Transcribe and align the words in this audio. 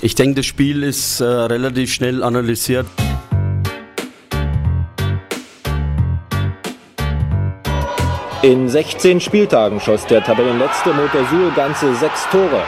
Ich 0.00 0.14
denke, 0.14 0.36
das 0.36 0.46
Spiel 0.46 0.82
ist 0.82 1.20
äh, 1.20 1.24
relativ 1.24 1.92
schnell 1.92 2.22
analysiert. 2.22 2.86
In 8.42 8.68
16 8.68 9.20
Spieltagen 9.20 9.80
schoss 9.80 10.06
der 10.06 10.22
Tabellenletzte 10.22 10.92
Motorsul 10.92 11.50
ganze 11.56 11.94
sechs 11.96 12.28
Tore. 12.30 12.62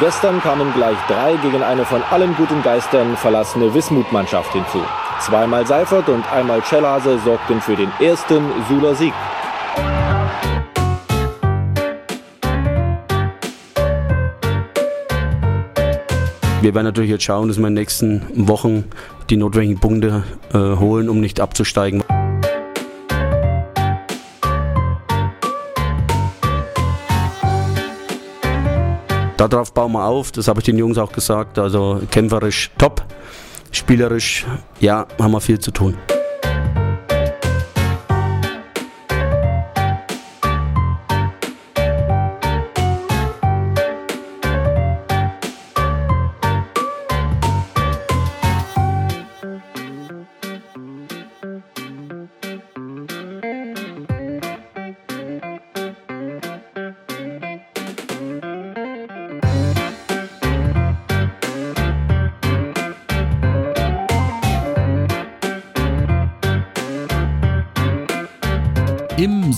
Gestern 0.00 0.42
kamen 0.42 0.74
gleich 0.74 0.98
drei 1.06 1.36
gegen 1.36 1.62
eine 1.62 1.84
von 1.84 2.02
allen 2.10 2.34
guten 2.34 2.62
Geistern 2.62 3.16
verlassene 3.16 3.72
Wismut-Mannschaft 3.72 4.52
hinzu. 4.52 4.82
Zweimal 5.20 5.66
Seifert 5.66 6.08
und 6.08 6.30
einmal 6.32 6.62
Schellhase 6.64 7.18
sorgten 7.20 7.60
für 7.60 7.76
den 7.76 7.90
ersten 8.00 8.42
Suler 8.68 8.96
Sieg. 8.96 9.14
Wir 16.64 16.74
werden 16.74 16.86
natürlich 16.86 17.10
jetzt 17.10 17.24
schauen, 17.24 17.48
dass 17.48 17.58
wir 17.58 17.68
in 17.68 17.74
den 17.74 17.82
nächsten 17.82 18.48
Wochen 18.48 18.84
die 19.28 19.36
notwendigen 19.36 19.78
Punkte 19.78 20.24
äh, 20.54 20.56
holen, 20.56 21.10
um 21.10 21.20
nicht 21.20 21.38
abzusteigen. 21.38 22.02
Darauf 29.36 29.74
bauen 29.74 29.92
wir 29.92 30.06
auf, 30.06 30.32
das 30.32 30.48
habe 30.48 30.60
ich 30.60 30.64
den 30.64 30.78
Jungs 30.78 30.96
auch 30.96 31.12
gesagt. 31.12 31.58
Also 31.58 32.00
kämpferisch 32.10 32.70
top, 32.78 33.04
spielerisch, 33.70 34.46
ja, 34.80 35.06
haben 35.20 35.32
wir 35.32 35.42
viel 35.42 35.58
zu 35.58 35.70
tun. 35.70 35.98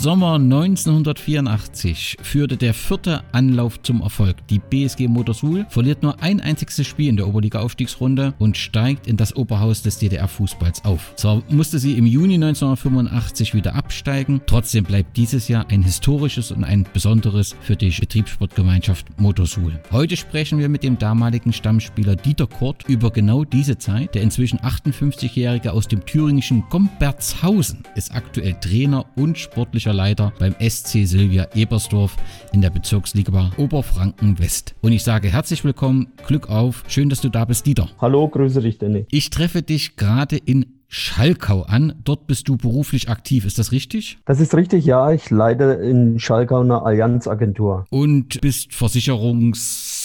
Sommer 0.07 0.35
1984 0.35 2.19
führte 2.23 2.57
der 2.57 2.75
vierte 2.75 3.25
Anlauf 3.33 3.83
zum 3.83 4.03
Erfolg. 4.03 4.37
Die 4.47 4.61
BSG 4.61 5.09
Motorsul 5.09 5.67
verliert 5.69 6.05
nur 6.05 6.23
ein 6.23 6.41
einziges 6.41 6.87
Spiel 6.87 7.09
in 7.09 7.17
der 7.17 7.27
Oberliga-Aufstiegsrunde 7.27 8.33
und 8.39 8.57
steigt 8.57 9.09
in 9.09 9.17
das 9.17 9.35
Oberhaus 9.35 9.83
des 9.83 9.99
DDR-Fußballs 9.99 10.85
auf. 10.85 11.13
Zwar 11.17 11.43
musste 11.49 11.81
sie 11.81 11.99
im 11.99 12.07
Juni 12.07 12.35
1985 12.35 13.53
wieder 13.53 13.75
absteigen, 13.75 14.41
trotzdem 14.47 14.85
bleibt 14.85 15.17
dieses 15.17 15.49
Jahr 15.49 15.67
ein 15.71 15.83
historisches 15.83 16.53
und 16.53 16.63
ein 16.63 16.87
besonderes 16.93 17.57
für 17.61 17.75
die 17.75 17.91
Betriebssportgemeinschaft 17.91 19.19
Motorsul. 19.19 19.73
Heute 19.91 20.17
sprechen 20.17 20.61
wir 20.61 20.69
mit 20.69 20.85
dem 20.85 20.99
damaligen 20.99 21.53
Stammspieler 21.53 22.15
Dieter 22.15 22.47
Kort 22.47 22.85
über 22.87 23.11
genau 23.11 23.43
diese 23.43 23.77
Zeit. 23.77 24.15
Der 24.15 24.23
inzwischen 24.23 24.61
58-Jährige 24.61 25.73
aus 25.73 25.89
dem 25.89 26.07
thüringischen 26.07 26.63
Gombertshausen 26.71 27.83
ist 27.97 28.15
aktuell 28.15 28.55
Trainer 28.61 29.05
und 29.17 29.37
sportlicher 29.37 29.96
Leiter 29.97 30.33
beim 30.39 30.55
SC 30.61 31.07
Silvia 31.07 31.49
Ebersdorf 31.55 32.17
in 32.53 32.61
der 32.61 32.71
Bezirksliga 32.71 33.51
Oberfranken 33.57 34.39
West. 34.39 34.75
Und 34.83 34.93
ich 34.93 35.03
sage 35.03 35.29
herzlich 35.29 35.65
willkommen, 35.65 36.09
Glück 36.27 36.49
auf, 36.49 36.85
schön, 36.87 37.09
dass 37.09 37.21
du 37.21 37.29
da 37.29 37.45
bist, 37.45 37.67
Dieter. 37.67 37.89
Hallo, 38.01 38.29
grüße 38.29 38.61
dich, 38.61 38.79
Danny. 38.79 39.07
Ich 39.11 39.31
treffe 39.31 39.63
dich 39.63 39.97
gerade 39.97 40.37
in 40.37 40.67
Schalkau 40.89 41.63
an. 41.63 41.95
Dort 42.05 42.27
bist 42.27 42.49
du 42.49 42.57
beruflich 42.57 43.09
aktiv, 43.09 43.45
ist 43.45 43.59
das 43.59 43.73
richtig? 43.73 44.19
Das 44.25 44.41
ist 44.41 44.55
richtig, 44.55 44.85
ja. 44.85 45.11
Ich 45.11 45.31
leite 45.31 45.65
in 45.65 46.19
Schalkau 46.19 46.61
eine 46.61 46.83
Allianzagentur. 46.83 47.87
Und 47.91 48.41
bist 48.41 48.73
Versicherungs 48.73 49.96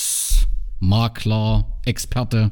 Makler, 0.82 1.66
Experte? 1.86 2.52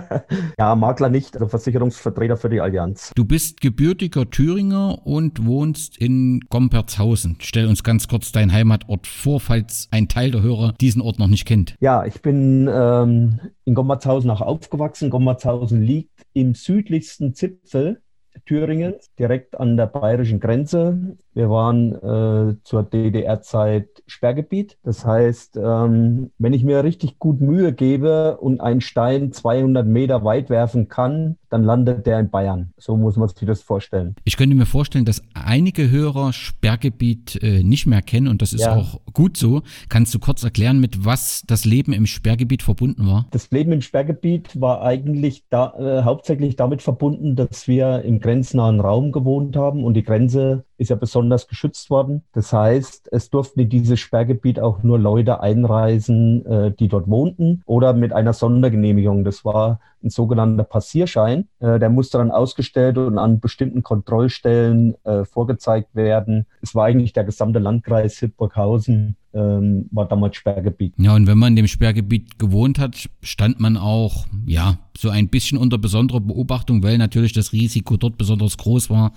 ja, 0.58 0.74
Makler 0.74 1.08
nicht, 1.08 1.34
also 1.34 1.48
Versicherungsvertreter 1.48 2.36
für 2.36 2.50
die 2.50 2.60
Allianz. 2.60 3.12
Du 3.14 3.24
bist 3.24 3.62
gebürtiger 3.62 4.28
Thüringer 4.28 5.06
und 5.06 5.46
wohnst 5.46 5.96
in 5.96 6.40
Gompertshausen. 6.50 7.36
Stell 7.40 7.66
uns 7.66 7.82
ganz 7.82 8.08
kurz 8.08 8.30
deinen 8.30 8.52
Heimatort 8.52 9.06
vor, 9.06 9.40
falls 9.40 9.88
ein 9.90 10.06
Teil 10.08 10.30
der 10.30 10.42
Hörer 10.42 10.74
diesen 10.80 11.00
Ort 11.00 11.18
noch 11.18 11.28
nicht 11.28 11.46
kennt. 11.46 11.74
Ja, 11.80 12.04
ich 12.04 12.20
bin 12.20 12.68
ähm, 12.70 13.40
in 13.64 13.74
Gompertshausen 13.74 14.30
auch 14.30 14.42
aufgewachsen. 14.42 15.08
Gompertshausen 15.08 15.80
liegt 15.80 16.26
im 16.34 16.54
südlichsten 16.54 17.34
Zipfel 17.34 18.02
Thüringen, 18.46 18.94
direkt 19.18 19.58
an 19.58 19.76
der 19.76 19.86
bayerischen 19.86 20.40
Grenze. 20.40 21.16
Wir 21.34 21.48
waren 21.50 21.92
äh, 21.92 22.56
zur 22.64 22.82
DDR-Zeit 22.82 24.02
Sperrgebiet. 24.06 24.78
Das 24.82 25.04
heißt, 25.04 25.56
ähm, 25.56 26.32
wenn 26.38 26.52
ich 26.52 26.64
mir 26.64 26.84
richtig 26.84 27.18
gut 27.18 27.40
Mühe 27.40 27.72
gebe 27.72 28.38
und 28.38 28.60
einen 28.60 28.80
Stein 28.80 29.32
200 29.32 29.86
Meter 29.86 30.24
weit 30.24 30.50
werfen 30.50 30.88
kann, 30.88 31.38
dann 31.52 31.64
landet 31.64 32.06
der 32.06 32.18
in 32.18 32.30
Bayern. 32.30 32.72
So 32.78 32.96
muss 32.96 33.16
man 33.16 33.28
sich 33.28 33.46
das 33.46 33.62
vorstellen. 33.62 34.16
Ich 34.24 34.36
könnte 34.36 34.56
mir 34.56 34.66
vorstellen, 34.66 35.04
dass 35.04 35.22
einige 35.34 35.90
Hörer 35.90 36.32
Sperrgebiet 36.32 37.42
äh, 37.42 37.62
nicht 37.62 37.86
mehr 37.86 38.02
kennen 38.02 38.28
und 38.28 38.42
das 38.42 38.52
ist 38.52 38.62
ja. 38.62 38.76
auch 38.76 39.00
gut 39.12 39.36
so. 39.36 39.62
Kannst 39.88 40.14
du 40.14 40.18
kurz 40.18 40.42
erklären, 40.42 40.80
mit 40.80 41.04
was 41.04 41.42
das 41.46 41.64
Leben 41.64 41.92
im 41.92 42.06
Sperrgebiet 42.06 42.62
verbunden 42.62 43.06
war? 43.06 43.26
Das 43.30 43.50
Leben 43.50 43.72
im 43.72 43.82
Sperrgebiet 43.82 44.60
war 44.60 44.82
eigentlich 44.82 45.44
da, 45.50 45.74
äh, 45.78 46.02
hauptsächlich 46.04 46.56
damit 46.56 46.82
verbunden, 46.82 47.36
dass 47.36 47.68
wir 47.68 48.02
im 48.02 48.20
grenznahen 48.20 48.80
Raum 48.80 49.12
gewohnt 49.12 49.56
haben 49.56 49.84
und 49.84 49.94
die 49.94 50.02
Grenze 50.02 50.64
ist 50.78 50.88
ja 50.88 50.96
besonders 50.96 51.46
geschützt 51.46 51.90
worden. 51.90 52.22
Das 52.32 52.52
heißt, 52.52 53.08
es 53.12 53.30
durften 53.30 53.60
in 53.60 53.68
dieses 53.68 54.00
Sperrgebiet 54.00 54.58
auch 54.58 54.82
nur 54.82 54.98
Leute 54.98 55.40
einreisen, 55.40 56.44
äh, 56.46 56.72
die 56.72 56.88
dort 56.88 57.08
wohnten 57.08 57.62
oder 57.66 57.92
mit 57.92 58.12
einer 58.12 58.32
Sondergenehmigung. 58.32 59.24
Das 59.24 59.44
war 59.44 59.80
ein 60.02 60.10
sogenannter 60.10 60.64
Passierschein. 60.64 61.48
Äh, 61.60 61.78
der 61.78 61.90
musste 61.90 62.18
dann 62.18 62.30
ausgestellt 62.30 62.98
und 62.98 63.18
an 63.18 63.40
bestimmten 63.40 63.82
Kontrollstellen 63.82 64.96
äh, 65.04 65.24
vorgezeigt 65.24 65.94
werden. 65.94 66.46
Es 66.60 66.74
war 66.74 66.86
eigentlich 66.86 67.12
der 67.12 67.24
gesamte 67.24 67.58
Landkreis 67.58 68.18
Hildburghausen 68.18 69.16
ähm, 69.34 69.88
war 69.90 70.06
damals 70.08 70.36
Sperrgebiet. 70.36 70.94
Ja, 70.98 71.14
und 71.14 71.26
wenn 71.26 71.38
man 71.38 71.52
in 71.52 71.56
dem 71.56 71.66
Sperrgebiet 71.66 72.38
gewohnt 72.38 72.78
hat, 72.78 73.08
stand 73.22 73.60
man 73.60 73.76
auch, 73.76 74.26
ja, 74.46 74.78
so 74.96 75.10
ein 75.10 75.28
bisschen 75.28 75.58
unter 75.58 75.78
besonderer 75.78 76.20
Beobachtung, 76.20 76.82
weil 76.82 76.98
natürlich 76.98 77.32
das 77.32 77.52
Risiko 77.52 77.96
dort 77.96 78.18
besonders 78.18 78.56
groß 78.58 78.90
war, 78.90 79.12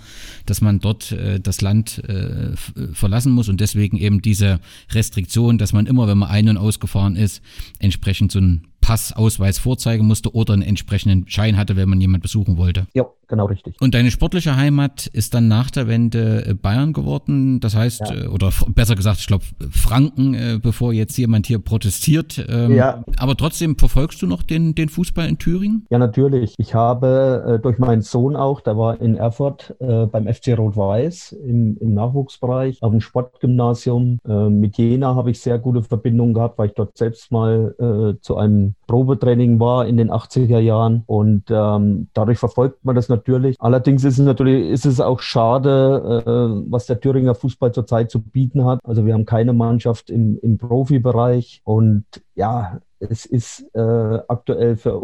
dass 0.46 0.62
man 0.62 0.80
dort 0.80 1.12
äh, 1.12 1.40
das 1.40 1.62
Land 1.62 2.04
äh, 2.08 2.56
verlassen 2.94 3.34
muss 3.34 3.50
und 3.50 3.60
deswegen 3.62 3.98
eben 3.98 4.22
diese 4.22 4.60
Restriktion, 4.92 5.58
dass 5.58 5.74
man 5.74 5.86
immer, 5.86 6.08
wenn 6.08 6.18
man 6.18 6.30
ein- 6.30 6.50
und 6.50 6.58
ausgefahren 6.58 7.16
ist, 7.16 7.42
entsprechend 7.80 8.32
so 8.32 8.40
ein 8.40 8.68
Passausweis 8.86 9.58
vorzeigen 9.58 10.06
musste 10.06 10.36
oder 10.36 10.54
einen 10.54 10.62
entsprechenden 10.62 11.28
Schein 11.28 11.58
hatte, 11.58 11.76
wenn 11.76 11.90
man 11.90 12.00
jemand 12.00 12.22
besuchen 12.22 12.58
wollte. 12.58 12.86
Ja, 12.94 13.06
genau 13.28 13.46
richtig. 13.46 13.76
Und 13.80 13.94
deine 13.94 14.12
sportliche 14.12 14.56
Heimat 14.56 15.08
ist 15.08 15.34
dann 15.34 15.48
nach 15.48 15.72
der 15.72 15.88
Wende 15.88 16.46
äh, 16.46 16.54
Bayern 16.54 16.94
geworden. 16.94 17.60
Das 17.60 17.76
heißt, 17.76 18.02
ja. 18.02 18.24
Äh, 18.24 18.28
oder 18.28 18.52
besser 18.70 18.96
gesagt, 18.96 19.20
ich 19.20 19.28
glaube 19.28 19.46
Franken, 19.70 20.34
äh, 20.34 20.60
bevor 20.62 20.94
jetzt 20.94 21.18
jemand 21.18 21.48
hier 21.48 21.60
protestiert. 21.60 22.46
Ähm, 22.48 22.76
ja. 22.76 23.04
Aber 23.18 23.36
trotzdem 23.36 23.78
verfolgst 23.78 24.22
du 24.22 24.28
noch 24.28 24.44
den, 24.44 24.76
den 24.76 24.90
Fußball 24.90 25.28
in 25.28 25.38
Thüringen? 25.38 25.86
Ja, 25.90 25.98
natürlich. 25.98 26.56
Ich 26.58 26.74
habe 26.74 27.60
durch 27.62 27.78
meinen 27.80 28.02
Sohn 28.02 28.36
auch, 28.36 28.62
der 28.62 28.78
war 28.78 29.00
in 29.02 29.16
Erfurt 29.16 29.76
beim 29.80 30.28
FC 30.28 30.58
Rot-Weiß 30.58 31.34
im, 31.34 31.78
im 31.80 31.94
Nachwuchsbereich 31.94 32.82
auf 32.82 32.92
dem 32.92 33.02
Sportgymnasium. 33.02 34.20
mit 34.26 34.78
Jena 34.78 35.16
habe 35.16 35.32
ich 35.32 35.40
sehr 35.40 35.60
gute 35.60 35.84
Verbindungen 35.84 36.34
gehabt, 36.34 36.58
weil 36.58 36.68
ich 36.68 36.74
dort 36.74 36.98
selbst 36.98 37.32
mal 37.32 38.18
zu 38.22 38.38
einem 38.38 38.76
Probetraining 38.88 39.60
war 39.60 39.86
in 39.88 39.98
den 39.98 40.12
80er 40.12 40.60
Jahren 40.60 41.04
und 41.06 41.44
ähm, 41.50 42.08
dadurch 42.14 42.40
verfolgt 42.40 42.84
man 42.84 42.96
das 42.96 43.10
natürlich. 43.10 43.15
Allerdings 43.60 44.04
ist 44.04 44.20
es 44.20 44.26
natürlich 44.26 44.70
ist 44.70 44.86
es 44.86 45.00
auch 45.00 45.20
schade, 45.20 46.24
äh, 46.26 46.72
was 46.72 46.86
der 46.86 47.00
Thüringer 47.00 47.36
Fußball 47.36 47.72
zurzeit 47.72 48.12
zu 48.12 48.22
bieten 48.22 48.66
hat. 48.66 48.80
Also 48.84 49.06
wir 49.06 49.14
haben 49.14 49.26
keine 49.26 49.54
Mannschaft 49.54 50.10
im, 50.10 50.40
im 50.42 50.58
Profibereich 50.58 51.62
und 51.64 52.06
ja, 52.36 52.80
es 53.10 53.26
ist 53.26 53.66
äh, 53.74 53.80
aktuell 53.80 54.76
für, 54.76 55.02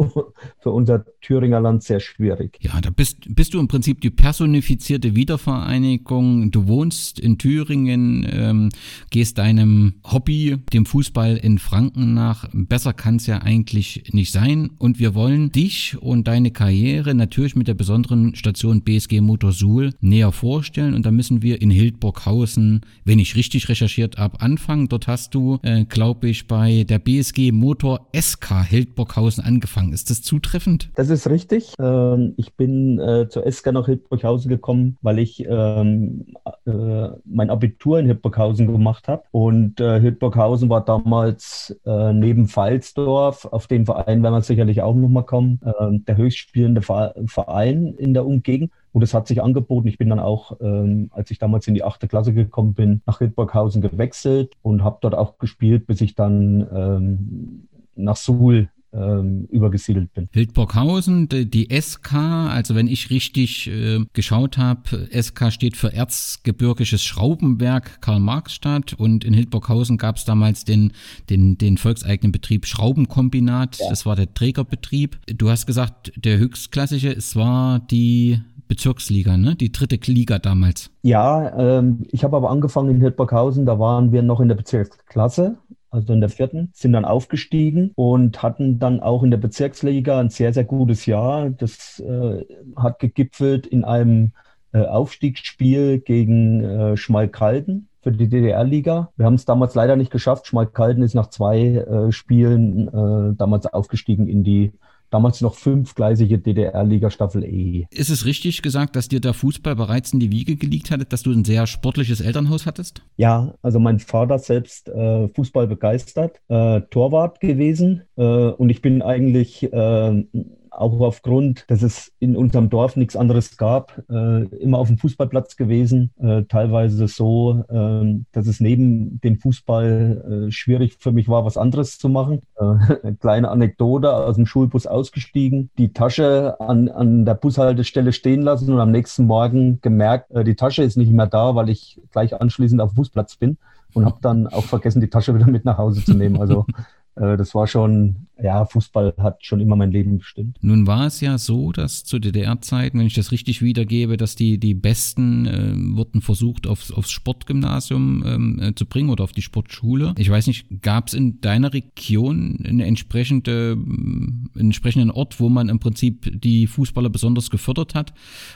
für 0.60 0.72
unser 0.72 1.06
Thüringer 1.22 1.60
Land 1.60 1.84
sehr 1.84 2.00
schwierig. 2.00 2.58
Ja, 2.62 2.80
da 2.82 2.90
bist, 2.90 3.34
bist 3.36 3.54
du 3.54 3.60
im 3.60 3.68
Prinzip 3.68 4.02
die 4.02 4.10
personifizierte 4.10 5.16
Wiedervereinigung. 5.16 6.52
Du 6.52 6.68
wohnst 6.68 7.20
in 7.20 7.38
Thüringen, 7.38 8.28
ähm, 8.32 8.70
gehst 9.10 9.38
deinem 9.38 9.96
Hobby, 10.04 10.58
dem 10.74 10.86
Fußball 10.86 11.38
in 11.38 11.60
Franken 11.60 12.14
nach. 12.14 12.48
Besser 12.54 12.94
kann 12.94 13.18
es 13.18 13.28
ja 13.28 13.40
eigentlich 13.40 14.04
nicht 14.12 14.32
sein. 14.32 14.72
Und 14.78 15.00
wir 15.00 15.16
wollen 15.16 15.52
dich 15.52 15.98
und 16.02 16.28
deine 16.28 16.52
Karriere 16.52 17.14
natürlich 17.14 17.56
mit 17.56 17.68
der 17.68 17.74
besonderen 17.74 18.36
Station 18.36 18.82
BSG 18.82 19.22
Motorsul 19.22 19.92
näher 20.02 20.32
vorstellen. 20.32 20.94
Und 20.94 21.06
da 21.06 21.12
müssen 21.12 21.42
wir 21.42 21.62
in 21.62 21.70
Hildburghausen, 21.70 22.82
wenn 23.06 23.20
ich 23.20 23.36
richtig 23.36 23.70
recherchiert 23.70 24.18
habe, 24.18 24.42
anfangen. 24.42 24.88
Dort 24.88 25.08
hast 25.08 25.36
du, 25.36 25.60
äh, 25.64 25.86
glaube 25.86 26.30
ich, 26.30 26.48
bei 26.48 26.84
der 26.84 27.00
BSG 27.00 27.52
Motor 27.52 27.91
über 27.92 28.08
SK 28.16 28.64
Hildburghausen 28.64 29.44
angefangen. 29.44 29.92
Ist 29.92 30.10
das 30.10 30.22
zutreffend? 30.22 30.90
Das 30.96 31.10
ist 31.10 31.30
richtig. 31.30 31.74
Ähm, 31.80 32.34
ich 32.38 32.56
bin 32.56 33.00
äh, 33.00 33.28
zur 33.28 33.50
SK 33.52 33.74
nach 33.74 33.86
Hildburghausen 33.86 34.50
gekommen, 34.50 34.98
weil 35.02 35.20
ich 35.20 35.46
ähm, 35.46 36.28
äh, 36.66 37.10
mein 37.26 37.50
Abitur 37.50 38.00
in 38.00 38.06
Hildburghausen 38.06 38.68
gemacht 38.68 39.08
habe. 39.08 39.24
Und 39.32 39.82
äh, 39.82 40.00
Hildburghausen 40.00 40.70
war 40.70 40.86
damals 40.86 41.76
neben 41.84 42.48
Pfalzdorf, 42.48 43.46
auf 43.46 43.68
den 43.68 43.86
Verein 43.86 44.24
werden 44.24 44.34
wir 44.34 44.42
sicherlich 44.42 44.82
auch 44.82 44.96
nochmal 44.96 45.26
kommen, 45.26 45.60
äh, 45.66 46.00
der 46.08 46.18
höchstspielende 46.18 46.82
Verein 46.82 47.96
in 47.98 48.14
der 48.14 48.26
Umgegend. 48.26 48.72
Und 48.94 49.04
es 49.04 49.14
hat 49.14 49.28
sich 49.28 49.42
angeboten. 49.42 49.88
Ich 49.88 49.98
bin 49.98 50.10
dann 50.10 50.20
auch, 50.20 50.58
ähm, 50.62 51.10
als 51.14 51.32
ich 51.32 51.40
damals 51.40 51.68
in 51.68 51.74
die 51.74 51.84
achte 51.84 52.08
Klasse 52.08 52.34
gekommen 52.34 52.74
bin, 52.74 53.02
nach 53.06 53.20
Hildburghausen 53.20 53.82
gewechselt 53.82 54.54
und 54.62 54.84
habe 54.84 54.98
dort 55.02 55.16
auch 55.16 55.38
gespielt, 55.38 55.88
bis 55.88 56.02
ich 56.02 56.16
dann 56.16 56.68
ähm, 56.74 57.68
nach 58.04 58.18
Suhl 58.18 58.70
ähm, 58.94 59.48
übergesiedelt 59.50 60.14
bin. 60.14 60.30
Hildburghausen, 60.32 61.30
die, 61.30 61.50
die 61.50 61.70
SK, 61.80 62.14
also 62.14 62.76
wenn 62.76 62.88
ich 62.88 63.10
richtig 63.10 63.68
äh, 63.68 64.00
geschaut 64.14 64.58
habe, 64.58 65.08
SK 65.12 65.52
steht 65.52 65.78
für 65.78 65.94
Erzgebirgisches 65.94 67.04
Schraubenwerk 67.04 68.02
Karl-Marx-Stadt 68.02 68.94
und 68.94 69.24
in 69.24 69.34
Hildburghausen 69.34 69.98
gab 69.98 70.18
es 70.18 70.26
damals 70.26 70.66
den, 70.66 70.92
den, 71.30 71.58
den 71.58 71.78
volkseigenen 71.78 72.32
Betrieb 72.32 72.66
Schraubenkombinat, 72.66 73.78
ja. 73.80 73.90
das 73.90 74.06
war 74.06 74.16
der 74.16 74.34
Trägerbetrieb. 74.34 75.18
Du 75.28 75.50
hast 75.50 75.66
gesagt, 75.66 76.12
der 76.18 76.38
höchstklassige, 76.38 77.12
es 77.12 77.36
war 77.36 77.80
die 77.80 78.42
Bezirksliga, 78.68 79.36
ne? 79.36 79.56
Die 79.56 79.72
dritte 79.72 80.00
Liga 80.10 80.40
damals. 80.40 80.92
Ja, 81.02 81.58
ähm, 81.58 82.06
ich 82.10 82.24
habe 82.24 82.38
aber 82.38 82.50
angefangen 82.50 82.90
in 82.92 83.02
Hildburghausen, 83.02 83.66
da 83.66 83.80
waren 83.80 84.14
wir 84.14 84.22
noch 84.22 84.40
in 84.40 84.48
der 84.48 84.56
Bezirksklasse, 84.56 85.58
also 85.92 86.14
in 86.14 86.22
der 86.22 86.30
vierten, 86.30 86.70
sind 86.74 86.94
dann 86.94 87.06
aufgestiegen 87.06 87.92
und 87.96 88.42
hatten 88.42 88.80
dann 88.80 89.02
auch 89.02 89.24
in 89.24 89.32
der 89.32 89.38
Bezirksliga 89.38 90.20
ein 90.20 90.30
sehr, 90.30 90.54
sehr 90.54 90.64
gutes 90.64 91.06
Jahr. 91.06 91.50
Das 91.50 92.00
äh, 92.00 92.46
hat 92.76 93.00
gegipfelt 93.00 93.68
in 93.68 93.84
einem 93.84 94.32
äh, 94.74 94.86
Aufstiegsspiel 94.86 96.00
gegen 96.00 96.64
äh, 96.64 96.98
Schmalkalden 96.98 97.90
für 98.02 98.12
die 98.12 98.30
DDR-Liga. 98.30 99.12
Wir 99.16 99.26
haben 99.26 99.36
es 99.36 99.46
damals 99.46 99.76
leider 99.76 99.96
nicht 99.96 100.12
geschafft. 100.12 100.48
Schmalkalden 100.48 101.04
ist 101.04 101.14
nach 101.14 101.28
zwei 101.28 101.60
äh, 101.60 102.12
Spielen 102.12 102.88
äh, 102.88 103.36
damals 103.36 103.68
aufgestiegen 103.68 104.28
in 104.28 104.44
die 104.44 104.72
damals 105.12 105.42
noch 105.42 105.56
fünfgleisige 105.56 106.40
DDR-Liga 106.40 107.12
Staffel 107.12 107.44
E. 107.44 107.86
Ist 107.92 108.10
es 108.10 108.26
richtig 108.26 108.62
gesagt, 108.62 108.96
dass 108.96 109.10
dir 109.10 109.20
der 109.20 109.34
Fußball 109.34 109.76
bereits 109.76 110.14
in 110.14 110.20
die 110.20 110.32
Wiege 110.32 110.56
gelegt 110.56 110.90
hat, 110.90 111.14
dass 111.14 111.24
du 111.24 111.32
ein 111.32 111.46
sehr 111.46 111.68
sportliches 111.68 112.22
Elternhaus 112.22 112.66
hattest? 112.66 113.04
Ja, 113.18 113.54
also 113.62 113.80
mein 113.80 114.00
Vater 114.00 114.40
selbst 114.40 114.90
äh, 114.90 115.28
Fußball 115.30 115.68
begeistert, 115.68 116.42
äh, 116.48 116.82
Torwart 116.90 117.40
gewesen 117.40 118.04
äh, 118.16 118.24
und 118.24 118.70
ich 118.70 118.82
bin 118.82 119.02
eigentlich 119.02 119.72
äh, 119.72 120.24
auch 120.72 121.00
aufgrund, 121.02 121.70
dass 121.70 121.82
es 121.82 122.12
in 122.20 122.36
unserem 122.36 122.70
Dorf 122.70 122.96
nichts 122.96 123.16
anderes 123.16 123.58
gab, 123.58 124.02
äh, 124.10 124.44
immer 124.56 124.78
auf 124.78 124.88
dem 124.88 124.98
Fußballplatz 124.98 125.58
gewesen. 125.58 126.12
Äh, 126.20 126.44
teilweise 126.44 127.08
so, 127.08 127.64
äh, 127.70 128.24
dass 128.32 128.48
es 128.48 128.60
neben 128.60 129.20
dem 129.22 129.38
Fußball 129.38 130.48
äh, 130.48 130.52
schwierig 130.52 130.98
für 131.00 131.12
mich 131.12 131.28
war, 131.28 131.46
was 131.46 131.58
anderes 131.58 131.98
zu 131.98 132.10
machen. 132.10 132.42
Äh, 132.56 132.64
eine 133.04 133.16
kleine 133.20 133.50
Anekdote, 133.50 134.14
aus 134.14 134.38
dem 134.38 134.46
Schulbus 134.46 134.88
ausgestiegen, 134.88 135.70
die 135.78 135.94
Tasche 135.94 136.60
an, 136.60 136.90
an 136.90 137.26
der 137.26 137.36
Bushaltestelle 137.36 138.14
stehen 138.14 138.42
lassen 138.42 138.72
und 138.72 138.80
am 138.80 138.92
nächsten 138.92 139.26
Morgen 139.26 139.80
gemerkt, 139.82 140.32
äh, 140.32 140.44
die 140.44 140.56
Tasche 140.56 140.84
ist 140.84 140.98
nicht 140.98 141.12
mehr 141.12 141.28
da, 141.28 141.56
weil 141.56 141.70
ich 141.70 142.00
gleich 142.12 142.40
anschließend 142.40 142.82
auf 142.82 142.92
dem 142.92 142.96
Fußplatz 142.96 143.36
bin 143.36 143.58
und 143.94 144.06
habe 144.06 144.20
dann 144.22 144.48
auch 144.48 144.64
vergessen, 144.64 145.02
die 145.02 145.10
Tasche 145.10 145.36
wieder 145.36 145.48
mit 145.48 145.66
nach 145.66 145.78
Hause 145.78 146.04
zu 146.04 146.14
nehmen. 146.14 146.40
Also 146.40 146.66
das 147.16 147.54
war 147.54 147.68
schon 147.68 148.28
ja, 148.44 148.66
Fußball 148.66 149.14
hat 149.18 149.46
schon 149.46 149.60
immer 149.60 149.76
mein 149.76 149.92
Leben 149.92 150.18
bestimmt. 150.18 150.58
Nun 150.62 150.88
war 150.88 151.06
es 151.06 151.22
ja 151.22 151.38
so, 151.38 151.72
dass 151.72 152.04
zu 152.04 152.20
DDR-Zeiten, 152.20 153.00
wenn 153.00 153.06
ich 153.06 153.14
das 153.14 153.32
richtig 153.32 153.62
wiedergebe, 153.62 154.18
dass 154.18 154.36
die, 154.36 154.58
die 154.58 154.74
Besten 154.74 155.46
äh, 155.46 155.96
wurden 155.96 156.22
versucht, 156.22 156.68
aufs, 156.68 156.92
aufs 156.92 157.12
Sportgymnasium 157.12 158.24
ähm, 158.26 158.60
äh, 158.62 158.76
zu 158.76 158.86
bringen 158.86 159.10
oder 159.10 159.24
auf 159.24 159.32
die 159.32 159.42
Sportschule. 159.42 160.14
Ich 160.18 160.30
weiß 160.30 160.48
nicht, 160.48 160.82
gab 160.82 161.08
es 161.08 161.14
in 161.14 161.42
deiner 161.42 161.74
Region 161.74 162.64
eine 162.68 162.86
entsprechende, 162.86 163.78
einen 163.78 164.50
entsprechenden 164.56 165.12
Ort, 165.12 165.40
wo 165.40 165.50
man 165.50 165.70
im 165.70 165.80
Prinzip 165.80 166.42
die 166.42 166.68
Fußballer 166.68 167.10
besonders 167.10 167.50
gefördert 167.50 167.96
hat? 167.96 168.14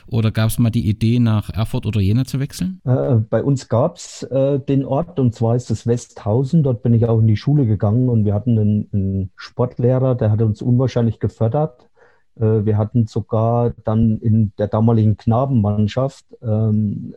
Oder 0.07 0.31
gab 0.31 0.49
es 0.49 0.59
mal 0.59 0.69
die 0.69 0.87
Idee, 0.87 1.19
nach 1.19 1.49
Erfurt 1.49 1.85
oder 1.85 1.99
Jena 1.99 2.25
zu 2.25 2.39
wechseln? 2.39 2.81
Äh, 2.85 3.15
bei 3.29 3.43
uns 3.43 3.69
gab 3.69 3.97
es 3.97 4.23
äh, 4.23 4.59
den 4.59 4.85
Ort 4.85 5.19
und 5.19 5.33
zwar 5.35 5.55
ist 5.55 5.69
es 5.71 5.85
Westhausen. 5.85 6.63
Dort 6.63 6.81
bin 6.81 6.93
ich 6.93 7.05
auch 7.05 7.19
in 7.19 7.27
die 7.27 7.37
Schule 7.37 7.65
gegangen 7.65 8.09
und 8.09 8.25
wir 8.25 8.33
hatten 8.33 8.44
einen, 8.47 8.89
einen 8.93 9.31
Sport 9.35 9.73
Sportlehrer, 9.73 10.15
der 10.15 10.31
hat 10.31 10.41
uns 10.41 10.61
unwahrscheinlich 10.61 11.19
gefördert. 11.19 11.89
Äh, 12.35 12.65
wir 12.65 12.77
hatten 12.77 13.07
sogar 13.07 13.73
dann 13.83 14.19
in 14.19 14.53
der 14.57 14.67
damaligen 14.67 15.17
Knabenmannschaft 15.17 16.25
ähm, 16.41 17.15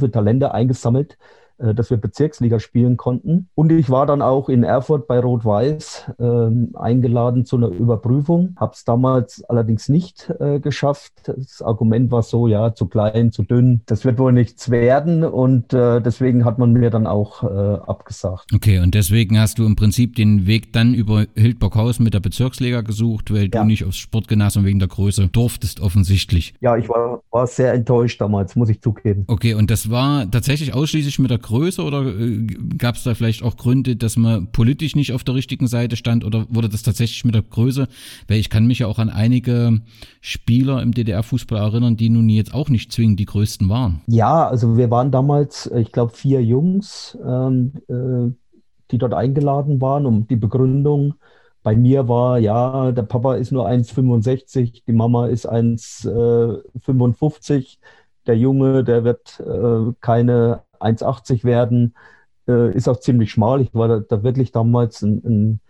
äh, 0.00 0.08
Talente 0.08 0.52
eingesammelt, 0.52 1.18
dass 1.58 1.90
wir 1.90 1.96
Bezirksliga 1.96 2.58
spielen 2.58 2.96
konnten. 2.96 3.48
Und 3.54 3.72
ich 3.72 3.90
war 3.90 4.06
dann 4.06 4.22
auch 4.22 4.48
in 4.48 4.64
Erfurt 4.64 5.06
bei 5.06 5.18
Rot-Weiß 5.20 6.12
äh, 6.18 6.78
eingeladen 6.78 7.44
zu 7.44 7.56
einer 7.56 7.68
Überprüfung. 7.68 8.54
Habe 8.56 8.72
es 8.74 8.84
damals 8.84 9.44
allerdings 9.44 9.88
nicht 9.88 10.30
äh, 10.40 10.60
geschafft. 10.60 11.12
Das 11.26 11.62
Argument 11.62 12.10
war 12.10 12.22
so, 12.22 12.48
ja, 12.48 12.74
zu 12.74 12.86
klein, 12.86 13.32
zu 13.32 13.42
dünn. 13.42 13.82
Das 13.86 14.04
wird 14.04 14.18
wohl 14.18 14.32
nichts 14.32 14.70
werden. 14.70 15.24
Und 15.24 15.72
äh, 15.72 16.00
deswegen 16.00 16.44
hat 16.44 16.58
man 16.58 16.72
mir 16.72 16.90
dann 16.90 17.06
auch 17.06 17.42
äh, 17.42 17.46
abgesagt. 17.46 18.50
Okay, 18.54 18.80
und 18.80 18.94
deswegen 18.94 19.38
hast 19.38 19.58
du 19.58 19.66
im 19.66 19.76
Prinzip 19.76 20.16
den 20.16 20.46
Weg 20.46 20.72
dann 20.72 20.94
über 20.94 21.26
Hildburghausen 21.34 22.04
mit 22.04 22.14
der 22.14 22.20
Bezirksliga 22.20 22.80
gesucht, 22.80 23.32
weil 23.32 23.48
ja. 23.52 23.60
du 23.60 23.64
nicht 23.64 23.84
aufs 23.84 23.96
Sportgymnasium 23.96 24.64
wegen 24.64 24.78
der 24.78 24.88
Größe 24.88 25.28
durftest 25.28 25.80
offensichtlich. 25.80 26.54
Ja, 26.60 26.76
ich 26.76 26.88
war, 26.88 27.22
war 27.30 27.46
sehr 27.46 27.72
enttäuscht 27.72 28.20
damals, 28.20 28.56
muss 28.56 28.68
ich 28.68 28.80
zugeben. 28.80 29.24
Okay, 29.26 29.54
und 29.54 29.70
das 29.70 29.90
war 29.90 30.30
tatsächlich 30.30 30.74
ausschließlich 30.74 31.18
mit 31.18 31.30
der 31.30 31.38
Größe 31.44 31.82
oder 31.82 32.06
äh, 32.06 32.46
gab 32.78 32.96
es 32.96 33.04
da 33.04 33.14
vielleicht 33.14 33.42
auch 33.42 33.56
Gründe, 33.56 33.96
dass 33.96 34.16
man 34.16 34.50
politisch 34.50 34.96
nicht 34.96 35.12
auf 35.12 35.24
der 35.24 35.34
richtigen 35.34 35.66
Seite 35.66 35.96
stand 35.96 36.24
oder 36.24 36.46
wurde 36.48 36.70
das 36.70 36.82
tatsächlich 36.82 37.24
mit 37.24 37.34
der 37.34 37.42
Größe? 37.42 37.86
Weil 38.28 38.38
ich 38.38 38.48
kann 38.48 38.66
mich 38.66 38.78
ja 38.78 38.86
auch 38.86 38.98
an 38.98 39.10
einige 39.10 39.80
Spieler 40.22 40.80
im 40.82 40.92
DDR-Fußball 40.92 41.58
erinnern, 41.58 41.96
die 41.96 42.08
nun 42.08 42.30
jetzt 42.30 42.54
auch 42.54 42.70
nicht 42.70 42.92
zwingend 42.92 43.20
die 43.20 43.26
größten 43.26 43.68
waren. 43.68 44.00
Ja, 44.06 44.48
also 44.48 44.78
wir 44.78 44.90
waren 44.90 45.10
damals, 45.10 45.70
ich 45.76 45.92
glaube, 45.92 46.14
vier 46.14 46.42
Jungs, 46.42 47.18
ähm, 47.24 47.72
äh, 47.88 48.32
die 48.90 48.98
dort 48.98 49.14
eingeladen 49.14 49.80
waren, 49.80 50.06
um 50.06 50.26
die 50.26 50.36
Begründung 50.36 51.14
bei 51.62 51.76
mir 51.76 52.08
war, 52.08 52.38
ja, 52.38 52.92
der 52.92 53.02
Papa 53.02 53.36
ist 53.36 53.50
nur 53.50 53.66
1,65, 53.66 54.82
die 54.86 54.92
Mama 54.92 55.28
ist 55.28 55.50
1,55. 55.50 57.58
Äh, 57.58 57.64
der 58.26 58.36
Junge, 58.36 58.84
der 58.84 59.04
wird 59.04 59.40
äh, 59.40 59.92
keine 60.00 60.63
1,80 60.84 61.44
werden, 61.44 61.94
äh, 62.48 62.74
ist 62.74 62.88
auch 62.88 63.00
ziemlich 63.00 63.30
schmal. 63.30 63.60
Ich 63.60 63.74
war 63.74 63.88
da, 63.88 64.00
da 64.00 64.22
wirklich 64.22 64.52
damals 64.52 65.02
ein, 65.02 65.22
ein, 65.24 65.60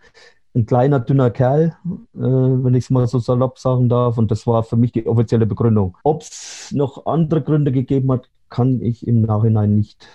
ein, 0.53 0.65
kleiner, 0.65 0.99
dünner 0.99 1.31
Kerl, 1.31 1.75
äh, 2.15 2.19
wenn 2.19 2.73
ich 2.73 2.85
es 2.85 2.89
mal 2.89 3.07
so 3.07 3.19
salopp 3.19 3.59
sagen 3.59 3.89
darf. 3.89 4.17
Und 4.17 4.31
das 4.31 4.45
war 4.47 4.63
für 4.63 4.77
mich 4.77 4.91
die 4.91 5.07
offizielle 5.07 5.45
Begründung. 5.45 5.97
Ob 6.03 6.21
es 6.21 6.71
noch 6.73 7.05
andere 7.05 7.41
Gründe 7.41 7.71
gegeben 7.71 8.11
hat, 8.11 8.29
kann 8.49 8.81
ich 8.81 9.07
im 9.07 9.21
Nachhinein 9.21 9.75
nicht 9.75 10.07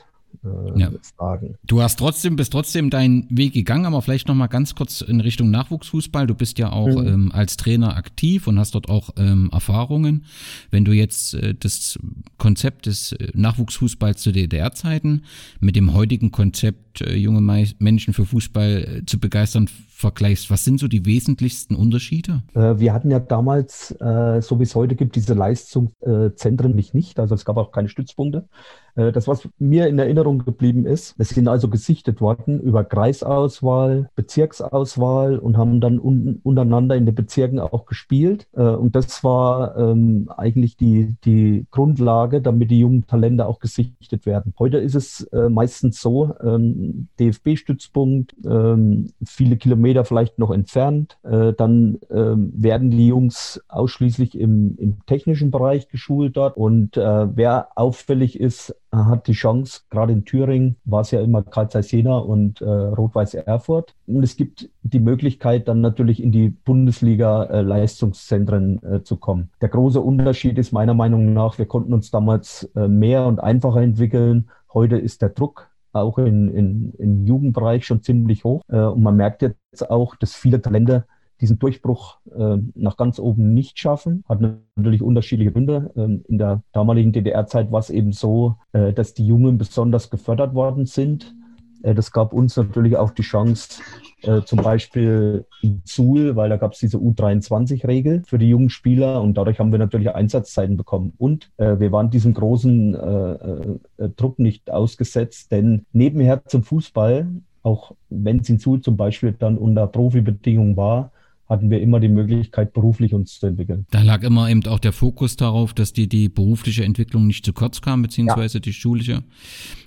äh, 0.45 0.79
ja. 0.79 0.91
sagen. 1.19 1.57
Du 1.65 1.83
hast 1.83 1.99
trotzdem, 1.99 2.37
bist 2.37 2.53
trotzdem 2.53 2.91
deinen 2.91 3.27
Weg 3.31 3.53
gegangen, 3.53 3.85
aber 3.85 4.03
vielleicht 4.03 4.29
nochmal 4.29 4.49
ganz 4.49 4.75
kurz 4.75 5.01
in 5.01 5.21
Richtung 5.21 5.51
Nachwuchsfußball. 5.51 6.27
Du 6.27 6.35
bist 6.35 6.59
ja 6.59 6.73
auch 6.73 6.89
mhm. 6.89 7.07
ähm, 7.07 7.33
als 7.33 7.57
Trainer 7.57 7.97
aktiv 7.97 8.47
und 8.47 8.59
hast 8.59 8.75
dort 8.75 8.89
auch 8.89 9.11
ähm, 9.17 9.51
Erfahrungen. 9.53 10.25
Wenn 10.71 10.85
du 10.85 10.93
jetzt 10.93 11.35
äh, 11.35 11.55
das 11.55 11.99
Konzept 12.39 12.87
des 12.87 13.13
äh, 13.13 13.29
Nachwuchsfußballs 13.35 14.23
zu 14.23 14.33
DDR-Zeiten 14.33 15.25
mit 15.61 15.77
dem 15.77 15.93
heutigen 15.93 16.31
Konzept, 16.31 17.03
äh, 17.03 17.15
junge 17.15 17.41
Menschen 17.79 18.15
für 18.15 18.25
Fußball 18.25 19.03
äh, 19.03 19.07
zu 19.07 19.21
begeistern, 19.21 19.69
vergleichst, 19.69 20.51
was 20.51 20.65
sind 20.65 20.81
so 20.81 20.89
die 20.89 21.05
wesentlichsten 21.05 21.75
Unterschiede? 21.75 22.43
Äh, 22.55 22.79
wir 22.79 22.95
hatten 22.95 23.11
ja 23.11 23.21
damals, 23.21 23.89
so 23.99 24.59
wie 24.59 24.63
es 24.63 24.75
heute 24.75 24.97
gibt, 24.97 25.15
diese 25.17 25.35
Leistungszentren 25.35 26.75
nicht, 26.75 26.95
nicht. 26.95 27.21
Also 27.21 27.35
es 27.35 27.45
gab 27.45 27.59
auch 27.59 27.71
keine 27.71 27.89
Stützpunkte. 27.89 28.49
Äh, 28.97 29.13
das, 29.13 29.29
was 29.29 29.49
mir 29.59 29.89
in 29.89 29.99
Erinnerung 29.99 30.45
geblieben 30.45 30.87
ist, 30.87 31.19
wir 31.19 31.25
sind 31.25 31.49
also 31.49 31.69
gesichtet 31.69 32.21
worden 32.21 32.61
über 32.61 32.85
Kreisauswahl, 32.85 34.11
Bezirksauswahl 34.15 35.39
und 35.39 35.57
haben 35.57 35.81
dann 35.81 35.99
un 35.99 36.41
untereinander 36.43 36.97
in 36.97 37.07
den 37.07 37.15
Bezirken 37.15 37.59
auch 37.59 37.87
gespielt. 37.87 38.47
Und 38.53 38.95
das 38.95 39.23
war 39.25 39.77
ähm, 39.77 40.31
eigentlich 40.37 40.77
die, 40.77 41.17
die 41.25 41.67
Grundlage, 41.71 42.41
damit 42.41 42.71
die 42.71 42.81
jungen 42.81 43.07
Talente 43.07 43.47
auch 43.47 43.59
gesichtet 43.59 44.27
werden. 44.27 44.55
Heute 44.59 44.79
ist 44.79 44.95
es 44.95 45.29
meistens 45.49 46.01
so, 46.01 46.35
ähm, 46.43 47.09
DFB-Stützpunkt, 47.19 48.35
ähm, 48.45 49.11
viele 49.25 49.57
Kilometer 49.57 49.91
Meter 49.91 50.05
vielleicht 50.05 50.39
noch 50.39 50.51
entfernt. 50.51 51.19
Äh, 51.25 51.53
dann 51.53 51.99
äh, 52.11 52.15
werden 52.15 52.91
die 52.91 53.09
Jungs 53.09 53.61
ausschließlich 53.69 54.39
im, 54.39 54.77
im, 54.79 55.05
technischen 55.07 55.51
Bereich 55.51 55.89
geschult 55.89 56.37
dort. 56.37 56.57
Und 56.57 56.97
äh, 56.97 57.37
wer 57.37 57.69
auffällig 57.75 58.39
ist, 58.39 58.75
hat 58.93 59.27
die 59.29 59.33
Chance, 59.33 59.83
gerade 59.91 60.13
in 60.13 60.25
Thüringen 60.25 60.77
war 60.85 61.01
es 61.03 61.13
ja 61.13 61.21
immer 61.21 61.43
Karl 61.43 61.71
Zeiss 61.71 61.93
Jena 61.93 62.19
und 62.19 62.61
äh, 62.61 62.65
Rot-Weiß 62.65 63.35
Erfurt. 63.35 63.95
Und 64.07 64.23
es 64.23 64.37
gibt 64.37 64.69
die 64.83 65.01
Möglichkeit, 65.01 65.67
dann 65.69 65.81
natürlich 65.81 66.23
in 66.23 66.33
die 66.33 66.51
Bundesliga-Leistungszentren 66.51 68.83
äh, 68.83 68.97
äh, 68.97 69.05
zu 69.05 69.17
kommen. 69.17 69.51
Der 69.61 69.69
große 69.69 70.01
Unterschied 70.01 70.59
ist 70.59 70.73
meiner 70.73 70.95
Meinung 70.95 71.33
nach, 71.33 71.57
wir 71.59 71.67
konnten 71.67 71.93
uns 71.93 72.11
damals 72.11 72.65
äh, 72.75 72.89
mehr 72.89 73.27
und 73.27 73.39
einfacher 73.41 73.81
entwickeln. 73.81 74.51
Heute 74.73 74.99
ist 74.99 75.23
der 75.23 75.29
Druck 75.31 75.69
auch 75.93 76.19
in, 76.19 76.49
in, 76.49 76.93
im 76.99 77.27
Jugendbereich 77.27 77.87
schon 77.87 78.03
ziemlich 78.03 78.43
hoch. 78.45 78.63
Äh, 78.69 78.81
und 78.81 79.03
man 79.03 79.17
merkt 79.17 79.43
jetzt 79.43 79.89
auch, 79.89 80.17
dass 80.17 80.35
viele 80.35 80.61
Talente 80.61 81.05
diesen 81.41 81.59
Durchbruch 81.59 82.19
äh, 82.37 82.59
nach 82.75 82.97
ganz 82.97 83.19
oben 83.19 83.55
nicht 83.55 83.79
schaffen. 83.79 84.25
Hat 84.29 84.41
natürlich 84.77 85.03
unterschiedliche 85.03 85.53
Gründe. 85.53 85.91
Ähm, 85.97 86.25
in 86.29 86.39
der 86.39 86.63
damaligen 86.73 87.13
DDR-Zeit 87.13 87.73
war 87.73 87.81
es 87.81 87.91
eben 87.91 88.13
so, 88.13 88.57
äh, 88.73 88.93
dass 88.93 89.15
die 89.15 89.27
Jungen 89.27 89.59
besonders 89.59 90.11
gefördert 90.11 90.55
worden 90.55 90.87
sind. 90.87 91.35
Äh, 91.83 91.95
das 91.95 92.13
gab 92.13 92.33
uns 92.33 92.57
natürlich 92.57 92.97
auch 92.97 93.11
die 93.11 93.23
Chance, 93.23 93.83
äh, 94.23 94.43
zum 94.43 94.61
Beispiel 94.63 95.47
in 95.63 95.83
Suhl, 95.85 96.37
weil 96.37 96.51
da 96.51 96.57
gab 96.57 96.73
es 96.73 96.79
diese 96.79 96.99
U23-Regel 96.99 98.23
für 98.27 98.39
die 98.39 98.49
jungen 98.49 98.71
Spieler 98.71 99.23
und 99.23 99.35
dadurch 99.35 99.59
haben 99.59 99.73
wir 99.73 99.79
natürlich 99.79 100.15
Einsatzzeiten 100.15 100.77
bekommen. 100.77 101.15
Und 101.17 101.51
äh, 101.57 101.79
wir 101.79 101.91
waren 101.93 102.11
diesem 102.11 102.35
großen 102.35 102.95
äh, 102.95 104.09
Druck 104.17 104.39
nicht 104.39 104.71
ausgesetzt, 104.71 105.53
denn 105.53 105.87
nebenher 105.93 106.45
zum 106.45 106.63
Fußball 106.63 107.29
auch 107.63 107.93
wenn 108.09 108.41
es 108.41 108.49
in 108.49 108.59
Suhl 108.59 108.81
zum 108.81 108.97
Beispiel 108.97 109.33
dann 109.33 109.59
unter 109.59 109.87
Profibedingungen 109.87 110.77
war, 110.77 111.13
hatten 111.51 111.69
wir 111.69 111.81
immer 111.81 111.99
die 111.99 112.09
Möglichkeit, 112.09 112.73
beruflich 112.73 113.13
uns 113.13 113.41
zu 113.41 113.47
entwickeln. 113.49 113.85
Da 113.91 114.03
lag 114.03 114.23
immer 114.23 114.49
eben 114.49 114.65
auch 114.67 114.79
der 114.79 114.93
Fokus 114.93 115.37
darauf, 115.37 115.75
dass 115.75 115.93
die, 115.93 116.09
die 116.09 116.29
berufliche 116.29 116.85
Entwicklung 116.85 117.27
nicht 117.27 117.45
zu 117.45 117.53
kurz 117.53 117.83
kam, 117.83 118.03
beziehungsweise 118.03 118.59
ja. 118.59 118.63
die 118.63 118.73
schulische. 118.73 119.25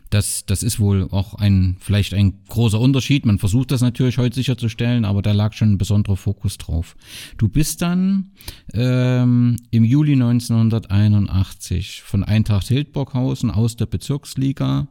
Das, 0.10 0.46
das 0.46 0.62
ist 0.62 0.79
wohl 0.79 1.08
auch 1.10 1.34
ein, 1.34 1.77
vielleicht 1.79 2.13
ein 2.13 2.43
großer 2.48 2.79
Unterschied. 2.79 3.25
Man 3.25 3.39
versucht 3.39 3.72
das 3.72 3.82
natürlich 3.82 4.20
heute 4.20 4.36
sicherzustellen, 4.36 5.05
aber 5.05 5.24
da 5.24 5.32
lag 5.32 5.53
schon 5.53 5.72
ein 5.72 5.77
besonderer 5.79 6.17
Fokus 6.17 6.60
drauf. 6.60 6.96
Du 7.39 7.50
bist 7.50 7.82
dann 7.82 8.32
ähm, 8.74 9.55
im 9.72 9.84
Juli 9.84 10.13
1981 10.13 12.03
von 12.03 12.24
Eintracht 12.24 12.67
Hildburghausen 12.67 13.50
aus 13.50 13.75
der 13.75 13.88
Bezirksliga 13.88 14.88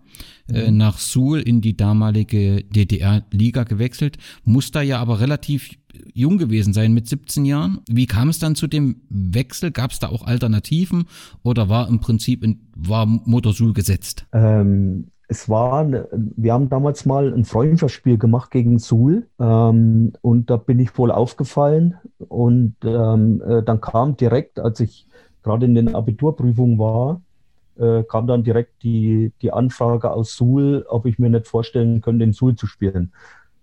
äh, 0.48 0.70
mhm. 0.70 0.76
nach 0.78 0.98
Suhl 0.98 1.40
in 1.40 1.60
die 1.60 1.76
damalige 1.76 2.64
DDR-Liga 2.64 3.62
gewechselt, 3.62 4.18
muss 4.42 4.72
da 4.72 4.82
ja 4.82 4.98
aber 4.98 5.20
relativ 5.20 5.70
jung 6.14 6.38
gewesen 6.38 6.72
sein 6.72 6.92
mit 6.92 7.08
17 7.08 7.44
Jahren. 7.44 7.80
Wie 7.88 8.06
kam 8.06 8.28
es 8.28 8.38
dann 8.38 8.54
zu 8.54 8.66
dem 8.66 9.02
Wechsel? 9.08 9.70
Gab 9.70 9.90
es 9.90 9.98
da 9.98 10.08
auch 10.08 10.26
Alternativen 10.26 11.06
oder 11.42 11.68
war 11.68 11.88
im 11.88 12.00
Prinzip 12.00 12.44
in, 12.44 12.60
war 12.74 13.06
Motorsul 13.06 13.72
gesetzt? 13.72 14.26
Ähm, 14.32 15.06
es 15.28 15.48
war, 15.48 15.90
wir 15.90 16.52
haben 16.52 16.68
damals 16.68 17.06
mal 17.06 17.32
ein 17.32 17.44
Freundschaftsspiel 17.44 18.18
gemacht 18.18 18.50
gegen 18.50 18.78
Suhl 18.78 19.28
ähm, 19.40 20.12
und 20.20 20.50
da 20.50 20.56
bin 20.58 20.78
ich 20.78 20.96
wohl 20.98 21.10
aufgefallen 21.10 21.94
und 22.18 22.76
ähm, 22.84 23.42
äh, 23.46 23.62
dann 23.62 23.80
kam 23.80 24.16
direkt, 24.16 24.58
als 24.58 24.80
ich 24.80 25.06
gerade 25.42 25.64
in 25.66 25.74
den 25.74 25.94
Abiturprüfungen 25.94 26.78
war, 26.78 27.22
äh, 27.78 28.02
kam 28.04 28.26
dann 28.26 28.44
direkt 28.44 28.82
die, 28.82 29.32
die 29.40 29.52
Anfrage 29.52 30.10
aus 30.10 30.36
Suhl, 30.36 30.84
ob 30.88 31.06
ich 31.06 31.18
mir 31.18 31.30
nicht 31.30 31.46
vorstellen 31.46 32.00
könnte, 32.02 32.24
in 32.24 32.32
Suhl 32.32 32.54
zu 32.54 32.66
spielen. 32.66 33.12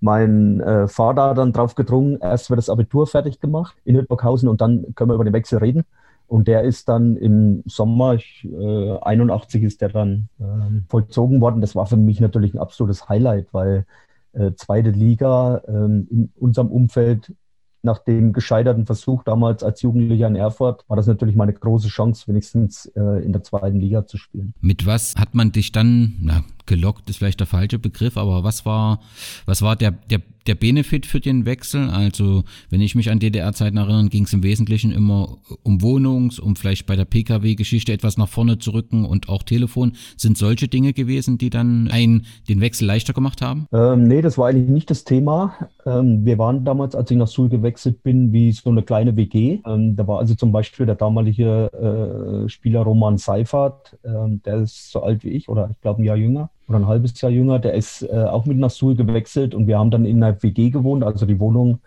Mein 0.01 0.61
äh, 0.61 0.87
Vater 0.87 1.33
dann 1.33 1.51
drauf 1.51 1.75
gedrungen, 1.75 2.19
erst 2.21 2.49
wird 2.49 2.57
das 2.57 2.69
Abitur 2.69 3.07
fertig 3.07 3.39
gemacht 3.39 3.75
in 3.83 3.95
Hildburghausen 3.95 4.47
und 4.47 4.61
dann 4.61 4.95
können 4.95 5.09
wir 5.09 5.15
über 5.15 5.25
den 5.25 5.33
Wechsel 5.33 5.59
reden. 5.59 5.83
Und 6.27 6.47
der 6.47 6.63
ist 6.63 6.87
dann 6.87 7.17
im 7.17 7.63
Sommer, 7.65 8.13
ich, 8.13 8.45
äh, 8.45 8.97
81 9.01 9.63
ist 9.63 9.81
der 9.81 9.89
dann 9.89 10.29
äh, 10.39 10.81
vollzogen 10.87 11.41
worden. 11.41 11.59
Das 11.59 11.75
war 11.75 11.87
für 11.87 11.97
mich 11.97 12.19
natürlich 12.19 12.53
ein 12.53 12.59
absolutes 12.59 13.09
Highlight, 13.09 13.47
weil 13.51 13.85
äh, 14.33 14.51
zweite 14.55 14.91
Liga 14.91 15.57
äh, 15.67 15.71
in 15.71 16.31
unserem 16.35 16.67
Umfeld 16.67 17.33
nach 17.81 17.99
dem 17.99 18.33
gescheiterten 18.33 18.85
Versuch 18.85 19.23
damals 19.23 19.63
als 19.63 19.81
Jugendlicher 19.81 20.27
in 20.27 20.35
Erfurt 20.35 20.83
war 20.87 20.97
das 20.97 21.07
natürlich 21.07 21.35
meine 21.35 21.53
große 21.53 21.87
Chance, 21.87 22.27
wenigstens 22.27 22.85
äh, 22.95 23.23
in 23.23 23.31
der 23.31 23.41
zweiten 23.41 23.79
Liga 23.79 24.05
zu 24.05 24.17
spielen. 24.17 24.53
Mit 24.59 24.85
was 24.85 25.15
hat 25.15 25.33
man 25.33 25.51
dich 25.51 25.71
dann, 25.71 26.15
na, 26.21 26.43
gelockt 26.69 27.09
ist 27.09 27.17
vielleicht 27.17 27.41
der 27.41 27.47
falsche 27.47 27.79
Begriff, 27.79 28.15
aber 28.15 28.45
was 28.45 28.65
war, 28.65 29.01
was 29.45 29.61
war 29.61 29.75
der, 29.75 29.91
der, 29.91 30.21
der 30.47 30.55
Benefit 30.55 31.05
für 31.05 31.19
den 31.19 31.45
Wechsel? 31.45 31.89
Also, 31.89 32.43
wenn 32.69 32.79
ich 32.79 32.95
mich 32.95 33.09
an 33.09 33.19
DDR-Zeiten 33.19 33.75
erinnere, 33.75 34.07
ging 34.07 34.23
es 34.23 34.33
im 34.33 34.43
Wesentlichen 34.43 34.91
immer 34.91 35.37
um 35.63 35.81
Wohnungs-, 35.81 36.39
um 36.39 36.55
vielleicht 36.55 36.85
bei 36.85 36.95
der 36.95 37.05
Pkw-Geschichte 37.05 37.91
etwas 37.91 38.17
nach 38.17 38.29
vorne 38.29 38.59
zu 38.59 38.71
rücken 38.71 39.03
und 39.03 39.27
auch 39.27 39.43
Telefon. 39.43 39.93
Sind 40.15 40.37
solche 40.37 40.67
Dinge 40.67 40.93
gewesen, 40.93 41.37
die 41.39 41.49
dann 41.49 41.89
einen 41.89 42.25
den 42.47 42.61
Wechsel 42.61 42.85
leichter 42.85 43.13
gemacht 43.13 43.41
haben? 43.41 43.65
Ähm, 43.73 44.03
nee, 44.03 44.21
das 44.21 44.37
war 44.37 44.47
eigentlich 44.47 44.69
nicht 44.69 44.91
das 44.91 45.03
Thema. 45.03 45.55
Ähm, 45.85 46.23
wir 46.23 46.37
waren 46.37 46.63
damals, 46.63 46.95
als 46.95 47.09
ich 47.09 47.17
nach 47.17 47.27
Suhl 47.27 47.49
gewechselt 47.49 48.03
bin, 48.03 48.31
wie 48.31 48.51
so 48.51 48.69
eine 48.69 48.83
kleine 48.83 49.17
WG. 49.17 49.59
Ähm, 49.65 49.95
da 49.95 50.07
war 50.07 50.19
also 50.19 50.35
zum 50.35 50.51
Beispiel 50.51 50.85
der 50.85 50.95
damalige 50.95 52.45
äh, 52.45 52.47
Spieler 52.47 52.81
Roman 52.81 53.17
Seifert, 53.17 53.97
ähm, 54.05 54.41
der 54.45 54.59
ist 54.59 54.91
so 54.91 55.01
alt 55.01 55.23
wie 55.23 55.29
ich 55.29 55.49
oder 55.49 55.69
ich 55.71 55.81
glaube 55.81 56.01
ein 56.01 56.05
Jahr 56.05 56.15
jünger 56.15 56.51
oder 56.69 56.79
ein 56.79 56.87
halbes 56.87 57.19
Jahr 57.19 57.31
jünger, 57.31 57.59
der 57.59 57.73
ist 57.73 58.03
äh, 58.03 58.25
auch 58.25 58.45
mit 58.45 58.57
nach 58.57 58.69
Suhl 58.69 58.95
gewechselt 58.95 59.55
und 59.55 59.67
wir 59.67 59.77
haben 59.77 59.91
dann 59.91 60.05
in 60.05 60.23
einer 60.23 60.41
WG 60.41 60.69
gewohnt, 60.69 61.03
also 61.03 61.25
die 61.25 61.39
Wohnung 61.39 61.79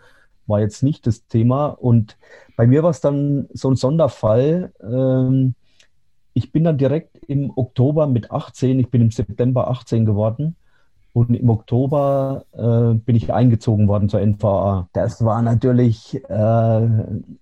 war 0.45 0.59
jetzt 0.59 0.83
nicht 0.83 1.07
das 1.07 1.25
Thema. 1.27 1.67
Und 1.67 2.17
bei 2.57 2.67
mir 2.67 2.83
war 2.83 2.89
es 2.89 2.99
dann 2.99 3.47
so 3.53 3.69
ein 3.69 3.77
Sonderfall. 3.77 4.73
Ähm, 4.81 5.55
ich 6.33 6.51
bin 6.51 6.65
dann 6.65 6.77
direkt 6.77 7.17
im 7.27 7.51
Oktober 7.55 8.07
mit 8.07 8.29
18, 8.29 8.79
ich 8.79 8.89
bin 8.89 9.01
im 9.01 9.11
September 9.11 9.69
18 9.69 10.05
geworden 10.05 10.57
und 11.13 11.33
im 11.35 11.49
Oktober 11.49 12.45
äh, 12.53 12.95
bin 12.95 13.15
ich 13.15 13.31
eingezogen 13.31 13.87
worden 13.87 14.09
zur 14.09 14.19
NVA. 14.19 14.89
Das 14.93 15.23
war 15.23 15.43
natürlich 15.43 16.15
äh, 16.27 16.87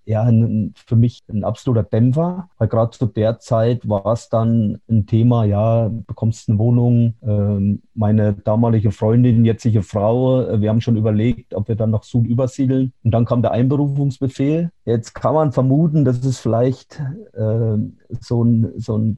ja, 0.06 0.24
ein, 0.24 0.74
für 0.76 0.98
mich 0.98 1.22
ein 1.30 1.46
absoluter 1.46 1.84
Dämpfer, 1.84 2.50
weil 2.58 2.68
gerade 2.68 2.92
zu 2.92 3.06
der 3.06 3.40
Zeit 3.40 3.88
war 3.88 4.06
es 4.08 4.28
dann 4.28 4.82
ein 4.90 5.06
Thema, 5.06 5.46
ja, 5.46 5.90
bekommst 5.90 6.50
eine 6.50 6.60
Wohnung. 6.60 7.16
Äh, 7.22 7.80
meine 7.94 8.34
damalige 8.34 8.92
Freundin, 8.92 9.46
jetzige 9.46 9.84
Frau, 9.84 10.42
äh, 10.42 10.60
wir 10.60 10.70
haben 10.70 10.82
schon 10.82 10.98
überlegt, 10.98 11.54
ob 11.54 11.70
wir 11.70 11.76
dann 11.76 11.92
nach 11.92 12.04
Sud 12.04 12.28
übersiedeln. 12.28 12.92
Und 13.04 13.12
dann 13.12 13.26
kam 13.26 13.42
der 13.42 13.52
Einberufungsbefehl. 13.52 14.72
Jetzt 14.84 15.14
kann 15.14 15.34
man 15.34 15.54
vermuten, 15.54 16.04
dass 16.04 16.24
es 16.26 16.40
vielleicht 16.40 17.02
äh, 17.34 17.78
so 18.20 18.44
ein, 18.44 18.74
so 18.78 18.98
ein 18.98 19.18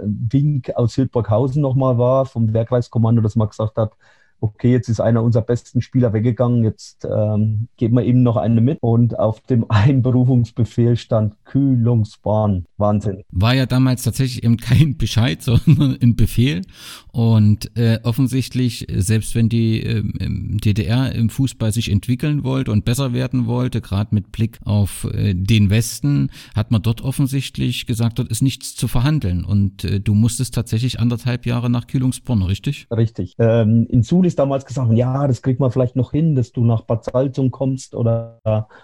Wink 0.00 0.74
aus 0.76 0.94
Hildburghausen 0.94 1.62
nochmal 1.62 1.98
war, 1.98 2.26
vom 2.26 2.52
Wehrkreiskommando, 2.52 3.22
dass 3.22 3.36
man 3.36 3.48
gesagt 3.48 3.76
hat, 3.76 3.96
okay, 4.44 4.72
jetzt 4.72 4.88
ist 4.88 5.00
einer 5.00 5.22
unserer 5.22 5.42
besten 5.42 5.80
Spieler 5.80 6.12
weggegangen, 6.12 6.64
jetzt 6.64 7.06
ähm, 7.10 7.68
geben 7.78 7.96
wir 7.96 8.04
ihm 8.04 8.22
noch 8.22 8.36
eine 8.36 8.60
mit. 8.60 8.78
Und 8.82 9.18
auf 9.18 9.40
dem 9.40 9.64
Einberufungsbefehl 9.68 10.96
stand 10.96 11.34
Kühlungsbahn. 11.44 12.66
Wahnsinn. 12.76 13.22
War 13.30 13.54
ja 13.54 13.64
damals 13.66 14.02
tatsächlich 14.02 14.44
eben 14.44 14.58
kein 14.58 14.96
Bescheid, 14.98 15.42
sondern 15.42 15.96
ein 16.00 16.14
Befehl. 16.14 16.62
Und 17.10 17.76
äh, 17.76 18.00
offensichtlich, 18.02 18.86
selbst 18.94 19.34
wenn 19.34 19.48
die 19.48 19.82
äh, 19.82 20.02
DDR 20.20 21.14
im 21.14 21.30
Fußball 21.30 21.72
sich 21.72 21.90
entwickeln 21.90 22.44
wollte 22.44 22.70
und 22.70 22.84
besser 22.84 23.14
werden 23.14 23.46
wollte, 23.46 23.80
gerade 23.80 24.14
mit 24.14 24.30
Blick 24.30 24.58
auf 24.64 25.08
äh, 25.14 25.34
den 25.34 25.70
Westen, 25.70 26.30
hat 26.54 26.70
man 26.70 26.82
dort 26.82 27.00
offensichtlich 27.00 27.86
gesagt, 27.86 28.18
dort 28.18 28.28
ist 28.28 28.42
nichts 28.42 28.76
zu 28.76 28.88
verhandeln. 28.88 29.44
Und 29.44 29.84
äh, 29.84 30.00
du 30.00 30.14
musstest 30.14 30.54
tatsächlich 30.54 31.00
anderthalb 31.00 31.46
Jahre 31.46 31.70
nach 31.70 31.86
Kühlungsborn, 31.86 32.42
richtig? 32.42 32.86
Richtig. 32.90 33.34
Ähm, 33.38 33.86
in 33.88 34.02
Sulis 34.02 34.33
ist 34.34 34.38
damals 34.40 34.66
gesagt, 34.66 34.92
ja, 34.92 35.28
das 35.28 35.42
kriegt 35.42 35.60
man 35.60 35.70
vielleicht 35.70 35.94
noch 35.94 36.10
hin, 36.10 36.34
dass 36.34 36.50
du 36.50 36.64
nach 36.64 36.82
Bad 36.82 37.04
Salzung 37.04 37.52
kommst 37.52 37.94
oder 37.94 38.40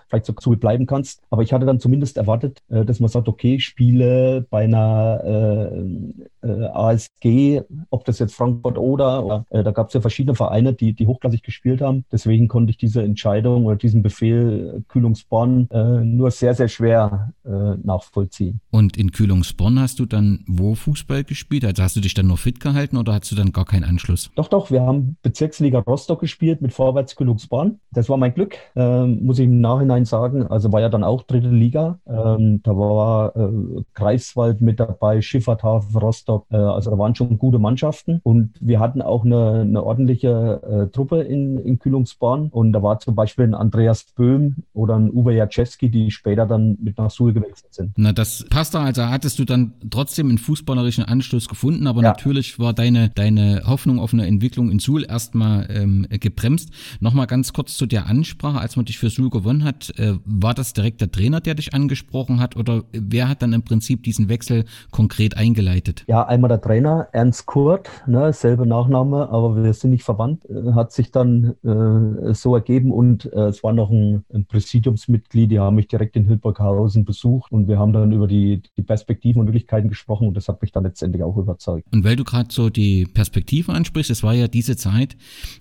vielleicht 0.09 0.27
so 0.27 0.33
zu 0.33 0.51
bleiben 0.53 0.87
kannst. 0.87 1.23
Aber 1.31 1.43
ich 1.43 1.53
hatte 1.53 1.67
dann 1.67 1.81
zumindest 1.81 2.17
erwartet, 2.17 2.63
äh, 2.69 2.85
dass 2.85 3.01
man 3.01 3.09
sagt, 3.09 3.29
okay, 3.29 3.59
Spiele 3.59 4.47
bei 4.49 4.65
einer 4.65 5.21
äh, 5.25 6.47
äh, 6.47 6.67
ASG, 6.67 7.63
ob 7.91 8.05
das 8.05 8.21
jetzt 8.21 8.35
Frankfurt 8.35 8.79
oder, 8.79 9.25
oder 9.25 9.45
äh, 9.51 9.65
da 9.65 9.73
gab 9.73 9.89
es 9.89 9.95
ja 9.95 10.01
verschiedene 10.01 10.37
Vereine, 10.37 10.73
die, 10.73 10.93
die 10.93 11.09
hochklassig 11.09 11.43
gespielt 11.43 11.81
haben. 11.81 12.05
Deswegen 12.13 12.47
konnte 12.47 12.71
ich 12.71 12.77
diese 12.77 13.03
Entscheidung 13.03 13.67
oder 13.67 13.77
diesen 13.77 14.03
Befehl 14.03 14.77
äh, 14.79 14.81
Kühlungsborn 14.89 15.69
nur 15.71 16.31
sehr, 16.31 16.55
sehr 16.55 16.69
schwer 16.69 17.33
nachvollziehen. 17.43 18.61
Und 18.71 18.97
in 18.97 19.13
Kühlungsborn 19.13 19.81
hast 19.81 19.99
du 19.99 20.07
dann 20.07 20.45
wo 20.47 20.75
Fußball 20.75 21.25
gespielt? 21.25 21.65
Also 21.65 21.83
hast 21.83 21.97
du 21.97 22.01
dich 22.01 22.15
dann 22.15 22.27
nur 22.27 22.37
fit 22.37 22.61
gehalten 22.61 22.97
oder 22.97 23.15
hast 23.15 23.31
du 23.31 23.37
dann 23.37 23.53
gar 23.53 23.65
keinen 23.65 23.85
Anschluss? 23.85 24.31
Doch, 24.35 24.49
doch, 24.49 24.71
wir 24.71 24.83
haben 24.83 25.17
Bezirksliga 25.31 25.79
Rostock 25.79 26.21
gespielt 26.21 26.61
mit 26.61 26.73
Vorwärts 26.73 27.15
Kühlungsborn. 27.15 27.79
Das 27.93 28.09
war 28.09 28.17
mein 28.17 28.35
Glück, 28.35 28.57
ähm, 28.75 29.25
muss 29.25 29.39
ich 29.39 29.45
im 29.45 29.61
Nachhinein 29.61 30.05
sagen. 30.05 30.49
Also 30.49 30.73
war 30.73 30.81
ja 30.81 30.89
dann 30.89 31.05
auch 31.05 31.23
dritte 31.23 31.51
Liga. 31.51 32.01
Ähm, 32.05 32.61
da 32.65 32.77
war 32.77 33.37
äh, 33.37 33.83
Greifswald 33.95 34.61
mit 34.61 34.81
dabei, 34.81 35.23
Schifferthafen, 35.23 35.97
Rostock. 35.97 36.47
Äh, 36.51 36.57
also 36.57 36.91
da 36.91 36.99
waren 36.99 37.15
schon 37.15 37.39
gute 37.39 37.61
Mannschaften. 37.61 38.21
Und 38.25 38.55
wir 38.61 38.81
hatten 38.81 39.03
auch 39.03 39.25
eine, 39.25 39.61
eine 39.61 39.85
ordentliche 39.85 40.89
äh, 40.89 40.93
Truppe 40.93 41.21
in, 41.23 41.59
in 41.59 41.79
Kühlungsborn. 41.79 42.49
Und 42.49 42.73
da 42.73 42.83
war 42.83 42.99
zum 42.99 43.15
Beispiel 43.15 43.45
ein 43.45 43.55
Andreas 43.55 44.07
Böhm 44.17 44.57
oder 44.75 44.97
ein 44.97 45.13
Uwe 45.13 45.35
Jaczewski, 45.35 45.91
die 45.91 46.11
später 46.11 46.45
dann 46.45 46.77
mit 46.83 46.99
nach 46.99 47.11
Suhl 47.11 47.33
gewechselt 47.33 47.73
sind. 47.73 47.93
Na, 47.97 48.13
das 48.13 48.45
passt 48.51 48.75
da. 48.75 48.83
Also 48.83 49.05
hattest 49.05 49.39
du 49.39 49.45
dann 49.45 49.75
trotzdem 49.91 50.29
einen 50.29 50.39
fußballerischen 50.39 51.05
Anschluss 51.05 51.49
gefunden, 51.49 51.87
aber 51.87 52.03
ja. 52.03 52.09
natürlich 52.09 52.59
war 52.59 52.73
deine, 52.73 53.11
deine 53.11 53.63
Hoffnung 53.67 54.01
auf 54.01 54.13
eine 54.13 54.27
Entwicklung 54.27 54.73
in 54.73 54.81
Suhl 54.81 55.05
erstmal 55.21 55.67
ähm, 55.71 56.07
gebremst. 56.09 56.71
Nochmal 57.01 57.27
ganz 57.27 57.53
kurz 57.53 57.77
zu 57.77 57.85
der 57.85 58.07
Ansprache, 58.07 58.59
als 58.59 58.77
man 58.77 58.87
dich 58.87 58.99
für 58.99 59.11
Suhl 59.11 59.29
gewonnen 59.29 59.65
hat. 59.65 59.93
Äh, 59.99 60.15
war 60.25 60.55
das 60.55 60.73
direkt 60.73 61.03
der 61.03 61.13
Trainer, 61.13 61.41
der 61.41 61.55
dich 61.55 61.75
angesprochen 61.75 62.41
hat 62.41 62.57
oder 62.57 62.85
wer 62.93 63.29
hat 63.29 63.43
dann 63.43 63.53
im 63.53 63.63
Prinzip 63.63 64.03
diesen 64.03 64.31
Wechsel 64.31 64.65
konkret 64.91 65.37
eingeleitet? 65.37 66.05
Ja, 66.09 66.27
einmal 66.27 66.49
der 66.49 66.61
Trainer, 66.61 67.09
Ernst 67.13 67.45
Kurt, 67.45 67.91
ne, 68.07 68.33
selbe 68.33 68.67
Nachname, 68.67 69.29
aber 69.29 69.63
wir 69.63 69.75
sind 69.75 69.91
nicht 69.91 70.05
verwandt, 70.05 70.47
äh, 70.47 70.73
hat 70.73 70.93
sich 70.93 71.11
dann 71.11 71.55
äh, 71.63 72.33
so 72.33 72.55
ergeben 72.55 72.91
und 72.91 73.31
äh, 73.33 73.49
es 73.49 73.63
war 73.63 73.75
noch 73.75 73.91
ein, 73.91 74.25
ein 74.33 74.47
Präsidiumsmitglied, 74.47 75.51
die 75.51 75.59
haben 75.59 75.77
mich 75.77 75.89
direkt 75.89 76.17
in 76.17 76.25
Hildburghausen 76.25 77.05
besucht 77.05 77.53
und 77.53 77.69
wir 77.69 77.79
haben 77.79 77.93
dann 77.93 78.11
über 78.13 78.27
die, 78.27 78.63
die 78.79 78.83
Perspektiven 78.83 79.41
und 79.41 79.47
Möglichkeiten 79.47 79.91
gesprochen 79.91 80.29
und 80.29 80.35
das 80.35 80.49
hat 80.49 80.63
mich 80.63 80.73
dann 80.73 80.85
letztendlich 80.85 81.23
auch 81.23 81.37
überzeugt. 81.37 81.87
Und 81.93 82.05
weil 82.05 82.17
du 82.17 82.25
gerade 82.25 82.49
so 82.51 82.71
die 82.71 83.05
Perspektive 83.05 83.73
ansprichst, 83.73 84.11
es 84.11 84.23
war 84.23 84.33
ja 84.33 84.49
diese 84.49 84.77
Zeit 84.77 85.10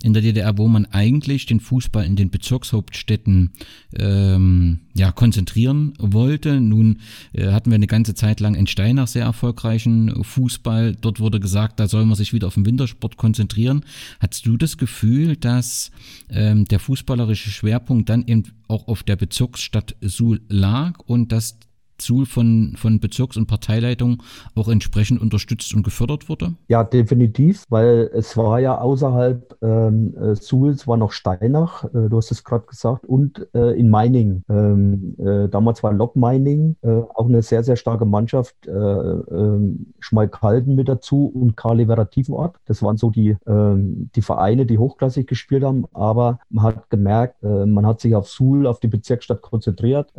in 0.03 0.13
der 0.13 0.21
DDR, 0.21 0.57
wo 0.57 0.67
man 0.67 0.85
eigentlich 0.85 1.45
den 1.45 1.59
Fußball 1.59 2.05
in 2.05 2.15
den 2.15 2.29
Bezirkshauptstädten 2.29 3.51
ähm, 3.97 4.79
ja, 4.93 5.11
konzentrieren 5.11 5.93
wollte. 5.99 6.59
Nun 6.59 6.99
äh, 7.33 7.51
hatten 7.51 7.71
wir 7.71 7.75
eine 7.75 7.87
ganze 7.87 8.15
Zeit 8.15 8.39
lang 8.39 8.55
in 8.55 8.67
Steinach 8.67 9.07
sehr 9.07 9.23
erfolgreichen 9.23 10.23
Fußball. 10.23 10.95
Dort 10.95 11.19
wurde 11.19 11.39
gesagt, 11.39 11.79
da 11.79 11.87
soll 11.87 12.05
man 12.05 12.15
sich 12.15 12.33
wieder 12.33 12.47
auf 12.47 12.55
den 12.55 12.65
Wintersport 12.65 13.17
konzentrieren. 13.17 13.83
Hattest 14.19 14.45
du 14.45 14.57
das 14.57 14.77
Gefühl, 14.77 15.35
dass 15.35 15.91
ähm, 16.29 16.65
der 16.65 16.79
fußballerische 16.79 17.49
Schwerpunkt 17.49 18.09
dann 18.09 18.25
eben 18.27 18.43
auch 18.67 18.87
auf 18.87 19.03
der 19.03 19.15
Bezirksstadt 19.15 19.95
Suhl 20.01 20.41
lag 20.49 20.99
und 21.05 21.31
dass 21.31 21.57
Suhl 22.01 22.25
von, 22.25 22.73
von 22.75 22.99
Bezirks- 22.99 23.37
und 23.37 23.47
Parteileitung 23.47 24.23
auch 24.55 24.67
entsprechend 24.67 25.21
unterstützt 25.21 25.73
und 25.73 25.83
gefördert 25.83 26.29
wurde? 26.29 26.53
Ja, 26.67 26.83
definitiv, 26.83 27.65
weil 27.69 28.09
es 28.13 28.35
war 28.37 28.59
ja 28.59 28.77
außerhalb 28.79 29.57
ähm, 29.61 30.15
äh, 30.15 30.35
Suhls 30.35 30.87
war 30.87 30.97
noch 30.97 31.11
Steinach, 31.11 31.83
äh, 31.85 32.09
du 32.09 32.17
hast 32.17 32.31
es 32.31 32.43
gerade 32.43 32.65
gesagt, 32.65 33.05
und 33.05 33.47
äh, 33.53 33.77
in 33.79 33.89
Meining. 33.89 34.43
Ähm, 34.49 35.15
äh, 35.17 35.49
damals 35.49 35.83
war 35.83 35.93
Lok 35.93 36.15
Meining 36.15 36.75
äh, 36.81 36.89
auch 36.89 37.27
eine 37.27 37.41
sehr, 37.41 37.63
sehr 37.63 37.75
starke 37.75 38.05
Mannschaft. 38.05 38.55
Äh, 38.67 38.71
ähm, 38.71 39.93
Schmalkalden 39.99 40.75
mit 40.75 40.87
dazu 40.87 41.25
und 41.27 41.55
Karlivera 41.55 42.05
Tiefenort. 42.05 42.55
Das 42.65 42.81
waren 42.81 42.97
so 42.97 43.09
die, 43.09 43.35
ähm, 43.47 44.09
die 44.15 44.21
Vereine, 44.21 44.65
die 44.65 44.77
hochklassig 44.77 45.27
gespielt 45.27 45.63
haben, 45.63 45.85
aber 45.93 46.39
man 46.49 46.65
hat 46.65 46.89
gemerkt, 46.89 47.41
man 47.41 47.85
hat 47.85 47.99
sich 47.99 48.15
auf 48.15 48.27
Suhl, 48.27 48.65
auf 48.67 48.79
die 48.79 48.87
Bezirksstadt 48.87 49.41
konzentriert, 49.41 50.11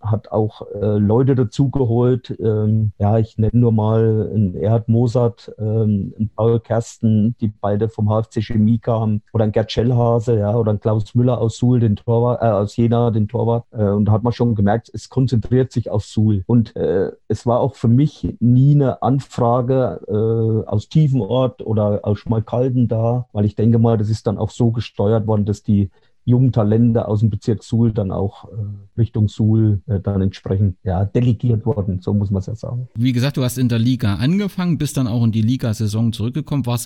hat 0.00 0.30
auch 0.30 0.62
Leute 1.08 1.34
dazugeholt. 1.34 2.36
Ähm, 2.38 2.92
ja, 2.98 3.18
ich 3.18 3.38
nenne 3.38 3.58
nur 3.58 3.72
mal 3.72 4.30
einen 4.32 4.54
Erhard 4.54 4.88
Mosat, 4.88 5.52
ähm, 5.58 6.14
einen 6.16 6.30
Paul 6.36 6.60
Kersten, 6.60 7.34
die 7.40 7.48
beide 7.48 7.88
vom 7.88 8.08
HFC 8.08 8.42
Chemie 8.42 8.78
kamen, 8.78 9.22
oder 9.32 9.44
ein 9.44 9.52
Gerd 9.52 9.72
Schellhase, 9.72 10.38
ja, 10.38 10.54
oder 10.54 10.72
ein 10.72 10.80
Klaus 10.80 11.14
Müller 11.14 11.40
aus 11.40 11.56
Suhl, 11.56 11.80
den 11.80 11.96
Torwart, 11.96 12.42
äh, 12.42 12.46
aus 12.46 12.76
Jena, 12.76 13.10
den 13.10 13.26
Torwart. 13.26 13.64
Äh, 13.72 13.84
und 13.84 14.04
da 14.04 14.12
hat 14.12 14.22
man 14.22 14.32
schon 14.32 14.54
gemerkt, 14.54 14.90
es 14.92 15.08
konzentriert 15.08 15.72
sich 15.72 15.90
auf 15.90 16.04
Suhl. 16.04 16.44
Und 16.46 16.76
äh, 16.76 17.10
es 17.26 17.46
war 17.46 17.60
auch 17.60 17.74
für 17.74 17.88
mich 17.88 18.36
nie 18.40 18.74
eine 18.74 19.02
Anfrage 19.02 20.00
äh, 20.06 20.68
aus 20.68 20.88
Tiefenort 20.88 21.62
oder 21.62 22.00
aus 22.02 22.18
Schmalkalden 22.18 22.86
da, 22.86 23.26
weil 23.32 23.46
ich 23.46 23.54
denke 23.54 23.78
mal, 23.78 23.96
das 23.96 24.10
ist 24.10 24.26
dann 24.26 24.38
auch 24.38 24.50
so 24.50 24.70
gesteuert 24.70 25.26
worden, 25.26 25.46
dass 25.46 25.62
die 25.62 25.90
jungen 26.28 26.52
Talente 26.52 27.08
aus 27.08 27.20
dem 27.20 27.30
Bezirk 27.30 27.64
Suhl 27.64 27.92
dann 27.92 28.12
auch 28.12 28.44
äh, 28.44 28.56
Richtung 28.98 29.28
Suhl 29.28 29.80
äh, 29.86 29.98
dann 29.98 30.20
entsprechend 30.20 30.76
ja, 30.84 31.06
delegiert 31.06 31.64
worden, 31.64 32.00
so 32.02 32.12
muss 32.12 32.30
man 32.30 32.40
es 32.40 32.46
ja 32.46 32.54
sagen. 32.54 32.86
Wie 32.94 33.12
gesagt, 33.12 33.38
du 33.38 33.44
hast 33.44 33.56
in 33.56 33.70
der 33.70 33.78
Liga 33.78 34.16
angefangen, 34.16 34.76
bist 34.76 34.98
dann 34.98 35.06
auch 35.06 35.24
in 35.24 35.32
die 35.32 35.40
Ligasaison 35.40 36.12
zurückgekommen. 36.12 36.66
War 36.66 36.76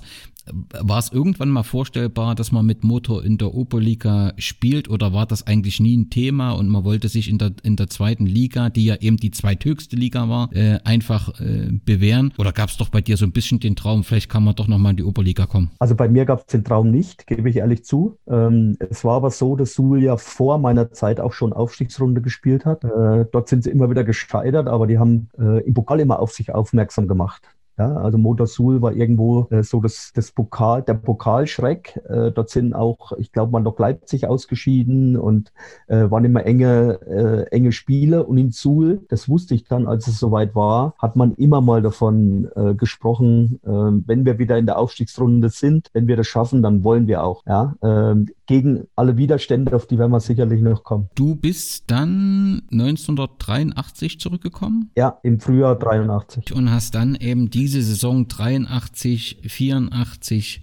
es 0.98 1.12
irgendwann 1.12 1.48
mal 1.48 1.64
vorstellbar, 1.64 2.37
dass 2.37 2.52
man 2.52 2.64
mit 2.64 2.85
Motor 2.85 3.24
in 3.24 3.37
der 3.37 3.52
Oberliga 3.52 4.33
spielt 4.38 4.88
oder 4.88 5.12
war 5.12 5.26
das 5.26 5.44
eigentlich 5.46 5.81
nie 5.81 5.96
ein 5.96 6.11
Thema 6.11 6.52
und 6.52 6.68
man 6.68 6.85
wollte 6.85 7.09
sich 7.09 7.28
in 7.28 7.38
der, 7.38 7.52
in 7.64 7.74
der 7.74 7.88
zweiten 7.88 8.26
Liga, 8.26 8.70
die 8.70 8.85
ja 8.85 8.96
eben 9.00 9.16
die 9.16 9.33
zweithöchste 9.33 9.96
Liga 9.96 10.28
war, 10.28 10.50
äh, 10.52 10.78
einfach 10.85 11.40
äh, 11.40 11.68
bewähren? 11.85 12.33
Oder 12.38 12.52
gab 12.52 12.68
es 12.68 12.76
doch 12.76 12.90
bei 12.90 13.00
dir 13.00 13.16
so 13.16 13.24
ein 13.24 13.33
bisschen 13.33 13.59
den 13.59 13.74
Traum, 13.74 14.05
vielleicht 14.05 14.31
kann 14.31 14.44
man 14.44 14.55
doch 14.55 14.68
nochmal 14.68 14.92
in 14.92 14.98
die 14.98 15.05
Oberliga 15.05 15.46
kommen? 15.46 15.70
Also 15.81 15.96
bei 15.96 16.09
mir 16.09 16.24
gab 16.26 16.40
es 16.40 16.46
den 16.46 16.62
Traum 16.62 16.92
nicht, 16.92 17.26
gebe 17.26 17.50
ich 17.50 17.57
ehrlich 17.57 17.85
zu. 17.85 18.18
Ähm, 18.28 18.76
es 18.78 19.02
war 19.02 19.16
aber 19.16 19.32
so, 19.38 19.57
dass 19.57 19.75
Suhl 19.75 20.03
ja 20.03 20.16
vor 20.16 20.59
meiner 20.59 20.92
Zeit 20.92 21.21
auch 21.21 21.33
schon 21.33 21.53
Aufstiegsrunde 21.53 22.21
gespielt 22.21 22.64
hat. 22.64 22.85
Äh, 22.85 23.27
dort 23.31 23.49
sind 23.49 23.64
sie 23.64 23.71
immer 23.71 23.90
wieder 23.90 24.05
gescheitert, 24.05 24.68
aber 24.68 24.87
die 24.87 24.99
haben 24.99 25.29
äh, 25.38 25.61
im 25.66 25.75
Pokal 25.75 26.01
immer 26.01 26.18
auf 26.21 26.33
sich 26.33 26.55
aufmerksam 26.55 27.09
gemacht. 27.09 27.42
Ja, 27.78 27.96
also 27.96 28.18
Motorsul 28.18 28.82
war 28.82 28.92
irgendwo 28.92 29.46
äh, 29.50 29.62
so 29.62 29.80
das, 29.80 30.12
das 30.14 30.30
Pokal, 30.32 30.82
der 30.82 30.94
Pokalschreck. 30.94 32.00
Äh, 32.08 32.30
dort 32.30 32.50
sind 32.50 32.74
auch, 32.74 33.12
ich 33.12 33.32
glaube, 33.32 33.52
man 33.52 33.62
noch 33.62 33.78
Leipzig 33.78 34.26
ausgeschieden 34.26 35.16
und 35.16 35.52
äh, 35.87 36.11
waren 36.11 36.24
immer 36.24 36.44
enge, 36.44 37.00
äh, 37.06 37.50
enge 37.50 37.72
Spiele. 37.72 38.24
Und 38.24 38.37
in 38.38 38.50
Suhl, 38.50 39.00
das 39.08 39.28
wusste 39.28 39.54
ich 39.54 39.64
dann, 39.64 39.87
als 39.87 40.06
es 40.06 40.18
soweit 40.18 40.54
war, 40.54 40.94
hat 40.98 41.16
man 41.16 41.35
immer 41.35 41.61
mal 41.61 41.80
davon 41.80 42.48
äh, 42.54 42.74
gesprochen, 42.74 43.61
äh, 43.64 43.68
wenn 43.70 44.24
wir 44.26 44.38
wieder 44.38 44.58
in 44.58 44.66
der 44.66 44.78
Aufstiegsrunde 44.78 45.48
sind, 45.48 45.88
wenn 45.94 46.06
wir 46.06 46.16
das 46.16 46.26
schaffen, 46.26 46.62
dann 46.62 46.85
wollen 46.85 47.06
wir 47.06 47.24
auch. 47.24 47.42
Ja, 47.46 47.74
ähm, 47.82 48.28
gegen 48.46 48.87
alle 48.96 49.16
Widerstände, 49.16 49.74
auf 49.74 49.87
die 49.87 49.98
werden 49.98 50.12
wir 50.12 50.20
sicherlich 50.20 50.61
noch 50.61 50.85
kommen. 50.85 51.08
Du 51.14 51.37
bist 51.37 51.85
dann 51.90 52.62
1983 52.70 54.20
zurückgekommen? 54.20 54.90
Ja, 54.94 55.18
im 55.22 55.40
Frühjahr 55.40 55.74
83. 55.74 56.52
Und 56.54 56.70
hast 56.70 56.94
dann 56.94 57.14
eben 57.14 57.48
diese 57.62 57.81
Saison 57.81 58.27
83, 58.27 59.37
84 59.46 60.62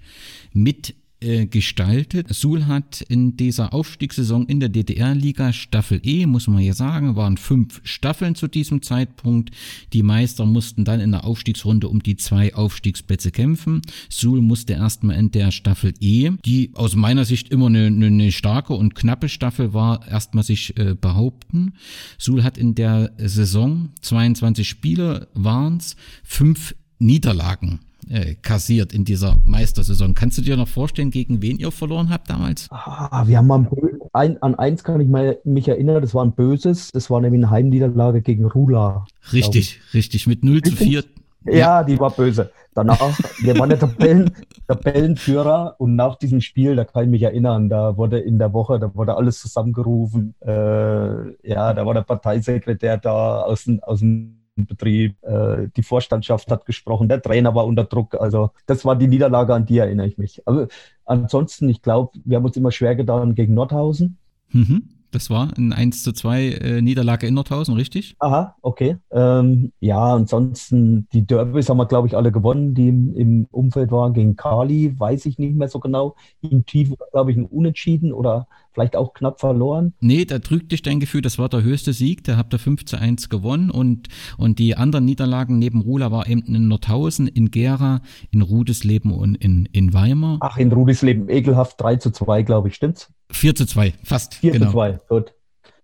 mit 0.51 0.95
gestaltet. 1.19 2.33
Suhl 2.33 2.67
hat 2.67 3.01
in 3.09 3.35
dieser 3.35 3.73
Aufstiegssaison 3.73 4.45
in 4.45 4.61
der 4.61 4.69
DDR-Liga 4.69 5.51
Staffel 5.51 5.99
E, 6.03 6.25
muss 6.25 6.47
man 6.47 6.61
ja 6.61 6.73
sagen, 6.73 7.17
waren 7.17 7.35
fünf 7.35 7.81
Staffeln 7.83 8.35
zu 8.35 8.47
diesem 8.47 8.81
Zeitpunkt. 8.81 9.51
Die 9.91 10.03
Meister 10.03 10.45
mussten 10.45 10.85
dann 10.85 11.01
in 11.01 11.11
der 11.11 11.25
Aufstiegsrunde 11.25 11.89
um 11.89 12.01
die 12.01 12.15
zwei 12.15 12.55
Aufstiegsplätze 12.55 13.31
kämpfen. 13.31 13.81
Suhl 14.07 14.41
musste 14.41 14.73
erstmal 14.73 15.17
in 15.17 15.31
der 15.31 15.51
Staffel 15.51 15.93
E, 15.99 16.31
die 16.45 16.71
aus 16.75 16.95
meiner 16.95 17.25
Sicht 17.25 17.49
immer 17.49 17.67
eine, 17.67 17.87
eine 17.87 18.31
starke 18.31 18.73
und 18.73 18.95
knappe 18.95 19.27
Staffel 19.27 19.73
war, 19.73 20.07
erstmal 20.07 20.45
sich 20.45 20.77
äh, 20.77 20.95
behaupten. 20.95 21.73
Suhl 22.17 22.43
hat 22.43 22.57
in 22.57 22.75
der 22.75 23.11
Saison 23.17 23.89
22 24.01 24.67
Spiele 24.67 25.27
waren's, 25.33 25.97
fünf 26.23 26.75
Niederlagen 26.99 27.79
äh, 28.09 28.35
kassiert 28.41 28.93
in 28.93 29.05
dieser 29.05 29.37
Meistersaison. 29.45 30.13
Kannst 30.13 30.37
du 30.37 30.41
dir 30.41 30.57
noch 30.57 30.67
vorstellen, 30.67 31.11
gegen 31.11 31.41
wen 31.41 31.57
ihr 31.57 31.71
verloren 31.71 32.09
habt 32.09 32.29
damals? 32.29 32.67
Ah, 32.71 33.23
wir 33.27 33.37
haben 33.37 33.47
mal 33.47 33.67
ein, 34.13 34.41
an 34.41 34.55
eins 34.55 34.83
kann 34.83 34.99
ich 34.99 35.07
mal, 35.07 35.37
mich 35.43 35.67
erinnern, 35.67 36.01
das 36.01 36.13
war 36.13 36.25
ein 36.25 36.33
böses, 36.33 36.91
das 36.91 37.09
war 37.09 37.21
nämlich 37.21 37.39
eine 37.39 37.51
Heimniederlage 37.51 38.21
gegen 38.21 38.45
Rula. 38.45 39.05
Richtig, 39.31 39.79
richtig, 39.93 40.27
mit 40.27 40.43
0 40.43 40.61
zu 40.61 40.75
4. 40.75 41.03
Ja, 41.45 41.53
ja, 41.53 41.83
die 41.83 41.99
war 41.99 42.11
böse. 42.11 42.51
Danach, 42.73 42.99
wir 43.41 43.57
waren 43.57 43.69
der 43.69 43.79
Tabellen, 43.79 44.31
Tabellenführer 44.67 45.75
und 45.77 45.95
nach 45.95 46.15
diesem 46.17 46.41
Spiel, 46.41 46.75
da 46.75 46.85
kann 46.85 47.05
ich 47.05 47.09
mich 47.09 47.23
erinnern, 47.23 47.69
da 47.69 47.97
wurde 47.97 48.19
in 48.19 48.37
der 48.37 48.53
Woche, 48.53 48.79
da 48.79 48.93
wurde 48.93 49.15
alles 49.15 49.39
zusammengerufen. 49.39 50.35
Äh, 50.41 51.47
ja, 51.47 51.73
da 51.73 51.85
war 51.85 51.93
der 51.93 52.01
Parteisekretär 52.01 52.97
da 52.97 53.41
aus 53.41 53.63
dem, 53.63 53.81
aus 53.83 53.99
dem 53.99 54.38
Betrieb. 54.65 55.15
Äh, 55.23 55.67
die 55.75 55.83
Vorstandschaft 55.83 56.51
hat 56.51 56.65
gesprochen, 56.65 57.09
der 57.09 57.21
Trainer 57.21 57.55
war 57.55 57.65
unter 57.65 57.83
Druck. 57.83 58.15
Also 58.19 58.51
das 58.65 58.85
war 58.85 58.95
die 58.95 59.07
Niederlage, 59.07 59.53
an 59.53 59.65
die 59.65 59.77
erinnere 59.77 60.07
ich 60.07 60.17
mich. 60.17 60.41
Aber 60.45 60.67
ansonsten, 61.05 61.69
ich 61.69 61.81
glaube, 61.81 62.11
wir 62.25 62.37
haben 62.37 62.45
uns 62.45 62.57
immer 62.57 62.71
schwer 62.71 62.95
getan 62.95 63.35
gegen 63.35 63.53
Nordhausen. 63.53 64.17
Mhm. 64.51 64.89
Das 65.11 65.31
war 65.31 65.51
ein 65.57 65.73
1 65.73 66.03
zu 66.03 66.13
2 66.13 66.47
äh, 66.49 66.81
Niederlage 66.81 67.25
in 67.25 67.33
Nordhausen, 67.33 67.73
richtig? 67.75 68.15
Aha, 68.19 68.55
okay. 68.61 68.97
Ähm, 69.11 69.71
ja, 69.79 70.13
ansonsten 70.13 71.07
die 71.13 71.25
Derbys 71.25 71.69
haben 71.69 71.77
wir, 71.77 71.87
glaube 71.87 72.07
ich, 72.07 72.15
alle 72.15 72.31
gewonnen, 72.31 72.75
die 72.75 72.89
im, 72.89 73.15
im, 73.15 73.47
Umfeld 73.49 73.91
waren. 73.91 74.13
Gegen 74.13 74.35
Kali 74.35 74.99
weiß 74.99 75.25
ich 75.25 75.39
nicht 75.39 75.55
mehr 75.55 75.67
so 75.67 75.79
genau. 75.79 76.15
Im 76.41 76.65
Tief, 76.65 76.93
glaube 77.11 77.31
ich, 77.31 77.37
ein 77.37 77.45
Unentschieden 77.45 78.13
oder 78.13 78.47
vielleicht 78.79 78.95
auch 78.95 79.13
knapp 79.13 79.39
verloren? 79.39 79.93
Nee, 79.99 80.25
da 80.25 80.39
trügt 80.39 80.71
dich 80.71 80.81
dein 80.81 80.99
Gefühl, 80.99 81.21
das 81.21 81.37
war 81.37 81.49
der 81.49 81.63
höchste 81.63 81.93
Sieg, 81.93 82.23
da 82.23 82.37
habt 82.37 82.53
ihr 82.53 82.59
5 82.59 82.85
zu 82.85 82.97
1 82.97 83.29
gewonnen 83.29 83.69
und, 83.69 84.07
und 84.37 84.59
die 84.59 84.75
anderen 84.75 85.05
Niederlagen 85.05 85.59
neben 85.59 85.81
Rula 85.81 86.11
war 86.11 86.27
eben 86.27 86.43
in 86.43 86.67
Nordhausen, 86.67 87.27
in 87.27 87.51
Gera, 87.51 88.01
in 88.31 88.41
Rudesleben 88.41 89.11
und 89.11 89.35
in, 89.35 89.67
in 89.71 89.93
Weimar. 89.93 90.37
Ach, 90.41 90.57
in 90.57 90.71
Rudesleben 90.71 91.29
ekelhaft 91.29 91.81
3 91.81 91.97
zu 91.97 92.11
2, 92.11 92.43
glaube 92.43 92.69
ich, 92.69 92.75
stimmt's? 92.75 93.11
4 93.31 93.55
zu 93.55 93.65
2, 93.65 93.93
fast. 94.03 94.35
4 94.35 94.51
genau. 94.53 94.65
zu 94.67 94.71
2, 94.71 94.99
gut. 95.09 95.33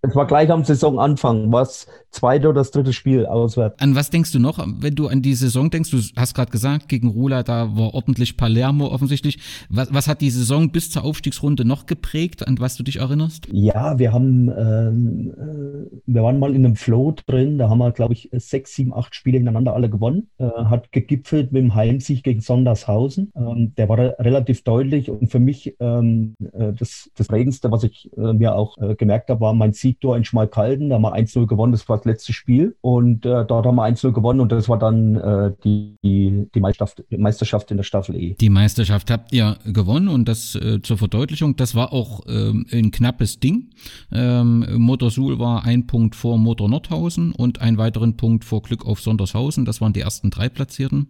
Das 0.05 0.15
war 0.15 0.27
gleich 0.27 0.51
am 0.51 0.63
Saisonanfang, 0.63 1.51
was 1.51 1.87
zweite 2.11 2.47
oder 2.47 2.61
das 2.61 2.69
dritte 2.69 2.93
Spiel 2.93 3.25
auswärts. 3.25 3.81
An 3.81 3.95
was 3.95 4.11
denkst 4.11 4.31
du 4.31 4.39
noch, 4.39 4.65
wenn 4.79 4.93
du 4.93 5.07
an 5.07 5.23
die 5.23 5.33
Saison 5.33 5.71
denkst? 5.71 5.89
Du 5.89 5.97
hast 6.15 6.35
gerade 6.35 6.51
gesagt, 6.51 6.89
gegen 6.89 7.09
Rula, 7.09 7.41
da 7.41 7.75
war 7.75 7.93
ordentlich 7.95 8.37
Palermo 8.37 8.87
offensichtlich. 8.87 9.39
Was, 9.69 9.91
was 9.93 10.07
hat 10.07 10.21
die 10.21 10.29
Saison 10.29 10.71
bis 10.71 10.91
zur 10.91 11.03
Aufstiegsrunde 11.03 11.65
noch 11.65 11.87
geprägt, 11.87 12.47
an 12.47 12.59
was 12.59 12.77
du 12.77 12.83
dich 12.83 12.97
erinnerst? 12.97 13.47
Ja, 13.51 13.97
wir 13.97 14.13
haben, 14.13 14.49
ähm, 14.49 15.33
äh, 15.37 15.99
wir 16.05 16.23
waren 16.23 16.37
mal 16.37 16.53
in 16.53 16.65
einem 16.65 16.75
Flow 16.75 17.15
drin, 17.25 17.57
da 17.57 17.69
haben 17.69 17.79
wir, 17.79 17.91
glaube 17.91 18.13
ich, 18.13 18.29
sechs, 18.31 18.75
sieben, 18.75 18.93
acht 18.93 19.15
Spiele 19.15 19.37
hintereinander 19.37 19.73
alle 19.73 19.89
gewonnen. 19.89 20.29
Äh, 20.37 20.45
hat 20.45 20.91
gegipfelt 20.91 21.51
mit 21.51 21.63
dem 21.63 21.73
Heimsieg 21.73 22.23
gegen 22.23 22.41
Sondershausen. 22.41 23.33
Ähm, 23.35 23.73
der 23.75 23.89
war 23.89 23.97
relativ 23.97 24.63
deutlich 24.63 25.09
und 25.09 25.31
für 25.31 25.39
mich 25.39 25.75
ähm, 25.79 26.35
äh, 26.53 26.73
das, 26.73 27.09
das 27.17 27.27
Prägendste, 27.27 27.71
was 27.71 27.83
ich 27.83 28.11
äh, 28.15 28.33
mir 28.33 28.55
auch 28.55 28.77
äh, 28.77 28.95
gemerkt 28.95 29.29
habe, 29.31 29.41
war 29.41 29.53
mein 29.53 29.73
Sieg 29.73 29.94
Siegtor 29.95 30.17
in 30.17 30.25
Schmalkalden. 30.25 30.89
Da 30.89 30.95
haben 30.95 31.03
wir 31.03 31.15
1-0 31.15 31.47
gewonnen, 31.47 31.71
das 31.71 31.87
war 31.87 31.97
das 31.97 32.05
letzte 32.05 32.33
Spiel. 32.33 32.75
Und 32.81 33.25
äh, 33.25 33.45
dort 33.45 33.65
haben 33.65 33.75
wir 33.75 33.85
1-0 33.85 34.11
gewonnen 34.11 34.39
und 34.39 34.51
das 34.51 34.67
war 34.67 34.77
dann 34.77 35.15
äh, 35.15 35.51
die, 35.63 35.95
die, 36.03 36.59
Meisterschaft, 36.59 37.03
Meisterschaft 37.11 37.71
in 37.71 37.77
der 37.77 37.83
Staffel 37.83 38.15
E. 38.15 38.35
Die 38.39 38.49
Meisterschaft 38.49 39.09
habt 39.09 39.31
ihr 39.33 39.57
gewonnen 39.65 40.07
und 40.07 40.27
das 40.27 40.55
äh, 40.55 40.81
zur 40.81 40.97
Verdeutlichung, 40.97 41.55
das 41.55 41.75
war 41.75 41.93
auch 41.93 42.21
ähm, 42.27 42.65
ein 42.71 42.91
knappes 42.91 43.39
Ding. 43.39 43.69
Ähm, 44.11 44.65
Motor 44.77 45.11
Suhl 45.11 45.39
war 45.39 45.63
ein 45.63 45.87
Punkt 45.87 46.15
vor 46.15 46.37
Motor 46.37 46.69
Nordhausen 46.69 47.31
und 47.31 47.61
einen 47.61 47.77
weiteren 47.77 48.17
Punkt 48.17 48.43
vor 48.43 48.61
Glück 48.61 48.85
auf 48.85 48.99
Sondershausen. 48.99 49.65
Das 49.65 49.81
waren 49.81 49.93
die 49.93 50.01
ersten 50.01 50.29
drei 50.29 50.49
Platzierten. 50.49 51.07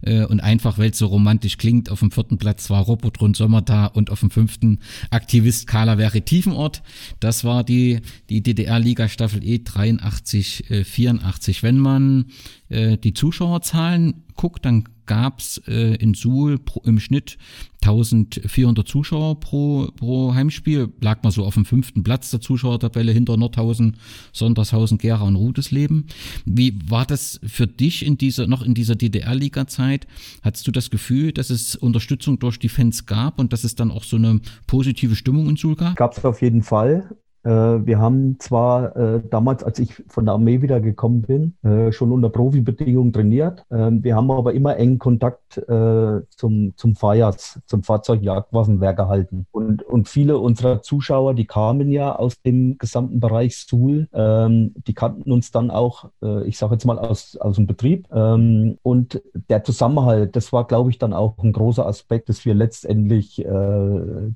Äh, 0.00 0.24
und 0.24 0.40
einfach, 0.40 0.78
weil 0.78 0.90
es 0.90 0.98
so 0.98 1.06
romantisch 1.06 1.58
klingt, 1.58 1.90
auf 1.90 2.00
dem 2.00 2.10
vierten 2.10 2.38
Platz 2.38 2.70
war 2.70 2.82
Robotron 2.82 3.34
Sommer 3.34 3.62
da 3.62 3.86
und 3.86 4.10
auf 4.10 4.20
dem 4.20 4.30
fünften 4.30 4.78
Aktivist 5.10 5.66
Carla 5.66 5.98
Wäre 5.98 6.22
Tiefenort. 6.22 6.82
Das 7.20 7.44
war 7.44 7.64
die, 7.64 8.00
die 8.30 8.42
DDR-Liga 8.42 9.08
Staffel 9.08 9.44
E 9.44 9.58
83, 9.58 10.70
äh, 10.70 10.84
84. 10.84 11.62
Wenn 11.62 11.78
man 11.78 12.26
äh, 12.68 12.96
die 12.96 13.14
Zuschauerzahlen 13.14 14.24
guckt, 14.36 14.64
dann 14.64 14.84
gab's 15.06 15.60
äh, 15.66 15.96
in 15.96 16.14
Suhl 16.14 16.58
pro, 16.58 16.80
im 16.84 17.00
Schnitt 17.00 17.36
1400 17.82 18.86
Zuschauer 18.86 19.40
pro, 19.40 19.88
pro 19.96 20.34
Heimspiel. 20.34 20.88
Lag 21.00 21.22
man 21.22 21.32
so 21.32 21.44
auf 21.44 21.54
dem 21.54 21.64
fünften 21.64 22.02
Platz 22.02 22.30
der 22.30 22.40
Zuschauertabelle 22.40 23.12
hinter 23.12 23.36
Nordhausen, 23.36 23.96
Sondershausen, 24.32 24.98
Gera 24.98 25.24
und 25.24 25.36
Rudesleben. 25.36 26.06
Wie 26.44 26.78
war 26.88 27.04
das 27.04 27.40
für 27.44 27.66
dich 27.66 28.06
in 28.06 28.16
dieser, 28.16 28.46
noch 28.46 28.62
in 28.62 28.74
dieser 28.74 28.94
DDR-Liga-Zeit? 28.94 30.06
Hattest 30.42 30.66
du 30.66 30.70
das 30.70 30.90
Gefühl, 30.90 31.32
dass 31.32 31.50
es 31.50 31.74
Unterstützung 31.74 32.38
durch 32.38 32.58
die 32.58 32.68
Fans 32.68 33.06
gab 33.06 33.40
und 33.40 33.52
dass 33.52 33.64
es 33.64 33.74
dann 33.74 33.90
auch 33.90 34.04
so 34.04 34.16
eine 34.16 34.40
positive 34.66 35.16
Stimmung 35.16 35.48
in 35.48 35.56
Suhl 35.56 35.76
gab? 35.76 35.96
Gab 35.96 36.16
es 36.16 36.24
auf 36.24 36.40
jeden 36.40 36.62
Fall. 36.62 37.16
Äh, 37.44 37.50
wir 37.50 37.98
haben 37.98 38.36
zwar 38.38 38.96
äh, 38.96 39.20
damals, 39.28 39.64
als 39.64 39.78
ich 39.78 40.02
von 40.08 40.24
der 40.24 40.34
Armee 40.34 40.62
wieder 40.62 40.80
gekommen 40.80 41.22
bin, 41.22 41.54
äh, 41.62 41.92
schon 41.92 42.12
unter 42.12 42.30
Profibedingungen 42.30 43.12
trainiert. 43.12 43.64
Ähm, 43.70 44.02
wir 44.04 44.16
haben 44.16 44.30
aber 44.30 44.54
immer 44.54 44.76
engen 44.76 44.98
Kontakt 44.98 45.40
zum, 45.52 46.72
zum 46.76 46.94
FAJAS, 46.94 47.60
zum 47.66 47.82
Fahrzeugjagdwaffenwerk 47.82 48.96
gehalten. 48.96 49.46
Und, 49.50 49.82
und 49.82 50.08
viele 50.08 50.38
unserer 50.38 50.80
Zuschauer, 50.80 51.34
die 51.34 51.44
kamen 51.44 51.90
ja 51.90 52.16
aus 52.16 52.40
dem 52.40 52.78
gesamten 52.78 53.20
Bereich 53.20 53.58
Suhl, 53.58 54.08
ähm, 54.14 54.74
die 54.86 54.94
kannten 54.94 55.30
uns 55.30 55.50
dann 55.50 55.70
auch, 55.70 56.10
ich 56.46 56.56
sage 56.56 56.74
jetzt 56.74 56.86
mal, 56.86 56.98
aus, 56.98 57.36
aus 57.36 57.56
dem 57.56 57.66
Betrieb. 57.66 58.08
Ähm, 58.12 58.78
und 58.82 59.22
der 59.50 59.62
Zusammenhalt, 59.62 60.36
das 60.36 60.52
war, 60.52 60.66
glaube 60.66 60.90
ich, 60.90 60.98
dann 60.98 61.12
auch 61.12 61.36
ein 61.42 61.52
großer 61.52 61.86
Aspekt, 61.86 62.28
dass 62.28 62.44
wir 62.44 62.54
letztendlich 62.54 63.36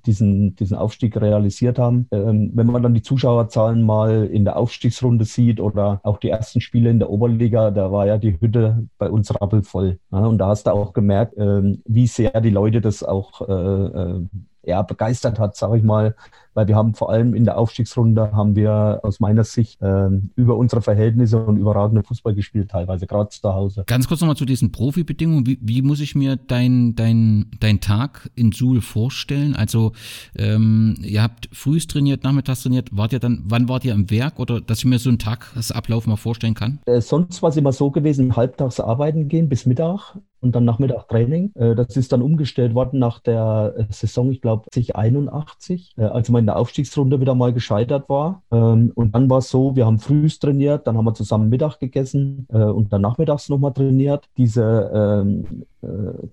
diesen, 0.06 0.56
diesen 0.56 0.76
Aufstieg 0.76 1.16
realisiert 1.20 1.78
haben. 1.78 2.06
wenn 2.10 2.66
man 2.66 2.82
dann 2.82 2.95
die 2.96 3.02
Zuschauerzahlen 3.02 3.82
mal 3.82 4.24
in 4.24 4.44
der 4.44 4.56
Aufstiegsrunde 4.56 5.26
sieht 5.26 5.60
oder 5.60 6.00
auch 6.02 6.16
die 6.16 6.30
ersten 6.30 6.62
Spiele 6.62 6.88
in 6.88 6.98
der 6.98 7.10
Oberliga, 7.10 7.70
da 7.70 7.92
war 7.92 8.06
ja 8.06 8.16
die 8.16 8.40
Hütte 8.40 8.88
bei 8.96 9.10
uns 9.10 9.38
rappelvoll. 9.38 9.98
Ja, 10.10 10.24
und 10.24 10.38
da 10.38 10.48
hast 10.48 10.66
du 10.66 10.70
auch 10.70 10.94
gemerkt, 10.94 11.34
ähm, 11.36 11.82
wie 11.84 12.06
sehr 12.06 12.40
die 12.40 12.50
Leute 12.50 12.80
das 12.80 13.02
auch 13.02 13.46
äh, 13.46 13.52
äh, 13.52 14.26
ja, 14.66 14.82
begeistert 14.82 15.38
hat, 15.38 15.56
sage 15.56 15.78
ich 15.78 15.84
mal, 15.84 16.14
weil 16.54 16.68
wir 16.68 16.74
haben 16.74 16.94
vor 16.94 17.10
allem 17.10 17.34
in 17.34 17.44
der 17.44 17.58
Aufstiegsrunde 17.58 18.32
haben 18.32 18.56
wir 18.56 19.00
aus 19.02 19.20
meiner 19.20 19.44
Sicht 19.44 19.80
äh, 19.80 20.08
über 20.34 20.56
unsere 20.56 20.82
Verhältnisse 20.82 21.38
und 21.38 21.56
überragende 21.56 22.02
Fußball 22.02 22.34
gespielt, 22.34 22.70
teilweise 22.70 23.06
gerade 23.06 23.28
zu 23.28 23.54
Hause. 23.54 23.84
Ganz 23.86 24.08
kurz 24.08 24.20
nochmal 24.20 24.36
zu 24.36 24.44
diesen 24.44 24.72
Profibedingungen. 24.72 25.46
Wie, 25.46 25.58
wie 25.60 25.82
muss 25.82 26.00
ich 26.00 26.14
mir 26.14 26.36
dein, 26.36 26.94
dein, 26.96 27.50
dein 27.60 27.80
Tag 27.80 28.30
in 28.34 28.52
Suhl 28.52 28.80
vorstellen? 28.80 29.54
Also 29.54 29.92
ähm, 30.34 30.96
ihr 31.02 31.22
habt 31.22 31.48
frühs 31.52 31.86
trainiert, 31.86 32.24
nachmittags 32.24 32.62
trainiert, 32.62 32.88
wart 32.90 33.12
ihr 33.12 33.20
dann, 33.20 33.42
wann 33.44 33.68
wart 33.68 33.84
ihr 33.84 33.92
im 33.92 34.10
Werk 34.10 34.40
oder 34.40 34.60
dass 34.60 34.78
ich 34.78 34.86
mir 34.86 34.98
so 34.98 35.10
einen 35.10 35.18
Tagesablauf 35.18 36.06
mal 36.06 36.16
vorstellen 36.16 36.54
kann? 36.54 36.80
Äh, 36.86 37.00
sonst 37.02 37.42
war 37.42 37.50
es 37.50 37.56
immer 37.56 37.72
so 37.72 37.90
gewesen, 37.90 38.34
halbtags 38.34 38.80
arbeiten 38.80 39.28
gehen 39.28 39.48
bis 39.48 39.66
Mittag 39.66 40.16
und 40.46 40.52
dann 40.52 40.64
Nachmittag 40.64 41.08
Training. 41.08 41.52
Äh, 41.54 41.74
das 41.74 41.96
ist 41.96 42.12
dann 42.12 42.22
umgestellt 42.22 42.74
worden 42.74 42.98
nach 42.98 43.20
der 43.20 43.74
äh, 43.76 43.84
Saison, 43.90 44.30
ich 44.30 44.40
glaube, 44.40 44.64
81, 44.94 45.94
äh, 45.98 46.04
als 46.04 46.30
man 46.30 46.40
in 46.40 46.46
der 46.46 46.56
Aufstiegsrunde 46.56 47.20
wieder 47.20 47.34
mal 47.34 47.52
gescheitert 47.52 48.08
war. 48.08 48.42
Ähm, 48.50 48.92
und 48.94 49.14
dann 49.14 49.28
war 49.28 49.38
es 49.38 49.50
so, 49.50 49.76
wir 49.76 49.86
haben 49.86 49.98
frühs 49.98 50.38
trainiert, 50.38 50.86
dann 50.86 50.96
haben 50.96 51.04
wir 51.04 51.14
zusammen 51.14 51.48
Mittag 51.48 51.78
gegessen 51.78 52.46
und 52.48 52.92
dann 52.92 53.02
nachmittags 53.02 53.48
nochmal 53.48 53.72
trainiert. 53.72 54.28
Diese 54.36 54.90
ähm, 54.94 55.64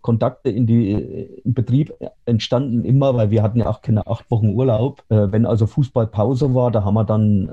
Kontakte 0.01 0.49
in 0.49 0.65
die 0.67 0.91
im 1.43 1.53
Betrieb 1.53 1.93
entstanden 2.25 2.85
immer, 2.85 3.15
weil 3.15 3.31
wir 3.31 3.43
hatten 3.43 3.59
ja 3.59 3.67
auch 3.67 3.81
keine 3.81 4.07
acht 4.07 4.29
Wochen 4.31 4.49
Urlaub. 4.49 5.03
wenn 5.09 5.45
also 5.45 5.67
Fußballpause 5.67 6.53
war, 6.53 6.71
da 6.71 6.83
haben 6.83 6.93
wir 6.95 7.03
dann 7.03 7.49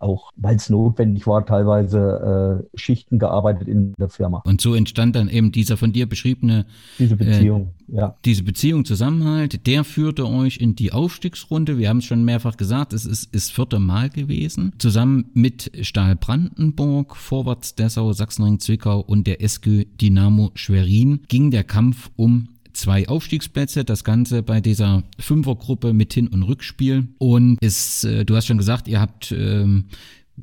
auch, 0.00 0.32
weil 0.36 0.56
es 0.56 0.70
notwendig 0.70 1.26
war, 1.26 1.44
teilweise 1.44 2.66
Schichten 2.74 3.18
gearbeitet 3.18 3.68
in 3.68 3.94
der 3.98 4.08
Firma. 4.08 4.42
Und 4.46 4.60
so 4.60 4.74
entstand 4.74 5.16
dann 5.16 5.28
eben 5.28 5.52
dieser 5.52 5.76
von 5.76 5.92
dir 5.92 6.08
beschriebene 6.08 6.66
diese 6.98 7.16
Beziehung, 7.16 7.70
äh, 7.88 7.96
ja. 7.96 8.16
Diese 8.24 8.42
Beziehung, 8.42 8.84
Zusammenhalt, 8.84 9.66
der 9.66 9.84
führte 9.84 10.26
euch 10.26 10.56
in 10.58 10.74
die 10.74 10.92
Aufstiegsrunde. 10.92 11.78
Wir 11.78 11.88
haben 11.88 11.98
es 11.98 12.04
schon 12.04 12.24
mehrfach 12.24 12.56
gesagt, 12.56 12.92
es 12.92 13.06
ist 13.06 13.34
das 13.34 13.50
vierte 13.50 13.78
Mal 13.78 14.10
gewesen. 14.10 14.72
Zusammen 14.78 15.26
mit 15.34 15.70
Stahl 15.82 16.16
Brandenburg, 16.16 17.16
Vorwärts 17.16 17.74
Dessau, 17.74 18.12
Sachsenring 18.12 18.58
Zwickau 18.58 19.00
und 19.00 19.26
der 19.26 19.40
SG 19.40 19.86
Dynamo 20.00 20.50
Schwerin 20.54 21.20
ging 21.28 21.50
der 21.50 21.64
Kampf 21.64 22.10
um 22.16 22.48
zwei 22.72 23.08
Aufstiegsplätze, 23.08 23.84
das 23.84 24.04
Ganze 24.04 24.42
bei 24.42 24.60
dieser 24.60 25.02
Fünfergruppe 25.18 25.92
mit 25.92 26.12
Hin- 26.12 26.28
und 26.28 26.42
Rückspiel. 26.42 27.08
Und 27.18 27.58
es, 27.60 28.04
äh, 28.04 28.24
du 28.24 28.36
hast 28.36 28.46
schon 28.46 28.58
gesagt, 28.58 28.86
ihr 28.86 29.00
habt 29.00 29.32
ähm, 29.32 29.86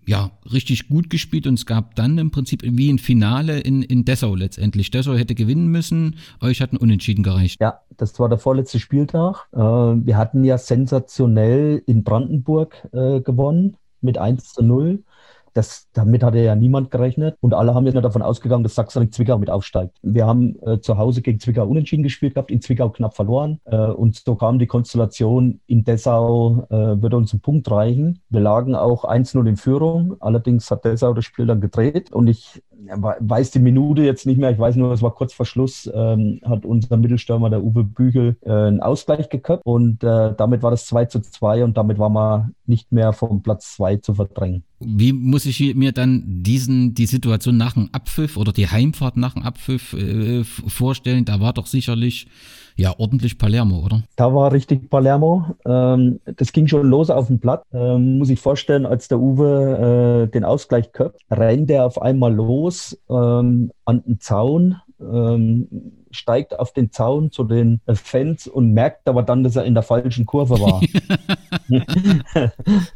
ja, 0.06 0.32
richtig 0.52 0.88
gut 0.88 1.10
gespielt 1.10 1.48
und 1.48 1.56
es 1.56 1.66
gab 1.66 1.96
dann 1.96 2.18
im 2.18 2.32
Prinzip 2.32 2.62
wie 2.64 2.92
ein 2.92 2.98
Finale 2.98 3.60
in, 3.60 3.84
in 3.84 4.06
Dessau 4.06 4.36
letztendlich. 4.36 4.92
Dessau 4.92 5.16
hätte 5.16 5.36
gewinnen 5.36 5.68
müssen, 5.68 6.16
euch 6.42 6.62
hatten 6.62 6.78
Unentschieden 6.78 7.24
gereicht. 7.24 7.62
Ja, 7.62 7.80
das 7.98 8.20
war 8.20 8.30
der 8.30 8.40
vorletzte 8.40 8.80
Spieltag. 8.80 9.48
Äh, 9.54 9.60
wir 9.60 10.18
hatten 10.18 10.44
ja 10.44 10.58
sensationell 10.58 11.84
in 11.86 12.04
Brandenburg 12.04 12.88
äh, 12.92 13.22
gewonnen 13.22 13.78
mit 14.02 14.18
1 14.18 14.54
zu 14.54 14.64
0. 14.64 15.04
Das, 15.54 15.88
damit 15.94 16.24
hatte 16.24 16.40
ja 16.40 16.56
niemand 16.56 16.92
gerechnet 16.92 17.38
und 17.42 17.54
alle 17.54 17.74
haben 17.74 17.86
ja 17.86 18.02
davon 18.02 18.22
ausgegangen, 18.22 18.64
dass 18.64 18.76
Sachsen 18.76 19.12
Zwickau 19.12 19.38
mit 19.38 19.50
aufsteigt. 19.50 19.98
Wir 20.02 20.26
haben 20.26 20.56
äh, 20.66 20.80
zu 20.80 20.98
Hause 20.98 21.22
gegen 21.22 21.40
Zwickau 21.40 21.66
unentschieden 21.66 22.04
gespielt 22.04 22.36
gehabt, 22.36 22.52
in 22.52 22.62
Zwickau 22.62 22.90
knapp 22.90 23.16
verloren 23.16 23.60
äh, 23.66 23.78
und 23.78 24.16
so 24.16 24.36
kam 24.36 24.60
die 24.60 24.68
Konstellation, 24.68 25.60
in 25.68 25.84
Dessau 25.84 26.66
äh, 26.70 27.02
würde 27.02 27.18
uns 27.18 27.34
ein 27.34 27.42
Punkt 27.42 27.70
reichen. 27.70 28.22
Wir 28.30 28.42
lagen 28.42 28.76
auch 28.76 29.06
1-0 29.06 29.48
in 29.48 29.58
Führung, 29.58 30.16
allerdings 30.20 30.70
hat 30.72 30.86
Dessau 30.86 31.14
das 31.14 31.26
Spiel 31.26 31.46
dann 31.46 31.62
gedreht 31.62 32.12
und 32.12 32.28
ich 32.28 32.62
weiß 32.86 33.52
die 33.52 33.60
Minute 33.60 34.02
jetzt 34.02 34.26
nicht 34.26 34.38
mehr, 34.38 34.52
ich 34.52 34.60
weiß 34.60 34.76
nur, 34.76 34.92
es 34.92 35.02
war 35.02 35.14
kurz 35.14 35.34
vor 35.34 35.46
Schluss, 35.46 35.90
ähm, 35.94 36.40
hat 36.44 36.66
unser 36.66 36.98
Mittelstürmer, 36.98 37.50
der 37.50 37.64
Uwe 37.64 37.84
Bügel, 37.84 38.36
äh, 38.42 38.52
einen 38.52 38.82
Ausgleich 38.82 39.30
geköpft 39.30 39.66
und 39.66 40.04
äh, 40.04 40.34
damit 40.36 40.64
war 40.64 40.72
das 40.72 40.86
2 40.86 41.06
zu 41.06 41.22
2 41.22 41.64
und 41.64 41.78
damit 41.78 42.00
war 42.00 42.10
man 42.10 42.56
nicht 42.68 42.92
mehr 42.92 43.14
vom 43.14 43.42
Platz 43.42 43.76
2 43.76 43.98
zu 43.98 44.14
verdrängen. 44.14 44.64
Wie 44.80 45.14
muss 45.14 45.46
ich 45.46 45.76
mir 45.76 45.92
dann 45.92 46.24
diesen, 46.44 46.94
die 46.94 47.06
Situation 47.06 47.58
nach 47.58 47.74
dem 47.74 47.90
Abpfiff 47.92 48.38
oder 48.38 48.52
die 48.52 48.68
Heimfahrt 48.68 49.18
nach 49.18 49.34
dem 49.34 49.44
Abpfiff 49.44 49.94
äh, 49.94 50.44
vorstellen? 50.44 51.26
Da 51.26 51.40
war 51.40 51.54
doch 51.54 51.68
sicherlich 51.68 52.28
ja 52.76 52.94
ordentlich 52.98 53.38
Palermo, 53.38 53.86
oder? 53.86 54.04
Da 54.16 54.34
war 54.34 54.52
richtig 54.52 54.90
Palermo. 54.90 55.46
Ähm, 55.66 56.20
das 56.26 56.52
ging 56.52 56.68
schon 56.68 56.88
los 56.88 57.10
auf 57.10 57.28
dem 57.28 57.40
Blatt. 57.40 57.64
Ähm, 57.74 58.18
muss 58.18 58.30
ich 58.30 58.40
vorstellen, 58.40 58.86
als 58.86 59.08
der 59.08 59.20
Uwe 59.20 60.26
äh, 60.28 60.32
den 60.32 60.44
Ausgleich 60.44 60.92
köpft, 60.92 61.22
rennt 61.32 61.70
er 61.70 61.86
auf 61.86 62.02
einmal 62.02 62.34
los 62.34 62.98
ähm, 63.10 63.72
an 63.86 64.04
den 64.06 64.20
Zaun. 64.20 64.78
Ähm, 65.00 65.68
steigt 66.12 66.58
auf 66.60 66.74
den 66.74 66.92
Zaun 66.92 67.32
zu 67.32 67.44
den 67.44 67.82
Fans 67.94 68.48
und 68.48 68.74
merkt 68.74 69.08
aber 69.10 69.24
dann, 69.24 69.44
dass 69.44 69.56
er 69.56 69.66
in 69.66 69.74
der 69.74 69.84
falschen 69.84 70.26
Kurve 70.26 70.60
war. 70.60 70.82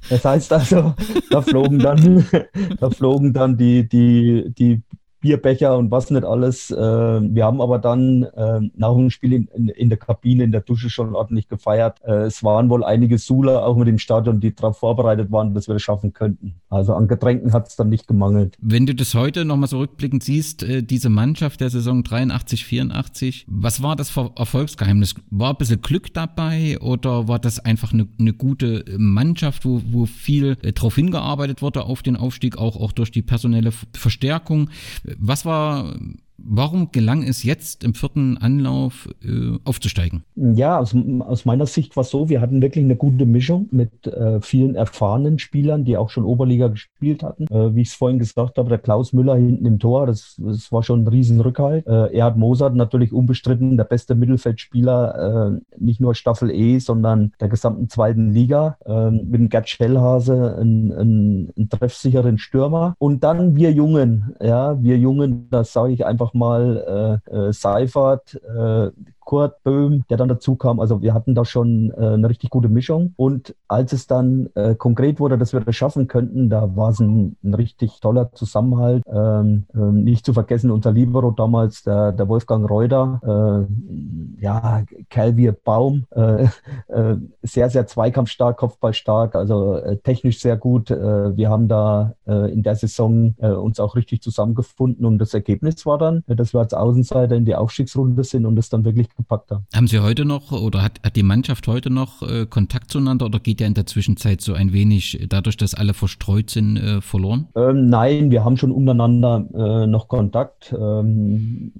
das 0.09 0.25
heißt 0.25 0.53
also, 0.53 0.93
da 1.29 1.41
flogen 1.41 1.79
dann, 1.79 2.25
da 2.79 2.89
flogen 2.89 3.33
dann 3.33 3.57
die, 3.57 3.87
die, 3.87 4.53
die 4.57 4.81
Bierbecher 5.19 5.77
und 5.77 5.89
was 5.89 6.11
nicht 6.11 6.23
alles. 6.23 6.69
Äh, 6.69 6.75
wir 6.77 7.45
haben 7.45 7.61
aber 7.61 7.79
dann 7.79 8.23
äh, 8.23 8.59
nach 8.75 8.93
dem 8.93 9.09
Spiel 9.09 9.33
in, 9.33 9.47
in, 9.55 9.69
in, 9.69 9.89
der 9.89 9.97
Kabine, 9.97 10.43
in 10.43 10.51
der 10.51 10.61
Dusche 10.61 10.89
schon 10.89 11.15
ordentlich 11.15 11.47
gefeiert. 11.47 11.99
Äh, 12.05 12.25
es 12.25 12.43
waren 12.43 12.69
wohl 12.69 12.83
einige 12.83 13.17
Sula 13.17 13.65
auch 13.65 13.75
mit 13.77 13.87
dem 13.87 13.97
Stadion, 13.97 14.39
die 14.39 14.53
darauf 14.53 14.77
vorbereitet 14.77 15.31
waren, 15.31 15.53
dass 15.53 15.67
wir 15.67 15.73
das 15.73 15.81
schaffen 15.81 16.13
könnten. 16.13 16.55
Also 16.69 16.93
an 16.93 17.07
Getränken 17.07 17.53
hat 17.53 17.67
es 17.67 17.75
dann 17.75 17.89
nicht 17.89 18.07
gemangelt. 18.07 18.55
Wenn 18.61 18.85
du 18.85 18.93
das 18.93 19.15
heute 19.15 19.43
nochmal 19.43 19.69
so 19.69 19.79
rückblickend 19.79 20.23
siehst, 20.23 20.65
diese 20.81 21.09
Mannschaft 21.09 21.61
der 21.61 21.69
Saison 21.69 22.03
83, 22.03 22.65
84, 22.65 23.45
was 23.47 23.81
war 23.81 23.95
das 23.95 24.15
Erfolgsgeheimnis? 24.15 25.15
War 25.31 25.51
ein 25.51 25.57
bisschen 25.57 25.81
Glück 25.81 26.13
dabei 26.13 26.79
oder 26.79 27.27
war 27.27 27.39
das 27.39 27.59
einfach 27.59 27.93
eine, 27.93 28.07
eine 28.19 28.33
gute 28.33 28.85
Mannschaft, 28.97 29.65
wo, 29.65 29.81
wo 29.89 30.05
viel 30.05 30.55
darauf 30.57 30.95
hingearbeitet 30.95 31.61
wurde 31.61 31.83
auf 31.83 32.03
den 32.03 32.15
Aufstieg, 32.15 32.57
auch, 32.57 32.75
auch 32.75 32.91
durch 32.91 33.11
die 33.11 33.21
personelle 33.21 33.71
Verstärkung? 33.93 34.69
Was 35.17 35.45
war 35.45 35.95
Warum 36.37 36.91
gelang 36.91 37.23
es 37.23 37.43
jetzt 37.43 37.83
im 37.83 37.93
vierten 37.93 38.37
Anlauf 38.37 39.09
äh, 39.23 39.57
aufzusteigen? 39.65 40.23
Ja, 40.35 40.79
aus, 40.79 40.95
aus, 41.19 41.45
meiner 41.45 41.65
Sicht 41.65 41.95
war 41.95 42.01
es 42.01 42.09
so, 42.09 42.29
wir 42.29 42.41
hatten 42.41 42.61
wirklich 42.61 42.85
eine 42.85 42.95
gute 42.95 43.25
Mischung 43.25 43.67
mit 43.71 44.07
äh, 44.07 44.39
vielen 44.41 44.75
erfahrenen 44.75 45.39
Spielern, 45.39 45.83
die 45.83 45.97
auch 45.97 46.09
schon 46.09 46.25
Oberliga 46.25 46.67
gespielt 46.67 47.23
hatten. 47.23 47.45
Äh, 47.45 47.75
wie 47.75 47.81
ich 47.81 47.89
es 47.89 47.95
vorhin 47.95 48.19
gesagt 48.19 48.57
habe, 48.57 48.69
der 48.69 48.77
Klaus 48.77 49.13
Müller 49.13 49.35
hinten 49.35 49.65
im 49.65 49.79
Tor, 49.79 50.05
das, 50.05 50.35
das 50.37 50.71
war 50.71 50.83
schon 50.83 51.03
ein 51.03 51.07
Riesenrückhalt. 51.07 51.87
Äh, 51.87 52.15
Erhard 52.15 52.37
Mozart 52.37 52.75
natürlich 52.75 53.13
unbestritten 53.13 53.77
der 53.77 53.85
beste 53.85 54.15
Mittelfeldspieler, 54.15 55.57
äh, 55.57 55.59
nicht 55.79 55.99
nur 55.99 56.15
Staffel 56.15 56.51
E, 56.51 56.79
sondern 56.79 57.33
der 57.39 57.49
gesamten 57.49 57.89
zweiten 57.89 58.29
Liga. 58.31 58.77
Äh, 58.85 59.11
mit 59.11 59.35
dem 59.35 59.49
Gerd 59.49 59.69
Schellhase, 59.69 60.57
einen, 60.59 60.91
einen, 60.91 61.53
einen 61.55 61.69
treffsicheren 61.69 62.37
Stürmer. 62.37 62.95
Und 62.99 63.23
dann 63.23 63.55
wir 63.55 63.71
Jungen, 63.71 64.35
ja, 64.41 64.81
wir 64.81 64.97
Jungen, 64.97 65.49
das 65.49 65.73
sage 65.73 65.93
ich 65.93 66.05
einfach 66.05 66.26
mal 66.33 67.21
äh, 67.29 67.47
äh, 67.49 67.53
Seifert, 67.53 68.35
äh, 68.35 68.89
Kurt 69.27 69.61
Böhm, 69.63 70.05
der 70.09 70.15
dann 70.15 70.29
dazu 70.29 70.55
kam. 70.55 70.79
Also 70.79 71.01
wir 71.01 71.13
hatten 71.13 71.35
da 71.35 71.43
schon 71.43 71.91
äh, 71.97 72.13
eine 72.13 72.29
richtig 72.29 72.49
gute 72.49 72.69
Mischung. 72.69 73.13
Und 73.17 73.53
als 73.67 73.91
es 73.91 74.07
dann 74.07 74.49
äh, 74.55 74.73
konkret 74.73 75.19
wurde, 75.19 75.37
dass 75.37 75.51
wir 75.51 75.59
das 75.59 75.75
schaffen 75.75 76.07
könnten, 76.07 76.49
da 76.49 76.77
war 76.77 76.91
es 76.91 77.01
ein, 77.01 77.35
ein, 77.43 77.53
richtig 77.53 77.99
toller 77.99 78.31
Zusammenhalt. 78.31 79.03
Ähm, 79.05 79.65
ähm, 79.75 80.05
nicht 80.05 80.25
zu 80.25 80.31
vergessen, 80.31 80.71
unser 80.71 80.93
Libero 80.93 81.31
damals, 81.31 81.83
der, 81.83 82.13
der 82.13 82.29
Wolfgang 82.29 82.69
Reuter, 82.69 83.67
äh, 83.67 84.41
ja, 84.41 84.85
Calvier 85.09 85.51
Baum, 85.51 86.05
äh, 86.11 86.45
äh, 86.87 87.17
sehr, 87.43 87.69
sehr 87.69 87.85
zweikampfstark, 87.85 88.55
kopfballstark, 88.55 89.35
also 89.35 89.75
äh, 89.75 89.97
technisch 89.97 90.39
sehr 90.39 90.55
gut. 90.55 90.89
wir 90.89 91.49
haben 91.49 91.67
da 91.67 92.13
in 92.25 92.63
der 92.63 92.75
Saison 92.75 93.35
uns 93.39 93.79
auch 93.79 93.95
richtig 93.95 94.21
zusammengefunden 94.21 95.05
und 95.05 95.17
das 95.17 95.33
Ergebnis 95.33 95.85
war 95.85 95.97
dann, 95.97 96.23
dass 96.27 96.53
wir 96.53 96.59
als 96.59 96.73
Außenseiter 96.73 97.35
in 97.35 97.45
die 97.45 97.55
Aufstiegsrunde 97.55 98.23
sind 98.23 98.45
und 98.45 98.57
es 98.57 98.69
dann 98.69 98.85
wirklich 98.85 99.09
gepackt 99.17 99.51
haben. 99.51 99.65
Haben 99.73 99.87
Sie 99.87 99.99
heute 99.99 100.25
noch 100.25 100.51
oder 100.51 100.81
hat, 100.81 101.01
hat 101.03 101.15
die 101.15 101.23
Mannschaft 101.23 101.67
heute 101.67 101.89
noch 101.89 102.21
äh, 102.21 102.45
Kontakt 102.45 102.91
zueinander 102.91 103.25
oder 103.25 103.39
geht 103.39 103.59
ja 103.59 103.67
in 103.67 103.73
der 103.73 103.85
Zwischenzeit 103.85 104.41
so 104.41 104.53
ein 104.53 104.71
wenig 104.71 105.25
dadurch, 105.29 105.57
dass 105.57 105.73
alle 105.73 105.93
verstreut 105.93 106.49
sind, 106.49 106.77
äh, 106.77 107.01
verloren? 107.01 107.47
Ähm, 107.55 107.87
nein, 107.87 108.31
wir 108.31 108.45
haben 108.45 108.57
schon 108.57 108.71
untereinander 108.71 109.45
äh, 109.53 109.87
noch 109.87 110.07
Kontakt. 110.07 110.73
Ähm, 110.77 111.73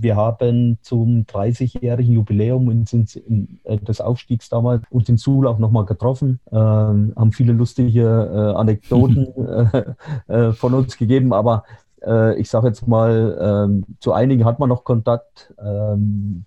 wir 0.00 0.16
haben 0.16 0.78
zum 0.82 1.24
30-jährigen 1.26 2.14
Jubiläum 2.14 2.70
in, 2.70 3.58
äh, 3.64 3.76
des 3.78 4.00
Aufstiegs 4.00 4.48
damals 4.48 4.82
uns 4.90 5.08
in 5.08 5.18
Suhl 5.18 5.46
auch 5.46 5.58
nochmal 5.58 5.84
getroffen, 5.84 6.40
äh, 6.50 6.56
haben 6.56 7.32
viele 7.32 7.52
lustige 7.52 8.02
äh, 8.02 8.58
Anekdoten 8.58 9.26
äh, 10.28 10.38
äh, 10.48 10.52
von 10.52 10.74
uns 10.74 10.96
gegeben, 10.96 11.32
aber 11.32 11.64
äh, 12.06 12.38
ich 12.40 12.48
sage 12.48 12.68
jetzt 12.68 12.86
mal, 12.86 13.68
ähm, 13.68 13.84
zu 14.00 14.12
einigen 14.12 14.44
hat 14.44 14.58
man 14.58 14.68
noch 14.68 14.84
Kontakt. 14.84 15.52
Ähm, 15.62 16.44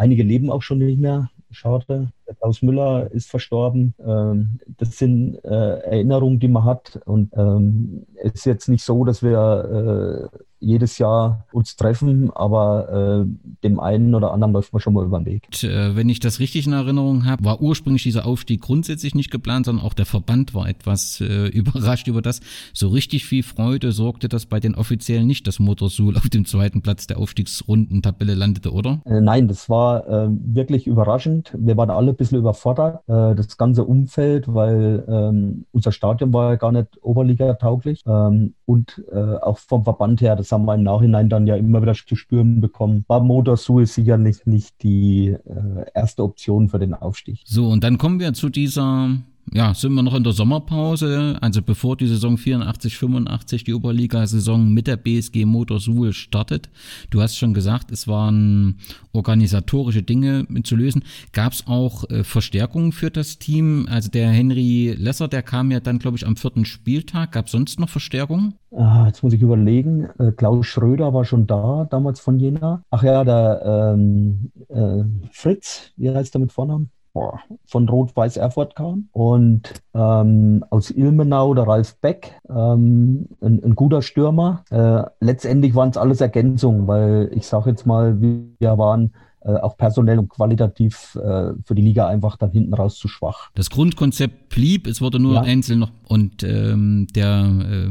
Einige 0.00 0.22
leben 0.22 0.50
auch 0.50 0.62
schon 0.62 0.78
nicht 0.78 0.98
mehr. 0.98 1.28
Schade. 1.50 2.10
Klaus 2.38 2.62
Müller 2.62 3.10
ist 3.12 3.28
verstorben. 3.28 3.92
Ähm, 4.02 4.58
das 4.78 4.96
sind 4.96 5.36
äh, 5.44 5.80
Erinnerungen, 5.80 6.38
die 6.38 6.48
man 6.48 6.64
hat. 6.64 6.98
Und 7.04 7.30
ähm, 7.36 8.06
es 8.16 8.32
ist 8.32 8.44
jetzt 8.46 8.68
nicht 8.70 8.82
so, 8.82 9.04
dass 9.04 9.22
wir 9.22 10.30
äh, 10.32 10.38
jedes 10.60 10.98
Jahr 10.98 11.46
uns 11.52 11.76
treffen, 11.76 12.30
aber 12.30 13.24
äh, 13.24 13.56
dem 13.64 13.80
einen 13.80 14.14
oder 14.14 14.32
anderen 14.32 14.52
läuft 14.52 14.72
man 14.72 14.80
schon 14.80 14.94
mal 14.94 15.04
über 15.04 15.18
den 15.18 15.26
Weg. 15.26 15.44
Und, 15.46 15.64
äh, 15.64 15.96
wenn 15.96 16.08
ich 16.08 16.20
das 16.20 16.38
richtig 16.38 16.66
in 16.66 16.74
Erinnerung 16.74 17.24
habe, 17.24 17.42
war 17.44 17.60
ursprünglich 17.60 18.02
dieser 18.02 18.26
Aufstieg 18.26 18.60
grundsätzlich 18.60 19.14
nicht 19.14 19.30
geplant, 19.30 19.66
sondern 19.66 19.84
auch 19.84 19.94
der 19.94 20.06
Verband 20.06 20.54
war 20.54 20.68
etwas 20.68 21.20
äh, 21.20 21.46
überrascht 21.52 22.08
über 22.08 22.22
das. 22.22 22.40
So 22.74 22.88
richtig 22.88 23.24
viel 23.24 23.42
Freude 23.42 23.92
sorgte 23.92 24.28
das 24.28 24.46
bei 24.46 24.60
den 24.60 24.74
Offiziellen 24.74 25.26
nicht, 25.26 25.46
dass 25.46 25.58
Motorsul 25.58 26.16
auf 26.16 26.28
dem 26.28 26.44
zweiten 26.44 26.82
Platz 26.82 27.06
der 27.06 27.18
Aufstiegsrundentabelle 27.18 28.34
landete, 28.34 28.72
oder? 28.72 29.00
Äh, 29.06 29.20
nein, 29.20 29.48
das 29.48 29.68
war 29.70 30.06
äh, 30.08 30.28
wirklich 30.30 30.86
überraschend. 30.86 31.52
Wir 31.58 31.76
waren 31.76 31.90
alle 31.90 32.10
ein 32.10 32.16
bisschen 32.16 32.38
überfordert, 32.38 33.00
äh, 33.08 33.34
das 33.34 33.56
ganze 33.56 33.84
Umfeld, 33.84 34.52
weil 34.52 35.04
ähm, 35.08 35.64
unser 35.72 35.92
Stadion 35.92 36.32
war 36.32 36.50
ja 36.50 36.56
gar 36.56 36.72
nicht 36.72 36.88
Oberliga 37.02 37.54
tauglich 37.54 38.02
ähm, 38.06 38.54
und 38.66 39.02
äh, 39.10 39.16
auch 39.16 39.58
vom 39.58 39.84
Verband 39.84 40.20
her, 40.20 40.36
das 40.36 40.49
das 40.50 40.58
haben 40.58 40.64
wir 40.64 40.74
im 40.74 40.82
Nachhinein 40.82 41.28
dann 41.28 41.46
ja 41.46 41.54
immer 41.56 41.80
wieder 41.80 41.94
zu 41.94 42.16
spüren 42.16 42.60
bekommen. 42.60 43.04
War 43.06 43.20
Motorsul 43.20 43.86
sicherlich 43.86 44.46
nicht 44.46 44.82
die 44.82 45.28
äh, 45.28 45.86
erste 45.94 46.24
Option 46.24 46.68
für 46.68 46.78
den 46.78 46.92
Aufstieg. 46.94 47.40
So, 47.44 47.68
und 47.68 47.84
dann 47.84 47.98
kommen 47.98 48.18
wir 48.18 48.32
zu 48.32 48.48
dieser 48.48 49.10
ja, 49.52 49.74
sind 49.74 49.94
wir 49.94 50.02
noch 50.02 50.14
in 50.14 50.22
der 50.22 50.32
Sommerpause, 50.32 51.36
also 51.40 51.60
bevor 51.62 51.96
die 51.96 52.06
Saison 52.06 52.38
84, 52.38 52.96
85, 52.96 53.64
die 53.64 53.74
Oberliga-Saison 53.74 54.72
mit 54.72 54.86
der 54.86 54.96
BSG 54.96 55.44
Motor 55.44 55.80
Suhl 55.80 56.12
startet. 56.12 56.70
Du 57.10 57.20
hast 57.20 57.36
schon 57.36 57.52
gesagt, 57.52 57.90
es 57.90 58.06
waren 58.06 58.78
organisatorische 59.12 60.02
Dinge 60.02 60.46
zu 60.62 60.76
lösen. 60.76 61.02
Gab 61.32 61.52
es 61.52 61.66
auch 61.66 62.08
äh, 62.10 62.22
Verstärkungen 62.22 62.92
für 62.92 63.10
das 63.10 63.38
Team? 63.38 63.88
Also 63.90 64.08
der 64.08 64.28
Henry 64.30 64.94
Lesser, 64.96 65.26
der 65.26 65.42
kam 65.42 65.70
ja 65.72 65.80
dann, 65.80 65.98
glaube 65.98 66.16
ich, 66.16 66.26
am 66.26 66.36
vierten 66.36 66.64
Spieltag. 66.64 67.32
Gab 67.32 67.46
es 67.46 67.52
sonst 67.52 67.80
noch 67.80 67.88
Verstärkungen? 67.88 68.54
Ah, 68.70 69.06
jetzt 69.06 69.24
muss 69.24 69.32
ich 69.32 69.42
überlegen. 69.42 70.08
Äh, 70.18 70.30
Klaus 70.30 70.66
Schröder 70.66 71.12
war 71.12 71.24
schon 71.24 71.48
da, 71.48 71.88
damals 71.90 72.20
von 72.20 72.38
Jena. 72.38 72.84
Ach 72.90 73.02
ja, 73.02 73.24
der 73.24 73.94
ähm, 73.94 74.52
äh, 74.68 75.02
Fritz, 75.32 75.90
wie 75.96 76.10
heißt 76.10 76.34
der 76.34 76.40
mit 76.40 76.52
Vornamen? 76.52 76.90
Von 77.12 77.88
Rot-Weiß 77.88 78.36
Erfurt 78.36 78.76
kam 78.76 79.08
und 79.12 79.74
ähm, 79.94 80.64
aus 80.70 80.90
Ilmenau 80.90 81.54
der 81.54 81.66
Ralf 81.66 81.96
Beck, 81.96 82.40
ähm, 82.48 83.28
ein, 83.40 83.62
ein, 83.64 83.74
guter 83.74 84.02
Stürmer. 84.02 84.64
Äh, 84.70 85.02
letztendlich 85.20 85.74
waren 85.74 85.90
es 85.90 85.96
alles 85.96 86.20
Ergänzungen, 86.20 86.86
weil 86.86 87.30
ich 87.34 87.46
sage 87.46 87.70
jetzt 87.70 87.86
mal, 87.86 88.20
wir 88.20 88.78
waren 88.78 89.12
auch 89.48 89.76
personell 89.76 90.18
und 90.18 90.28
qualitativ 90.28 91.14
äh, 91.16 91.52
für 91.64 91.74
die 91.74 91.82
Liga 91.82 92.06
einfach 92.08 92.36
dann 92.36 92.50
hinten 92.50 92.74
raus 92.74 92.98
zu 92.98 93.08
schwach. 93.08 93.50
Das 93.54 93.70
Grundkonzept 93.70 94.50
blieb, 94.50 94.86
es 94.86 95.00
wurde 95.00 95.18
nur 95.18 95.34
ja. 95.34 95.40
einzeln 95.42 95.78
noch 95.78 95.92
und 96.06 96.42
ähm, 96.42 97.06
der 97.14 97.88
äh, 97.88 97.90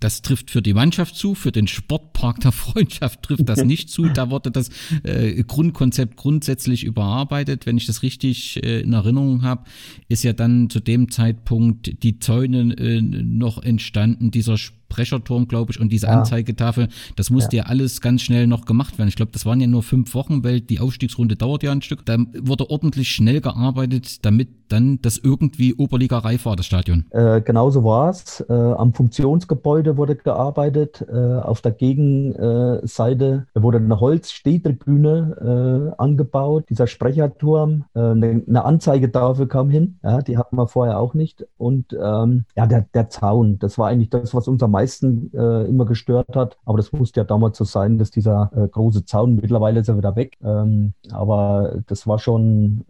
das 0.00 0.22
trifft 0.22 0.50
für 0.50 0.62
die 0.62 0.74
Mannschaft 0.74 1.16
zu, 1.16 1.34
für 1.34 1.52
den 1.52 1.66
Sportpark 1.66 2.40
der 2.40 2.52
Freundschaft 2.52 3.22
trifft 3.22 3.48
das 3.48 3.64
nicht 3.64 3.90
zu. 3.90 4.08
Da 4.08 4.30
wurde 4.30 4.50
das 4.50 4.70
äh, 5.02 5.42
Grundkonzept 5.42 6.16
grundsätzlich 6.16 6.84
überarbeitet. 6.84 7.66
Wenn 7.66 7.76
ich 7.76 7.86
das 7.86 8.02
richtig 8.02 8.62
äh, 8.64 8.80
in 8.80 8.92
Erinnerung 8.92 9.42
habe, 9.42 9.64
ist 10.08 10.22
ja 10.22 10.32
dann 10.32 10.70
zu 10.70 10.80
dem 10.80 11.10
Zeitpunkt 11.10 12.02
die 12.02 12.18
Zäune 12.18 12.74
äh, 12.78 13.00
noch 13.02 13.62
entstanden, 13.62 14.30
dieser 14.30 14.56
Sport 14.56 14.81
Sprecherturm, 14.92 15.48
glaube 15.48 15.72
ich, 15.72 15.80
und 15.80 15.90
diese 15.90 16.06
ja. 16.06 16.12
Anzeigetafel. 16.12 16.88
Das 17.16 17.30
musste 17.30 17.56
ja. 17.56 17.64
ja. 17.64 17.68
alles 17.70 18.00
ganz 18.00 18.22
schnell 18.22 18.46
noch 18.46 18.66
gemacht 18.66 18.98
werden. 18.98 19.08
Ich 19.08 19.16
glaube, 19.16 19.32
das 19.32 19.46
waren 19.46 19.60
ja 19.60 19.66
nur 19.66 19.82
fünf 19.82 20.14
Wochen, 20.14 20.44
weil 20.44 20.60
die 20.60 20.80
Aufstiegsrunde 20.80 21.36
dauert 21.36 21.62
ja 21.62 21.72
ein 21.72 21.82
Stück. 21.82 22.04
Da 22.04 22.18
wurde 22.40 22.70
ordentlich 22.70 23.10
schnell 23.10 23.40
gearbeitet, 23.40 24.24
damit 24.24 24.48
dann 24.68 24.98
das 25.02 25.18
irgendwie 25.18 25.74
Oberliga 25.74 26.18
reif 26.18 26.46
war, 26.46 26.56
das 26.56 26.66
Stadion. 26.66 27.04
Äh, 27.10 27.42
genauso 27.42 27.84
war 27.84 28.10
es. 28.10 28.44
Äh, 28.48 28.52
am 28.52 28.94
Funktionsgebäude 28.94 29.96
wurde 29.96 30.16
gearbeitet. 30.16 31.04
Äh, 31.12 31.14
auf 31.14 31.60
der 31.60 31.72
Gegenseite 31.72 33.46
wurde 33.54 33.78
eine 33.78 34.00
Holzstehtribüne 34.00 35.92
äh, 35.96 36.00
angebaut, 36.00 36.64
dieser 36.70 36.86
Sprecherturm. 36.86 37.84
Äh, 37.94 38.00
eine 38.00 38.64
Anzeigetafel 38.64 39.46
kam 39.46 39.68
hin. 39.68 39.98
Ja, 40.02 40.22
die 40.22 40.38
hatten 40.38 40.56
wir 40.56 40.68
vorher 40.68 40.98
auch 40.98 41.14
nicht. 41.14 41.46
Und 41.58 41.92
ähm, 41.92 42.44
ja, 42.56 42.66
der, 42.66 42.86
der 42.94 43.10
Zaun, 43.10 43.58
das 43.58 43.78
war 43.78 43.88
eigentlich 43.88 44.10
das, 44.10 44.34
was 44.34 44.48
uns 44.48 44.62
am 44.62 44.70
meisten 44.82 45.30
äh, 45.34 45.64
immer 45.68 45.86
gestört 45.86 46.34
hat. 46.34 46.56
Aber 46.64 46.76
das 46.76 46.92
musste 46.92 47.20
ja 47.20 47.24
damals 47.24 47.58
so 47.58 47.64
sein, 47.64 47.98
dass 47.98 48.10
dieser 48.10 48.50
große 48.72 49.04
Zaun, 49.04 49.36
mittlerweile 49.36 49.80
ist 49.80 49.88
er 49.88 49.96
wieder 49.96 50.16
weg. 50.16 50.36
Ähm, 50.42 50.92
aber 51.10 51.82
das 51.86 52.06
war 52.06 52.18
schon 52.18 52.84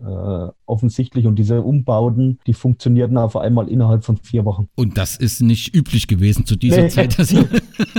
offensichtlich 0.67 1.27
und 1.27 1.37
diese 1.37 1.63
Umbauten, 1.63 2.39
die 2.47 2.55
funktionierten 2.55 3.17
auf 3.19 3.37
einmal 3.37 3.69
innerhalb 3.69 4.05
von 4.05 4.17
vier 4.17 4.45
Wochen. 4.45 4.69
Und 4.75 4.97
das 4.99 5.17
ist 5.17 5.41
nicht 5.43 5.75
üblich 5.75 6.09
gewesen 6.09 6.47
zu 6.47 6.57
dieser 6.57 6.83
nee. 6.83 6.89
Zeit. 6.89 7.19
Das, 7.19 7.35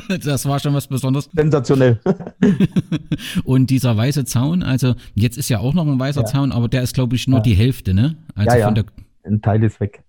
das, 0.24 0.46
war 0.46 0.60
schon 0.60 0.74
was 0.74 0.88
Besonderes. 0.88 1.30
Sensationell. 1.34 2.00
Und 3.44 3.70
dieser 3.70 3.96
weiße 3.96 4.26
Zaun, 4.26 4.64
also 4.64 4.96
jetzt 5.14 5.38
ist 5.38 5.50
ja 5.50 5.60
auch 5.60 5.74
noch 5.74 5.88
ein 5.88 6.00
weißer 6.00 6.22
ja. 6.22 6.26
Zaun, 6.26 6.52
aber 6.52 6.68
der 6.68 6.82
ist, 6.82 6.94
glaube 6.94 7.16
ich, 7.16 7.28
nur 7.28 7.40
ja. 7.40 7.44
die 7.44 7.54
Hälfte, 7.54 7.94
ne? 7.94 8.16
Also 8.36 8.58
ja, 8.58 8.72
der 8.72 8.86
ein 9.26 9.42
Teil 9.42 9.64
ist 9.64 9.80
weg. 9.80 10.04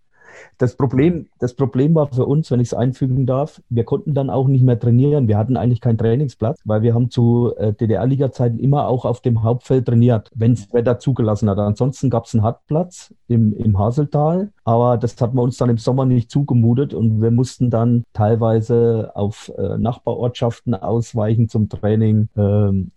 Das 0.58 0.76
Problem, 0.76 1.26
das 1.40 1.54
Problem 1.54 1.94
war 1.94 2.06
für 2.08 2.26
uns, 2.26 2.50
wenn 2.50 2.60
ich 2.60 2.68
es 2.68 2.74
einfügen 2.74 3.26
darf, 3.26 3.60
wir 3.68 3.84
konnten 3.84 4.14
dann 4.14 4.30
auch 4.30 4.46
nicht 4.46 4.62
mehr 4.62 4.78
trainieren. 4.78 5.26
Wir 5.26 5.36
hatten 5.36 5.56
eigentlich 5.56 5.80
keinen 5.80 5.98
Trainingsplatz, 5.98 6.60
weil 6.64 6.82
wir 6.82 6.94
haben 6.94 7.10
zu 7.10 7.52
äh, 7.56 7.72
DDR-Liga-Zeiten 7.72 8.58
immer 8.58 8.86
auch 8.88 9.04
auf 9.04 9.20
dem 9.20 9.42
Hauptfeld 9.42 9.86
trainiert, 9.86 10.30
wenn 10.34 10.52
es 10.52 10.72
Wetter 10.72 10.98
zugelassen 10.98 11.50
hat. 11.50 11.58
Ansonsten 11.58 12.10
gab 12.10 12.26
es 12.26 12.34
einen 12.34 12.44
Hartplatz 12.44 13.12
im, 13.26 13.52
im 13.56 13.78
Haseltal, 13.78 14.52
aber 14.64 14.96
das 14.96 15.20
hat 15.20 15.34
man 15.34 15.44
uns 15.44 15.56
dann 15.56 15.70
im 15.70 15.78
Sommer 15.78 16.06
nicht 16.06 16.30
zugemutet 16.30 16.94
und 16.94 17.20
wir 17.20 17.30
mussten 17.30 17.70
dann 17.70 18.04
teilweise 18.12 19.10
auf 19.14 19.52
äh, 19.56 19.78
Nachbarortschaften 19.78 20.74
ausweichen 20.74 21.48
zum 21.48 21.68
Training, 21.68 22.28
äh, 22.36 22.40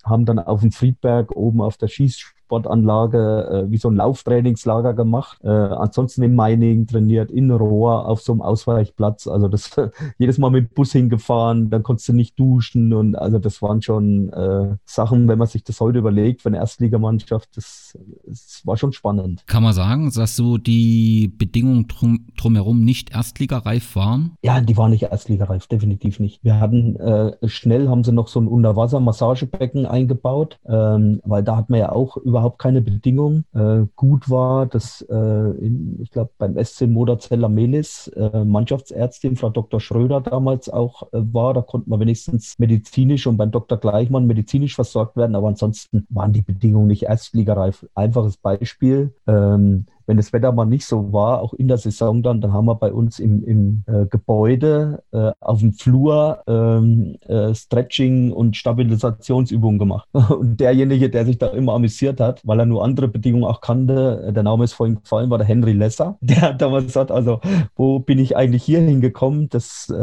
haben 0.03 0.25
dann 0.25 0.39
auf 0.39 0.61
dem 0.61 0.71
Friedberg 0.71 1.35
oben 1.35 1.61
auf 1.61 1.77
der 1.77 1.87
Schießschule 1.87 2.36
Sportanlage 2.47 3.65
äh, 3.67 3.71
wie 3.71 3.77
so 3.77 3.89
ein 3.89 3.97
Lauftrainingslager 3.97 4.93
gemacht. 4.93 5.37
Äh, 5.43 5.49
ansonsten 5.49 6.23
im 6.23 6.35
Mining 6.35 6.87
trainiert, 6.87 7.29
in 7.29 7.51
Rohr 7.51 8.07
auf 8.07 8.21
so 8.21 8.31
einem 8.31 8.41
Ausweichplatz. 8.41 9.27
Also 9.27 9.49
das 9.49 9.75
jedes 10.17 10.37
Mal 10.37 10.49
mit 10.49 10.73
Bus 10.73 10.93
hingefahren, 10.93 11.69
dann 11.69 11.83
konntest 11.83 12.07
du 12.07 12.13
nicht 12.13 12.39
duschen 12.39 12.93
und 12.93 13.15
also 13.15 13.37
das 13.37 13.61
waren 13.61 13.81
schon 13.81 14.31
äh, 14.31 14.75
Sachen, 14.85 15.27
wenn 15.27 15.37
man 15.37 15.47
sich 15.47 15.63
das 15.63 15.81
heute 15.81 15.99
überlegt, 15.99 16.41
für 16.41 16.49
eine 16.49 16.57
Erstligamannschaft, 16.57 17.49
das, 17.57 17.97
das 18.25 18.61
war 18.63 18.77
schon 18.77 18.93
spannend. 18.93 19.43
Kann 19.45 19.63
man 19.63 19.73
sagen, 19.73 20.09
dass 20.15 20.35
so 20.37 20.57
die 20.57 21.33
Bedingungen 21.37 21.87
drum, 21.87 22.27
drumherum 22.37 22.83
nicht 22.85 23.11
erstligareif 23.11 23.95
waren? 23.97 24.37
Ja, 24.41 24.61
die 24.61 24.77
waren 24.77 24.91
nicht 24.91 25.03
erstligareif, 25.03 25.67
definitiv 25.67 26.19
nicht. 26.19 26.43
Wir 26.45 26.61
hatten 26.61 26.95
äh, 26.95 27.33
schnell 27.47 27.89
haben 27.89 28.05
sie 28.05 28.13
noch 28.13 28.29
so 28.29 28.39
ein 28.39 28.47
Unterwasser-Massagebecken 28.47 29.85
eingebaut, 29.85 30.59
ähm, 30.65 31.21
weil 31.25 31.43
da 31.43 31.57
hat 31.57 31.69
man 31.69 31.79
ja 31.79 31.91
auch 31.91 32.15
über 32.17 32.36
überhaupt 32.37 32.59
keine 32.59 32.81
Bedingung. 32.81 33.45
Äh, 33.53 33.85
gut 33.95 34.29
war, 34.29 34.67
dass 34.67 35.01
äh, 35.01 35.15
in, 35.15 35.97
ich 36.01 36.11
glaube 36.11 36.29
beim 36.37 36.63
SC 36.63 36.81
Moderzeller 36.81 37.49
Melis 37.49 38.07
äh, 38.09 38.43
Mannschaftsärztin 38.45 39.35
Frau 39.35 39.49
Dr. 39.49 39.79
Schröder 39.79 40.21
damals 40.21 40.69
auch 40.69 41.11
äh, 41.13 41.21
war. 41.33 41.55
Da 41.55 41.61
konnte 41.61 41.89
man 41.89 41.99
wenigstens 41.99 42.59
medizinisch 42.59 43.25
und 43.25 43.37
beim 43.37 43.49
Dr. 43.49 43.79
Gleichmann 43.79 44.27
medizinisch 44.27 44.75
versorgt 44.75 45.17
werden, 45.17 45.35
aber 45.35 45.47
ansonsten 45.47 46.05
waren 46.09 46.31
die 46.31 46.43
Bedingungen 46.43 46.87
nicht 46.87 47.03
erstligareif. 47.03 47.87
Einfaches 47.95 48.37
Beispiel. 48.37 49.15
Ähm, 49.25 49.87
wenn 50.07 50.17
das 50.17 50.33
Wetter 50.33 50.51
mal 50.51 50.65
nicht 50.65 50.85
so 50.85 51.11
war, 51.13 51.41
auch 51.41 51.53
in 51.53 51.67
der 51.67 51.77
Saison 51.77 52.23
dann, 52.23 52.41
dann 52.41 52.53
haben 52.53 52.65
wir 52.65 52.75
bei 52.75 52.91
uns 52.91 53.19
im, 53.19 53.43
im 53.43 53.83
äh, 53.87 54.05
Gebäude 54.05 55.03
äh, 55.11 55.31
auf 55.41 55.59
dem 55.59 55.73
Flur 55.73 56.41
ähm, 56.47 57.17
äh, 57.27 57.53
Stretching 57.53 58.31
und 58.31 58.55
Stabilisationsübungen 58.55 59.77
gemacht. 59.77 60.07
Und 60.37 60.59
derjenige, 60.59 61.09
der 61.09 61.25
sich 61.25 61.37
da 61.37 61.47
immer 61.47 61.73
amüsiert 61.73 62.19
hat, 62.19 62.41
weil 62.45 62.59
er 62.59 62.65
nur 62.65 62.83
andere 62.83 63.07
Bedingungen 63.07 63.43
auch 63.43 63.61
kannte, 63.61 64.25
äh, 64.27 64.33
der 64.33 64.43
Name 64.43 64.63
ist 64.63 64.73
vorhin 64.73 64.95
gefallen, 64.95 65.29
war 65.29 65.37
der 65.37 65.47
Henry 65.47 65.73
Lesser. 65.73 66.17
Der 66.27 66.41
hat 66.41 66.61
damals 66.61 66.85
gesagt, 66.85 67.11
also 67.11 67.39
wo 67.75 67.99
bin 67.99 68.19
ich 68.19 68.37
eigentlich 68.37 68.63
hier 68.63 68.79
hingekommen? 68.79 69.49
Das, 69.49 69.89
äh, 69.89 69.93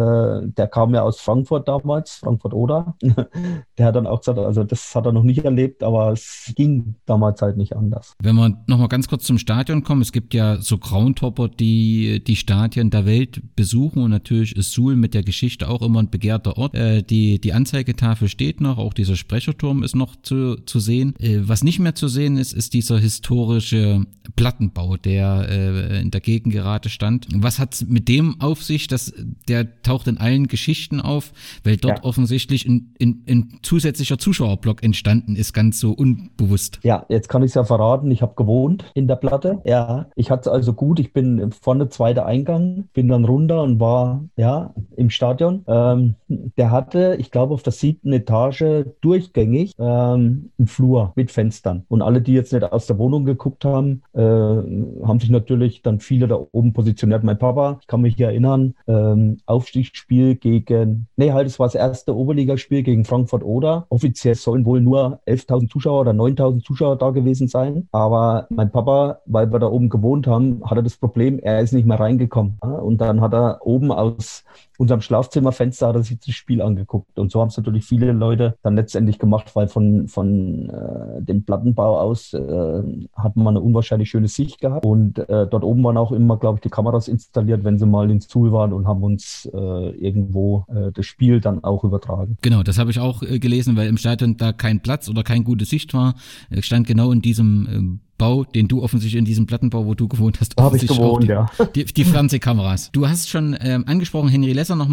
der 0.48 0.66
kam 0.66 0.94
ja 0.94 1.02
aus 1.02 1.20
Frankfurt 1.20 1.68
damals, 1.68 2.16
Frankfurt-Oder. 2.16 2.96
Der 3.78 3.86
hat 3.86 3.96
dann 3.96 4.06
auch 4.06 4.20
gesagt, 4.20 4.38
also 4.38 4.64
das 4.64 4.94
hat 4.94 5.06
er 5.06 5.12
noch 5.12 5.22
nicht 5.22 5.44
erlebt, 5.44 5.82
aber 5.82 6.12
es 6.12 6.52
ging 6.56 6.96
damals 7.06 7.40
halt 7.42 7.56
nicht 7.56 7.76
anders. 7.76 8.14
Wenn 8.22 8.36
wir 8.36 8.56
nochmal 8.66 8.88
ganz 8.88 9.08
kurz 9.08 9.24
zum 9.24 9.38
Stadion 9.38 9.82
kommen, 9.94 10.02
es 10.02 10.10
gibt 10.10 10.34
ja 10.34 10.60
so 10.60 10.78
Groundhopper, 10.78 11.48
die 11.48 12.20
die 12.26 12.34
Stadien 12.34 12.90
der 12.90 13.06
Welt 13.06 13.40
besuchen 13.54 14.02
und 14.02 14.10
natürlich 14.10 14.56
ist 14.56 14.72
Suhl 14.72 14.96
mit 14.96 15.14
der 15.14 15.22
Geschichte 15.22 15.68
auch 15.68 15.82
immer 15.82 16.00
ein 16.00 16.10
begehrter 16.10 16.58
Ort. 16.58 16.74
Äh, 16.74 17.04
die, 17.04 17.40
die 17.40 17.52
Anzeigetafel 17.52 18.28
steht 18.28 18.60
noch, 18.60 18.78
auch 18.78 18.92
dieser 18.92 19.14
Sprecherturm 19.14 19.84
ist 19.84 19.94
noch 19.94 20.16
zu, 20.16 20.56
zu 20.56 20.80
sehen. 20.80 21.14
Äh, 21.20 21.42
was 21.42 21.62
nicht 21.62 21.78
mehr 21.78 21.94
zu 21.94 22.08
sehen 22.08 22.36
ist, 22.36 22.52
ist 22.52 22.74
dieser 22.74 22.98
historische 22.98 24.04
Plattenbau, 24.34 24.96
der 24.96 25.46
äh, 25.48 26.00
in 26.00 26.10
der 26.10 26.20
Gegend 26.20 26.52
gerade 26.52 26.88
stand. 26.88 27.28
Was 27.32 27.60
hat 27.60 27.84
mit 27.88 28.08
dem 28.08 28.40
auf 28.40 28.62
sich? 28.62 28.88
dass 28.88 29.12
der 29.48 29.82
taucht 29.82 30.08
in 30.08 30.18
allen 30.18 30.48
Geschichten 30.48 31.00
auf, 31.00 31.32
weil 31.62 31.76
dort 31.76 31.98
ja. 31.98 32.04
offensichtlich 32.04 32.66
ein, 32.66 32.94
ein, 33.00 33.22
ein 33.28 33.58
zusätzlicher 33.62 34.18
Zuschauerblock 34.18 34.82
entstanden 34.82 35.36
ist, 35.36 35.52
ganz 35.52 35.78
so 35.78 35.92
unbewusst. 35.92 36.80
Ja, 36.82 37.06
jetzt 37.08 37.28
kann 37.28 37.42
ich 37.42 37.50
es 37.50 37.54
ja 37.54 37.64
verraten. 37.64 38.10
Ich 38.10 38.22
habe 38.22 38.34
gewohnt 38.34 38.84
in 38.94 39.06
der 39.06 39.16
Platte. 39.16 39.60
Ja, 39.64 39.83
ich 40.14 40.30
hatte 40.30 40.50
also 40.50 40.72
gut. 40.72 41.00
Ich 41.00 41.12
bin 41.12 41.52
vorne 41.52 41.88
zweiter 41.88 42.26
Eingang, 42.26 42.88
bin 42.92 43.08
dann 43.08 43.24
runter 43.24 43.62
und 43.62 43.80
war 43.80 44.24
ja 44.36 44.72
im 44.96 45.10
Stadion. 45.10 45.64
Ähm, 45.66 46.14
der 46.28 46.70
hatte, 46.70 47.16
ich 47.18 47.30
glaube, 47.30 47.54
auf 47.54 47.62
der 47.62 47.72
siebten 47.72 48.12
Etage 48.12 48.84
durchgängig 49.00 49.74
ähm, 49.78 50.50
einen 50.58 50.66
Flur 50.66 51.12
mit 51.16 51.30
Fenstern. 51.30 51.84
Und 51.88 52.02
alle, 52.02 52.20
die 52.20 52.32
jetzt 52.32 52.52
nicht 52.52 52.64
aus 52.72 52.86
der 52.86 52.98
Wohnung 52.98 53.24
geguckt 53.24 53.64
haben, 53.64 54.02
äh, 54.12 54.20
haben 54.20 55.20
sich 55.20 55.30
natürlich 55.30 55.82
dann 55.82 56.00
viele 56.00 56.28
da 56.28 56.38
oben 56.52 56.72
positioniert. 56.72 57.24
Mein 57.24 57.38
Papa, 57.38 57.78
ich 57.80 57.86
kann 57.86 58.00
mich 58.00 58.18
erinnern, 58.20 58.74
ähm, 58.86 59.38
Aufstiegsspiel 59.46 60.36
gegen, 60.36 61.06
nee, 61.16 61.32
halt, 61.32 61.46
es 61.46 61.58
war 61.58 61.66
das 61.66 61.74
erste 61.74 62.16
Oberligaspiel 62.16 62.82
gegen 62.82 63.04
Frankfurt-Oder. 63.04 63.86
Offiziell 63.88 64.34
sollen 64.34 64.64
wohl 64.64 64.80
nur 64.80 65.20
11.000 65.26 65.70
Zuschauer 65.70 66.00
oder 66.00 66.12
9.000 66.12 66.64
Zuschauer 66.64 66.96
da 66.96 67.10
gewesen 67.10 67.48
sein. 67.48 67.88
Aber 67.92 68.46
mein 68.50 68.70
Papa, 68.70 69.20
weil 69.26 69.52
wir 69.52 69.58
da 69.58 69.66
oben 69.74 69.88
gewohnt 69.88 70.26
haben, 70.26 70.62
hat 70.64 70.78
er 70.78 70.82
das 70.82 70.96
Problem, 70.96 71.38
er 71.38 71.60
ist 71.60 71.72
nicht 71.72 71.86
mehr 71.86 72.00
reingekommen. 72.00 72.58
Und 72.60 73.00
dann 73.00 73.20
hat 73.20 73.34
er 73.34 73.58
oben 73.66 73.90
aus 73.90 74.44
unserem 74.78 75.00
Schlafzimmerfenster 75.00 75.88
hat 75.88 75.96
er 75.96 76.02
sich 76.02 76.18
das 76.18 76.34
Spiel 76.34 76.60
angeguckt. 76.60 77.18
Und 77.18 77.30
so 77.30 77.40
haben 77.40 77.48
es 77.48 77.56
natürlich 77.56 77.84
viele 77.84 78.12
Leute 78.12 78.56
dann 78.62 78.76
letztendlich 78.76 79.18
gemacht, 79.18 79.54
weil 79.54 79.68
von, 79.68 80.08
von 80.08 80.68
äh, 80.68 81.22
dem 81.22 81.44
Plattenbau 81.44 81.98
aus 81.98 82.34
äh, 82.34 82.82
hat 83.14 83.36
man 83.36 83.48
eine 83.48 83.60
unwahrscheinlich 83.60 84.10
schöne 84.10 84.28
Sicht 84.28 84.60
gehabt. 84.60 84.84
Und 84.84 85.18
äh, 85.18 85.46
dort 85.46 85.64
oben 85.64 85.84
waren 85.84 85.96
auch 85.96 86.12
immer, 86.12 86.36
glaube 86.38 86.58
ich, 86.58 86.62
die 86.62 86.70
Kameras 86.70 87.08
installiert, 87.08 87.64
wenn 87.64 87.78
sie 87.78 87.86
mal 87.86 88.10
in 88.10 88.20
Zuhl 88.20 88.52
waren 88.52 88.72
und 88.72 88.86
haben 88.86 89.02
uns 89.02 89.48
äh, 89.52 89.90
irgendwo 89.90 90.64
äh, 90.68 90.90
das 90.92 91.06
Spiel 91.06 91.40
dann 91.40 91.62
auch 91.62 91.84
übertragen. 91.84 92.36
Genau, 92.42 92.62
das 92.62 92.78
habe 92.78 92.90
ich 92.90 92.98
auch 92.98 93.22
äh, 93.22 93.38
gelesen, 93.38 93.76
weil 93.76 93.88
im 93.88 93.96
Stadion 93.96 94.36
da 94.36 94.52
kein 94.52 94.80
Platz 94.80 95.08
oder 95.08 95.22
keine 95.22 95.44
gute 95.44 95.64
Sicht 95.64 95.94
war. 95.94 96.14
Ich 96.50 96.66
stand 96.66 96.86
genau 96.86 97.12
in 97.12 97.22
diesem 97.22 97.68
ähm, 97.70 98.00
Bau, 98.16 98.44
den 98.44 98.68
du 98.68 98.82
offensichtlich 98.82 99.18
in 99.18 99.24
diesem 99.24 99.46
Plattenbau, 99.46 99.86
wo 99.86 99.94
du 99.94 100.06
gewohnt 100.06 100.40
hast, 100.40 100.56
habe 100.60 100.76
ich 100.76 100.86
gewohnt, 100.86 101.24
die, 101.24 101.28
ja. 101.28 101.46
Die, 101.74 101.84
die 101.84 102.04
Fernsehkameras. 102.04 102.90
Du 102.92 103.08
hast 103.08 103.28
schon 103.28 103.56
ähm, 103.60 103.84
angesprochen, 103.88 104.28
Henry 104.28 104.52
Lesser 104.64 104.76
noch 104.76 104.88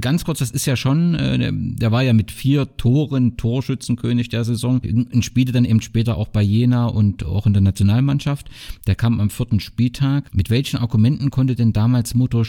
ganz 0.00 0.24
kurz. 0.24 0.38
Das 0.38 0.52
ist 0.52 0.64
ja 0.64 0.76
schon, 0.76 1.16
äh, 1.16 1.36
der, 1.36 1.50
der 1.52 1.90
war 1.90 2.02
ja 2.02 2.12
mit 2.12 2.30
vier 2.30 2.76
Toren 2.76 3.36
Torschützenkönig 3.36 4.28
der 4.28 4.44
Saison 4.44 4.80
und 5.12 5.24
spielte 5.24 5.50
dann 5.50 5.64
eben 5.64 5.80
später 5.80 6.16
auch 6.16 6.28
bei 6.28 6.40
Jena 6.40 6.86
und 6.86 7.26
auch 7.26 7.46
in 7.46 7.52
der 7.52 7.62
Nationalmannschaft. 7.62 8.48
Der 8.86 8.94
kam 8.94 9.18
am 9.18 9.28
vierten 9.28 9.58
Spieltag. 9.58 10.32
Mit 10.32 10.50
welchen 10.50 10.76
Argumenten 10.76 11.30
konnte 11.30 11.56
denn 11.56 11.72
damals 11.72 12.14
Motor 12.14 12.44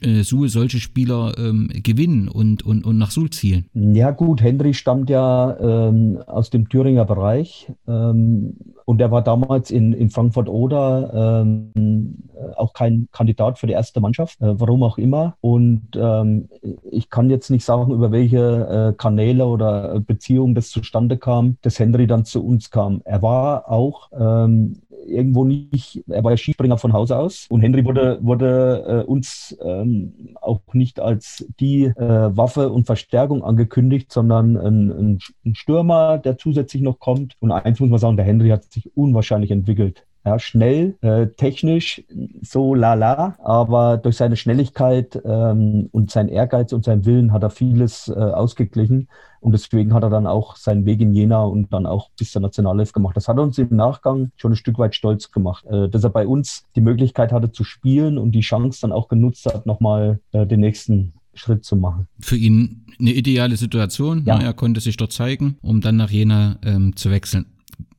äh, 0.00 0.22
Suhl 0.22 0.48
solche 0.48 0.80
Spieler 0.80 1.38
ähm, 1.38 1.70
gewinnen 1.72 2.26
und, 2.26 2.64
und, 2.64 2.84
und 2.84 2.98
nach 2.98 3.12
Suhl 3.12 3.30
zielen? 3.30 3.66
Ja 3.74 4.10
gut, 4.10 4.42
Henry 4.42 4.74
stammt 4.74 5.08
ja 5.08 5.56
ähm, 5.60 6.18
aus 6.26 6.50
dem 6.50 6.68
Thüringer 6.68 7.04
Bereich 7.04 7.70
ähm, 7.86 8.54
und 8.86 9.00
er 9.00 9.12
war 9.12 9.22
damals 9.22 9.70
in, 9.70 9.92
in 9.92 10.10
Frankfurt-Oder 10.10 11.44
ähm, 11.44 12.16
auch 12.56 12.72
kein 12.72 13.08
Kandidat 13.12 13.58
für 13.58 13.66
die 13.66 13.72
erste 13.72 14.00
Mannschaft, 14.00 14.40
äh, 14.40 14.58
warum 14.60 14.82
auch 14.82 14.98
immer. 14.98 15.36
Und 15.40 15.75
ähm, 15.96 16.48
ich 16.90 17.10
kann 17.10 17.30
jetzt 17.30 17.50
nicht 17.50 17.64
sagen, 17.64 17.92
über 17.92 18.12
welche 18.12 18.92
äh, 18.92 18.96
Kanäle 18.96 19.46
oder 19.46 20.00
Beziehungen 20.00 20.54
das 20.54 20.70
zustande 20.70 21.16
kam, 21.16 21.56
dass 21.62 21.78
Henry 21.78 22.06
dann 22.06 22.24
zu 22.24 22.44
uns 22.44 22.70
kam. 22.70 23.02
Er 23.04 23.22
war 23.22 23.70
auch 23.70 24.10
ähm, 24.18 24.82
irgendwo 25.06 25.44
nicht, 25.44 26.02
er 26.08 26.24
war 26.24 26.32
ja 26.32 26.36
Skispringer 26.36 26.78
von 26.78 26.92
Haus 26.92 27.10
aus 27.10 27.46
und 27.48 27.60
Henry 27.60 27.84
wurde, 27.84 28.18
wurde 28.22 28.84
äh, 29.04 29.04
uns 29.04 29.56
ähm, 29.62 30.36
auch 30.40 30.60
nicht 30.72 31.00
als 31.00 31.46
die 31.60 31.84
äh, 31.84 32.36
Waffe 32.36 32.70
und 32.70 32.86
Verstärkung 32.86 33.42
angekündigt, 33.42 34.12
sondern 34.12 34.56
ein, 34.56 35.18
ein, 35.44 35.54
Stürmer, 35.54 36.18
der 36.18 36.38
zusätzlich 36.38 36.82
noch 36.82 36.98
kommt. 36.98 37.34
Und 37.40 37.52
eins 37.52 37.80
muss 37.80 37.90
man 37.90 37.98
sagen, 37.98 38.16
der 38.16 38.26
Henry 38.26 38.50
hat 38.50 38.64
sich 38.64 38.90
unwahrscheinlich 38.96 39.50
entwickelt. 39.50 40.04
Ja, 40.26 40.40
schnell, 40.40 40.96
äh, 41.02 41.28
technisch 41.28 42.02
so 42.42 42.74
lala, 42.74 43.36
aber 43.44 43.96
durch 43.96 44.16
seine 44.16 44.34
Schnelligkeit 44.34 45.22
ähm, 45.24 45.88
und 45.92 46.10
sein 46.10 46.28
Ehrgeiz 46.28 46.72
und 46.72 46.84
sein 46.84 47.04
Willen 47.04 47.32
hat 47.32 47.44
er 47.44 47.50
vieles 47.50 48.08
äh, 48.08 48.14
ausgeglichen. 48.14 49.06
Und 49.38 49.52
deswegen 49.52 49.94
hat 49.94 50.02
er 50.02 50.10
dann 50.10 50.26
auch 50.26 50.56
seinen 50.56 50.84
Weg 50.84 51.00
in 51.00 51.14
Jena 51.14 51.44
und 51.44 51.72
dann 51.72 51.86
auch 51.86 52.10
bis 52.18 52.32
zur 52.32 52.42
Nationalelf 52.42 52.92
gemacht. 52.92 53.16
Das 53.16 53.28
hat 53.28 53.38
uns 53.38 53.56
im 53.58 53.76
Nachgang 53.76 54.32
schon 54.36 54.52
ein 54.52 54.56
Stück 54.56 54.80
weit 54.80 54.96
stolz 54.96 55.30
gemacht, 55.30 55.64
äh, 55.66 55.88
dass 55.88 56.02
er 56.02 56.10
bei 56.10 56.26
uns 56.26 56.64
die 56.74 56.80
Möglichkeit 56.80 57.30
hatte 57.30 57.52
zu 57.52 57.62
spielen 57.62 58.18
und 58.18 58.32
die 58.32 58.40
Chance 58.40 58.80
dann 58.80 58.90
auch 58.90 59.06
genutzt 59.06 59.46
hat, 59.46 59.64
nochmal 59.64 60.18
äh, 60.32 60.44
den 60.44 60.58
nächsten 60.58 61.12
Schritt 61.34 61.64
zu 61.64 61.76
machen. 61.76 62.08
Für 62.18 62.36
ihn 62.36 62.84
eine 62.98 63.12
ideale 63.12 63.56
Situation. 63.56 64.24
Ja. 64.26 64.40
er 64.40 64.54
konnte 64.54 64.80
sich 64.80 64.96
dort 64.96 65.12
zeigen, 65.12 65.56
um 65.62 65.80
dann 65.80 65.96
nach 65.96 66.10
Jena 66.10 66.58
ähm, 66.64 66.96
zu 66.96 67.12
wechseln. 67.12 67.46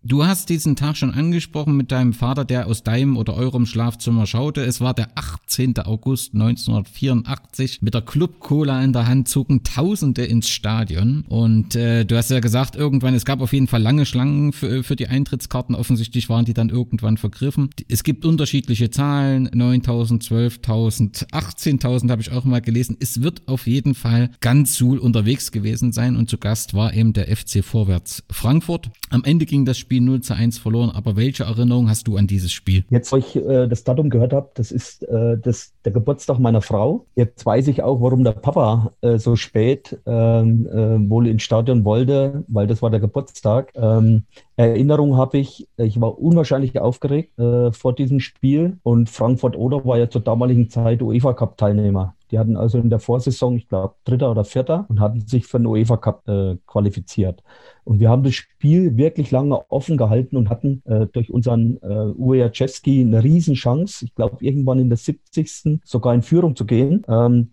Du 0.08 0.26
hast 0.26 0.48
diesen 0.48 0.78
Tag 0.78 0.96
schon 0.96 1.12
angesprochen 1.12 1.76
mit 1.76 1.92
deinem 1.92 2.14
Vater, 2.14 2.46
der 2.46 2.68
aus 2.68 2.82
deinem 2.82 3.18
oder 3.18 3.34
eurem 3.34 3.66
Schlafzimmer 3.66 4.26
schaute. 4.26 4.62
Es 4.62 4.80
war 4.80 4.94
der 4.94 5.10
18. 5.16 5.78
August 5.80 6.34
1984. 6.34 7.82
Mit 7.82 7.94
der 7.94 8.04
Club 8.04 8.40
Cola 8.40 8.82
in 8.82 8.94
der 8.94 9.06
Hand 9.06 9.28
zogen 9.28 9.64
Tausende 9.64 10.24
ins 10.24 10.48
Stadion. 10.48 11.26
Und 11.28 11.76
äh, 11.76 12.06
du 12.06 12.16
hast 12.16 12.32
ja 12.32 12.40
gesagt, 12.40 12.78
irgendwann, 12.78 13.16
es 13.16 13.26
gab 13.26 13.42
auf 13.42 13.52
jeden 13.52 13.68
Fall 13.68 13.82
lange 13.82 14.06
Schlangen 14.06 14.54
für, 14.54 14.82
für 14.82 14.96
die 14.96 15.10
Eintrittskarten. 15.10 15.76
Offensichtlich 15.76 16.30
waren 16.30 16.46
die 16.46 16.54
dann 16.54 16.70
irgendwann 16.70 17.18
vergriffen. 17.18 17.70
Es 17.90 18.04
gibt 18.04 18.24
unterschiedliche 18.24 18.90
Zahlen. 18.90 19.50
9.000, 19.50 20.26
12.000, 20.26 21.32
18.000 21.32 22.10
habe 22.12 22.22
ich 22.22 22.32
auch 22.32 22.46
mal 22.46 22.62
gelesen. 22.62 22.96
Es 23.02 23.22
wird 23.24 23.46
auf 23.50 23.68
jeden 23.68 23.94
Fall 23.94 24.32
ganz 24.40 24.78
Suhl 24.78 25.00
unterwegs 25.00 25.52
gewesen 25.52 25.92
sein 25.92 26.16
und 26.16 26.30
zu 26.30 26.38
Gast 26.38 26.74
war 26.74 26.94
eben 26.94 27.12
der 27.12 27.28
FC 27.36 27.62
Vorwärts 27.62 28.24
Frankfurt. 28.30 28.90
Am 29.10 29.26
Ende 29.26 29.46
ging 29.46 29.66
das 29.66 29.78
Spiel 29.78 29.97
0 30.00 30.22
zu 30.22 30.34
1 30.34 30.58
verloren, 30.58 30.92
aber 30.92 31.16
welche 31.16 31.44
Erinnerung 31.44 31.90
hast 31.90 32.08
du 32.08 32.18
an 32.18 32.28
dieses 32.28 32.52
Spiel? 32.52 32.84
Jetzt, 32.90 33.12
wo 33.12 33.18
ich 33.18 33.36
äh, 33.36 33.68
das 33.68 33.84
Datum 33.84 34.10
gehört 34.10 34.34
habe, 34.34 34.50
das 34.54 34.72
ist 34.72 35.04
äh, 35.04 35.38
das, 35.38 35.74
der 35.86 35.92
Geburtstag 35.92 36.40
meiner 36.40 36.62
Frau. 36.62 37.06
Jetzt 37.16 37.46
weiß 37.46 37.68
ich 37.68 37.84
auch, 37.84 38.02
warum 38.02 38.24
der 38.24 38.32
Papa 38.34 38.92
äh, 39.02 39.18
so 39.18 39.36
spät 39.36 39.98
ähm, 40.06 40.68
äh, 40.68 41.10
wohl 41.10 41.28
ins 41.28 41.44
Stadion 41.44 41.86
wollte, 41.86 42.44
weil 42.48 42.68
das 42.68 42.82
war 42.82 42.90
der 42.90 43.00
Geburtstag. 43.00 43.72
Ähm, 43.76 44.24
Erinnerung 44.56 45.18
habe 45.18 45.38
ich, 45.38 45.68
ich 45.78 46.02
war 46.02 46.20
unwahrscheinlich 46.20 46.80
aufgeregt 46.80 47.38
äh, 47.38 47.72
vor 47.72 47.94
diesem 47.94 48.20
Spiel 48.20 48.78
und 48.84 49.10
Frankfurt-Oder 49.10 49.86
war 49.86 49.98
ja 49.98 50.10
zur 50.10 50.22
damaligen 50.22 50.70
Zeit 50.70 51.02
UEFA 51.02 51.34
Cup-Teilnehmer. 51.34 52.16
Die 52.32 52.40
hatten 52.40 52.58
also 52.58 52.78
in 52.78 52.90
der 52.90 53.00
Vorsaison, 53.00 53.56
ich 53.56 53.68
glaube, 53.68 53.96
Dritter 54.04 54.30
oder 54.32 54.44
Vierter 54.44 54.86
und 54.90 55.00
hatten 55.00 55.22
sich 55.22 55.46
für 55.46 55.60
den 55.60 55.68
UEFA 55.68 55.98
Cup 55.98 56.28
äh, 56.28 56.58
qualifiziert. 56.66 57.42
Und 57.88 58.02
wir 58.02 58.10
haben 58.10 58.24
das 58.24 58.36
Spiel 58.36 58.98
wirklich 58.98 59.32
lange 59.32 59.72
offen 59.72 59.96
gehalten 59.96 60.36
und 60.36 60.50
hatten 60.50 60.82
äh, 60.86 61.08
durch 61.08 61.32
unseren 61.32 61.78
äh, 61.82 62.12
Ujaczewski 62.18 63.00
eine 63.00 63.24
Riesenchance, 63.24 64.04
ich 64.04 64.14
glaube, 64.14 64.38
irgendwann 64.42 64.80
in 64.80 64.90
der 64.90 64.98
70. 64.98 65.80
sogar 65.86 66.14
in 66.14 66.22
Führung 66.22 66.58
zu 66.58 66.66
gehen. 66.66 67.06
Ähm, 67.08 67.50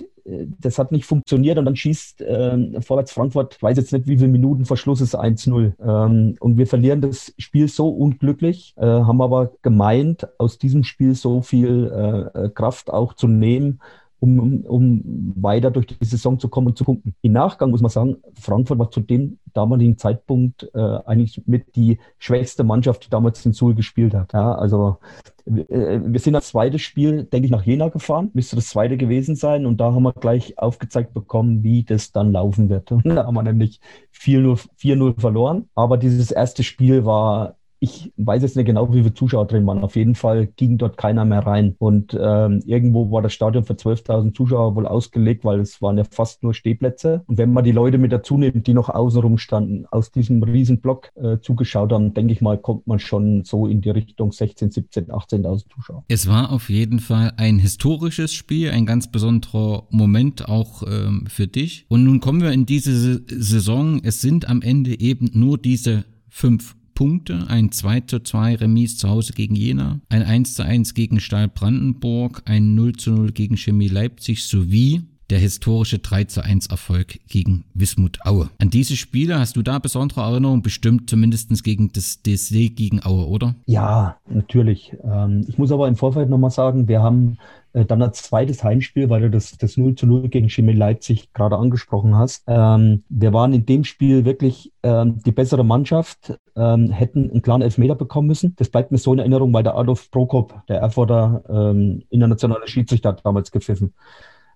das 0.59 0.79
hat 0.79 0.91
nicht 0.91 1.05
funktioniert 1.05 1.59
und 1.59 1.67
dann 1.67 1.77
schießt 1.77 2.23
äh, 2.23 2.81
Vorwärts 2.81 3.13
Frankfurt, 3.13 3.63
weiß 3.63 3.77
jetzt 3.77 3.93
nicht, 3.93 4.09
wie 4.09 4.17
viele 4.17 4.31
Minuten 4.33 4.65
Verschluss 4.65 5.01
ist, 5.01 5.17
1-0. 5.17 5.75
Ähm, 5.81 6.37
und 6.41 6.59
wir 6.59 6.67
verlieren 6.67 7.01
das 7.01 7.33
Spiel 7.39 7.69
so 7.69 7.91
unglücklich, 7.91 8.75
äh, 8.77 8.87
haben 8.87 9.21
aber 9.21 9.53
gemeint, 9.63 10.27
aus 10.39 10.59
diesem 10.59 10.83
Spiel 10.83 11.15
so 11.15 11.43
viel 11.43 12.31
äh, 12.35 12.49
Kraft 12.49 12.91
auch 12.91 13.13
zu 13.13 13.29
nehmen, 13.29 13.81
um, 14.25 14.61
um 14.67 15.35
weiter 15.37 15.71
durch 15.71 15.87
die 15.87 16.05
Saison 16.05 16.39
zu 16.39 16.49
kommen 16.49 16.69
und 16.69 16.79
zu 16.79 16.85
punkten. 16.85 17.15
Im 17.23 17.33
Nachgang 17.33 17.71
muss 17.71 17.83
man 17.83 17.91
sagen, 17.91 18.17
Frankfurt 18.35 18.79
war 18.79 18.91
zu 18.91 19.01
dem 19.01 19.39
damaligen 19.53 19.99
Zeitpunkt 19.99 20.71
äh, 20.75 20.79
eigentlich 20.79 21.43
mit 21.47 21.77
die 21.77 21.99
schwächste 22.19 22.65
Mannschaft, 22.65 23.07
die 23.07 23.11
damals 23.11 23.45
in 23.45 23.53
Suhl 23.53 23.75
gespielt 23.75 24.15
hat. 24.15 24.33
Ja, 24.33 24.55
also 24.55 24.99
äh, 25.47 26.01
wir 26.03 26.21
sind 26.21 26.33
das 26.33 26.49
zweite 26.49 26.79
Spiel, 26.79 27.25
denke 27.25 27.47
ich, 27.47 27.53
nach 27.53 27.65
Jena 27.65 27.89
gefahren, 27.89 28.31
müsste 28.35 28.57
das 28.57 28.69
zweite 28.69 28.97
gewesen 28.97 29.37
sein 29.37 29.67
und 29.67 29.79
da 29.79 29.93
haben 29.93 30.03
wir 30.03 30.13
gleich 30.13 30.59
aufgezeigt 30.59 31.15
bekommen, 31.15 31.63
wie 31.63 31.85
das 31.85 32.13
dann 32.13 32.33
laufen 32.33 32.69
wird. 32.69 32.91
Und 32.93 33.05
da 33.05 33.27
haben 33.27 33.35
wir 33.35 33.43
nämlich 33.43 33.81
4-0 34.15 35.21
verloren, 35.21 35.69
aber 35.75 35.99
dieses 35.99 36.31
erste 36.31 36.63
Spiel 36.63 37.05
war 37.05 37.57
ich 37.81 38.13
weiß 38.17 38.43
jetzt 38.43 38.57
nicht 38.57 38.67
genau, 38.67 38.93
wie 38.93 39.03
viele 39.03 39.15
Zuschauer 39.15 39.47
drin 39.47 39.67
waren. 39.67 39.85
Auf 39.85 39.97
jeden 39.97 40.15
Fall 40.15 40.47
ging 40.47 40.79
dort 40.79 40.97
keiner 40.97 41.25
mehr 41.25 41.41
rein. 41.41 41.75
Und 41.79 42.17
ähm, 42.19 42.63
irgendwo 42.65 43.11
war 43.11 43.23
das 43.23 43.35
Stadion 43.35 43.65
für 43.65 43.75
12.000 43.75 44.35
Zuschauer 44.35 44.75
wohl 44.75 44.87
ausgelegt, 44.87 45.45
weil 45.45 45.61
es 45.61 45.83
waren 45.83 45.99
ja 45.99 46.05
fast 46.11 46.43
nur 46.43 46.55
Stehplätze. 46.55 47.23
Und 47.27 47.39
wenn 47.39 47.53
man 47.53 47.65
die 47.65 47.73
Leute 47.73 47.99
mit 47.99 48.13
dazu 48.13 48.39
nimmt, 48.39 48.67
die 48.67 48.75
noch 48.75 48.89
außenrum 48.89 49.39
standen, 49.39 49.87
aus 49.91 50.11
diesem 50.11 50.43
riesen 50.43 50.81
Block 50.81 51.11
äh, 51.17 51.39
zugeschaut 51.41 51.93
haben, 51.93 52.15
denke 52.15 52.33
ich 52.33 52.41
mal, 52.41 52.59
kommt 52.59 52.87
man 52.87 52.99
schon 52.99 53.45
so 53.45 53.67
in 53.67 53.81
die 53.81 53.91
Richtung 53.91 54.33
16, 54.33 54.71
17, 54.71 55.07
18.000 55.07 55.65
Zuschauer. 55.75 56.05
Es 56.09 56.29
war 56.29 56.53
auf 56.53 56.71
jeden 56.71 57.01
Fall 57.01 57.33
ein 57.37 57.59
historisches 57.59 58.33
Spiel, 58.33 58.71
ein 58.71 58.87
ganz 58.87 59.11
besonderer 59.11 59.85
Moment 59.91 60.49
auch 60.49 60.83
ähm, 60.87 61.25
für 61.29 61.47
dich. 61.47 61.87
Und 61.89 62.05
nun 62.05 62.21
kommen 62.21 62.41
wir 62.41 62.53
in 62.53 62.67
diese 62.67 63.23
Saison. 63.27 64.01
Es 64.03 64.21
sind 64.21 64.49
am 64.49 64.63
Ende 64.63 64.99
eben 65.01 65.31
nur 65.35 65.59
diese 65.59 66.05
fünf 66.29 66.77
Punkte, 66.95 67.49
ein 67.49 67.73
2 67.73 68.01
zu 68.01 68.21
2 68.21 68.57
Remis 68.57 68.97
zu 68.97 69.09
Hause 69.09 69.33
gegen 69.33 69.55
Jena, 69.57 70.01
ein 70.09 70.23
1 70.23 70.55
zu 70.55 70.65
1 70.65 70.95
gegen 70.95 71.21
Stahl 71.21 71.49
Brandenburg, 71.49 72.43
ein 72.45 72.75
0 72.75 72.95
zu 72.95 73.13
0 73.13 73.33
gegen 73.33 73.57
Chemie 73.57 73.89
Leipzig 73.89 74.45
sowie 74.45 75.03
der 75.31 75.39
historische 75.39 75.99
3 75.99 76.25
zu 76.25 76.45
1 76.45 76.67
Erfolg 76.67 77.19
gegen 77.29 77.65
Wismut 77.75 78.19
Aue. 78.25 78.51
An 78.59 78.71
diese 78.71 78.97
Spiele 78.97 79.39
hast 79.39 79.57
du 79.57 79.63
da 79.63 79.79
besondere 79.79 80.23
Erinnerungen, 80.23 80.63
bestimmt 80.63 81.09
zumindest 81.09 81.65
gegen 81.65 81.91
das 81.93 82.23
DSD 82.23 82.71
gegen 82.71 83.05
Aue, 83.05 83.27
oder? 83.27 83.55
Ja, 83.67 84.17
natürlich. 84.29 84.97
Ähm, 85.03 85.45
ich 85.49 85.59
muss 85.59 85.73
aber 85.73 85.89
im 85.89 85.97
Vorfeld 85.97 86.29
nochmal 86.29 86.51
sagen, 86.51 86.89
wir 86.89 87.03
haben 87.03 87.39
äh, 87.75 87.85
dann 87.85 88.03
als 88.03 88.23
zweites 88.23 88.63
Heimspiel, 88.63 89.11
weil 89.11 89.23
du 89.23 89.31
das, 89.31 89.59
das 89.59 89.77
0 89.77 89.97
zu 89.97 90.07
0 90.07 90.29
gegen 90.29 90.49
Chemie 90.49 90.73
Leipzig 90.73 91.33
gerade 91.33 91.57
angesprochen 91.57 92.17
hast. 92.17 92.45
Ähm, 92.47 93.03
wir 93.09 93.33
waren 93.33 93.53
in 93.53 93.67
dem 93.67 93.85
Spiel 93.85 94.25
wirklich 94.25 94.73
ähm, 94.83 95.19
die 95.25 95.33
bessere 95.33 95.65
Mannschaft, 95.65 96.39
ähm, 96.57 96.91
hätten 96.91 97.31
einen 97.31 97.43
klaren 97.43 97.63
Elfmeter 97.63 97.97
bekommen 97.97 98.29
müssen. 98.29 98.55
Das 98.57 98.69
bleibt 98.69 98.93
mir 98.93 98.99
so 98.99 99.13
in 99.13 99.19
Erinnerung, 99.19 99.53
weil 99.53 99.65
der 99.65 99.77
Adolf 99.77 100.11
Prokop, 100.11 100.63
der 100.69 100.79
Erfurter 100.79 101.43
ähm, 101.49 102.03
internationale 102.11 102.69
Schiedsrichter, 102.69 103.11
hat 103.11 103.27
damals 103.27 103.51
gepfiffen. 103.51 103.93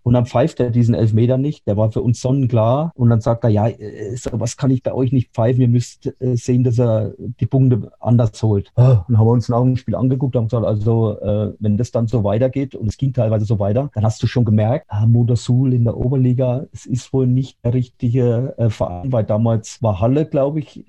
Und 0.09 0.15
dann 0.15 0.25
pfeift 0.25 0.59
er 0.59 0.71
diesen 0.71 0.95
Elfmeter 0.95 1.37
nicht. 1.37 1.67
Der 1.67 1.77
war 1.77 1.93
für 1.93 2.01
uns 2.01 2.23
sonnenklar. 2.23 2.93
Und 2.95 3.11
dann 3.11 3.21
sagt 3.21 3.45
er, 3.45 3.51
ja, 3.51 3.69
äh, 3.69 4.17
was 4.33 4.57
kann 4.57 4.71
ich 4.71 4.83
bei 4.83 4.95
euch 4.95 5.13
nicht 5.13 5.35
pfeifen? 5.35 5.61
Ihr 5.61 5.69
müsst 5.69 6.07
äh, 6.19 6.35
sehen, 6.35 6.65
dass 6.65 6.79
er 6.79 7.13
die 7.19 7.45
Punkte 7.45 7.93
anders 8.01 8.43
holt. 8.43 8.73
Ah, 8.75 9.05
und 9.07 9.19
haben 9.19 9.27
wir 9.27 9.33
uns 9.33 9.51
nach 9.51 9.61
dem 9.61 9.77
Spiel 9.77 9.95
angeguckt 9.95 10.35
und 10.35 10.41
haben 10.41 10.49
gesagt, 10.49 10.65
also 10.65 11.21
äh, 11.21 11.53
wenn 11.61 11.77
das 11.77 11.91
dann 11.91 12.07
so 12.07 12.25
weitergeht, 12.25 12.75
und 12.75 12.89
es 12.89 12.97
ging 12.97 13.13
teilweise 13.13 13.45
so 13.45 13.59
weiter, 13.59 13.91
dann 13.93 14.03
hast 14.03 14.23
du 14.23 14.27
schon 14.27 14.47
gemerkt, 14.47 14.87
ah, 14.89 15.05
Motorsul 15.07 15.75
in 15.75 15.85
der 15.85 15.99
Oberliga, 15.99 16.65
es 16.73 16.87
ist 16.87 17.13
wohl 17.13 17.27
nicht 17.27 17.59
der 17.63 17.75
richtige 17.75 18.55
Verein, 18.71 19.13
weil 19.13 19.25
damals 19.25 19.83
war 19.83 20.01
Halle, 20.01 20.25
glaube 20.25 20.61
ich, 20.61 20.87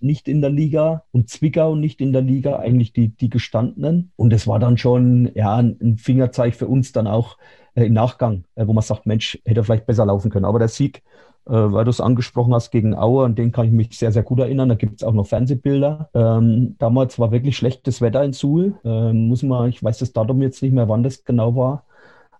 nicht 0.00 0.28
in 0.28 0.40
der 0.40 0.50
Liga 0.50 1.04
und 1.12 1.28
Zwickau 1.28 1.74
nicht 1.74 2.00
in 2.00 2.12
der 2.12 2.22
Liga, 2.22 2.58
eigentlich 2.58 2.92
die, 2.92 3.08
die 3.08 3.30
gestandenen. 3.30 4.12
Und 4.16 4.32
es 4.32 4.46
war 4.46 4.58
dann 4.58 4.78
schon 4.78 5.30
ja, 5.34 5.56
ein 5.56 5.96
Fingerzeig 5.98 6.54
für 6.54 6.66
uns 6.66 6.92
dann 6.92 7.06
auch, 7.06 7.36
äh, 7.76 7.86
im 7.86 7.92
Nachgang, 7.92 8.44
äh, 8.56 8.66
wo 8.66 8.72
man 8.72 8.82
sagt, 8.82 9.06
Mensch, 9.06 9.38
hätte 9.44 9.62
vielleicht 9.62 9.86
besser 9.86 10.06
laufen 10.06 10.30
können. 10.30 10.46
Aber 10.46 10.58
der 10.58 10.68
Sieg, 10.68 11.02
äh, 11.46 11.52
weil 11.52 11.84
du 11.84 11.90
es 11.90 12.00
angesprochen 12.00 12.54
hast, 12.54 12.70
gegen 12.70 12.96
Aue, 12.96 13.24
an 13.24 13.34
den 13.34 13.52
kann 13.52 13.66
ich 13.66 13.72
mich 13.72 13.96
sehr, 13.98 14.12
sehr 14.12 14.22
gut 14.22 14.40
erinnern. 14.40 14.68
Da 14.68 14.74
gibt 14.74 15.00
es 15.00 15.06
auch 15.06 15.12
noch 15.12 15.26
Fernsehbilder. 15.26 16.10
Ähm, 16.14 16.76
damals 16.78 17.18
war 17.18 17.30
wirklich 17.30 17.56
schlechtes 17.56 18.00
Wetter 18.00 18.24
in 18.24 18.32
Suhl. 18.32 18.74
Ähm, 18.84 19.28
muss 19.28 19.42
man, 19.42 19.68
ich 19.68 19.82
weiß 19.82 19.98
das 19.98 20.12
Datum 20.12 20.42
jetzt 20.42 20.62
nicht 20.62 20.72
mehr, 20.72 20.88
wann 20.88 21.02
das 21.02 21.24
genau 21.24 21.54
war. 21.54 21.84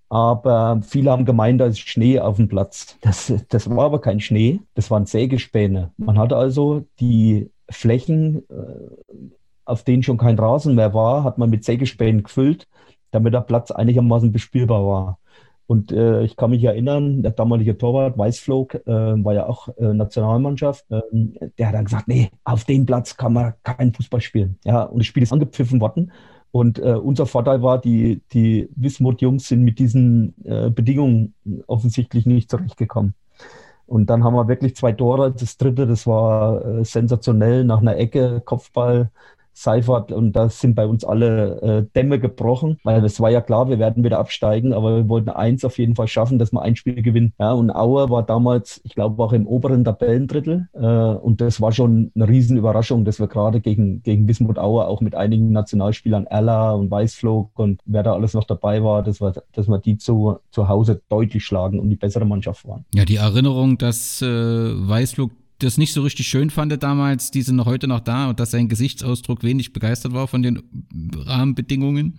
Aber 0.09 0.80
viele 0.82 1.11
haben 1.11 1.24
gemeint, 1.24 1.61
da 1.61 1.66
ist 1.66 1.80
Schnee 1.80 2.20
auf 2.20 2.36
dem 2.36 2.48
Platz. 2.48 2.96
Das, 3.00 3.32
das 3.48 3.68
war 3.68 3.86
aber 3.86 4.00
kein 4.00 4.20
Schnee, 4.20 4.61
das 4.74 4.90
waren 4.90 5.07
Sägespäne. 5.07 5.92
Man 5.96 6.18
hatte 6.18 6.36
also 6.36 6.84
die 7.00 7.50
Flächen, 7.68 8.44
auf 9.64 9.82
denen 9.82 10.02
schon 10.02 10.16
kein 10.16 10.38
Rasen 10.38 10.74
mehr 10.74 10.94
war, 10.94 11.24
hat 11.24 11.38
man 11.38 11.50
mit 11.50 11.64
Sägespänen 11.64 12.22
gefüllt, 12.22 12.68
damit 13.11 13.34
der 13.34 13.40
Platz 13.40 13.70
einigermaßen 13.70 14.32
bespielbar 14.32 14.86
war. 14.86 15.18
Und 15.66 15.90
äh, 15.90 16.22
ich 16.22 16.36
kann 16.36 16.50
mich 16.50 16.62
erinnern, 16.62 17.22
der 17.22 17.32
damalige 17.32 17.76
Torwart 17.76 18.16
Weißflog 18.16 18.74
äh, 18.74 18.86
war 18.86 19.34
ja 19.34 19.46
auch 19.46 19.68
äh, 19.78 19.92
Nationalmannschaft. 19.92 20.84
Ähm, 20.90 21.36
der 21.59 21.66
hat 21.66 21.74
dann 21.74 21.86
gesagt, 21.86 22.07
nee, 22.07 22.30
auf 22.44 22.64
dem 22.64 22.86
Platz 22.86 23.16
kann 23.16 23.32
man 23.32 23.54
keinen 23.64 23.92
Fußball 23.92 24.20
spielen. 24.20 24.59
Ja, 24.64 24.84
und 24.84 24.98
das 24.98 25.07
Spiel 25.07 25.24
ist 25.24 25.32
angepfiffen 25.32 25.80
worden. 25.80 26.12
Und 26.53 26.78
äh, 26.78 26.94
unser 26.94 27.26
Vorteil 27.26 27.62
war, 27.62 27.80
die, 27.80 28.22
die 28.32 28.68
Wismut-Jungs 28.76 29.49
sind 29.49 29.62
mit 29.62 29.78
diesen 29.78 30.34
äh, 30.44 30.70
Bedingungen 30.70 31.34
offensichtlich 31.66 32.26
nicht 32.26 32.51
zurechtgekommen. 32.51 33.14
Und 33.86 34.11
dann 34.11 34.24
haben 34.24 34.34
wir 34.34 34.49
wirklich 34.49 34.74
zwei 34.74 34.92
Tore. 34.92 35.32
Das 35.32 35.59
dritte, 35.59 35.86
das 35.86 36.07
war 36.07 36.64
äh, 36.64 36.84
sensationell 36.84 37.64
nach 37.64 37.80
einer 37.80 37.97
Ecke, 37.97 38.42
Kopfball 38.44 39.11
Seifert 39.59 40.12
und 40.12 40.32
da 40.32 40.50
sind 40.50 40.74
bei 40.74 40.86
uns 40.86 41.02
alle 41.02 41.61
äh, 41.62 41.86
Dämme 41.94 42.18
gebrochen, 42.18 42.78
weil 42.84 43.02
es 43.04 43.20
war 43.20 43.30
ja 43.30 43.40
klar, 43.40 43.70
wir 43.70 43.78
werden 43.78 44.04
wieder 44.04 44.18
absteigen, 44.18 44.74
aber 44.74 44.96
wir 44.96 45.09
wollten 45.09 45.30
eins 45.30 45.64
auf 45.64 45.78
jeden 45.78 45.96
Fall 45.96 46.09
schaffen, 46.09 46.38
dass 46.38 46.52
wir 46.52 46.61
ein 46.61 46.76
Spiel 46.76 47.00
gewinnen. 47.00 47.32
Ja, 47.38 47.52
und 47.52 47.70
Auer 47.70 48.11
war 48.11 48.22
damals, 48.22 48.82
ich 48.84 48.94
glaube, 48.94 49.22
auch 49.22 49.32
im 49.32 49.46
oberen 49.46 49.82
Tabellendrittel 49.82 50.68
äh, 50.74 50.86
und 50.86 51.40
das 51.40 51.62
war 51.62 51.72
schon 51.72 52.12
eine 52.14 52.28
Riesenüberraschung, 52.28 53.07
dass 53.07 53.18
wir 53.18 53.28
gerade 53.28 53.62
gegen, 53.62 54.02
gegen 54.02 54.28
Wismut 54.28 54.59
Auer 54.59 54.88
auch 54.88 55.00
mit 55.00 55.14
einigen 55.14 55.52
Nationalspielern 55.52 56.26
Erla 56.26 56.72
und 56.72 56.90
Weißflog 56.90 57.59
und 57.59 57.80
wer 57.86 58.02
da 58.02 58.12
alles 58.12 58.34
noch 58.34 58.44
dabei 58.44 58.84
war, 58.84 59.02
dass 59.02 59.22
wir, 59.22 59.32
dass 59.52 59.68
wir 59.68 59.78
die 59.78 59.96
zu, 59.96 60.36
zu 60.50 60.68
Hause 60.68 61.00
deutlich 61.09 61.44
schlagen 61.44 61.80
und 61.80 61.88
die 61.88 61.96
bessere 61.96 62.26
Mannschaft 62.26 62.68
waren. 62.68 62.84
Ja, 62.94 63.07
die 63.07 63.16
Erinnerung, 63.16 63.78
dass 63.78 64.20
äh, 64.20 64.26
Weißflog 64.26 65.30
das 65.59 65.78
nicht 65.78 65.92
so 65.94 66.02
richtig 66.02 66.28
schön 66.28 66.50
fand 66.50 66.82
damals, 66.82 67.30
die 67.30 67.40
sind 67.40 67.57
noch 67.57 67.64
heute 67.64 67.88
noch 67.88 68.00
da 68.00 68.28
und 68.28 68.40
dass 68.40 68.50
sein 68.50 68.68
Gesichtsausdruck 68.68 69.42
wenig 69.42 69.72
begeistert 69.72 70.12
war 70.12 70.28
von 70.28 70.42
den 70.42 70.62
Rahmenbedingungen. 71.14 72.18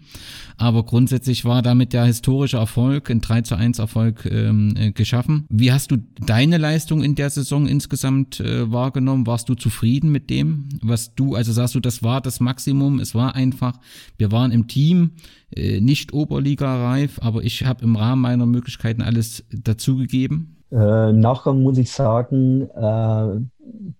Aber 0.57 0.83
grundsätzlich 0.83 1.45
war 1.45 1.61
damit 1.61 1.93
der 1.93 2.05
historische 2.05 2.57
Erfolg, 2.57 3.11
ein 3.11 3.21
3 3.21 3.41
zu 3.41 3.55
1 3.55 3.77
Erfolg 3.77 4.25
ähm, 4.25 4.73
äh, 4.75 4.91
geschaffen. 4.91 5.45
Wie 5.49 5.71
hast 5.71 5.91
du 5.91 5.97
deine 6.25 6.57
Leistung 6.57 7.03
in 7.03 7.13
der 7.13 7.29
Saison 7.29 7.67
insgesamt 7.67 8.39
äh, 8.39 8.71
wahrgenommen? 8.71 9.27
Warst 9.27 9.49
du 9.49 9.53
zufrieden 9.53 10.11
mit 10.11 10.31
dem, 10.31 10.69
was 10.81 11.13
du, 11.13 11.35
also 11.35 11.51
sagst 11.51 11.75
du, 11.75 11.79
das 11.79 12.01
war 12.01 12.21
das 12.21 12.39
Maximum, 12.39 12.99
es 12.99 13.13
war 13.13 13.35
einfach, 13.35 13.79
wir 14.17 14.31
waren 14.31 14.51
im 14.51 14.67
Team, 14.67 15.11
äh, 15.55 15.79
nicht 15.79 16.11
Oberliga-reif, 16.11 17.19
aber 17.21 17.43
ich 17.43 17.65
habe 17.65 17.83
im 17.83 17.95
Rahmen 17.95 18.23
meiner 18.23 18.47
Möglichkeiten 18.47 19.03
alles 19.03 19.43
dazugegeben? 19.51 20.56
Äh, 20.71 21.09
Im 21.09 21.19
Nachgang 21.19 21.61
muss 21.63 21.77
ich 21.77 21.91
sagen, 21.91 22.69
äh, 22.69 23.39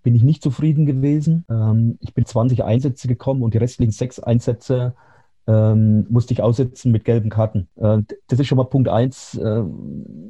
bin 0.04 0.16
ich 0.16 0.24
nicht 0.24 0.44
zufrieden 0.44 0.86
gewesen. 0.86 1.46
Ähm, 1.50 1.98
ich 2.02 2.14
bin 2.14 2.26
20 2.26 2.64
Einsätze 2.64 3.08
gekommen 3.08 3.44
und 3.44 3.54
die 3.54 3.58
restlichen 3.58 3.92
sechs 3.92 4.20
Einsätze 4.20 4.94
ähm, 5.48 6.06
musste 6.10 6.34
ich 6.34 6.44
aussetzen 6.44 6.92
mit 6.92 7.06
gelben 7.06 7.30
Karten. 7.30 7.70
Äh, 7.78 8.00
das 8.28 8.40
ist 8.40 8.48
schon 8.48 8.58
mal 8.58 8.66
Punkt 8.66 8.90
eins, 8.90 9.36
äh, 9.38 9.64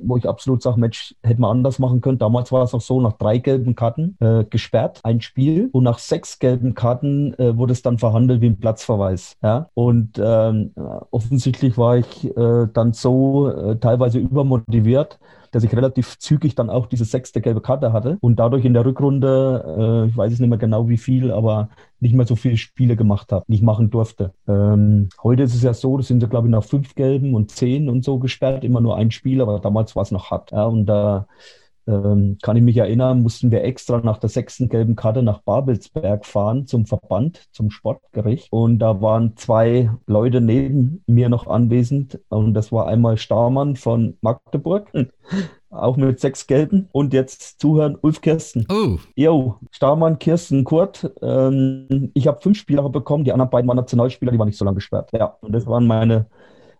wo 0.04 0.16
ich 0.16 0.28
absolut 0.28 0.62
sage, 0.62 0.80
Mensch, 0.80 1.16
hätte 1.24 1.42
man 1.42 1.58
anders 1.58 1.80
machen 1.80 2.02
können. 2.02 2.20
Damals 2.20 2.52
war 2.52 2.64
es 2.64 2.74
auch 2.74 2.82
so, 2.82 3.02
nach 3.02 3.14
drei 3.14 3.40
gelben 3.40 3.76
Karten 3.76 4.16
äh, 4.20 4.46
gesperrt, 4.46 5.00
ein 5.04 5.22
Spiel. 5.22 5.70
Und 5.72 5.84
nach 5.84 5.98
sechs 5.98 6.38
gelben 6.40 6.76
Karten 6.76 7.34
äh, 7.40 7.58
wurde 7.58 7.74
es 7.74 7.82
dann 7.82 7.98
verhandelt 7.98 8.42
wie 8.42 8.48
ein 8.48 8.60
Platzverweis. 8.60 9.38
Ja? 9.42 9.70
Und 9.74 10.22
ähm, 10.24 10.72
offensichtlich 11.10 11.78
war 11.78 11.98
ich 11.98 12.26
äh, 12.38 12.68
dann 12.72 12.94
so 12.94 13.50
äh, 13.50 13.78
teilweise 13.78 14.20
übermotiviert, 14.20 15.20
dass 15.52 15.64
ich 15.64 15.76
relativ 15.76 16.18
zügig 16.20 16.56
dann 16.56 16.70
auch 16.70 16.88
diese 16.88 17.06
sechste 17.06 17.41
gelbe 17.41 17.62
Karte 17.62 17.93
hatte 17.93 18.18
und 18.22 18.38
dadurch 18.38 18.66
in 18.66 18.74
der 18.74 18.86
Rückrunde, 18.86 20.06
äh, 20.06 20.10
ich 20.10 20.18
weiß 20.18 20.34
es 20.34 20.39
nicht 20.39 20.50
mehr 20.50 20.58
genau 20.58 20.89
wie 20.89 20.98
viel, 20.98 21.32
aber 21.32 21.70
nicht 22.00 22.14
mehr 22.14 22.26
so 22.26 22.36
viele 22.36 22.58
Spiele 22.58 22.95
gemacht 22.95 23.32
habe, 23.32 23.45
nicht 23.48 23.64
machen 23.64 23.89
durfte. 23.89 24.34
Ähm, 24.48 25.10
heute 25.24 25.43
ist 25.43 25.56
es 25.56 25.64
ja 25.64 25.74
so, 25.74 25.98
das 25.98 26.08
sind 26.08 26.22
so, 26.22 26.28
glaube 26.28 26.48
ich, 26.48 26.52
noch 26.52 26.64
fünf 26.64 26.95
gelben 26.95 27.34
und 27.34 27.52
zehn 27.52 27.89
und 27.89 28.04
so 28.04 28.20
gesperrt, 28.20 28.64
immer 28.64 28.82
nur 28.82 28.95
ein 28.98 29.12
Spiel, 29.12 29.41
aber 29.41 29.60
damals 29.60 29.95
war 29.95 30.04
es 30.04 30.12
noch 30.12 30.32
hart. 30.32 30.52
Ja, 30.52 30.66
und 30.66 30.86
da 30.86 31.22
äh, 31.22 31.66
ähm, 31.88 32.38
kann 32.42 32.58
ich 32.58 32.64
mich 32.64 32.78
erinnern, 32.78 33.22
mussten 33.22 33.52
wir 33.52 33.64
extra 33.64 34.00
nach 34.02 34.18
der 34.18 34.30
sechsten 34.30 34.68
gelben 34.70 34.96
Karte 34.96 35.24
nach 35.24 35.42
Babelsberg 35.42 36.26
fahren 36.26 36.68
zum 36.68 36.86
Verband, 36.86 37.48
zum 37.52 37.72
Sportgericht. 37.72 38.52
Und 38.52 38.80
da 38.80 39.02
waren 39.02 39.38
zwei 39.38 39.90
Leute 40.06 40.42
neben 40.42 41.04
mir 41.08 41.30
noch 41.30 41.48
anwesend. 41.48 42.20
Und 42.30 42.54
das 42.54 42.72
war 42.72 42.88
einmal 42.88 43.18
Starmann 43.18 43.78
von 43.78 44.18
Magdeburg, 44.22 44.92
auch 45.70 45.98
mit 45.98 46.20
sechs 46.20 46.46
Gelben. 46.46 46.90
Und 46.92 47.14
jetzt 47.14 47.62
zuhören, 47.62 47.98
Ulf 48.02 48.20
Kirsten. 48.22 48.66
Oh. 48.70 48.98
Jo, 49.16 49.56
Starmann, 49.72 50.20
Kirsten, 50.20 50.66
Kurt. 50.66 51.10
Ähm, 51.22 52.12
ich 52.14 52.28
habe 52.28 52.42
fünf 52.42 52.58
Spieler 52.58 52.88
bekommen. 52.90 53.24
Die 53.24 53.32
anderen 53.32 53.50
beiden 53.50 53.68
waren 53.68 53.78
Nationalspieler, 53.78 54.32
die 54.34 54.40
waren 54.40 54.48
nicht 54.48 54.58
so 54.58 54.66
lange 54.66 54.76
gesperrt. 54.76 55.10
Ja, 55.14 55.38
und 55.40 55.54
das 55.54 55.66
waren 55.66 55.88
meine, 55.88 56.26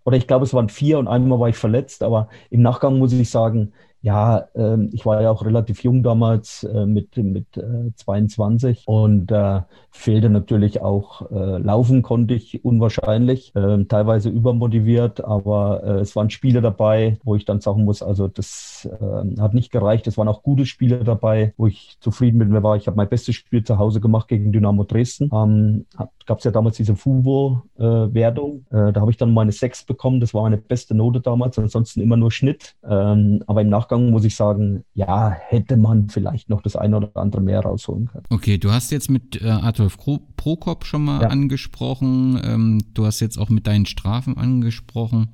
oder 0.04 0.18
ich 0.18 0.28
glaube, 0.28 0.44
es 0.44 0.54
waren 0.54 0.70
vier 0.70 1.00
und 1.00 1.08
einmal 1.08 1.40
war 1.40 1.50
ich 1.50 1.56
verletzt. 1.56 2.04
Aber 2.04 2.28
im 2.50 2.62
Nachgang 2.62 2.98
muss 2.98 3.14
ich 3.14 3.30
sagen, 3.30 3.72
ja, 4.02 4.48
ähm, 4.56 4.90
ich 4.94 5.06
war 5.06 5.22
ja 5.22 5.32
auch 5.32 5.44
relativ 5.44 5.84
jung 5.84 6.04
damals 6.04 6.64
äh, 6.64 6.86
mit, 6.86 7.18
mit 7.18 7.58
äh, 7.58 7.92
22 7.96 8.84
und 8.86 9.32
äh, 9.32 9.62
fehlte 9.90 10.30
natürlich 10.30 10.82
auch, 10.82 11.30
äh, 11.32 11.58
laufen 11.58 12.04
konnte 12.04 12.36
ich 12.36 12.64
unwahrscheinlich, 12.64 13.52
ähm, 13.56 13.88
teilweise 13.88 14.30
übermotiviert, 14.30 15.24
aber 15.24 15.84
äh, 15.84 16.00
es 16.00 16.16
waren 16.16 16.30
Spiele 16.30 16.62
dabei, 16.62 17.18
wo 17.24 17.36
ich 17.36 17.46
dann 17.46 17.60
sagen 17.60 17.84
muss, 17.86 18.04
also 18.04 18.28
das 18.28 18.88
ähm, 19.02 19.36
hat 19.40 19.54
nicht 19.54 19.72
gereicht. 19.72 20.08
Es 20.08 20.18
waren 20.18 20.28
auch 20.28 20.44
gute 20.44 20.66
Spiele 20.66 21.04
dabei, 21.04 21.54
wo 21.58 21.68
ich 21.68 21.98
zufrieden 22.00 22.38
mit 22.38 22.50
mir 22.50 22.64
war. 22.64 22.78
Ich 22.78 22.88
habe 22.88 22.98
mein 22.98 23.10
bestes 23.10 23.36
Spiel 23.36 23.64
zu 23.64 23.78
Hause 23.78 24.00
gemacht 24.00 24.28
gegen 24.28 24.52
Dynamo 24.52 24.84
Dresden. 24.84 25.30
Ähm, 25.34 25.86
Gab 26.28 26.40
es 26.40 26.44
ja 26.44 26.52
damals 26.52 26.76
diese 26.76 26.96
FUVO-Wertung. 26.96 28.66
Äh, 28.70 28.92
da 28.92 29.00
habe 29.00 29.12
ich 29.12 29.18
dann 29.18 29.34
meine 29.34 29.54
Sechs 29.54 29.84
bekommen. 29.86 30.20
Das 30.20 30.34
war 30.34 30.44
meine 30.44 30.58
beste 30.58 30.94
Note 30.94 31.22
damals. 31.22 31.58
Ansonsten 31.58 32.02
immer 32.02 32.18
nur 32.18 32.32
Schnitt. 32.32 32.76
Ähm, 32.84 33.44
aber 33.48 33.62
im 33.62 33.70
Nachgang 33.70 33.87
Nachgang 33.88 34.10
muss 34.10 34.26
ich 34.26 34.36
sagen, 34.36 34.84
ja, 34.94 35.32
hätte 35.32 35.78
man 35.78 36.10
vielleicht 36.10 36.50
noch 36.50 36.62
das 36.62 36.76
eine 36.76 36.98
oder 36.98 37.12
andere 37.16 37.42
mehr 37.42 37.62
rausholen 37.62 38.08
können. 38.08 38.26
Okay, 38.30 38.58
du 38.58 38.72
hast 38.72 38.92
jetzt 38.92 39.10
mit 39.10 39.42
äh, 39.42 39.48
Adolf 39.48 39.98
Prokop 40.36 40.84
schon 40.86 41.06
mal 41.06 41.22
ja. 41.22 41.28
angesprochen. 41.30 42.40
Ähm, 42.44 42.82
du 42.94 43.06
hast 43.06 43.22
jetzt 43.22 43.38
auch 43.38 43.50
mit 43.50 43.66
deinen 43.66 43.86
Strafen 43.86 44.38
angesprochen. 44.38 45.30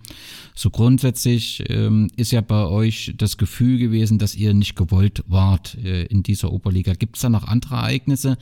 So 0.53 0.69
grundsätzlich 0.69 1.63
ähm, 1.69 2.09
ist 2.15 2.31
ja 2.31 2.41
bei 2.41 2.67
euch 2.67 3.15
das 3.17 3.37
Gefühl 3.37 3.79
gewesen, 3.79 4.19
dass 4.19 4.35
ihr 4.35 4.53
nicht 4.53 4.75
gewollt 4.75 5.23
wart 5.27 5.75
äh, 5.83 6.03
in 6.05 6.21
dieser 6.21 6.51
Oberliga. 6.53 6.93
Gibt 6.93 7.15
es 7.15 7.23
da 7.23 7.29
noch 7.29 7.47
andere 7.47 7.75
Ereignisse, 7.75 8.37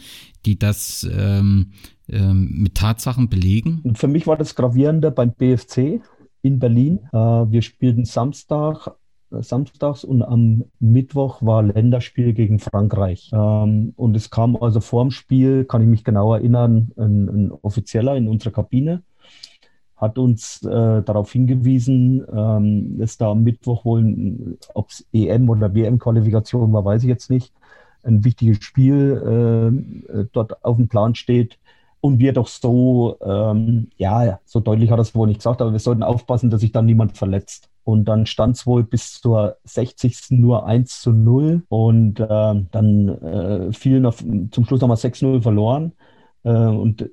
die 0.45 0.59
das 0.59 1.07
ähm, 1.09 1.71
mit 2.07 2.75
Tatsachen 2.75 3.29
belegen? 3.29 3.93
Für 3.95 4.09
mich 4.09 4.27
war 4.27 4.35
das 4.35 4.55
Gravierende 4.55 5.11
beim 5.11 5.31
BFC 5.31 6.01
in 6.41 6.59
Berlin. 6.59 6.99
Äh, 7.13 7.17
wir 7.17 7.61
spielten 7.61 8.03
Samstag 8.03 8.91
samstags 9.39 10.03
und 10.03 10.21
am 10.21 10.65
Mittwoch 10.79 11.41
war 11.41 11.63
Länderspiel 11.63 12.33
gegen 12.33 12.59
Frankreich. 12.59 13.31
Ähm, 13.33 13.93
und 13.95 14.15
es 14.15 14.29
kam 14.29 14.55
also 14.55 14.79
vorm 14.79 15.11
Spiel, 15.11 15.65
kann 15.65 15.81
ich 15.81 15.87
mich 15.87 16.03
genau 16.03 16.33
erinnern, 16.33 16.91
ein, 16.97 17.29
ein 17.29 17.51
Offizieller 17.61 18.15
in 18.15 18.27
unserer 18.27 18.51
Kabine 18.51 19.03
hat 20.01 20.17
uns 20.17 20.63
äh, 20.63 21.03
darauf 21.03 21.31
hingewiesen, 21.31 22.25
ähm, 22.33 22.97
dass 22.97 23.19
da 23.19 23.29
am 23.29 23.43
Mittwoch 23.43 23.85
wohl, 23.85 24.57
ob 24.73 24.89
es 24.89 25.05
EM 25.13 25.47
oder 25.47 25.75
WM-Qualifikation 25.75 26.73
war, 26.73 26.83
weiß 26.83 27.03
ich 27.03 27.07
jetzt 27.07 27.29
nicht, 27.29 27.53
ein 28.03 28.25
wichtiges 28.25 28.63
Spiel 28.63 30.01
äh, 30.11 30.25
dort 30.33 30.65
auf 30.65 30.77
dem 30.77 30.87
Plan 30.87 31.13
steht. 31.13 31.59
Und 32.01 32.17
wir 32.17 32.33
doch 32.33 32.47
so, 32.47 33.17
ähm, 33.23 33.89
ja, 33.97 34.39
so 34.45 34.59
deutlich 34.59 34.89
hat 34.89 34.97
er 34.97 35.03
es 35.03 35.13
wohl 35.13 35.27
nicht 35.27 35.39
gesagt, 35.39 35.61
aber 35.61 35.71
wir 35.71 35.79
sollten 35.79 36.03
aufpassen, 36.03 36.49
dass 36.49 36.61
sich 36.61 36.71
dann 36.71 36.87
niemand 36.87 37.15
verletzt. 37.15 37.69
Und 37.83 38.05
dann 38.05 38.25
stand 38.25 38.55
es 38.55 38.65
wohl 38.65 38.83
bis 38.83 39.21
zur 39.21 39.57
60. 39.63 40.31
nur 40.31 40.65
1 40.65 41.01
zu 41.01 41.11
0. 41.11 41.63
Und 41.69 42.19
äh, 42.19 42.25
dann 42.71 43.07
äh, 43.07 43.71
fielen 43.73 44.05
auf, 44.07 44.23
zum 44.51 44.65
Schluss 44.65 44.81
nochmal 44.81 44.97
6-0 44.97 45.41
verloren. 45.41 45.93
Äh, 46.43 46.49
und 46.49 47.03
äh, 47.03 47.07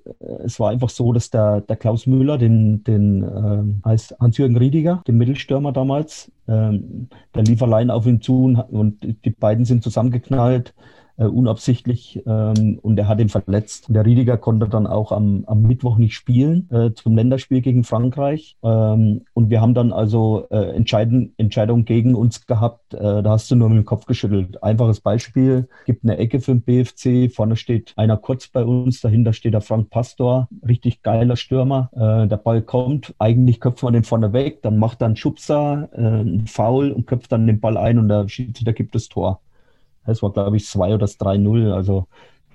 es 0.45 0.59
war 0.59 0.71
einfach 0.71 0.89
so, 0.89 1.13
dass 1.13 1.31
der, 1.31 1.61
der 1.61 1.77
Klaus 1.77 2.07
Müller, 2.07 2.39
den, 2.39 2.83
den 2.85 3.23
äh, 3.23 3.89
heißt 3.89 4.17
Hans-Jürgen 4.21 4.57
Riediger, 4.57 5.03
den 5.07 5.19
Mittelstürmer 5.19 5.73
damals, 5.73 6.33
ähm, 6.47 7.09
der 7.35 7.43
lief 7.43 7.63
allein 7.63 7.91
auf 7.91 8.07
ihn 8.07 8.21
zu 8.21 8.45
und, 8.45 8.59
und 8.59 9.25
die 9.25 9.31
beiden 9.31 9.65
sind 9.65 9.83
zusammengeknallt 9.83 10.75
äh, 11.19 11.25
unabsichtlich 11.25 12.23
ähm, 12.27 12.79
und 12.81 12.99
er 12.99 13.09
hat 13.09 13.21
ihn 13.21 13.29
verletzt. 13.29 13.87
Der 13.89 14.07
Riediger 14.07 14.37
konnte 14.37 14.69
dann 14.69 14.87
auch 14.87 15.13
am, 15.13 15.45
am 15.47 15.63
Mittwoch 15.63 15.99
nicht 15.99 16.15
spielen 16.15 16.69
äh, 16.71 16.93
zum 16.95 17.17
Länderspiel 17.17 17.61
gegen 17.61 17.85
Frankreich 17.85 18.57
ähm, 18.63 19.23
und 19.35 19.51
wir 19.51 19.61
haben 19.61 19.75
dann 19.75 19.93
also 19.93 20.47
äh, 20.51 20.77
Entscheiden, 20.77 21.35
Entscheidung 21.37 21.85
gegen 21.85 22.15
uns 22.15 22.47
gehabt. 22.47 22.95
Äh, 22.95 23.23
da 23.23 23.31
hast 23.31 23.51
du 23.51 23.57
nur 23.57 23.69
mit 23.69 23.79
dem 23.79 23.85
Kopf 23.85 24.07
geschüttelt. 24.07 24.63
Einfaches 24.63 25.01
Beispiel, 25.01 25.69
gibt 25.87 26.05
eine 26.05 26.19
Ecke 26.19 26.41
für 26.41 26.53
den 26.53 26.63
BFC, 26.63 27.33
vorne 27.35 27.57
steht 27.57 27.93
einer 27.97 28.17
kurz 28.17 28.49
bei 28.49 28.65
uns, 28.65 29.01
dahinter 29.01 29.33
steht 29.33 29.55
der 29.55 29.61
Frank 29.61 29.91
Pastor, 29.91 30.49
richtig 30.67 31.03
geiler 31.03 31.37
Stürmer. 31.37 31.91
Äh, 31.93 32.29
der 32.29 32.37
Ball 32.37 32.63
kommt, 32.63 33.15
eigentlich 33.19 33.61
köpft 33.61 33.83
man 33.83 33.93
den 33.93 34.05
vorne 34.05 34.33
weg, 34.33 34.63
dann 34.63 34.79
macht 34.79 35.03
er 35.03 35.07
einen 35.07 35.17
Schubser, 35.17 35.89
äh, 35.93 35.99
einen 35.99 36.47
Foul 36.47 36.93
und 36.93 37.07
köpft 37.07 37.33
dann 37.33 37.47
den 37.47 37.61
Ball 37.61 37.77
ein 37.77 37.99
und 37.99 38.09
der 38.09 38.29
Schiedsrichter 38.29 38.73
gibt 38.73 38.95
das 38.95 39.09
Tor. 39.09 39.41
Es 40.09 40.23
war, 40.23 40.33
glaube 40.33 40.57
ich, 40.57 40.67
2 40.67 40.95
oder 40.95 41.07
3-0. 41.07 41.73
Also 41.73 42.07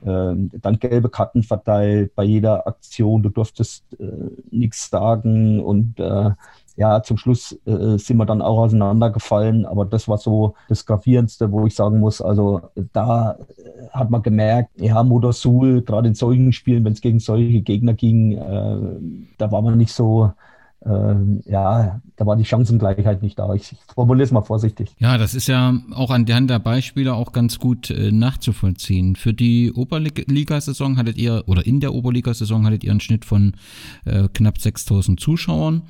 ähm, 0.06 0.51
dann 0.62 0.80
gelbe 0.80 1.10
Karten 1.10 1.43
verteilt 1.43 2.14
bei 2.16 2.24
jeder 2.24 2.68
Aktion. 2.68 3.24
Du 3.24 3.30
durftest 3.30 3.86
äh, 3.99 4.06
nichts 4.51 4.89
sagen 4.89 5.64
und 5.64 5.99
äh, 5.99 6.32
ja, 6.76 7.04
zum 7.04 7.18
Schluss 7.18 7.58
äh, 7.66 7.97
sind 7.97 8.18
wir 8.18 8.26
dann 8.26 8.41
auch 8.41 8.58
auseinandergefallen, 8.58 9.66
aber 9.66 9.86
das 9.86 10.08
war 10.08 10.18
so 10.18 10.56
das 10.70 10.86
Gravierendste, 10.86 11.51
wo 11.51 11.68
ich 11.68 11.76
sagen 11.76 11.99
muss, 11.99 12.20
also 12.20 12.62
da 12.93 13.34
äh, 13.34 13.89
hat 13.91 14.10
man 14.10 14.24
gemerkt, 14.24 14.72
ja, 14.82 15.04
Motorsul, 15.04 15.84
gerade 15.84 16.08
in 16.08 16.16
solchen 16.16 16.51
Spielen, 16.51 16.84
wenn 16.84 16.93
es 16.93 17.01
gegen 17.01 17.20
solche 17.20 17.62
Gegner 17.62 17.93
ging, 17.93 18.32
äh, 18.34 18.78
da 19.38 19.51
war 19.51 19.62
man 19.62 19.78
nicht 19.78 19.93
so, 19.93 20.32
ja, 20.86 22.01
da 22.17 22.25
war 22.25 22.36
die 22.36 22.43
Chancengleichheit 22.43 23.23
nicht 23.23 23.39
da. 23.39 23.53
Ich, 23.53 23.71
ich 23.71 23.77
formuliere 23.93 24.25
es 24.25 24.31
mal 24.31 24.41
vorsichtig. 24.41 24.89
Ja, 24.99 25.17
das 25.17 25.34
ist 25.34 25.47
ja 25.47 25.77
auch 25.93 26.11
an 26.11 26.25
der 26.25 26.36
Hand 26.36 26.49
der 26.49 26.59
Beispiele 26.59 27.13
auch 27.13 27.31
ganz 27.31 27.57
gut 27.57 27.89
äh, 27.89 28.11
nachzuvollziehen. 28.11 29.15
Für 29.15 29.34
die 29.34 29.71
Oberligasaison 29.71 30.97
hattet 30.97 31.17
ihr, 31.17 31.43
oder 31.47 31.65
in 31.65 31.79
der 31.79 31.93
Oberligasaison 31.93 32.65
hattet 32.65 32.84
ihr 32.84 32.91
einen 32.91 32.99
Schnitt 32.99 33.23
von 33.23 33.53
äh, 34.03 34.27
knapp 34.34 34.59
6000 34.59 35.19
Zuschauern. 35.19 35.84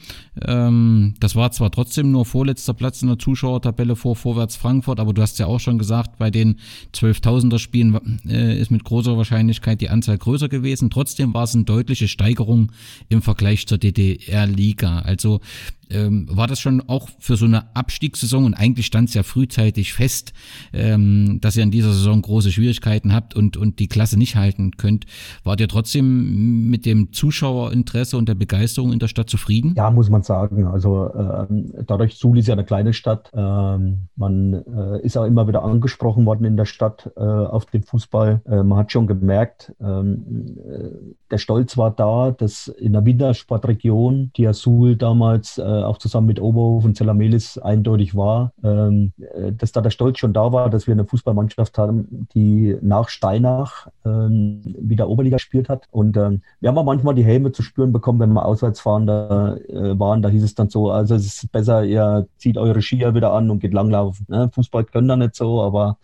Ähm, 0.45 1.15
das 1.19 1.35
war 1.35 1.51
zwar 1.51 1.71
trotzdem 1.71 2.11
nur 2.11 2.25
vorletzter 2.25 2.75
Platz 2.75 3.01
in 3.01 3.07
der 3.07 3.17
Zuschauertabelle 3.17 3.95
vor 3.95 4.15
Vorwärts 4.15 4.55
Frankfurt, 4.55 4.99
aber 4.99 5.13
du 5.13 5.23
hast 5.23 5.39
ja 5.39 5.47
auch 5.47 5.59
schon 5.59 5.79
gesagt, 5.79 6.19
bei 6.19 6.29
den 6.29 6.59
12.000er 6.93 7.57
Spielen 7.57 8.19
äh, 8.27 8.59
ist 8.59 8.69
mit 8.69 8.83
großer 8.83 9.17
Wahrscheinlichkeit 9.17 9.81
die 9.81 9.89
Anzahl 9.89 10.19
größer 10.19 10.49
gewesen. 10.49 10.91
Trotzdem 10.91 11.33
war 11.33 11.45
es 11.45 11.55
eine 11.55 11.63
deutliche 11.63 12.07
Steigerung 12.07 12.71
im 13.09 13.23
Vergleich 13.23 13.65
zur 13.65 13.79
DDR-Liga. 13.79 14.82
Also 14.89 15.41
Ähm, 15.89 16.27
war 16.29 16.47
das 16.47 16.59
schon 16.59 16.81
auch 16.88 17.09
für 17.19 17.36
so 17.36 17.45
eine 17.45 17.75
Abstiegssaison 17.75 18.45
und 18.45 18.53
eigentlich 18.53 18.86
stand 18.86 19.09
es 19.09 19.15
ja 19.15 19.23
frühzeitig 19.23 19.93
fest, 19.93 20.34
ähm, 20.73 21.39
dass 21.41 21.57
ihr 21.57 21.63
in 21.63 21.71
dieser 21.71 21.93
Saison 21.93 22.21
große 22.21 22.51
Schwierigkeiten 22.51 23.13
habt 23.13 23.36
und, 23.36 23.57
und 23.57 23.79
die 23.79 23.88
Klasse 23.88 24.17
nicht 24.17 24.36
halten 24.36 24.71
könnt. 24.77 25.05
Wart 25.43 25.59
ihr 25.59 25.67
trotzdem 25.67 26.69
mit 26.69 26.86
dem 26.86 27.11
Zuschauerinteresse 27.13 28.17
und 28.17 28.29
der 28.29 28.36
Begeisterung 28.36 28.91
in 28.91 28.99
der 28.99 29.07
Stadt 29.07 29.29
zufrieden? 29.29 29.73
Ja, 29.75 29.91
muss 29.91 30.09
man 30.09 30.23
sagen. 30.23 30.65
Also 30.67 31.11
ähm, 31.13 31.73
dadurch, 31.86 32.15
Suhl 32.15 32.38
ist 32.38 32.47
ja 32.47 32.53
eine 32.53 32.65
kleine 32.65 32.93
Stadt. 32.93 33.29
Ähm, 33.34 34.07
man 34.15 34.53
äh, 34.53 35.01
ist 35.01 35.17
auch 35.17 35.25
immer 35.25 35.47
wieder 35.47 35.63
angesprochen 35.63 36.25
worden 36.25 36.45
in 36.45 36.57
der 36.57 36.65
Stadt 36.65 37.11
äh, 37.15 37.21
auf 37.21 37.65
den 37.65 37.84
Fußball. 37.84 38.41
Äh, 38.45 38.63
man 38.63 38.79
hat 38.79 38.91
schon 38.91 39.07
gemerkt, 39.07 39.73
ähm, 39.81 40.57
äh, 40.57 40.89
der 41.31 41.38
Stolz 41.38 41.77
war 41.77 41.91
da, 41.91 42.31
dass 42.31 42.67
in 42.67 42.93
der 42.93 43.05
Wintersportregion, 43.05 44.31
die 44.36 44.43
ja 44.43 44.53
Suhl 44.53 44.95
damals 44.95 45.57
äh, 45.57 45.63
auch 45.82 45.97
zusammen 45.97 46.28
mit 46.28 46.39
Oberhof 46.39 46.86
und 46.86 46.95
Zelamelis 46.95 47.57
eindeutig 47.57 48.15
war, 48.15 48.51
ähm, 48.63 49.13
äh, 49.17 49.51
dass 49.51 49.71
da 49.71 49.82
der 49.82 49.89
Stolz 49.89 50.19
schon 50.19 50.34
da 50.34 50.51
war, 50.51 50.69
dass 50.69 50.88
wir 50.88 50.93
eine 50.93 51.05
Fußballmannschaft 51.05 51.78
haben, 51.78 52.28
die 52.34 52.78
nach 52.82 53.09
Steinach 53.09 53.88
ähm, 54.05 54.61
wieder 54.63 55.09
Oberliga 55.09 55.38
gespielt 55.38 55.69
hat. 55.69 55.88
Und 55.91 56.17
ähm, 56.17 56.41
wir 56.59 56.69
haben 56.69 56.78
auch 56.78 56.86
manchmal 56.86 57.15
die 57.15 57.24
Helme 57.24 57.51
zu 57.51 57.63
spüren 57.63 57.91
bekommen, 57.91 58.19
wenn 58.19 58.34
wir 58.34 58.45
auswärts 58.45 58.82
fahren, 58.82 59.07
da 59.07 59.55
äh, 59.55 59.99
waren, 59.99 60.21
da 60.21 60.30
hieß 60.30 60.43
es 60.43 60.55
dann 60.55 60.69
so, 60.69 60.91
also 60.91 61.15
es 61.15 61.26
ist 61.26 61.51
besser, 61.51 61.84
ihr 61.84 62.28
zieht 62.38 62.57
eure 62.57 62.82
Skier 62.82 63.15
wieder 63.15 63.34
an 63.34 63.49
und 63.49 63.59
geht 63.59 63.74
langlaufen. 63.74 64.26
Ne? 64.30 64.49
Fußball 64.53 64.84
können 64.86 65.07
da 65.07 65.15
nicht 65.15 65.36
so, 65.36 65.61
aber 65.61 65.97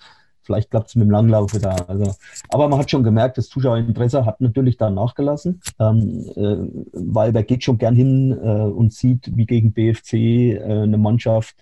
vielleicht 0.49 0.71
klappt 0.71 0.89
es 0.89 0.95
mit 0.95 1.05
dem 1.05 1.11
Langlauf 1.11 1.53
wieder. 1.53 1.87
Also, 1.87 2.15
aber 2.49 2.67
man 2.67 2.79
hat 2.79 2.89
schon 2.89 3.03
gemerkt, 3.03 3.37
das 3.37 3.49
Zuschauerinteresse 3.49 4.25
hat 4.25 4.41
natürlich 4.41 4.77
da 4.77 4.89
nachgelassen, 4.89 5.61
ähm, 5.79 6.25
äh, 6.35 6.57
weil 6.93 7.35
wer 7.35 7.43
geht 7.43 7.63
schon 7.63 7.77
gern 7.77 7.93
hin 7.93 8.31
äh, 8.31 8.63
und 8.63 8.91
sieht, 8.91 9.29
wie 9.35 9.45
gegen 9.45 9.73
BFC 9.73 10.13
äh, 10.13 10.63
eine 10.63 10.97
Mannschaft 10.97 11.55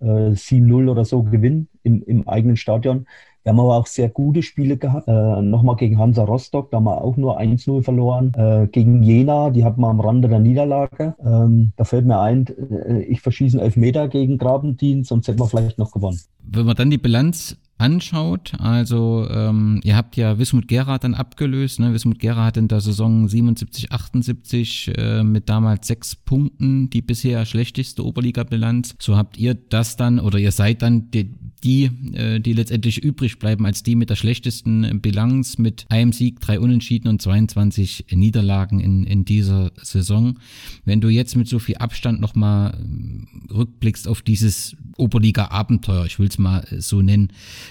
äh, 0.00 0.30
7-0 0.32 0.90
oder 0.90 1.04
so 1.04 1.22
gewinnt 1.22 1.68
im, 1.82 2.02
im 2.02 2.26
eigenen 2.26 2.56
Stadion. 2.56 3.06
Wir 3.42 3.52
haben 3.52 3.60
aber 3.60 3.76
auch 3.76 3.86
sehr 3.86 4.08
gute 4.08 4.42
Spiele 4.42 4.76
gehabt. 4.76 5.08
Äh, 5.08 5.42
Nochmal 5.42 5.76
gegen 5.76 5.98
Hansa 5.98 6.24
Rostock, 6.24 6.70
da 6.70 6.78
haben 6.78 6.84
wir 6.84 7.02
auch 7.02 7.16
nur 7.16 7.38
1-0 7.38 7.82
verloren. 7.82 8.32
Äh, 8.36 8.68
gegen 8.70 9.02
Jena, 9.02 9.50
die 9.50 9.64
hatten 9.64 9.80
wir 9.80 9.88
am 9.88 10.00
Rande 10.00 10.28
der 10.28 10.40
Niederlage. 10.40 11.14
Ähm, 11.24 11.72
da 11.76 11.84
fällt 11.84 12.06
mir 12.06 12.20
ein, 12.20 12.46
äh, 12.46 13.02
ich 13.02 13.20
verschieße 13.20 13.58
einen 13.58 13.66
Elfmeter 13.66 14.08
gegen 14.08 14.38
Grabendien, 14.38 15.04
sonst 15.04 15.28
hätten 15.28 15.40
wir 15.40 15.46
vielleicht 15.46 15.78
noch 15.78 15.92
gewonnen. 15.92 16.20
Wenn 16.42 16.66
man 16.66 16.76
dann 16.76 16.90
die 16.90 16.98
Bilanz 16.98 17.56
anschaut, 17.80 18.52
also 18.58 19.26
ähm, 19.30 19.80
ihr 19.84 19.96
habt 19.96 20.16
ja 20.16 20.38
Wismut 20.38 20.68
Gera 20.68 20.98
dann 20.98 21.14
abgelöst. 21.14 21.80
Ne? 21.80 21.94
Wismut 21.94 22.18
Gera 22.18 22.44
hat 22.44 22.56
in 22.56 22.68
der 22.68 22.80
Saison 22.80 23.26
77, 23.26 23.90
78 23.90 24.92
äh, 24.96 25.22
mit 25.22 25.48
damals 25.48 25.86
sechs 25.86 26.14
Punkten 26.14 26.90
die 26.90 27.02
bisher 27.02 27.44
schlechteste 27.46 28.04
Oberliga-Bilanz. 28.04 28.94
So 28.98 29.16
habt 29.16 29.38
ihr 29.38 29.54
das 29.54 29.96
dann 29.96 30.20
oder 30.20 30.38
ihr 30.38 30.52
seid 30.52 30.82
dann 30.82 31.10
die, 31.10 31.34
die, 31.64 31.90
äh, 32.14 32.40
die 32.40 32.52
letztendlich 32.52 33.02
übrig 33.02 33.38
bleiben 33.38 33.66
als 33.66 33.82
die 33.82 33.94
mit 33.94 34.10
der 34.10 34.16
schlechtesten 34.16 35.00
Bilanz 35.00 35.58
mit 35.58 35.86
einem 35.88 36.12
Sieg, 36.12 36.40
drei 36.40 36.58
Unentschieden 36.58 37.08
und 37.08 37.20
22 37.20 38.06
Niederlagen 38.12 38.80
in, 38.80 39.04
in 39.04 39.24
dieser 39.24 39.72
Saison. 39.82 40.38
Wenn 40.84 41.00
du 41.00 41.08
jetzt 41.08 41.36
mit 41.36 41.48
so 41.48 41.58
viel 41.58 41.76
Abstand 41.76 42.20
nochmal 42.20 42.74
äh, 42.74 43.52
rückblickst 43.52 44.08
auf 44.08 44.22
dieses 44.22 44.76
Oberliga-Abenteuer, 44.96 46.06
ich 46.06 46.18
will 46.18 46.28
es 46.28 46.38
mal 46.38 46.66
so 46.78 47.02
nennen, 47.02 47.28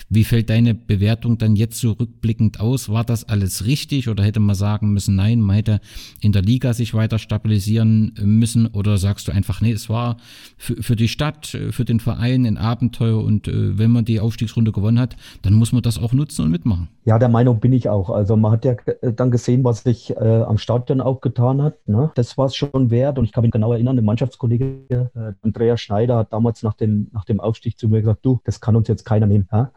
wie 0.09 0.23
fällt 0.23 0.49
deine 0.49 0.75
Bewertung 0.75 1.37
dann 1.37 1.55
jetzt 1.55 1.79
so 1.79 1.91
rückblickend 1.91 2.59
aus? 2.59 2.89
War 2.89 3.03
das 3.03 3.23
alles 3.23 3.65
richtig 3.65 4.07
oder 4.07 4.23
hätte 4.23 4.39
man 4.39 4.55
sagen 4.55 4.93
müssen, 4.93 5.15
nein, 5.15 5.41
man 5.41 5.55
hätte 5.55 5.81
in 6.21 6.31
der 6.31 6.41
Liga 6.41 6.73
sich 6.73 6.93
weiter 6.93 7.19
stabilisieren 7.19 8.13
müssen 8.21 8.67
oder 8.67 8.97
sagst 8.97 9.27
du 9.27 9.31
einfach, 9.31 9.61
nee, 9.61 9.71
es 9.71 9.89
war 9.89 10.17
für, 10.57 10.81
für 10.81 10.95
die 10.95 11.07
Stadt, 11.07 11.57
für 11.71 11.85
den 11.85 11.99
Verein 11.99 12.45
ein 12.45 12.57
Abenteuer 12.57 13.23
und 13.23 13.47
äh, 13.47 13.78
wenn 13.79 13.91
man 13.91 14.05
die 14.05 14.19
Aufstiegsrunde 14.19 14.71
gewonnen 14.71 14.99
hat, 14.99 15.15
dann 15.41 15.53
muss 15.53 15.71
man 15.71 15.81
das 15.81 15.97
auch 15.97 16.13
nutzen 16.13 16.45
und 16.45 16.51
mitmachen. 16.51 16.89
Ja, 17.05 17.17
der 17.17 17.29
Meinung 17.29 17.59
bin 17.59 17.73
ich 17.73 17.89
auch. 17.89 18.09
Also 18.09 18.35
man 18.35 18.51
hat 18.51 18.65
ja 18.65 18.75
dann 19.01 19.31
gesehen, 19.31 19.63
was 19.63 19.83
sich 19.83 20.15
äh, 20.15 20.43
am 20.43 20.57
Stadion 20.57 21.01
auch 21.01 21.21
getan 21.21 21.61
hat. 21.63 21.75
Ne? 21.87 22.11
Das 22.15 22.37
war 22.37 22.45
es 22.45 22.55
schon 22.55 22.91
wert 22.91 23.17
und 23.17 23.25
ich 23.25 23.31
kann 23.31 23.43
mich 23.43 23.51
genau 23.51 23.73
erinnern, 23.73 23.95
der 23.95 24.05
Mannschaftskollege 24.05 24.85
äh, 24.89 25.33
Andreas 25.41 25.81
Schneider 25.81 26.17
hat 26.17 26.33
damals 26.33 26.63
nach 26.63 26.73
dem, 26.73 27.07
nach 27.13 27.25
dem 27.25 27.39
Aufstieg 27.39 27.79
zu 27.79 27.87
mir 27.87 28.01
gesagt, 28.01 28.25
du, 28.25 28.39
das 28.43 28.61
kann 28.61 28.75
uns 28.75 28.87
jetzt 28.87 29.05
keiner 29.05 29.25
nehmen. 29.25 29.47
Ja? 29.51 29.71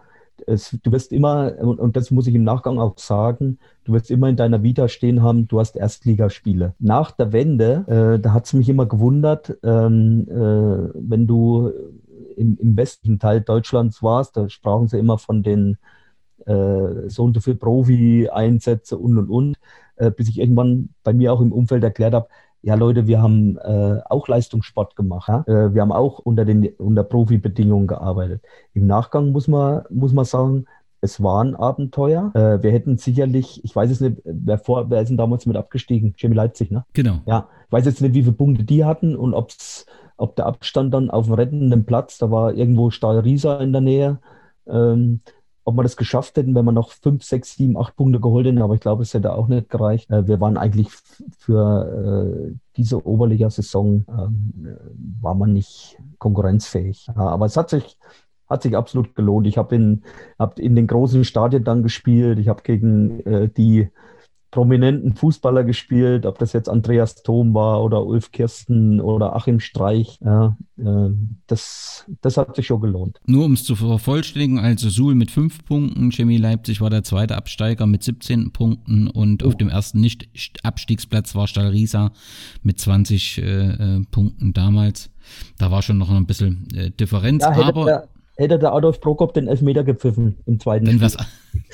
Es, 0.46 0.76
du 0.82 0.92
wirst 0.92 1.12
immer, 1.12 1.52
und, 1.60 1.78
und, 1.78 1.96
das 1.96 2.10
muss 2.10 2.26
ich 2.26 2.34
im 2.34 2.42
Nachgang 2.42 2.78
auch 2.78 2.98
sagen, 2.98 3.58
du 3.84 3.92
wirst 3.92 4.10
immer 4.10 4.28
in 4.28 4.36
deiner 4.36 4.62
Vita 4.62 4.88
stehen 4.88 5.22
haben, 5.22 5.46
du 5.46 5.60
hast 5.60 5.76
Erstligaspiele. 5.76 6.74
Nach 6.78 7.12
der 7.12 7.32
Wende, 7.32 7.84
äh, 7.86 8.20
da 8.20 8.32
hat 8.32 8.46
es 8.46 8.52
mich 8.52 8.68
immer 8.68 8.86
gewundert, 8.86 9.56
ähm, 9.62 10.26
äh, 10.28 10.90
wenn 10.94 11.26
du 11.26 11.70
im, 12.36 12.58
im 12.58 12.76
westlichen 12.76 13.18
Teil 13.18 13.40
Deutschlands 13.40 14.02
warst, 14.02 14.36
da 14.36 14.48
sprachen 14.48 14.88
sie 14.88 14.98
immer 14.98 15.18
von 15.18 15.42
den 15.42 15.78
äh, 16.46 17.08
so 17.08 17.24
und 17.24 17.34
so 17.34 17.40
viel 17.40 17.54
Profi-Einsätze 17.54 18.98
und 18.98 19.18
und 19.18 19.28
und, 19.28 19.56
äh, 19.96 20.10
bis 20.10 20.28
ich 20.28 20.38
irgendwann 20.38 20.90
bei 21.04 21.12
mir 21.12 21.32
auch 21.32 21.40
im 21.40 21.52
Umfeld 21.52 21.84
erklärt 21.84 22.14
habe, 22.14 22.28
ja 22.62 22.74
Leute, 22.76 23.06
wir 23.06 23.20
haben 23.20 23.58
äh, 23.58 24.00
auch 24.08 24.28
Leistungssport 24.28 24.96
gemacht. 24.96 25.28
Ja? 25.28 25.44
Äh, 25.46 25.74
wir 25.74 25.82
haben 25.82 25.92
auch 25.92 26.20
unter 26.20 26.44
den 26.44 26.68
unter 26.78 27.04
Profibedingungen 27.04 27.86
gearbeitet. 27.86 28.42
Im 28.72 28.86
Nachgang 28.86 29.32
muss 29.32 29.48
man, 29.48 29.82
muss 29.90 30.12
man 30.12 30.24
sagen, 30.24 30.66
es 31.00 31.20
war 31.20 31.42
ein 31.42 31.56
Abenteuer. 31.56 32.30
Äh, 32.34 32.62
wir 32.62 32.70
hätten 32.70 32.96
sicherlich, 32.96 33.62
ich 33.64 33.74
weiß 33.74 33.90
jetzt 33.90 34.00
nicht, 34.00 34.22
wer, 34.24 34.58
vor, 34.58 34.88
wer 34.88 35.02
ist 35.02 35.08
denn 35.08 35.16
damals 35.16 35.46
mit 35.46 35.56
abgestiegen? 35.56 36.14
Chemie 36.16 36.36
Leipzig, 36.36 36.70
ne? 36.70 36.84
Genau. 36.92 37.18
Ja, 37.26 37.48
ich 37.66 37.72
weiß 37.72 37.86
jetzt 37.86 38.00
nicht, 38.00 38.14
wie 38.14 38.22
viele 38.22 38.34
Punkte 38.34 38.62
die 38.62 38.84
hatten 38.84 39.16
und 39.16 39.34
ob's, 39.34 39.86
ob 40.16 40.36
der 40.36 40.46
Abstand 40.46 40.94
dann 40.94 41.10
auf 41.10 41.26
dem 41.26 41.34
rettenden 41.34 41.84
Platz, 41.84 42.18
da 42.18 42.30
war 42.30 42.54
irgendwo 42.54 42.90
Stahl 42.90 43.18
Riesa 43.18 43.58
in 43.58 43.72
der 43.72 43.80
Nähe, 43.80 44.18
ähm, 44.66 45.20
ob 45.64 45.76
wir 45.76 45.82
das 45.82 45.96
geschafft 45.96 46.36
hätten, 46.36 46.54
wenn 46.54 46.64
wir 46.64 46.72
noch 46.72 46.90
fünf, 46.90 47.22
sechs, 47.22 47.56
sieben, 47.56 47.76
acht 47.76 47.94
Punkte 47.94 48.20
geholt 48.20 48.46
hätten, 48.46 48.62
aber 48.62 48.74
ich 48.74 48.80
glaube, 48.80 49.02
es 49.02 49.14
hätte 49.14 49.32
auch 49.32 49.48
nicht 49.48 49.70
gereicht. 49.70 50.10
Äh, 50.10 50.26
wir 50.26 50.40
waren 50.40 50.56
eigentlich 50.56 50.88
für 51.38 52.50
äh, 52.50 52.54
diese 52.76 53.06
Oberliga-Saison 53.06 54.04
ähm, 54.08 54.78
war 55.20 55.34
man 55.34 55.52
nicht 55.52 55.98
konkurrenzfähig. 56.18 57.06
Ja, 57.08 57.28
aber 57.28 57.46
es 57.46 57.56
hat 57.56 57.70
sich 57.70 57.98
hat 58.48 58.62
sich 58.62 58.76
absolut 58.76 59.14
gelohnt. 59.14 59.46
Ich 59.46 59.56
habe 59.56 59.74
in, 59.74 60.02
hab 60.38 60.58
in 60.58 60.76
den 60.76 60.86
großen 60.86 61.24
Stadien 61.24 61.64
dann 61.64 61.82
gespielt. 61.82 62.38
Ich 62.38 62.48
habe 62.48 62.62
gegen 62.62 63.20
äh, 63.20 63.48
die 63.48 63.88
prominenten 64.52 65.14
Fußballer 65.16 65.64
gespielt, 65.64 66.26
ob 66.26 66.38
das 66.38 66.52
jetzt 66.52 66.68
Andreas 66.68 67.22
Thom 67.22 67.54
war 67.54 67.82
oder 67.82 68.04
Ulf 68.04 68.32
Kirsten 68.32 69.00
oder 69.00 69.34
Achim 69.34 69.60
Streich. 69.60 70.18
Ja, 70.22 70.58
äh, 70.78 71.08
das, 71.46 72.04
das 72.20 72.36
hat 72.36 72.54
sich 72.54 72.66
schon 72.66 72.82
gelohnt. 72.82 73.18
Nur 73.26 73.46
um 73.46 73.54
es 73.54 73.64
zu 73.64 73.74
vervollständigen, 73.74 74.58
also 74.58 74.90
Suhl 74.90 75.14
mit 75.14 75.30
fünf 75.30 75.64
Punkten, 75.64 76.12
Chemie 76.12 76.36
Leipzig 76.36 76.82
war 76.82 76.90
der 76.90 77.02
zweite 77.02 77.36
Absteiger 77.36 77.86
mit 77.86 78.04
17 78.04 78.52
Punkten 78.52 79.08
und 79.08 79.42
oh. 79.42 79.48
auf 79.48 79.56
dem 79.56 79.70
ersten 79.70 80.00
Nicht-Abstiegsplatz 80.02 81.34
war 81.34 81.48
Stahl 81.48 81.68
Riesa 81.68 82.12
mit 82.62 82.78
20 82.78 83.38
äh, 83.38 83.42
äh, 83.42 84.04
Punkten 84.10 84.52
damals. 84.52 85.08
Da 85.56 85.70
war 85.70 85.80
schon 85.80 85.96
noch 85.96 86.10
ein 86.10 86.26
bisschen 86.26 86.68
äh, 86.74 86.90
Differenz, 86.90 87.42
ja, 87.42 87.52
aber. 87.52 87.84
Der, 87.86 88.08
hätte 88.36 88.58
der 88.58 88.72
Adolf 88.72 89.00
Prokop 89.00 89.34
den 89.34 89.48
Elfmeter 89.48 89.84
gepfiffen 89.84 90.36
im 90.46 90.58
zweiten 90.58 90.86
Wenn 90.86 90.98
Spiel. 90.98 91.26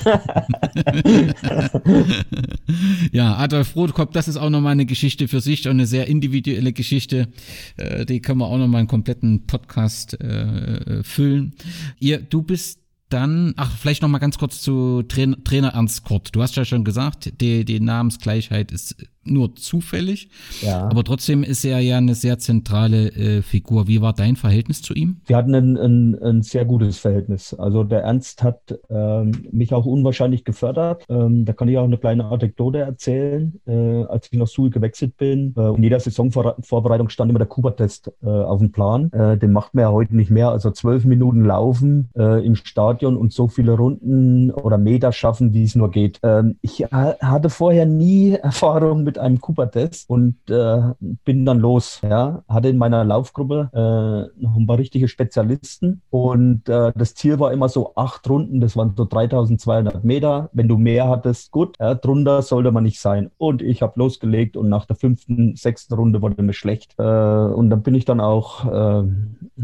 ja, 3.13 3.37
Adolf 3.37 3.75
Prokop, 3.75 4.13
das 4.13 4.29
ist 4.29 4.37
auch 4.37 4.51
nochmal 4.51 4.73
eine 4.73 4.87
Geschichte 4.87 5.29
für 5.29 5.41
sich 5.41 5.67
und 5.67 5.73
eine 5.73 5.87
sehr 5.87 6.09
individuelle 6.09 6.73
Geschichte. 6.73 7.29
Äh, 7.77 8.07
die 8.07 8.21
können 8.21 8.41
wir 8.41 8.47
auch 8.47 8.59
nochmal 8.59 8.81
einen 8.81 8.89
kompletten 8.89 9.47
Podcast 9.47 10.21
äh, 10.21 11.03
füllen. 11.03 11.55
Ihr, 12.01 12.19
du 12.19 12.43
bist 12.43 12.81
dann, 13.09 13.55
ach, 13.57 13.77
vielleicht 13.77 14.03
noch 14.03 14.09
mal 14.09 14.19
ganz 14.19 14.39
kurz 14.39 14.61
zu 14.61 15.03
Trainer, 15.03 15.43
Trainer 15.43 15.69
Ernst 15.69 16.05
Kurt. 16.05 16.35
Du 16.35 16.43
hast 16.43 16.57
ja 16.57 16.65
schon 16.65 16.85
gesagt, 16.85 17.41
die, 17.41 17.65
die 17.65 17.81
Namensgleichheit 17.81 18.71
ist 18.71 18.97
nur 19.31 19.55
zufällig. 19.55 20.29
Ja. 20.63 20.89
Aber 20.89 21.05
trotzdem 21.05 21.43
ist 21.43 21.65
er 21.65 21.81
ja 21.81 21.99
eine 21.99 22.15
sehr 22.15 22.39
zentrale 22.39 23.11
äh, 23.13 23.43
Figur. 23.43 23.89
Wie 23.89 24.01
war 24.01 24.13
dein 24.13 24.37
Verhältnis 24.37 24.83
zu 24.83 24.95
ihm? 24.95 25.21
Wir 25.27 25.37
hatten 25.37 25.55
ein, 25.55 25.77
ein, 25.77 26.23
ein 26.23 26.43
sehr 26.43 26.65
gutes 26.65 26.99
Verhältnis. 26.99 27.55
Also 27.55 27.85
der 27.85 28.03
Ernst 28.03 28.43
hat 28.43 28.79
ähm, 28.91 29.33
mich 29.51 29.73
auch 29.73 29.87
unwahrscheinlich 29.87 30.45
gefördert. 30.45 31.05
Ähm, 31.09 31.45
da 31.45 31.53
kann 31.53 31.69
ich 31.69 31.79
auch 31.79 31.85
eine 31.85 31.99
kleine 31.99 32.25
Anekdote 32.25 32.79
erzählen. 32.79 33.61
Äh, 33.67 34.05
als 34.05 34.29
ich 34.31 34.39
nach 34.39 34.47
Suhl 34.47 34.71
gewechselt 34.71 35.17
bin, 35.17 35.55
äh, 35.57 35.75
in 35.75 35.83
jeder 35.83 36.01
Saisonvorbereitung 36.01 37.09
stand 37.09 37.31
immer 37.31 37.39
der 37.39 37.49
Kuba-Test 37.49 38.13
äh, 38.23 38.29
auf 38.29 38.59
dem 38.59 38.73
Plan. 38.73 39.11
Äh, 39.13 39.39
den 39.39 39.53
macht 39.53 39.75
man 39.75 39.83
ja 39.83 39.93
heute 39.93 40.17
nicht 40.17 40.31
mehr. 40.31 40.51
Also 40.51 40.71
zwölf 40.71 41.05
Minuten 41.05 41.45
laufen 41.45 42.11
äh, 42.17 42.45
im 42.45 42.55
Stadion 42.55 43.17
und 43.17 43.33
so 43.33 43.49
viele 43.49 43.73
Runden 43.73 44.51
oder 44.51 44.79
Meter 44.79 45.13
schaffen, 45.13 45.53
wie 45.53 45.65
es 45.65 45.75
nur 45.75 45.91
geht. 45.91 46.19
Ähm, 46.23 46.57
ich 46.63 46.85
hatte 46.91 47.51
vorher 47.51 47.87
nie 47.87 48.33
Erfahrung 48.33 49.05
mit 49.05 49.18
einem 49.19 49.41
Cooper-Test 49.41 50.09
und 50.09 50.37
äh, 50.51 50.81
bin 51.25 51.45
dann 51.45 51.59
los. 51.59 52.01
Ja, 52.03 52.43
hatte 52.49 52.69
in 52.69 52.79
meiner 52.79 53.05
Laufgruppe 53.05 53.71
äh, 53.73 54.41
noch 54.43 54.57
ein 54.57 54.67
paar 54.67 54.79
richtige 54.79 55.09
Spezialisten 55.09 56.03
und 56.11 56.69
äh, 56.69 56.93
das 56.95 57.15
Ziel 57.15 57.39
war 57.39 57.53
immer 57.53 57.69
so 57.69 57.95
acht 57.95 58.29
Runden, 58.29 58.61
das 58.61 58.77
waren 58.77 58.95
so 58.97 59.05
3200 59.05 60.05
Meter. 60.05 60.51
Wenn 60.53 60.69
du 60.69 60.79
mehr 60.79 61.09
hattest, 61.09 61.51
gut, 61.51 61.77
ja, 61.79 61.95
drunter 61.95 62.43
sollte 62.43 62.73
man 62.73 62.85
nicht 62.85 63.01
sein. 63.01 63.31
Und 63.39 63.63
ich 63.63 63.83
habe 63.83 63.99
losgelegt 63.99 64.57
und 64.57 64.69
nach 64.69 64.87
der 64.87 64.97
fünften, 64.97 65.57
sechsten 65.57 65.95
Runde 65.95 66.23
wurde 66.23 66.43
mir 66.43 66.53
schlecht. 66.53 66.95
Äh, 66.99 67.03
und 67.03 67.71
dann 67.71 67.83
bin 67.83 67.95
ich 67.95 68.05
dann 68.05 68.21
auch, 68.21 68.65
äh, 68.65 69.05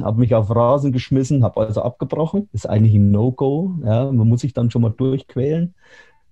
habe 0.03 0.21
mich 0.21 0.35
auf 0.35 0.55
Rasen 0.55 0.93
geschmissen, 0.93 1.45
habe 1.45 1.61
also 1.61 1.83
abgebrochen. 1.83 2.49
Das 2.53 2.65
ist 2.65 2.71
eigentlich 2.71 2.95
ein 2.95 3.11
No-Go. 3.11 3.75
Ja, 3.85 4.11
man 4.11 4.29
muss 4.29 4.41
sich 4.41 4.53
dann 4.53 4.71
schon 4.71 4.83
mal 4.83 4.91
durchquälen. 4.91 5.75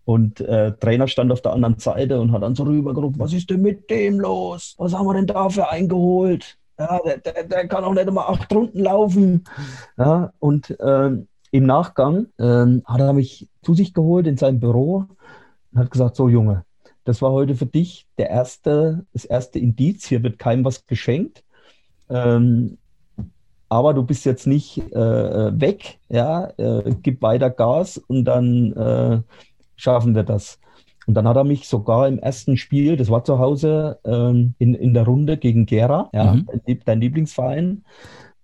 Und 0.04 0.40
äh, 0.40 0.72
Trainer 0.72 1.06
stand 1.06 1.30
auf 1.30 1.42
der 1.42 1.52
anderen 1.52 1.78
Seite 1.78 2.20
und 2.20 2.32
hat 2.32 2.42
dann 2.42 2.54
so 2.54 2.64
rübergerufen, 2.64 3.20
was 3.20 3.32
ist 3.32 3.50
denn 3.50 3.62
mit 3.62 3.88
dem 3.88 4.18
los? 4.18 4.74
Was 4.78 4.94
haben 4.94 5.06
wir 5.06 5.14
denn 5.14 5.26
dafür 5.26 5.70
eingeholt? 5.70 6.58
Ja, 6.78 6.98
der, 7.04 7.18
der, 7.18 7.44
der 7.44 7.68
kann 7.68 7.84
auch 7.84 7.94
nicht 7.94 8.08
immer 8.08 8.28
acht 8.28 8.52
Runden 8.52 8.80
laufen. 8.80 9.44
Ja, 9.96 10.32
und 10.40 10.76
ähm, 10.80 11.28
im 11.52 11.66
Nachgang 11.66 12.26
ähm, 12.38 12.82
hat 12.84 13.00
er 13.00 13.12
mich 13.12 13.48
zu 13.62 13.74
sich 13.74 13.94
geholt 13.94 14.26
in 14.26 14.36
sein 14.36 14.58
Büro 14.58 15.04
und 15.72 15.78
hat 15.78 15.90
gesagt, 15.90 16.16
so 16.16 16.28
Junge, 16.28 16.64
das 17.04 17.22
war 17.22 17.30
heute 17.32 17.54
für 17.54 17.66
dich 17.66 18.06
der 18.18 18.30
erste, 18.30 19.04
das 19.12 19.24
erste 19.24 19.58
Indiz, 19.58 20.06
hier 20.06 20.22
wird 20.22 20.38
keinem 20.38 20.64
was 20.64 20.86
geschenkt. 20.86 21.44
Ähm, 22.08 22.78
aber 23.68 23.94
du 23.94 24.02
bist 24.02 24.24
jetzt 24.24 24.46
nicht 24.46 24.78
äh, 24.92 25.60
weg, 25.60 25.98
ja, 26.08 26.50
äh, 26.58 26.94
gib 27.02 27.22
weiter 27.22 27.48
Gas 27.48 27.96
und 27.96 28.24
dann 28.24 28.72
äh, 28.72 29.20
schaffen 29.82 30.14
wir 30.14 30.22
das. 30.22 30.58
Und 31.06 31.14
dann 31.14 31.26
hat 31.26 31.36
er 31.36 31.44
mich 31.44 31.66
sogar 31.66 32.06
im 32.06 32.18
ersten 32.20 32.56
Spiel, 32.56 32.96
das 32.96 33.10
war 33.10 33.24
zu 33.24 33.40
Hause 33.40 33.98
ähm, 34.04 34.54
in, 34.58 34.74
in 34.74 34.94
der 34.94 35.04
Runde 35.04 35.36
gegen 35.36 35.66
Gera, 35.66 36.08
ja, 36.12 36.34
mhm. 36.34 36.46
dein 36.84 37.00
Lieblingsverein, 37.00 37.84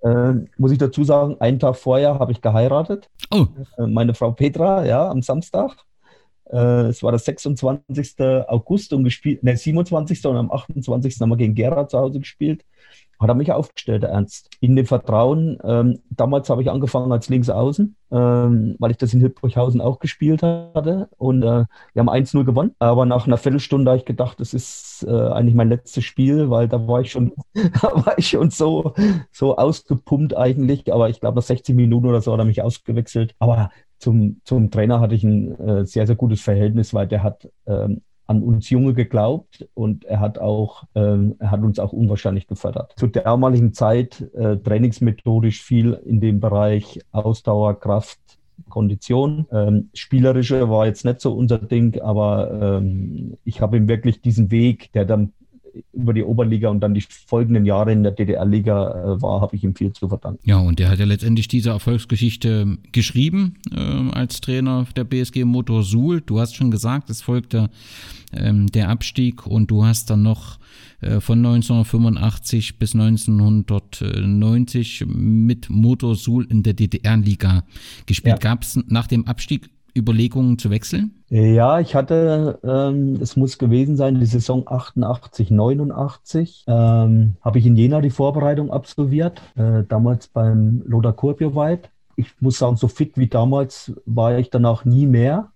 äh, 0.03 0.33
muss 0.57 0.73
ich 0.73 0.79
dazu 0.79 1.05
sagen, 1.05 1.37
einen 1.39 1.61
Tag 1.61 1.77
vorher 1.77 2.19
habe 2.19 2.33
ich 2.33 2.41
geheiratet. 2.41 3.09
Oh. 3.31 3.47
Äh, 3.77 3.87
meine 3.87 4.15
Frau 4.15 4.33
Petra, 4.33 4.85
ja, 4.85 5.09
am 5.09 5.23
Samstag. 5.23 5.77
Äh, 6.51 6.89
es 6.89 7.03
war 7.05 7.13
der 7.13 7.21
26. 7.21 8.17
August 8.49 8.93
und 8.93 9.05
gespielt, 9.05 9.45
ne, 9.45 9.57
27. 9.57 10.27
und 10.27 10.37
am 10.37 10.51
28. 10.51 11.21
haben 11.21 11.31
wir 11.31 11.37
gegen 11.37 11.55
Gera 11.55 11.87
zu 11.87 11.99
Hause 11.99 12.19
gespielt 12.19 12.65
hat 13.21 13.29
er 13.29 13.35
mich 13.35 13.53
aufgestellt, 13.53 14.05
Ernst. 14.05 14.49
In 14.61 14.77
dem 14.77 14.87
Vertrauen, 14.87 15.59
ähm, 15.65 15.99
damals 16.11 16.49
habe 16.51 16.63
ich 16.63 16.71
angefangen 16.71 17.11
als 17.11 17.29
Linksaußen, 17.29 17.97
ähm, 18.13 18.77
weil 18.79 18.93
ich 18.93 18.97
das 18.97 19.13
in 19.13 19.21
Hildburghausen 19.21 19.81
auch 19.81 19.99
gespielt 19.99 20.43
hatte. 20.43 21.09
Und 21.19 21.43
äh, 21.43 21.65
wir 21.95 22.01
haben 22.01 22.09
1-0 22.09 22.45
gewonnen. 22.45 22.75
Aber 22.79 23.07
nach 23.07 23.27
einer 23.27 23.37
Viertelstunde 23.37 23.91
habe 23.91 23.99
ich 23.99 24.05
gedacht, 24.05 24.39
das 24.41 24.55
ist 24.55 25.05
äh, 25.09 25.11
eigentlich 25.11 25.55
mein 25.55 25.69
letztes 25.69 26.05
Spiel, 26.05 26.49
weil 26.51 26.69
da 26.69 26.87
war 26.87 27.01
ich 27.01 27.11
schon, 27.11 27.33
da 27.55 27.91
war 28.07 28.17
ich 28.19 28.29
schon 28.29 28.51
so, 28.51 28.95
so 29.33 29.57
ausgepumpt 29.57 30.37
eigentlich. 30.37 30.93
Aber 30.93 31.09
ich 31.09 31.21
glaube, 31.21 31.37
nach 31.37 31.43
60 31.43 31.75
Minuten 31.75 32.07
oder 32.07 32.21
so 32.21 32.33
hat 32.33 32.39
er 32.39 32.45
mich 32.45 32.63
ausgewechselt. 32.63 33.35
Aber 33.41 33.71
zum, 33.99 34.41
zum 34.45 34.71
Trainer 34.71 35.01
hatte 35.01 35.17
ich 35.17 35.25
ein 35.25 35.59
äh, 35.59 35.85
sehr, 35.85 36.07
sehr 36.07 36.17
gutes 36.17 36.41
Verhältnis, 36.41 36.95
weil 36.95 37.09
der 37.09 37.25
hat 37.25 37.49
ähm, 37.67 38.03
an 38.29 38.43
uns 38.43 38.69
Junge 38.71 38.93
geglaubt 38.95 39.67
und 39.75 40.05
er 40.05 40.21
hat 40.21 40.39
auch, 40.39 40.85
ähm, 40.95 41.37
er 41.39 41.51
hat 41.51 41.63
uns 41.63 41.79
auch 41.79 41.93
unwahrscheinlich 41.93 42.47
gefördert. 42.47 42.93
Zur 42.97 43.09
damaligen 43.09 43.73
Zeit 43.73 44.21
äh, 44.35 44.59
trainingsmethodisch 44.59 45.63
viel 45.63 45.95
in 46.05 46.21
dem 46.21 46.39
Bereich 46.39 47.01
Ausdauer, 47.11 47.81
Kraft, 47.81 48.21
Kondition. 48.69 49.47
Ähm, 49.51 49.89
spielerische 49.95 50.69
war 50.69 50.87
jetzt 50.87 51.07
nicht 51.07 51.21
so 51.23 51.33
unser 51.33 51.59
Ding, 51.59 52.01
aber 52.03 52.79
ähm, 52.79 53.39
ich 53.45 53.63
habe 53.63 53.79
ihm 53.79 53.89
wirklich 53.89 54.21
diesen 54.21 54.51
Weg, 54.51 54.93
der 54.93 55.07
dann 55.07 55.33
über 55.93 56.13
die 56.13 56.23
Oberliga 56.23 56.69
und 56.69 56.81
dann 56.81 56.95
die 56.95 57.05
folgenden 57.27 57.67
Jahre 57.67 57.93
in 57.93 58.03
der 58.03 58.13
DDR-Liga 58.13 58.91
äh, 58.91 59.23
war, 59.23 59.41
habe 59.41 59.57
ich 59.57 59.65
ihm 59.65 59.75
viel 59.75 59.93
zu 59.93 60.09
verdanken. 60.09 60.41
Ja, 60.45 60.59
und 60.59 60.79
der 60.79 60.91
hat 60.91 60.99
ja 60.99 61.05
letztendlich 61.05 61.49
diese 61.49 61.71
Erfolgsgeschichte 61.71 62.79
geschrieben 62.93 63.55
äh, 63.75 64.11
als 64.13 64.41
Trainer 64.41 64.87
der 64.97 65.05
BSG 65.05 65.45
Motor 65.45 65.83
Suhl. 65.83 66.21
Du 66.21 66.41
hast 66.41 66.55
schon 66.55 66.71
gesagt, 66.71 67.11
es 67.11 67.23
folgte 67.23 67.71
ähm, 68.33 68.67
der 68.69 68.89
Abstieg 68.89 69.47
und 69.47 69.71
du 69.71 69.85
hast 69.85 70.11
dann 70.11 70.23
noch 70.23 70.59
äh, 71.01 71.21
von 71.21 71.39
1985 71.39 72.79
bis 72.79 72.95
1990 72.95 75.07
mit 75.07 75.71
Motor 75.71 76.17
Suhl 76.17 76.47
in 76.51 76.63
der 76.63 76.75
DDR-Liga 76.75 77.65
gespielt. 78.07 78.43
Ja. 78.43 78.51
Gab 78.51 78.63
es 78.63 78.79
nach 78.89 79.07
dem 79.07 79.27
Abstieg 79.27 79.71
Überlegungen 79.99 80.59
zu 80.59 80.71
wechseln? 80.71 81.23
Ja, 81.29 81.81
ich 81.81 81.95
hatte, 81.95 82.59
ähm, 82.63 83.19
es 83.21 83.37
muss 83.37 83.59
gewesen 83.59 83.97
sein, 83.97 84.19
die 84.19 84.27
Saison 84.27 84.65
88, 84.67 85.51
89, 85.51 86.65
ähm, 86.67 87.37
habe 87.43 87.59
ich 87.59 87.67
in 87.67 87.77
Jena 87.77 88.01
die 88.01 88.11
Vorbereitung 88.11 88.71
absolviert, 88.71 89.43
äh, 89.57 89.85
damals 89.89 90.29
beim 90.29 90.83
Loda 90.87 91.13
Kurbio-Weit. 91.13 91.91
Ich 92.17 92.29
muss 92.41 92.59
sagen, 92.59 92.77
so 92.77 92.89
fit 92.89 93.19
wie 93.19 93.29
damals 93.29 93.93
war 94.07 94.39
ich 94.39 94.51
danach 94.51 94.85
nie 94.85 95.07
mehr. 95.07 95.53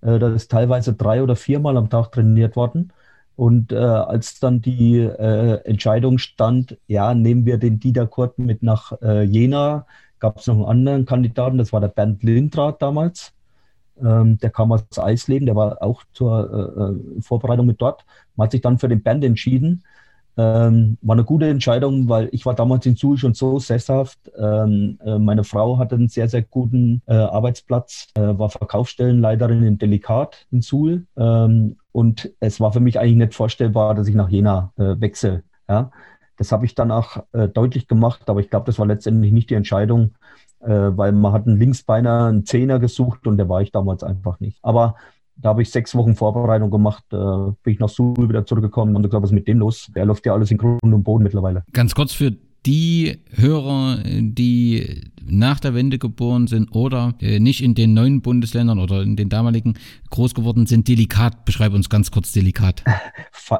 Äh, 0.00 0.18
das 0.18 0.34
ist 0.34 0.50
teilweise 0.50 0.92
drei 0.92 1.22
oder 1.22 1.36
viermal 1.36 1.76
am 1.76 1.90
Tag 1.90 2.12
trainiert 2.12 2.54
worden. 2.56 2.92
Und 3.36 3.70
äh, 3.72 3.76
als 3.76 4.40
dann 4.40 4.62
die 4.62 4.98
äh, 4.98 5.60
Entscheidung 5.64 6.18
stand, 6.18 6.78
ja, 6.86 7.14
nehmen 7.14 7.44
wir 7.44 7.58
den 7.58 7.78
Dieter 7.80 8.06
Kurt 8.06 8.38
mit 8.38 8.62
nach 8.62 8.92
äh, 9.02 9.22
Jena, 9.24 9.86
gab 10.18 10.38
es 10.38 10.46
noch 10.46 10.56
einen 10.56 10.64
anderen 10.64 11.04
Kandidaten, 11.04 11.58
das 11.58 11.72
war 11.72 11.80
der 11.80 11.88
Bernd 11.88 12.22
Lindrath 12.22 12.80
damals. 12.80 13.32
Ähm, 14.02 14.38
der 14.38 14.50
kam 14.50 14.72
aus 14.72 14.84
Eisleben, 14.96 15.46
der 15.46 15.56
war 15.56 15.82
auch 15.82 16.02
zur 16.12 16.98
äh, 17.16 17.18
äh, 17.18 17.22
Vorbereitung 17.22 17.66
mit 17.66 17.80
dort. 17.80 18.04
Man 18.36 18.46
hat 18.46 18.52
sich 18.52 18.60
dann 18.60 18.78
für 18.78 18.88
den 18.88 19.02
Band 19.02 19.24
entschieden. 19.24 19.82
Ähm, 20.38 20.98
war 21.00 21.14
eine 21.14 21.24
gute 21.24 21.48
Entscheidung, 21.48 22.10
weil 22.10 22.28
ich 22.32 22.44
war 22.44 22.54
damals 22.54 22.84
in 22.84 22.96
Suhl 22.96 23.16
schon 23.16 23.32
so 23.32 23.58
sesshaft. 23.58 24.18
Ähm, 24.38 24.98
äh, 25.04 25.18
meine 25.18 25.44
Frau 25.44 25.78
hatte 25.78 25.94
einen 25.94 26.08
sehr, 26.08 26.28
sehr 26.28 26.42
guten 26.42 27.00
äh, 27.06 27.14
Arbeitsplatz, 27.14 28.08
äh, 28.14 28.20
war 28.20 28.50
Verkaufsstellenleiterin 28.50 29.62
in 29.62 29.78
Delikat 29.78 30.46
in 30.50 30.60
Suhl. 30.60 31.06
Ähm, 31.16 31.76
und 31.92 32.30
es 32.40 32.60
war 32.60 32.72
für 32.72 32.80
mich 32.80 33.00
eigentlich 33.00 33.16
nicht 33.16 33.34
vorstellbar, 33.34 33.94
dass 33.94 34.08
ich 34.08 34.14
nach 34.14 34.28
Jena 34.28 34.72
äh, 34.76 35.00
wechsle. 35.00 35.42
Ja? 35.70 35.90
Das 36.36 36.52
habe 36.52 36.66
ich 36.66 36.74
dann 36.74 36.90
auch 36.90 37.24
äh, 37.32 37.48
deutlich 37.48 37.88
gemacht, 37.88 38.22
aber 38.28 38.40
ich 38.40 38.50
glaube, 38.50 38.66
das 38.66 38.78
war 38.78 38.86
letztendlich 38.86 39.32
nicht 39.32 39.50
die 39.50 39.54
Entscheidung, 39.54 40.14
äh, 40.60 40.68
weil 40.68 41.12
man 41.12 41.32
hat 41.32 41.46
einen 41.46 41.58
Linksbeiner, 41.58 42.26
einen 42.26 42.44
Zehner 42.44 42.78
gesucht 42.78 43.26
und 43.26 43.38
der 43.38 43.48
war 43.48 43.62
ich 43.62 43.72
damals 43.72 44.02
einfach 44.02 44.40
nicht. 44.40 44.58
Aber 44.62 44.96
da 45.36 45.50
habe 45.50 45.62
ich 45.62 45.70
sechs 45.70 45.94
Wochen 45.94 46.14
Vorbereitung 46.14 46.70
gemacht, 46.70 47.04
äh, 47.12 47.16
bin 47.16 47.74
ich 47.74 47.78
nach 47.78 47.88
Suhl 47.88 48.28
wieder 48.28 48.46
zurückgekommen 48.46 48.96
und 48.96 49.02
gesagt, 49.02 49.22
was 49.22 49.30
ist 49.30 49.34
mit 49.34 49.48
dem 49.48 49.58
los? 49.58 49.90
Der 49.94 50.04
läuft 50.06 50.24
ja 50.26 50.32
alles 50.32 50.50
in 50.50 50.58
Grund 50.58 50.82
und 50.82 51.02
Boden 51.02 51.24
mittlerweile. 51.24 51.64
Ganz 51.72 51.94
kurz 51.94 52.12
für 52.12 52.32
die 52.66 53.18
Hörer, 53.30 54.00
die 54.04 55.02
nach 55.28 55.60
der 55.60 55.74
Wende 55.74 55.98
geboren 55.98 56.46
sind 56.46 56.70
oder 56.72 57.14
äh, 57.20 57.40
nicht 57.40 57.62
in 57.62 57.74
den 57.74 57.94
neuen 57.94 58.22
Bundesländern 58.22 58.78
oder 58.78 59.02
in 59.02 59.16
den 59.16 59.28
damaligen 59.28 59.74
groß 60.10 60.34
geworden 60.34 60.66
sind, 60.66 60.88
delikat. 60.88 61.44
Beschreib 61.44 61.72
uns 61.72 61.88
ganz 61.88 62.10
kurz 62.10 62.32
delikat. 62.32 62.84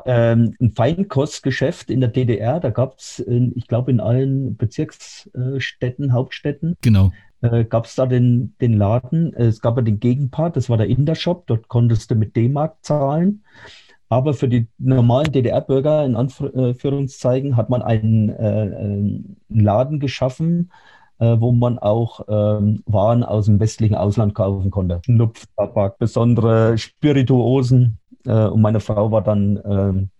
Ähm, 0.05 0.55
ein 0.61 0.73
Feinkostgeschäft 0.73 1.91
in 1.91 2.01
der 2.01 2.11
DDR, 2.11 2.61
da 2.61 2.71
gab 2.71 2.99
es, 2.99 3.25
ich 3.55 3.67
glaube, 3.69 3.91
in 3.91 4.01
allen 4.01 4.57
Bezirksstädten, 4.57 6.13
Hauptstädten. 6.13 6.77
Genau. 6.83 7.13
Äh, 7.43 7.65
gab 7.65 7.85
es 7.85 7.95
da 7.95 8.07
den, 8.07 8.55
den 8.61 8.73
Laden, 8.73 9.33
es 9.35 9.61
gab 9.61 9.77
ja 9.77 9.83
den 9.83 10.01
Gegenpart, 10.01 10.57
das 10.57 10.69
war 10.69 10.77
der 10.77 10.89
Indershop, 10.89 11.47
dort 11.47 11.69
konntest 11.69 12.11
du 12.11 12.15
mit 12.15 12.35
D-Mark 12.35 12.77
zahlen. 12.83 13.45
Aber 14.09 14.35
für 14.35 14.49
die 14.49 14.69
normalen 14.79 15.33
DDR-Bürger, 15.33 16.05
in 16.05 16.17
Anführungszeichen, 16.17 17.57
hat 17.57 17.71
man 17.71 17.83
einen, 17.83 18.29
äh, 18.29 18.33
einen 18.33 19.37
Laden 19.49 19.99
geschaffen, 19.99 20.71
äh, 21.19 21.37
wo 21.39 21.53
man 21.53 21.79
auch 21.79 22.21
ähm, 22.29 22.83
Waren 22.87 23.25
aus 23.25 23.47
dem 23.47 23.59
westlichen 23.59 23.95
Ausland 23.95 24.35
kaufen 24.35 24.71
konnte. 24.71 25.01
Schnupftabak, 25.05 25.99
besondere 25.99 26.79
Spirituosen. 26.79 27.99
Äh, 28.25 28.47
und 28.47 28.61
meine 28.61 28.81
Frau 28.81 29.11
war 29.11 29.23
dann 29.23 29.61
ähm, 29.65 29.99
äh, 29.99 30.16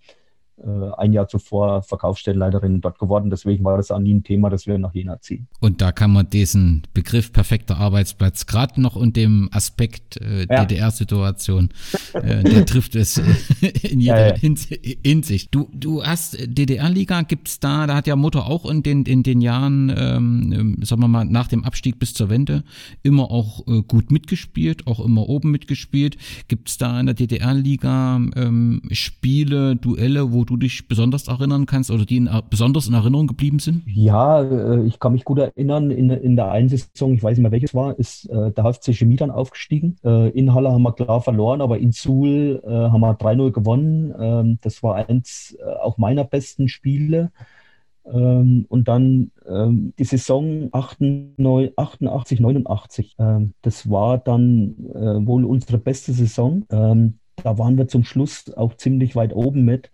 ein 0.97 1.13
Jahr 1.13 1.29
zuvor 1.29 1.83
Verkaufsstellenleiterin 1.83 2.81
dort 2.81 2.99
geworden. 2.99 3.31
Deswegen 3.31 3.65
war 3.65 3.77
das 3.77 3.91
auch 3.91 3.99
nie 3.99 4.15
ein 4.15 4.23
Thema, 4.23 4.49
dass 4.51 4.67
wir 4.67 4.79
nach 4.79 4.95
Jena 4.95 5.21
ziehen. 5.21 5.47
Und 5.61 5.83
da 5.83 5.93
kann 5.93 6.13
man 6.13 6.31
diesen 6.31 6.83
Begriff 6.95 7.33
perfekter 7.33 7.77
Arbeitsplatz 7.77 8.47
gerade 8.47 8.81
noch 8.81 8.97
unter 8.97 9.21
dem 9.21 9.49
Aspekt 9.53 10.21
äh, 10.21 10.47
ja. 10.49 10.65
DDR-Situation, 10.65 11.71
äh, 12.15 12.43
der 12.43 12.67
trifft 12.67 12.95
es 12.97 13.19
in 13.83 14.01
jeder 14.01 14.29
ja, 14.29 14.35
ja. 14.35 14.95
Hinsicht. 15.03 15.55
Du, 15.55 15.69
du 15.73 16.03
hast 16.03 16.37
DDR-Liga, 16.47 17.23
gibt 17.23 17.49
es 17.49 17.61
da, 17.61 17.87
da 17.87 17.97
hat 17.97 18.07
ja 18.07 18.17
Mutter 18.17 18.47
auch 18.47 18.69
in 18.71 18.83
den, 18.83 19.05
in 19.05 19.23
den 19.23 19.41
Jahren, 19.41 19.93
ähm, 19.97 20.79
sagen 20.83 21.03
wir 21.03 21.09
mal, 21.09 21.25
nach 21.25 21.49
dem 21.49 21.65
Abstieg 21.65 21.99
bis 21.99 22.15
zur 22.15 22.31
Wende 22.31 22.65
immer 23.03 23.31
auch 23.31 23.67
äh, 23.67 23.83
gut 23.83 24.11
mitgespielt, 24.11 24.87
auch 24.87 25.01
immer 25.01 25.29
oben 25.29 25.51
mitgespielt. 25.51 26.17
Gibt 26.49 26.69
es 26.71 26.79
da 26.79 26.99
in 26.99 27.07
der 27.07 27.15
DDR-Liga 27.15 28.17
ähm, 28.37 28.83
Spiele, 28.91 29.77
Duelle, 29.77 30.33
wo 30.33 30.46
du 30.47 30.57
dich 30.57 30.89
besonders 30.89 31.29
erinnern 31.29 31.67
kannst 31.67 31.91
oder 31.91 32.05
die 32.05 32.17
in, 32.17 32.31
besonders 32.49 32.89
in 32.89 32.95
Erinnerung 32.95 33.27
geblieben 33.27 33.59
sind? 33.59 33.83
Ja, 33.87 34.43
äh, 34.43 34.87
ich 34.87 34.99
kann 34.99 35.13
mich 35.13 35.25
gut 35.25 35.39
erinnern, 35.39 35.91
in, 35.91 36.11
in 36.11 36.37
der 36.37 36.51
einen 36.51 36.69
Saison, 36.69 37.15
ich 37.15 37.23
weiß 37.23 37.37
nicht 37.37 37.43
mehr 37.43 37.53
welches 37.53 37.75
war, 37.75 37.99
ist 37.99 38.29
äh, 38.31 38.53
der 38.53 38.65
HFC 38.65 38.95
Chemie 38.95 39.17
dann 39.17 39.31
aufgestiegen. 39.31 39.97
Äh, 40.05 40.31
in 40.31 40.55
Halle 40.55 40.73
haben 40.73 40.83
wir 40.83 40.93
klar 40.93 41.21
verloren, 41.21 41.61
aber 41.61 41.79
in 41.79 41.93
Suhl 41.93 42.63
äh, 42.65 42.71
haben 42.71 43.01
wir 43.01 43.19
3-0 43.19 43.51
gewonnen. 43.53 44.15
Ähm, 44.19 44.59
das 44.63 44.83
war 44.83 44.97
eins 44.97 45.57
äh, 45.61 45.65
auch 45.83 45.99
meiner 45.99 46.25
besten 46.25 46.69
Spiele. 46.69 47.31
Ähm, 48.05 48.67
und 48.69 48.89
dann 48.89 49.33
ähm, 49.49 49.93
die 49.99 50.05
Saison 50.05 50.69
88, 50.73 52.41
89. 52.41 53.17
Ähm, 53.19 53.55
das 53.63 53.91
war 53.91 54.19
dann 54.19 54.77
äh, 54.95 55.27
wohl 55.27 55.45
unsere 55.45 55.79
beste 55.79 56.13
Saison. 56.13 56.65
Da 56.69 57.59
waren 57.59 57.77
wir 57.77 57.87
zum 57.87 58.05
Schluss 58.05 58.53
auch 58.57 58.75
ziemlich 58.75 59.15
weit 59.15 59.35
oben 59.35 59.65
mit. 59.65 59.91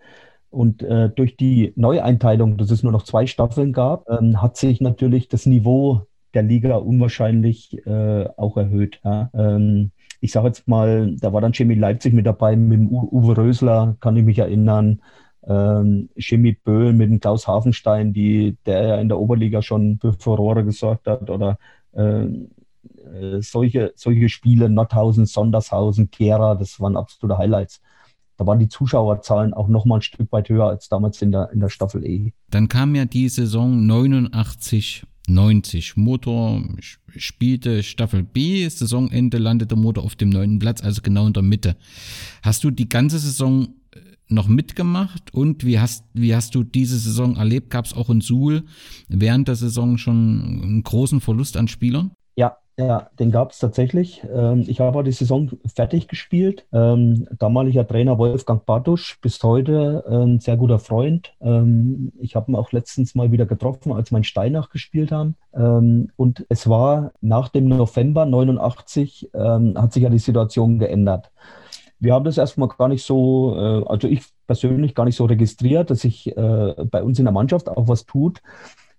Und 0.53 0.83
äh, 0.83 1.09
durch 1.09 1.37
die 1.37 1.73
Neueinteilung, 1.77 2.59
dass 2.59 2.71
es 2.71 2.83
nur 2.83 2.93
noch 2.93 3.05
zwei 3.05 3.27
Staffeln 3.27 3.73
gab, 3.73 4.09
ähm, 4.09 4.41
hat 4.41 4.57
sich 4.57 4.81
natürlich 4.81 5.29
das 5.29 5.47
Niveau 5.47 6.03
der 6.35 6.43
Liga 6.43 6.77
unwahrscheinlich 6.77 7.85
äh, 7.87 8.29
auch 8.37 8.57
erhöht. 8.57 9.01
Ja? 9.03 9.31
Ähm, 9.35 9.91
ich 10.21 10.33
sage 10.33 10.49
jetzt 10.49 10.69
mal, 10.69 11.17
da 11.21 11.33
war 11.33 11.41
dann 11.41 11.55
Chemie 11.55 11.75
Leipzig 11.75 12.13
mit 12.13 12.27
dabei, 12.27 12.55
mit 12.55 12.79
dem 12.79 12.89
Uwe 12.89 13.37
Rösler, 13.37 13.97
kann 14.01 14.17
ich 14.17 14.25
mich 14.25 14.39
erinnern 14.39 15.01
ähm, 15.47 16.09
Chemie 16.17 16.53
Böhl 16.53 16.93
mit 16.93 17.11
dem 17.11 17.21
Klaus 17.21 17.47
Hafenstein, 17.49 18.13
die, 18.13 18.57
der 18.67 18.87
ja 18.87 18.97
in 18.97 19.09
der 19.09 19.19
Oberliga 19.19 19.63
schon 19.63 19.99
für 20.01 20.13
Furore 20.13 20.65
gesorgt 20.65 21.07
hat, 21.07 21.31
oder 21.31 21.59
äh, 21.93 22.25
äh, 22.25 23.41
solche, 23.41 23.93
solche 23.97 24.29
Spiele, 24.29 24.69
Notthausen, 24.69 25.27
Sondershausen, 25.27 26.11
Kehra, 26.11 26.55
das 26.55 26.81
waren 26.81 26.97
absolute 26.97 27.39
Highlights. 27.39 27.81
Da 28.37 28.47
waren 28.47 28.59
die 28.59 28.69
Zuschauerzahlen 28.69 29.55
auch 29.55 29.69
noch 29.69 29.85
mal 29.85 29.97
ein 29.97 30.03
Stück 30.03 30.33
weit 30.33 30.49
höher 30.49 30.67
als 30.67 30.89
damals 30.89 31.21
in 31.23 31.33
der, 31.33 31.51
in 31.53 31.61
der 31.61 31.69
Staffel 31.69 32.05
E. 32.05 32.33
Dann 32.51 32.69
kam 32.69 32.95
ja 32.95 33.05
die 33.05 33.29
Saison 33.29 33.87
89 33.87 35.07
90. 35.29 35.97
Motor 35.97 36.63
spielte 37.17 37.83
Staffel 37.85 38.25
B, 38.25 38.69
Saisonende 38.69 39.39
landete 39.39 39.77
Motor 39.77 40.05
auf 40.05 40.17
dem 40.17 40.31
neunten 40.31 40.59
Platz, 40.59 40.83
also 40.83 41.01
genau 41.01 41.29
in 41.29 41.33
der 41.33 41.45
Mitte. 41.45 41.77
Hast 42.43 42.65
du 42.65 42.71
die 42.71 42.89
ganze 42.89 43.21
Saison 43.21 43.69
noch 44.29 44.49
mitgemacht 44.49 45.33
und 45.33 45.65
wie 45.65 45.79
hast, 45.79 46.05
wie 46.15 46.35
hast 46.35 46.55
du 46.55 46.65
diese 46.65 46.99
Saison 46.99 47.37
erlebt? 47.37 47.71
Gab 47.71 47.85
es 47.85 47.93
auch 47.93 48.11
in 48.11 48.21
Suhl 48.21 48.65
während 49.09 49.49
der 49.49 49.57
Saison 49.57 49.99
schon 49.99 50.61
einen 50.63 50.83
großen 50.83 51.21
Verlust 51.21 51.57
an 51.57 51.69
Spielern? 51.69 52.13
Ja, 52.87 53.11
den 53.19 53.31
gab 53.31 53.53
es 53.53 53.59
tatsächlich. 53.59 54.23
Ähm, 54.33 54.65
ich 54.67 54.81
habe 54.81 55.05
die 55.05 55.13
Saison 55.13 55.51
fertig 55.75 56.09
gespielt. 56.09 56.67
Ähm, 56.73 57.29
damaliger 57.39 57.87
Trainer 57.87 58.19
Wolfgang 58.19 58.65
Bartusch, 58.65 59.19
bis 59.21 59.43
heute 59.43 60.05
ein 60.09 60.41
sehr 60.41 60.57
guter 60.57 60.79
Freund. 60.79 61.35
Ähm, 61.41 62.13
ich 62.21 62.35
habe 62.35 62.51
ihn 62.51 62.57
auch 62.57 62.73
letztens 62.73 63.15
mal 63.15 63.31
wieder 63.31 63.47
getroffen, 63.47 63.93
als 63.93 64.11
wir 64.11 64.19
in 64.19 64.25
Steinach 64.25 64.71
gespielt 64.71 65.13
haben. 65.13 65.37
und 66.17 66.47
es 66.49 66.69
war 66.69 67.13
nach 67.21 67.49
dem 67.51 67.69
November 67.69 68.25
89, 68.25 69.31
hat 69.35 69.93
sich 69.93 70.03
ja 70.03 70.09
die 70.09 70.19
Situation 70.19 70.79
geändert. 70.79 71.31
Wir 72.03 72.15
haben 72.15 72.25
das 72.25 72.37
erstmal 72.37 72.67
gar 72.67 72.89
nicht 72.89 73.05
so, 73.05 73.55
äh, 73.57 73.85
also 73.89 74.09
ich 74.09 74.25
persönlich 74.49 74.97
gar 74.97 75.05
nicht 75.05 75.15
so 75.15 75.25
registriert, 75.25 75.89
dass 75.89 76.01
sich 76.01 76.37
äh, 76.37 76.75
bei 76.91 77.01
uns 77.01 77.21
in 77.21 77.27
der 77.27 77.33
Mannschaft 77.33 77.69
auch 77.69 77.87
was 77.87 78.07
tut. 78.07 78.43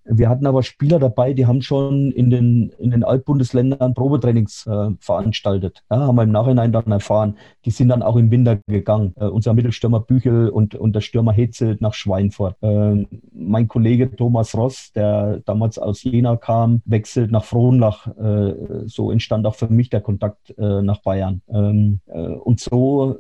Wir 0.06 0.30
hatten 0.30 0.46
aber 0.46 0.64
Spieler 0.64 1.00
dabei, 1.00 1.34
die 1.34 1.46
haben 1.46 1.62
schon 1.62 2.12
in 2.12 2.30
den, 2.30 2.74
in 2.78 2.92
den 2.92 3.04
Altbundesländern 3.04 3.94
Probetrainings 3.94 4.68
äh, 4.68 4.90
veranstaltet. 5.00 5.84
Ja, 5.90 6.00
haben 6.00 6.16
wir 6.16 6.24
im 6.24 6.32
Nachhinein 6.32 6.72
dann 6.72 6.92
erfahren. 6.92 7.38
Die 7.66 7.72
sind 7.72 7.90
dann 7.90 8.04
auch 8.04 8.18
im 8.18 8.30
Winter 8.30 8.60
gegangen. 8.68 9.14
Äh, 9.16 9.26
unser 9.26 9.54
Mittelstürmer 9.54 10.02
Büchel 10.02 10.50
und, 10.50 10.76
und 10.76 10.94
der 10.94 11.02
Stürmer 11.02 11.32
Hetzel 11.32 11.78
nach 11.80 11.94
Schweinfurt. 11.94 12.56
Äh, 12.62 13.06
mein 13.34 13.68
Kollege 13.68 14.14
Thomas 14.14 14.56
Ross, 14.56 14.92
der 14.94 15.40
damals 15.46 15.80
aus 15.80 16.04
Jena 16.04 16.36
kam, 16.36 16.82
wechselt 16.86 17.32
nach 17.32 17.46
Frohnlach. 17.46 18.08
Äh, 18.18 18.54
so 18.88 19.12
entstand 19.12 19.46
auch 19.46 19.56
für 19.56 19.68
mich 19.68 19.90
der 19.90 20.02
Kontakt 20.02 20.54
äh, 20.58 20.82
nach 20.82 21.02
Bayern. 21.02 21.42
Ähm, 21.48 22.00
äh, 22.08 22.20
und 22.20 22.60
so 22.60 23.18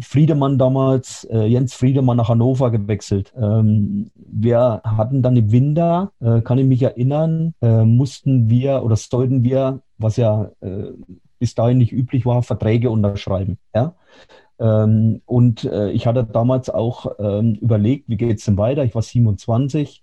Friedemann 0.00 0.58
damals, 0.58 1.26
Jens 1.30 1.74
Friedemann 1.74 2.16
nach 2.16 2.28
Hannover 2.28 2.70
gewechselt. 2.70 3.32
Ähm, 3.36 4.10
wir 4.16 4.80
hatten 4.84 5.22
dann 5.22 5.36
im 5.36 5.52
Winter 5.52 6.07
äh, 6.20 6.40
kann 6.40 6.58
ich 6.58 6.66
mich 6.66 6.82
erinnern, 6.82 7.54
äh, 7.60 7.84
mussten 7.84 8.48
wir 8.50 8.82
oder 8.82 8.96
sollten 8.96 9.44
wir, 9.44 9.80
was 9.98 10.16
ja 10.16 10.50
äh, 10.60 10.92
bis 11.38 11.54
dahin 11.54 11.78
nicht 11.78 11.92
üblich 11.92 12.26
war, 12.26 12.42
Verträge 12.42 12.90
unterschreiben. 12.90 13.58
Ja? 13.74 13.94
Ähm, 14.58 15.22
und 15.24 15.64
äh, 15.64 15.90
ich 15.90 16.06
hatte 16.06 16.24
damals 16.24 16.70
auch 16.70 17.06
ähm, 17.18 17.54
überlegt, 17.54 18.08
wie 18.08 18.16
geht 18.16 18.38
es 18.38 18.44
denn 18.44 18.58
weiter? 18.58 18.84
Ich 18.84 18.94
war 18.94 19.02
27. 19.02 20.02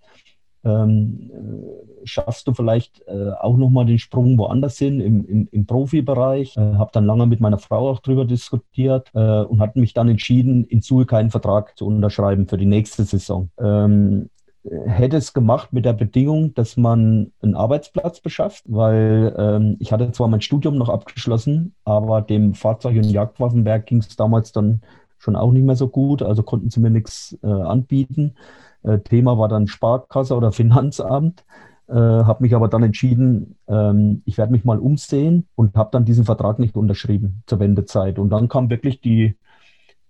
Ähm, 0.63 1.29
äh, 1.31 2.07
schaffst 2.07 2.47
du 2.47 2.53
vielleicht 2.53 3.03
äh, 3.07 3.31
auch 3.39 3.55
nochmal 3.57 3.85
den 3.85 3.99
Sprung 3.99 4.37
woanders 4.37 4.77
hin 4.77 4.99
im, 4.99 5.25
im, 5.25 5.47
im 5.51 5.65
Profibereich? 5.65 6.57
Äh, 6.57 6.75
habe 6.75 6.89
dann 6.93 7.05
lange 7.05 7.27
mit 7.27 7.39
meiner 7.39 7.59
Frau 7.59 7.89
auch 7.89 7.99
darüber 7.99 8.25
diskutiert 8.25 9.11
äh, 9.13 9.41
und 9.41 9.59
hatte 9.59 9.79
mich 9.79 9.93
dann 9.93 10.09
entschieden, 10.09 10.65
in 10.65 10.81
Suhl 10.81 11.05
keinen 11.05 11.29
Vertrag 11.29 11.77
zu 11.77 11.85
unterschreiben 11.85 12.47
für 12.47 12.57
die 12.57 12.65
nächste 12.65 13.03
Saison. 13.03 13.49
Ähm, 13.59 14.29
hätte 14.85 15.17
es 15.17 15.33
gemacht 15.33 15.73
mit 15.73 15.85
der 15.85 15.93
Bedingung, 15.93 16.53
dass 16.53 16.77
man 16.77 17.31
einen 17.41 17.55
Arbeitsplatz 17.55 18.19
beschafft, 18.19 18.63
weil 18.67 19.35
ähm, 19.37 19.77
ich 19.79 19.91
hatte 19.91 20.11
zwar 20.11 20.27
mein 20.27 20.41
Studium 20.41 20.77
noch 20.77 20.89
abgeschlossen, 20.89 21.75
aber 21.83 22.21
dem 22.21 22.53
Fahrzeug- 22.53 22.97
und 22.97 23.03
Jagdwaffenwerk 23.05 23.85
ging 23.85 23.99
es 23.99 24.15
damals 24.15 24.51
dann 24.51 24.81
schon 25.17 25.35
auch 25.35 25.51
nicht 25.51 25.65
mehr 25.65 25.75
so 25.75 25.87
gut, 25.87 26.21
also 26.21 26.43
konnten 26.43 26.69
sie 26.69 26.79
mir 26.79 26.89
nichts 26.89 27.37
äh, 27.43 27.47
anbieten. 27.47 28.35
Äh, 28.83 28.99
Thema 28.99 29.37
war 29.37 29.49
dann 29.49 29.67
Sparkasse 29.67 30.35
oder 30.35 30.51
Finanzamt. 30.53 31.45
Äh, 31.87 31.93
habe 31.93 32.41
mich 32.41 32.55
aber 32.55 32.67
dann 32.67 32.81
entschieden, 32.81 33.57
ähm, 33.67 34.23
ich 34.25 34.39
werde 34.39 34.51
mich 34.51 34.65
mal 34.65 34.79
umsehen 34.79 35.47
und 35.55 35.75
habe 35.75 35.89
dann 35.91 36.05
diesen 36.05 36.25
Vertrag 36.25 36.57
nicht 36.57 36.75
unterschrieben 36.75 37.43
zur 37.45 37.59
Wendezeit. 37.59 38.17
Und 38.17 38.31
dann 38.31 38.49
kam 38.49 38.71
wirklich 38.71 39.01
die 39.01 39.35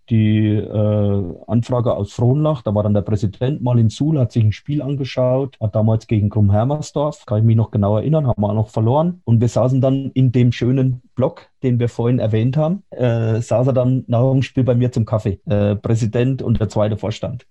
die 0.09 0.47
äh, 0.55 1.35
Anfrage 1.47 1.93
aus 1.93 2.13
Frohnlach. 2.13 2.61
Da 2.61 2.73
war 2.73 2.83
dann 2.83 2.93
der 2.93 3.01
Präsident 3.01 3.61
mal 3.61 3.79
in 3.79 3.89
Suhl, 3.89 4.19
hat 4.19 4.31
sich 4.31 4.43
ein 4.43 4.51
Spiel 4.51 4.81
angeschaut, 4.81 5.57
hat 5.59 5.75
damals 5.75 6.07
gegen 6.07 6.29
Krumm-Hermersdorf, 6.29 7.25
kann 7.25 7.39
ich 7.39 7.43
mich 7.45 7.55
noch 7.55 7.71
genau 7.71 7.97
erinnern, 7.97 8.27
haben 8.27 8.41
wir 8.41 8.49
auch 8.49 8.55
noch 8.55 8.69
verloren. 8.69 9.21
Und 9.25 9.41
wir 9.41 9.49
saßen 9.49 9.81
dann 9.81 10.11
in 10.11 10.31
dem 10.31 10.51
schönen 10.51 11.01
Block, 11.15 11.47
den 11.63 11.79
wir 11.79 11.89
vorhin 11.89 12.19
erwähnt 12.19 12.57
haben, 12.57 12.83
äh, 12.91 13.41
saß 13.41 13.67
er 13.67 13.73
dann 13.73 14.03
nach 14.07 14.31
dem 14.31 14.43
Spiel 14.43 14.63
bei 14.63 14.75
mir 14.75 14.91
zum 14.91 15.05
Kaffee, 15.05 15.39
äh, 15.45 15.75
Präsident 15.75 16.41
und 16.41 16.59
der 16.59 16.69
zweite 16.69 16.97
Vorstand. 16.97 17.45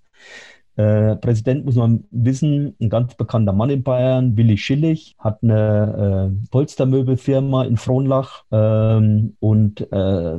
Äh, 0.77 1.17
Präsident 1.17 1.65
muss 1.65 1.77
man 1.77 2.05
wissen, 2.11 2.75
ein 2.81 2.89
ganz 2.89 3.15
bekannter 3.15 3.53
Mann 3.53 3.71
in 3.71 3.83
Bayern, 3.85 4.37
Willi 4.37 4.57
Schillig, 4.57 5.15
hat 5.19 5.39
eine 5.43 6.33
äh, 6.33 6.49
Polstermöbelfirma 6.51 7.65
in 7.65 7.77
Frohnlach 7.77 8.45
ähm, 8.51 9.37
und 9.39 9.93
äh, 9.93 10.39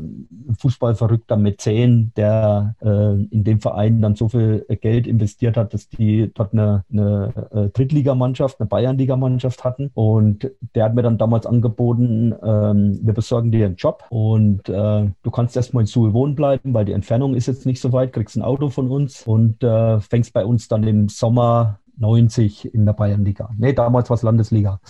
fußballverrückter 0.59 1.37
Mäzen, 1.37 2.11
der 2.17 2.75
äh, 2.81 3.13
in 3.13 3.43
dem 3.43 3.61
Verein 3.61 4.01
dann 4.01 4.15
so 4.15 4.27
viel 4.27 4.65
Geld 4.81 5.07
investiert 5.07 5.55
hat, 5.55 5.73
dass 5.73 5.87
die 5.87 6.31
dort 6.33 6.51
eine, 6.53 6.83
eine 6.91 7.47
äh, 7.51 7.69
Drittligamannschaft, 7.69 8.59
eine 8.59 8.67
Bayernligamannschaft 8.67 9.63
hatten. 9.63 9.91
Und 9.93 10.51
der 10.75 10.85
hat 10.85 10.95
mir 10.95 11.03
dann 11.03 11.17
damals 11.17 11.45
angeboten, 11.45 12.33
ähm, 12.43 12.99
wir 13.01 13.13
besorgen 13.13 13.51
dir 13.51 13.67
einen 13.67 13.75
Job 13.75 14.03
und 14.09 14.67
äh, 14.67 15.09
du 15.23 15.31
kannst 15.31 15.55
erstmal 15.55 15.83
in 15.83 15.87
Suhl 15.87 16.13
wohnen 16.13 16.35
bleiben, 16.35 16.73
weil 16.73 16.85
die 16.85 16.91
Entfernung 16.91 17.35
ist 17.35 17.47
jetzt 17.47 17.65
nicht 17.65 17.79
so 17.79 17.93
weit, 17.93 18.11
kriegst 18.11 18.35
ein 18.35 18.41
Auto 18.41 18.69
von 18.69 18.89
uns 18.89 19.25
und 19.25 19.63
fängst 19.99 20.24
fängst 20.25 20.33
bei 20.33 20.45
uns 20.45 20.67
dann 20.67 20.83
im 20.83 21.09
Sommer 21.09 21.79
90 21.97 22.73
in 22.73 22.85
der 22.85 22.93
Bayernliga. 22.93 23.49
Nee, 23.57 23.73
damals 23.73 24.09
war 24.09 24.15
es 24.15 24.23
Landesliga. 24.23 24.81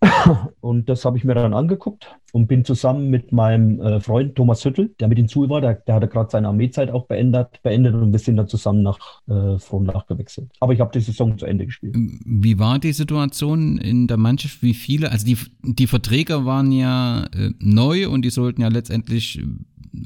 und 0.60 0.88
das 0.88 1.04
habe 1.04 1.18
ich 1.18 1.24
mir 1.24 1.34
dann 1.34 1.52
angeguckt 1.52 2.16
und 2.32 2.46
bin 2.46 2.64
zusammen 2.64 3.10
mit 3.10 3.32
meinem 3.32 3.80
äh, 3.80 4.00
Freund 4.00 4.34
Thomas 4.34 4.64
Hüttel, 4.64 4.94
der 4.98 5.08
mit 5.08 5.18
in 5.18 5.28
Zuhl 5.28 5.50
war, 5.50 5.60
der, 5.60 5.74
der 5.74 5.96
hatte 5.96 6.08
gerade 6.08 6.30
seine 6.30 6.48
Armeezeit 6.48 6.90
auch 6.90 7.06
beendet, 7.06 7.62
beendet 7.62 7.94
und 7.94 8.12
wir 8.12 8.18
sind 8.18 8.36
dann 8.36 8.48
zusammen 8.48 8.82
nach 8.82 8.98
äh, 9.28 9.58
Frohnlach 9.58 10.06
gewechselt. 10.06 10.50
Aber 10.60 10.72
ich 10.72 10.80
habe 10.80 10.90
die 10.92 11.00
Saison 11.00 11.36
zu 11.36 11.44
Ende 11.44 11.66
gespielt. 11.66 11.94
Wie 12.24 12.58
war 12.58 12.78
die 12.78 12.92
Situation 12.92 13.76
in 13.76 14.06
der 14.06 14.16
Mannschaft? 14.16 14.62
Wie 14.62 14.74
viele? 14.74 15.10
Also 15.10 15.26
die, 15.26 15.36
die 15.62 15.86
Verträge 15.86 16.46
waren 16.46 16.72
ja 16.72 17.26
äh, 17.34 17.50
neu 17.58 18.08
und 18.08 18.24
die 18.24 18.30
sollten 18.30 18.62
ja 18.62 18.68
letztendlich 18.68 19.42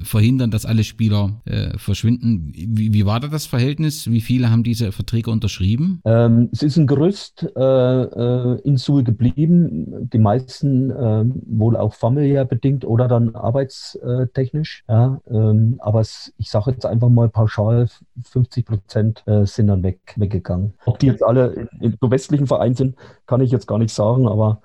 verhindern, 0.03 0.51
dass 0.51 0.67
alle 0.67 0.85
Spieler 0.85 1.43
äh, 1.45 1.77
verschwinden. 1.77 2.53
Wie, 2.55 2.93
wie, 2.93 3.07
war 3.07 3.21
da 3.21 3.29
das 3.29 3.47
Verhältnis? 3.47 4.11
Wie 4.11 4.21
viele 4.21 4.51
haben 4.51 4.63
diese 4.63 4.93
Verträge 4.93 5.31
unterschrieben? 5.31 6.01
Ähm, 6.05 6.49
es 6.53 6.63
ist 6.63 6.77
ein 6.77 6.87
Gerüst 6.87 7.47
äh, 7.57 7.61
äh, 7.61 8.61
in 8.63 8.77
Suhl 8.77 9.05
geblieben. 9.05 10.09
Die 10.13 10.19
meisten 10.19 10.91
äh, 10.91 11.25
wohl 11.47 11.77
auch 11.77 11.95
familiär 11.95 12.45
bedingt 12.45 12.85
oder 12.85 13.09
dann 13.09 13.35
arbeitstechnisch. 13.35 14.85
Ja, 14.89 15.21
ähm, 15.31 15.77
aber 15.79 16.01
es, 16.01 16.33
ich 16.39 16.51
sage 16.51 16.73
jetzt 16.73 16.87
einfach 16.87 17.09
mal 17.09 17.29
pauschal, 17.29 17.89
50 18.23 18.67
Prozent 18.67 19.23
äh, 19.27 19.45
sind 19.45 19.69
dann 19.69 19.83
weg, 19.83 20.15
weggegangen. 20.17 20.75
Ob 20.87 20.99
die 20.99 21.07
jetzt 21.07 21.23
alle 21.23 21.69
in 21.81 21.97
westlichen 22.01 22.47
Vereinen 22.47 22.75
sind, 22.75 22.97
kann 23.27 23.41
ich 23.41 23.51
jetzt 23.51 23.67
gar 23.67 23.79
nicht 23.79 23.95
sagen, 23.95 24.29
aber 24.29 24.61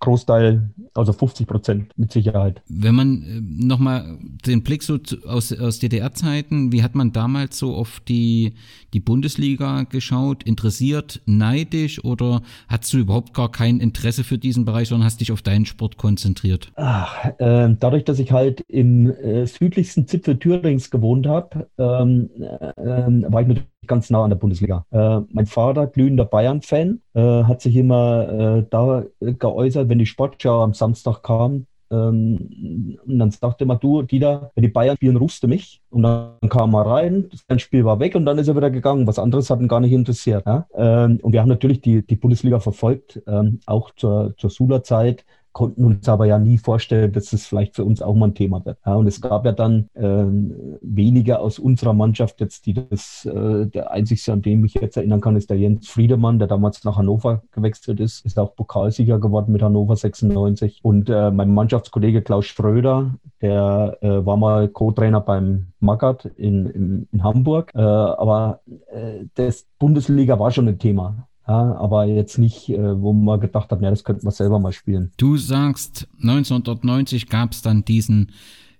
Großteil, 0.00 0.70
also 0.94 1.12
50 1.12 1.46
Prozent 1.46 1.92
mit 1.96 2.10
Sicherheit. 2.12 2.62
Wenn 2.68 2.94
man 2.94 3.22
äh, 3.22 3.40
nochmal 3.42 4.18
den 4.46 4.62
Blick 4.62 4.82
so 4.82 4.98
aus, 5.26 5.52
aus 5.52 5.78
DDR-Zeiten, 5.78 6.72
wie 6.72 6.82
hat 6.82 6.94
man 6.94 7.12
damals 7.12 7.58
so 7.58 7.74
auf 7.74 8.00
die, 8.00 8.54
die 8.94 9.00
Bundesliga 9.00 9.82
geschaut? 9.84 10.42
Interessiert, 10.42 11.20
neidisch 11.26 12.02
oder 12.02 12.42
hast 12.68 12.92
du 12.92 12.98
überhaupt 12.98 13.34
gar 13.34 13.50
kein 13.50 13.80
Interesse 13.80 14.24
für 14.24 14.38
diesen 14.38 14.64
Bereich, 14.64 14.88
sondern 14.88 15.04
hast 15.06 15.20
dich 15.20 15.32
auf 15.32 15.42
deinen 15.42 15.66
Sport 15.66 15.96
konzentriert? 15.96 16.72
Ach, 16.76 17.26
äh, 17.38 17.74
dadurch, 17.78 18.04
dass 18.04 18.18
ich 18.18 18.32
halt 18.32 18.62
im 18.68 19.10
äh, 19.10 19.46
südlichsten 19.46 20.06
Zipfel 20.06 20.38
Thürings 20.38 20.90
gewohnt 20.90 21.26
habe, 21.26 21.68
ähm, 21.78 22.30
äh, 22.38 23.32
war 23.32 23.42
ich 23.42 23.48
natürlich 23.48 23.70
ganz 23.86 24.10
nah 24.10 24.24
an 24.24 24.30
der 24.30 24.36
Bundesliga. 24.36 24.86
Äh, 24.90 25.20
mein 25.32 25.46
Vater, 25.46 25.86
glühender 25.86 26.24
Bayern-Fan, 26.24 27.00
äh, 27.14 27.20
hat 27.44 27.60
sich 27.60 27.76
immer 27.76 28.58
äh, 28.58 28.66
da 28.70 29.04
geäußert, 29.20 29.88
wenn 29.88 29.98
die 29.98 30.06
Sportschau 30.06 30.62
am 30.62 30.74
Samstag 30.74 31.22
kam. 31.22 31.66
Ähm, 31.92 32.98
und 33.04 33.18
dann 33.18 33.30
sagte 33.30 33.64
immer, 33.64 33.76
du, 33.76 34.02
Dieter, 34.02 34.52
wenn 34.54 34.62
die 34.62 34.68
Bayern 34.68 34.96
spielen, 34.96 35.16
rufst 35.16 35.42
du 35.42 35.48
mich. 35.48 35.80
Und 35.90 36.02
dann 36.02 36.38
kam 36.48 36.74
er 36.74 36.86
rein, 36.86 37.28
sein 37.48 37.58
Spiel 37.58 37.84
war 37.84 37.98
weg 37.98 38.14
und 38.14 38.24
dann 38.24 38.38
ist 38.38 38.48
er 38.48 38.56
wieder 38.56 38.70
gegangen. 38.70 39.06
Was 39.06 39.18
anderes 39.18 39.50
hat 39.50 39.60
ihn 39.60 39.68
gar 39.68 39.80
nicht 39.80 39.92
interessiert. 39.92 40.44
Ja? 40.46 40.66
Ähm, 40.74 41.18
und 41.22 41.32
wir 41.32 41.40
haben 41.40 41.48
natürlich 41.48 41.80
die, 41.80 42.06
die 42.06 42.16
Bundesliga 42.16 42.60
verfolgt, 42.60 43.20
ähm, 43.26 43.60
auch 43.66 43.90
zur, 43.94 44.34
zur 44.36 44.50
Sula-Zeit 44.50 45.24
konnten 45.52 45.84
uns 45.84 46.08
aber 46.08 46.26
ja 46.26 46.38
nie 46.38 46.58
vorstellen, 46.58 47.12
dass 47.12 47.32
es 47.32 47.46
vielleicht 47.46 47.76
für 47.76 47.84
uns 47.84 48.02
auch 48.02 48.14
mal 48.14 48.28
ein 48.28 48.34
Thema 48.34 48.64
wird. 48.64 48.78
Ja, 48.86 48.94
und 48.94 49.06
es 49.06 49.20
gab 49.20 49.44
ja 49.44 49.52
dann 49.52 49.88
ähm, 49.94 50.78
wenige 50.80 51.40
aus 51.40 51.58
unserer 51.58 51.92
Mannschaft 51.92 52.40
jetzt, 52.40 52.66
die 52.66 52.74
das, 52.74 53.24
äh, 53.26 53.66
der 53.66 53.90
einzigste, 53.90 54.32
an 54.32 54.42
dem 54.42 54.64
ich 54.64 54.74
jetzt 54.74 54.96
erinnern 54.96 55.20
kann, 55.20 55.36
ist 55.36 55.50
der 55.50 55.58
Jens 55.58 55.88
Friedemann, 55.88 56.38
der 56.38 56.48
damals 56.48 56.84
nach 56.84 56.96
Hannover 56.96 57.42
gewechselt 57.52 58.00
ist, 58.00 58.24
ist 58.24 58.38
auch 58.38 58.54
Pokalsieger 58.54 59.18
geworden 59.18 59.52
mit 59.52 59.62
Hannover 59.62 59.96
96. 59.96 60.80
Und 60.82 61.10
äh, 61.10 61.30
mein 61.30 61.52
Mannschaftskollege 61.52 62.22
Klaus 62.22 62.46
Schröder, 62.46 63.14
der 63.40 63.98
äh, 64.00 64.24
war 64.24 64.36
mal 64.36 64.68
Co-Trainer 64.68 65.20
beim 65.20 65.68
Magath 65.80 66.26
in, 66.36 66.66
in, 66.66 67.08
in 67.12 67.24
Hamburg. 67.24 67.72
Äh, 67.74 67.80
aber 67.80 68.60
äh, 68.92 69.24
das 69.34 69.66
Bundesliga 69.78 70.38
war 70.38 70.50
schon 70.50 70.68
ein 70.68 70.78
Thema. 70.78 71.26
Ja, 71.50 71.74
aber 71.80 72.04
jetzt 72.04 72.38
nicht, 72.38 72.68
äh, 72.68 73.02
wo 73.02 73.12
man 73.12 73.40
gedacht 73.40 73.72
hat, 73.72 73.82
ja, 73.82 73.90
das 73.90 74.04
könnten 74.04 74.24
wir 74.24 74.30
selber 74.30 74.60
mal 74.60 74.70
spielen. 74.70 75.10
Du 75.16 75.36
sagst, 75.36 76.06
1990 76.22 77.28
gab 77.28 77.50
es 77.50 77.60
dann 77.60 77.84
diesen 77.84 78.30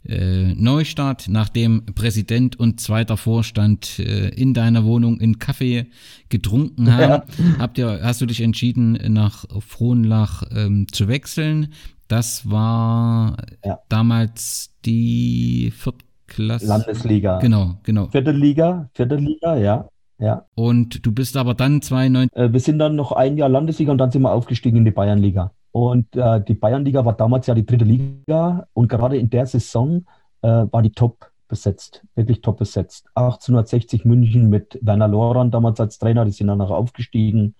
äh, 0.07 0.55
Neustart, 0.55 1.27
nachdem 1.29 1.85
Präsident 1.97 2.61
und 2.61 2.79
zweiter 2.81 3.17
Vorstand 3.17 3.99
äh, 3.99 4.29
in 4.29 4.55
deiner 4.55 4.85
Wohnung 4.85 5.19
in 5.19 5.41
Kaffee 5.41 5.87
getrunken 6.29 6.93
haben. 6.97 7.25
Ja. 7.39 7.59
Habt 7.59 7.77
ihr, 7.77 8.03
hast 8.05 8.21
du 8.21 8.27
dich 8.27 8.41
entschieden, 8.41 8.93
nach 9.09 9.47
Frohnlach 9.59 10.45
ähm, 10.55 10.87
zu 10.93 11.09
wechseln? 11.09 11.73
Das 12.07 12.49
war 12.49 13.37
ja. 13.65 13.81
damals 13.89 14.77
die 14.85 15.73
Viertklasse. 15.77 16.67
Landesliga. 16.67 17.41
Genau, 17.41 17.81
genau. 17.83 18.07
Vierte 18.07 18.31
Liga, 18.31 18.89
vierte 18.95 19.17
Liga, 19.17 19.57
ja. 19.57 19.89
Ja. 20.21 20.45
Und 20.55 21.05
du 21.05 21.13
bist 21.13 21.37
aber 21.37 21.55
dann 21.55 21.81
92. 21.81 22.37
Äh, 22.37 22.53
wir 22.53 22.61
sind 22.61 22.79
dann 22.79 22.95
noch 22.95 23.13
ein 23.13 23.37
Jahr 23.37 23.49
Landesliga 23.49 23.91
und 23.91 23.99
dann 23.99 24.11
sind 24.11 24.23
wir 24.23 24.33
aufgestiegen 24.33 24.79
in 24.79 24.85
die 24.85 24.91
Bayernliga. 24.91 25.53
Und 25.73 26.15
äh, 26.15 26.43
die 26.43 26.55
Bayernliga 26.55 27.05
war 27.05 27.17
damals 27.17 27.47
ja 27.47 27.55
die 27.55 27.65
dritte 27.65 27.85
Liga 27.85 28.67
und 28.75 28.89
gerade 28.89 29.17
in 29.17 29.31
der 29.31 29.47
Saison 29.47 30.05
äh, 30.43 30.49
war 30.49 30.83
die 30.83 30.93
top 30.93 31.31
besetzt, 31.49 32.05
wirklich 32.15 32.43
top 32.43 32.59
besetzt. 32.59 33.07
1860 33.15 34.05
München 34.05 34.51
mit 34.51 34.79
Werner 34.83 35.09
Loran 35.09 35.51
damals 35.51 35.81
als 35.81 35.99
Trainer, 35.99 36.25
die 36.25 36.33
sind 36.33 36.49
dann 36.49 36.59
noch 36.59 36.71
aufgestiegen. 36.71 37.55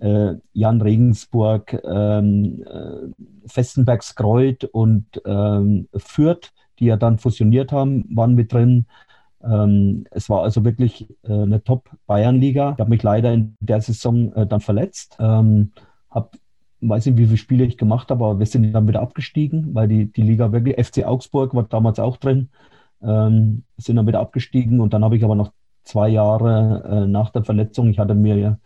Äh, 0.00 0.34
Jan 0.54 0.80
Regensburg, 0.80 1.80
ähm, 1.84 2.64
äh, 2.64 3.46
Festenbergs 3.46 4.14
Kreuth 4.14 4.64
und 4.64 5.04
ähm, 5.26 5.88
Fürth, 5.94 6.52
die 6.78 6.86
ja 6.86 6.96
dann 6.96 7.18
fusioniert 7.18 7.72
haben, 7.72 8.04
waren 8.10 8.34
mit 8.34 8.52
drin. 8.52 8.86
Ähm, 9.42 10.06
es 10.10 10.28
war 10.28 10.42
also 10.42 10.64
wirklich 10.64 11.08
äh, 11.22 11.32
eine 11.32 11.62
Top-Bayern-Liga. 11.62 12.72
Ich 12.72 12.80
habe 12.80 12.90
mich 12.90 13.02
leider 13.02 13.32
in 13.32 13.56
der 13.60 13.80
Saison 13.80 14.32
äh, 14.34 14.46
dann 14.46 14.60
verletzt. 14.60 15.16
Ähm, 15.18 15.72
hab, 16.10 16.36
weiß 16.80 17.06
nicht, 17.06 17.18
wie 17.18 17.26
viele 17.26 17.36
Spiele 17.36 17.64
ich 17.64 17.78
gemacht 17.78 18.10
habe, 18.10 18.24
aber 18.24 18.38
wir 18.38 18.46
sind 18.46 18.72
dann 18.72 18.88
wieder 18.88 19.02
abgestiegen, 19.02 19.74
weil 19.74 19.88
die, 19.88 20.12
die 20.12 20.22
Liga 20.22 20.52
wirklich, 20.52 20.84
FC 20.84 21.04
Augsburg 21.04 21.54
war 21.54 21.64
damals 21.64 21.98
auch 21.98 22.16
drin, 22.16 22.50
ähm, 23.02 23.64
sind 23.76 23.96
dann 23.96 24.06
wieder 24.06 24.20
abgestiegen 24.20 24.80
und 24.80 24.92
dann 24.92 25.04
habe 25.04 25.16
ich 25.16 25.24
aber 25.24 25.34
noch 25.34 25.52
zwei 25.84 26.08
Jahre 26.08 26.84
äh, 26.84 27.06
nach 27.06 27.30
der 27.30 27.44
Verletzung, 27.44 27.88
ich 27.88 27.98
hatte 27.98 28.14
mir 28.14 28.58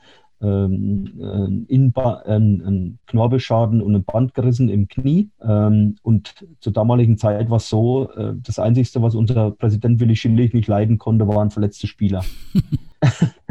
ähm, 0.42 1.66
Innenba 1.68 2.22
einen 2.26 2.98
Knorpelschaden 3.06 3.80
und 3.80 3.94
ein 3.94 4.04
Band 4.04 4.34
gerissen 4.34 4.68
im 4.68 4.88
Knie. 4.88 5.30
Ähm, 5.42 5.96
und 6.02 6.46
zur 6.60 6.72
damaligen 6.72 7.18
Zeit 7.18 7.50
war 7.50 7.58
es 7.58 7.68
so, 7.68 8.10
äh, 8.10 8.34
das 8.42 8.58
Einzige, 8.58 9.02
was 9.02 9.14
unser 9.14 9.50
Präsident 9.52 10.00
Willi 10.00 10.16
Schillig 10.16 10.54
nicht 10.54 10.68
leiden 10.68 10.98
konnte, 10.98 11.26
waren 11.28 11.50
verletzte 11.50 11.86
Spieler. 11.86 12.24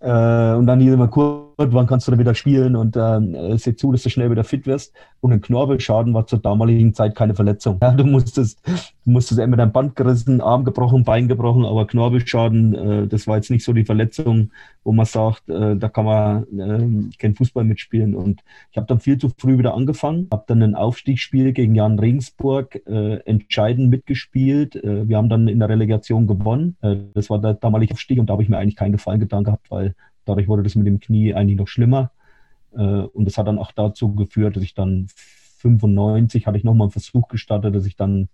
äh, 0.00 0.54
und 0.54 0.66
dann 0.66 0.80
hieß 0.80 0.92
immer 0.92 1.08
kurz, 1.08 1.47
wann 1.58 1.86
kannst 1.86 2.06
du 2.06 2.12
da 2.12 2.18
wieder 2.18 2.34
spielen 2.34 2.76
und 2.76 2.96
äh, 2.96 3.58
seh 3.58 3.74
zu, 3.74 3.90
dass 3.90 4.04
du 4.04 4.10
schnell 4.10 4.30
wieder 4.30 4.44
fit 4.44 4.66
wirst. 4.66 4.94
Und 5.20 5.32
ein 5.32 5.40
Knorpelschaden 5.40 6.14
war 6.14 6.26
zur 6.26 6.38
damaligen 6.38 6.94
Zeit 6.94 7.16
keine 7.16 7.34
Verletzung. 7.34 7.78
Ja, 7.82 7.90
du 7.92 8.04
musstest, 8.04 8.60
du 8.66 9.10
musstest 9.10 9.40
entweder 9.40 9.64
ein 9.64 9.72
Band 9.72 9.96
gerissen, 9.96 10.40
Arm 10.40 10.64
gebrochen, 10.64 11.02
Bein 11.02 11.26
gebrochen, 11.26 11.64
aber 11.64 11.86
Knorpelschaden, 11.86 12.74
äh, 12.74 13.06
das 13.08 13.26
war 13.26 13.36
jetzt 13.36 13.50
nicht 13.50 13.64
so 13.64 13.72
die 13.72 13.84
Verletzung, 13.84 14.52
wo 14.84 14.92
man 14.92 15.06
sagt, 15.06 15.48
äh, 15.48 15.76
da 15.76 15.88
kann 15.88 16.04
man 16.04 17.10
äh, 17.10 17.16
kein 17.18 17.34
Fußball 17.34 17.64
mitspielen. 17.64 18.14
Und 18.14 18.42
ich 18.70 18.76
habe 18.76 18.86
dann 18.86 19.00
viel 19.00 19.18
zu 19.18 19.30
früh 19.36 19.58
wieder 19.58 19.74
angefangen, 19.74 20.28
habe 20.32 20.44
dann 20.46 20.62
ein 20.62 20.74
Aufstiegsspiel 20.76 21.52
gegen 21.52 21.74
Jan 21.74 21.98
Regensburg 21.98 22.80
äh, 22.86 23.16
entscheidend 23.24 23.90
mitgespielt. 23.90 24.76
Äh, 24.76 25.08
wir 25.08 25.16
haben 25.16 25.28
dann 25.28 25.48
in 25.48 25.58
der 25.58 25.68
Relegation 25.68 26.28
gewonnen. 26.28 26.76
Äh, 26.82 26.96
das 27.14 27.28
war 27.30 27.40
der 27.40 27.54
damalige 27.54 27.94
Aufstieg 27.94 28.20
und 28.20 28.30
da 28.30 28.34
habe 28.34 28.44
ich 28.44 28.48
mir 28.48 28.58
eigentlich 28.58 28.76
keinen 28.76 28.92
Gefallen 28.92 29.20
getan 29.20 29.44
gehabt, 29.44 29.70
weil 29.70 29.94
dadurch 30.28 30.48
wurde 30.48 30.62
das 30.62 30.74
mit 30.74 30.86
dem 30.86 31.00
Knie 31.00 31.34
eigentlich 31.34 31.58
noch 31.58 31.68
schlimmer. 31.68 32.10
Äh, 32.72 32.82
und 32.82 33.24
das 33.24 33.38
hat 33.38 33.46
dann 33.46 33.58
auch 33.58 33.72
dazu 33.72 34.14
geführt, 34.14 34.56
dass 34.56 34.62
ich 34.62 34.74
dann 34.74 35.08
95 35.58 36.46
hatte 36.46 36.58
ich 36.58 36.64
nochmal 36.64 36.86
einen 36.86 36.92
Versuch 36.92 37.28
gestartet, 37.28 37.74
dass 37.74 37.86
ich 37.86 37.96
dann 37.96 38.28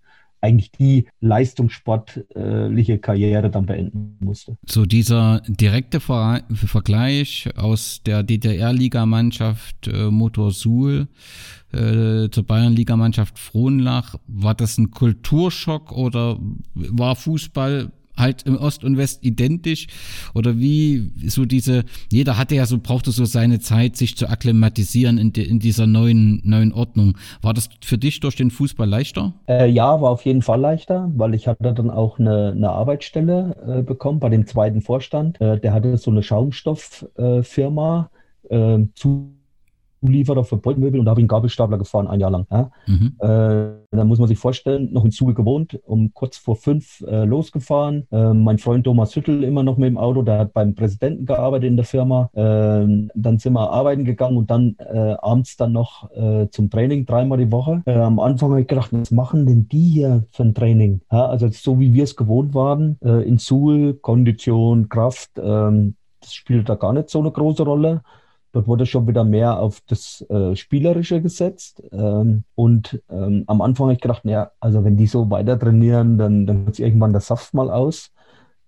eigentlich 0.45 0.73
die 0.73 1.07
leistungssportliche 1.21 2.99
Karriere 2.99 3.49
dann 3.49 3.65
beenden 3.65 4.19
musste. 4.21 4.59
So 4.67 4.85
dieser 4.85 5.41
direkte 5.49 6.01
Ver 6.01 6.43
Vergleich 6.53 7.49
aus 7.57 8.03
der 8.05 8.23
DDR-Ligamannschaft 8.23 9.89
äh, 9.89 10.11
Motor 10.11 10.51
Suhl 10.51 11.09
äh, 11.73 12.29
zur 12.29 12.47
Bayern-Ligamannschaft 12.47 13.39
Frohnlach, 13.39 14.17
war 14.27 14.55
das 14.55 14.77
ein 14.77 14.91
Kulturschock 14.91 15.93
oder 15.93 16.39
war 16.75 17.17
Fußball 17.17 17.91
halt 18.17 18.43
im 18.43 18.57
Ost 18.57 18.85
und 18.85 18.97
West 18.97 19.25
identisch? 19.25 19.87
Oder 20.35 20.59
wie 20.59 21.13
so 21.27 21.45
diese 21.45 21.85
jeder 22.11 22.39
hatte 22.39 22.55
ja 22.55 22.67
so 22.67 22.79
brauchte 22.79 23.11
so 23.11 23.25
seine 23.25 23.61
Zeit 23.61 23.97
sich 23.97 24.17
zu 24.17 24.29
akklimatisieren 24.29 25.19
in, 25.19 25.33
de, 25.33 25.45
in 25.47 25.59
dieser 25.59 25.87
neuen 25.87 26.41
neuen 26.45 26.73
Ordnung. 26.73 27.17
War 27.43 27.55
das 27.55 27.69
für 27.83 27.99
dich 27.99 28.21
durch 28.21 28.37
den 28.37 28.51
Fußball 28.51 28.89
leichter? 28.89 29.35
Äh, 29.49 29.69
ja 29.71 30.01
war 30.01 30.11
auf 30.11 30.25
jeden 30.25 30.43
Fall 30.43 30.61
leichter 30.61 31.11
weil 31.17 31.35
ich 31.35 31.47
hatte 31.49 31.73
dann 31.73 31.91
auch 31.91 32.19
eine, 32.19 32.53
eine 32.53 32.71
Arbeitsstelle 32.71 33.57
äh, 33.67 33.83
bekommen 33.83 34.21
bei 34.21 34.29
dem 34.29 34.47
zweiten 34.47 34.81
Vorstand. 34.81 35.41
Äh, 35.41 35.59
der 35.61 35.73
hatte 35.73 35.97
so 35.97 36.11
eine 36.11 36.23
Schaumstofffirma 36.23 38.11
äh, 38.49 38.79
zu 38.95 39.35
Zulieferer 40.05 40.45
für 40.45 40.59
Beutelmöbel 40.59 41.01
und 41.01 41.07
da 41.07 41.11
habe 41.11 41.21
ich 41.21 41.25
einen 41.25 41.29
Gabelstapler 41.29 41.79
gefahren, 41.79 42.07
ein 42.07 42.21
Jahr 42.21 42.31
lang. 42.31 42.47
Ja. 42.51 42.71
Mhm. 42.87 43.17
Äh, 43.21 43.97
da 43.97 44.05
muss 44.05 44.19
man 44.19 44.29
sich 44.29 44.39
vorstellen, 44.39 44.93
noch 44.93 45.05
in 45.05 45.11
Zuge 45.11 45.35
gewohnt, 45.35 45.81
um 45.87 46.13
kurz 46.13 46.37
vor 46.37 46.57
fünf 46.57 47.01
äh, 47.07 47.25
losgefahren. 47.25 48.07
Äh, 48.11 48.35
mein 48.35 48.59
Freund 48.59 48.85
Thomas 48.85 49.17
Hüttel 49.17 49.45
immer 49.45 49.63
noch 49.63 49.79
mit 49.79 49.87
dem 49.87 49.97
Auto, 49.97 50.23
der 50.23 50.41
hat 50.41 50.53
beim 50.53 50.75
Präsidenten 50.75 51.25
gearbeitet 51.25 51.69
in 51.69 51.77
der 51.77 51.87
Firma. 51.87 52.29
Ähm, 52.35 53.11
dann 53.15 53.39
sind 53.39 53.55
wir 53.55 53.71
arbeiten 53.71 54.05
gegangen 54.05 54.37
und 54.37 54.51
dann 54.51 54.77
äh, 54.79 55.15
abends 55.21 55.57
dann 55.57 55.73
noch 55.73 56.11
äh, 56.13 56.49
zum 56.51 56.69
Training, 56.69 57.07
dreimal 57.07 57.39
die 57.39 57.51
Woche. 57.51 57.83
Äh, 57.87 57.95
am 57.95 58.21
Anfang 58.21 58.51
habe 58.51 58.61
ich 58.61 58.67
gedacht, 58.67 58.93
was 58.93 59.11
machen 59.11 59.47
denn 59.47 59.69
die 59.69 59.89
hier 59.89 60.25
für 60.31 60.43
ein 60.43 60.55
Training? 60.55 61.01
Ja, 61.11 61.27
also 61.27 61.49
so 61.49 61.81
wie 61.81 61.95
wir 61.95 62.05
es 62.05 62.17
gewohnt 62.17 62.55
waren, 62.55 62.99
in 63.01 63.39
Suhl, 63.39 63.95
Kondition, 63.95 64.89
Kraft, 64.89 65.31
ähm, 65.39 65.95
das 66.21 66.35
spielt 66.35 66.69
da 66.69 66.75
gar 66.75 66.93
nicht 66.93 67.11
so 67.11 67.21
eine 67.21 67.31
große 67.31 67.63
Rolle. 67.63 68.03
Dort 68.55 68.69
wurde 68.69 68.87
schon 68.87 69.09
wieder 69.09 69.25
mehr 69.25 69.59
auf 69.59 69.81
das 69.89 70.25
äh, 70.31 70.55
Spielerische 70.55 71.21
gesetzt. 71.21 71.83
Ähm, 71.91 72.45
und 72.55 73.03
ähm, 73.11 73.43
am 73.49 73.61
Anfang 73.61 73.87
habe 73.87 73.95
ich 73.95 74.01
gedacht, 74.01 74.25
naja, 74.25 74.53
also 74.61 74.85
wenn 74.85 74.97
die 74.97 75.09
so 75.09 75.29
weiter 75.29 75.59
trainieren, 75.59 76.19
dann, 76.19 76.47
dann 76.47 76.65
wird 76.65 76.79
irgendwann 76.79 77.11
der 77.11 77.21
Saft 77.21 77.53
mal 77.53 77.69
aus. 77.69 78.13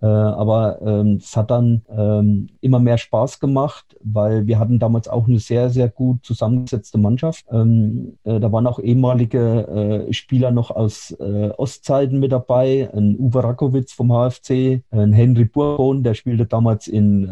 Äh, 0.03 0.07
aber 0.07 0.81
ähm, 0.83 1.19
es 1.23 1.37
hat 1.37 1.51
dann 1.51 1.83
ähm, 1.89 2.49
immer 2.61 2.81
mehr 2.81 2.99
Spaß 2.99 3.41
gemacht, 3.41 3.97
weil 4.03 4.47
wir 4.47 4.59
hatten 4.59 4.79
damals 4.79 5.09
auch 5.09 5.27
eine 5.27 5.39
sehr, 5.39 5.71
sehr 5.71 5.89
gut 5.89 6.25
zusammengesetzte 6.25 6.99
Mannschaft. 6.99 7.47
Ähm, 7.51 8.19
äh, 8.25 8.39
da 8.39 8.53
waren 8.53 8.67
auch 8.67 8.79
ehemalige 8.79 10.07
äh, 10.09 10.13
Spieler 10.13 10.51
noch 10.51 10.71
aus 10.71 11.13
äh, 11.13 11.51
Ostzeiten 11.57 12.21
mit 12.21 12.33
dabei, 12.33 12.91
ein 12.93 13.17
Uwe 13.19 13.43
Rakowitz 13.43 13.93
vom 13.93 14.11
HFC, 14.11 14.83
ein 14.91 15.13
Henry 15.13 15.47
Burgon, 15.47 16.03
der 16.03 16.15
spielte 16.15 16.47
damals 16.47 16.89
in 16.89 17.29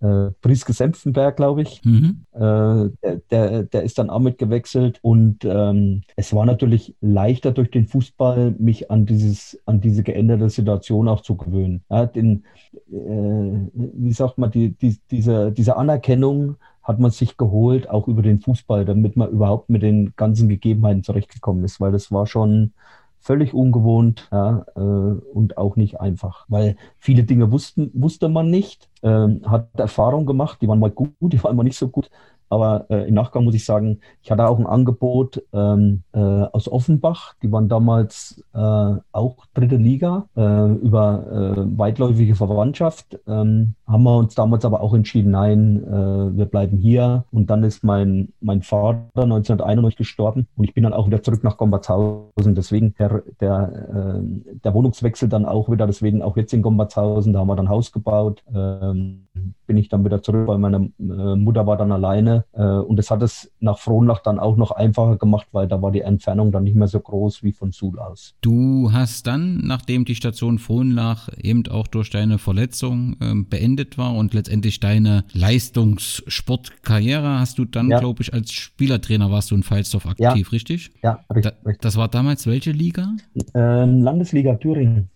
äh, 0.00 0.06
äh, 0.06 0.30
Priske 0.40 0.72
Senftenberg, 0.72 1.36
glaube 1.36 1.62
ich. 1.62 1.84
Mhm. 1.84 2.24
Äh, 2.32 3.18
der, 3.30 3.64
der 3.64 3.82
ist 3.82 3.98
dann 3.98 4.10
auch 4.10 4.18
mitgewechselt 4.18 4.98
und 5.02 5.44
ähm, 5.44 6.02
es 6.16 6.34
war 6.34 6.46
natürlich 6.46 6.94
leichter 7.00 7.52
durch 7.52 7.70
den 7.70 7.86
Fußball, 7.86 8.54
mich 8.58 8.90
an 8.90 9.04
dieses, 9.04 9.60
an 9.66 9.80
diese 9.80 10.02
geänderte 10.02 10.48
Situation 10.48 11.08
auch 11.08 11.20
zu 11.20 11.36
gewöhnen. 11.36 11.81
Ja, 11.90 12.06
den, 12.06 12.44
äh, 12.90 13.68
wie 13.72 14.12
sagt 14.12 14.38
man, 14.38 14.50
die, 14.50 14.70
die, 14.70 14.98
diese, 15.10 15.52
diese 15.52 15.76
Anerkennung 15.76 16.56
hat 16.82 16.98
man 16.98 17.10
sich 17.10 17.36
geholt, 17.36 17.88
auch 17.88 18.08
über 18.08 18.22
den 18.22 18.40
Fußball, 18.40 18.84
damit 18.84 19.16
man 19.16 19.30
überhaupt 19.30 19.70
mit 19.70 19.82
den 19.82 20.14
ganzen 20.16 20.48
Gegebenheiten 20.48 21.04
zurechtgekommen 21.04 21.64
ist, 21.64 21.80
weil 21.80 21.92
das 21.92 22.10
war 22.10 22.26
schon 22.26 22.72
völlig 23.20 23.54
ungewohnt 23.54 24.28
ja, 24.32 24.66
äh, 24.74 24.80
und 24.80 25.56
auch 25.56 25.76
nicht 25.76 26.00
einfach, 26.00 26.44
weil 26.48 26.76
viele 26.98 27.22
Dinge 27.22 27.52
wussten, 27.52 27.90
wusste 27.94 28.28
man 28.28 28.50
nicht, 28.50 28.90
äh, 29.02 29.28
hat 29.44 29.68
Erfahrung 29.78 30.26
gemacht, 30.26 30.58
die 30.60 30.66
waren 30.66 30.80
mal 30.80 30.90
gut, 30.90 31.12
die 31.20 31.42
waren 31.44 31.54
mal 31.54 31.62
nicht 31.62 31.78
so 31.78 31.88
gut, 31.88 32.10
aber 32.52 32.84
äh, 32.90 33.08
im 33.08 33.14
Nachgang 33.14 33.44
muss 33.44 33.54
ich 33.54 33.64
sagen, 33.64 34.00
ich 34.22 34.30
hatte 34.30 34.46
auch 34.46 34.58
ein 34.58 34.66
Angebot 34.66 35.42
ähm, 35.54 36.02
äh, 36.12 36.18
aus 36.18 36.70
Offenbach. 36.70 37.34
Die 37.42 37.50
waren 37.50 37.66
damals 37.66 38.44
äh, 38.52 38.58
auch 38.58 39.46
dritte 39.54 39.76
Liga 39.76 40.26
äh, 40.36 40.72
über 40.72 41.56
äh, 41.56 41.78
weitläufige 41.78 42.34
Verwandtschaft. 42.34 43.18
Ähm, 43.26 43.74
haben 43.86 44.02
wir 44.02 44.18
uns 44.18 44.34
damals 44.34 44.66
aber 44.66 44.82
auch 44.82 44.92
entschieden, 44.92 45.30
nein, 45.30 45.82
äh, 45.82 46.36
wir 46.36 46.44
bleiben 46.44 46.76
hier. 46.76 47.24
Und 47.32 47.48
dann 47.48 47.64
ist 47.64 47.84
mein, 47.84 48.34
mein 48.42 48.60
Vater 48.60 49.00
1991 49.14 49.96
gestorben 49.96 50.46
und 50.54 50.64
ich 50.64 50.74
bin 50.74 50.84
dann 50.84 50.92
auch 50.92 51.06
wieder 51.06 51.22
zurück 51.22 51.44
nach 51.44 51.56
Gombertshausen. 51.56 52.54
Deswegen 52.54 52.94
der, 52.98 53.22
der, 53.40 54.20
der 54.64 54.74
Wohnungswechsel 54.74 55.28
dann 55.30 55.46
auch 55.46 55.70
wieder, 55.70 55.86
deswegen 55.86 56.20
auch 56.20 56.36
jetzt 56.36 56.52
in 56.52 56.60
Gombertshausen. 56.60 57.32
Da 57.32 57.40
haben 57.40 57.48
wir 57.48 57.56
dann 57.56 57.70
Haus 57.70 57.92
gebaut. 57.92 58.42
Ähm, 58.54 59.28
bin 59.66 59.78
ich 59.78 59.88
dann 59.88 60.04
wieder 60.04 60.22
zurück, 60.22 60.46
weil 60.48 60.58
meine 60.58 60.90
Mutter 60.98 61.66
war 61.66 61.78
dann 61.78 61.92
alleine 61.92 62.41
äh, 62.52 62.62
und 62.62 62.96
das 62.96 63.10
hat 63.10 63.22
es 63.22 63.50
nach 63.60 63.78
Frohnlach 63.78 64.22
dann 64.22 64.38
auch 64.38 64.56
noch 64.56 64.70
einfacher 64.70 65.16
gemacht, 65.16 65.48
weil 65.52 65.68
da 65.68 65.82
war 65.82 65.90
die 65.90 66.00
Entfernung 66.00 66.52
dann 66.52 66.64
nicht 66.64 66.76
mehr 66.76 66.88
so 66.88 67.00
groß 67.00 67.42
wie 67.42 67.52
von 67.52 67.72
Suhl 67.72 67.98
aus. 67.98 68.34
Du 68.40 68.92
hast 68.92 69.26
dann, 69.26 69.60
nachdem 69.64 70.04
die 70.04 70.14
Station 70.14 70.58
Frohnlach 70.58 71.28
eben 71.38 71.66
auch 71.68 71.86
durch 71.86 72.10
deine 72.10 72.38
Verletzung 72.38 73.16
äh, 73.20 73.34
beendet 73.34 73.98
war 73.98 74.14
und 74.14 74.34
letztendlich 74.34 74.80
deine 74.80 75.24
Leistungssportkarriere, 75.32 77.40
hast 77.40 77.58
du 77.58 77.64
dann, 77.64 77.90
ja. 77.90 77.98
glaube 77.98 78.22
ich, 78.22 78.32
als 78.32 78.52
Spielertrainer 78.52 79.30
warst 79.30 79.50
du 79.50 79.54
in 79.54 79.62
Falsdorf 79.62 80.06
aktiv, 80.06 80.46
ja. 80.46 80.50
richtig? 80.50 80.90
Ja, 81.02 81.20
richtig, 81.34 81.54
da, 81.64 81.72
Das 81.80 81.96
war 81.96 82.08
damals 82.08 82.46
welche 82.46 82.72
Liga? 82.72 83.14
Ähm, 83.54 84.00
Landesliga 84.00 84.54
Thüringen. 84.54 85.08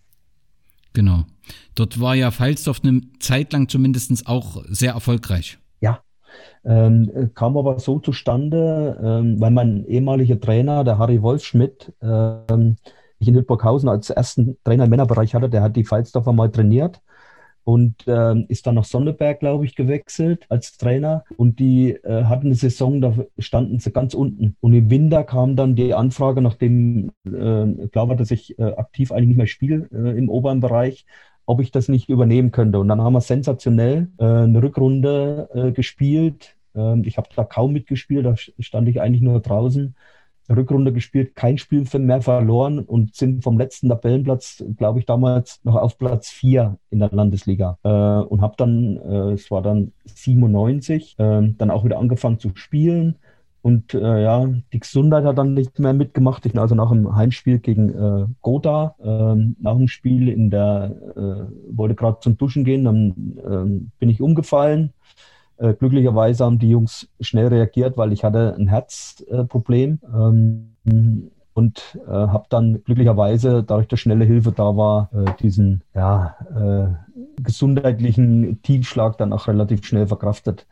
Genau. 0.93 1.25
Dort 1.75 2.01
war 2.01 2.15
ja 2.15 2.31
Falsdorf 2.31 2.81
eine 2.83 3.03
Zeit 3.19 3.53
lang 3.53 3.69
zumindest 3.69 4.27
auch 4.27 4.65
sehr 4.69 4.93
erfolgreich. 4.93 5.59
Ähm, 6.65 7.31
kam 7.35 7.57
aber 7.57 7.79
so 7.79 7.99
zustande, 7.99 8.99
ähm, 9.03 9.41
weil 9.41 9.51
mein 9.51 9.85
ehemaliger 9.87 10.41
Trainer, 10.41 10.85
der 10.85 10.99
Harry 10.99 11.23
Wolfschmidt, 11.23 11.93
ähm, 12.03 12.77
ich 13.19 13.29
in 13.29 13.35
Hildburghausen 13.35 13.89
als 13.89 14.11
ersten 14.11 14.57
Trainer 14.65 14.85
im 14.85 14.91
Männerbereich 14.91 15.35
hatte, 15.35 15.49
der 15.49 15.63
hat 15.63 15.77
die 15.77 15.85
Pfalzdorfer 15.85 16.33
mal 16.33 16.51
trainiert 16.51 17.01
und 17.67 18.05
ähm, 18.07 18.45
ist 18.49 18.65
dann 18.69 18.77
nach 18.77 18.85
Sonneberg, 18.85 19.41
glaube 19.41 19.65
ich, 19.65 19.75
gewechselt 19.75 20.47
als 20.49 20.77
Trainer. 20.77 21.25
Und 21.37 21.59
die 21.59 21.95
äh, 21.95 22.23
hatten 22.23 22.47
eine 22.47 22.55
Saison, 22.55 23.01
da 23.01 23.13
standen 23.41 23.81
sie 23.81 23.91
ganz 23.91 24.15
unten. 24.15 24.57
Und 24.61 24.73
im 24.73 24.89
Winter 24.89 25.25
kam 25.25 25.57
dann 25.57 25.75
die 25.75 25.93
Anfrage, 25.93 26.41
nachdem 26.43 27.11
äh, 27.25 27.89
klar 27.89 28.09
war, 28.09 28.15
dass 28.15 28.31
ich 28.31 28.57
äh, 28.61 28.63
aktiv 28.63 29.11
eigentlich 29.11 29.29
nicht 29.29 29.37
mehr 29.37 29.49
spiele 29.49 29.89
äh, 29.93 30.17
im 30.17 30.29
oberen 30.29 30.61
Bereich, 30.61 31.07
ob 31.47 31.61
ich 31.61 31.71
das 31.71 31.89
nicht 31.89 32.09
übernehmen 32.09 32.51
könnte. 32.51 32.79
Und 32.79 32.89
dann 32.89 33.01
haben 33.01 33.15
wir 33.15 33.21
sensationell 33.21 34.09
äh, 34.19 34.25
eine 34.25 34.63
Rückrunde 34.63 35.49
äh, 35.55 35.73
gespielt 35.73 36.57
ähm, 36.77 37.03
ich 37.05 37.17
habe 37.17 37.29
da 37.35 37.45
kaum 37.45 37.73
mitgespielt, 37.73 38.27
da 38.27 38.35
stand 38.37 38.89
ich 38.89 39.01
eigentlich 39.01 39.23
nur 39.23 39.41
draußen. 39.41 39.95
Rückrunde 40.49 40.93
gespielt, 40.93 41.35
kein 41.35 41.59
Spiel 41.59 41.85
mehr 41.99 42.23
verloren 42.23 42.79
und 42.79 43.17
sind 43.17 43.43
vom 43.43 43.59
letzten 43.59 43.89
Tabellenplatz, 43.89 44.63
glaube 44.77 45.01
ich, 45.01 45.05
damals 45.05 45.59
noch 45.65 45.75
auf 45.75 45.99
Platz 45.99 46.29
4 46.29 46.79
in 46.91 47.01
der 47.01 47.11
Landesliga. 47.11 47.79
Äh, 47.83 47.89
und 47.89 48.43
habe 48.43 48.55
dann, 48.57 48.97
äh, 48.97 49.33
es 49.33 49.51
war 49.51 49.61
dann 49.61 49.91
97, 50.05 51.17
äh, 51.19 51.53
dann 51.59 51.71
auch 51.73 51.85
wieder 51.85 51.99
angefangen 51.99 52.39
zu 52.39 52.53
spielen. 52.55 53.17
Und 53.67 53.95
äh, 53.95 54.23
ja, 54.23 54.47
die 54.73 54.79
Gesundheit 54.79 55.25
hat 55.25 55.39
dann 55.39 55.55
nicht 55.55 55.81
mehr 55.81 55.93
mitgemacht. 55.93 56.47
Ich 56.47 56.53
bin 56.53 56.61
also 56.61 56.77
nach 56.77 56.91
dem 56.91 57.17
Heimspiel 57.17 57.59
gegen 57.59 57.89
äh, 57.89 58.27
Gotha, 58.41 58.95
ähm, 59.03 59.57
nach 59.59 59.77
dem 59.77 59.89
Spiel 59.89 60.29
in 60.29 60.51
der, 60.51 60.95
äh, 61.17 61.77
wollte 61.77 61.97
gerade 61.97 62.21
zum 62.21 62.37
Duschen 62.37 62.63
gehen, 62.63 62.85
dann 62.85 63.41
ähm, 63.45 63.91
bin 63.99 64.09
ich 64.09 64.23
umgefallen 64.23 64.93
äh, 65.59 65.75
glücklicherweise 65.75 66.45
haben 66.45 66.61
die 66.61 66.71
Jungs 66.71 67.09
schnell 67.21 67.49
reagiert, 67.49 67.97
weil 67.97 68.13
ich 68.13 68.23
hatte 68.23 68.55
ein 68.57 68.69
Herzproblem 68.69 69.99
ähm, 70.15 71.31
und 71.55 71.99
äh, 72.07 72.11
habe 72.11 72.47
dann 72.51 72.85
glücklicherweise, 72.85 73.65
dadurch, 73.65 73.89
dass 73.89 73.99
schnelle 73.99 74.27
Hilfe 74.27 74.53
da 74.53 74.77
war, 74.77 75.11
äh, 75.13 75.33
diesen 75.41 75.83
ja, 75.93 76.37
äh, 76.55 77.43
gesundheitlichen 77.43 78.63
Tiefschlag 78.63 79.19
dann 79.19 79.33
auch 79.33 79.49
relativ 79.49 79.85
schnell 79.85 80.07
verkraftet. 80.07 80.67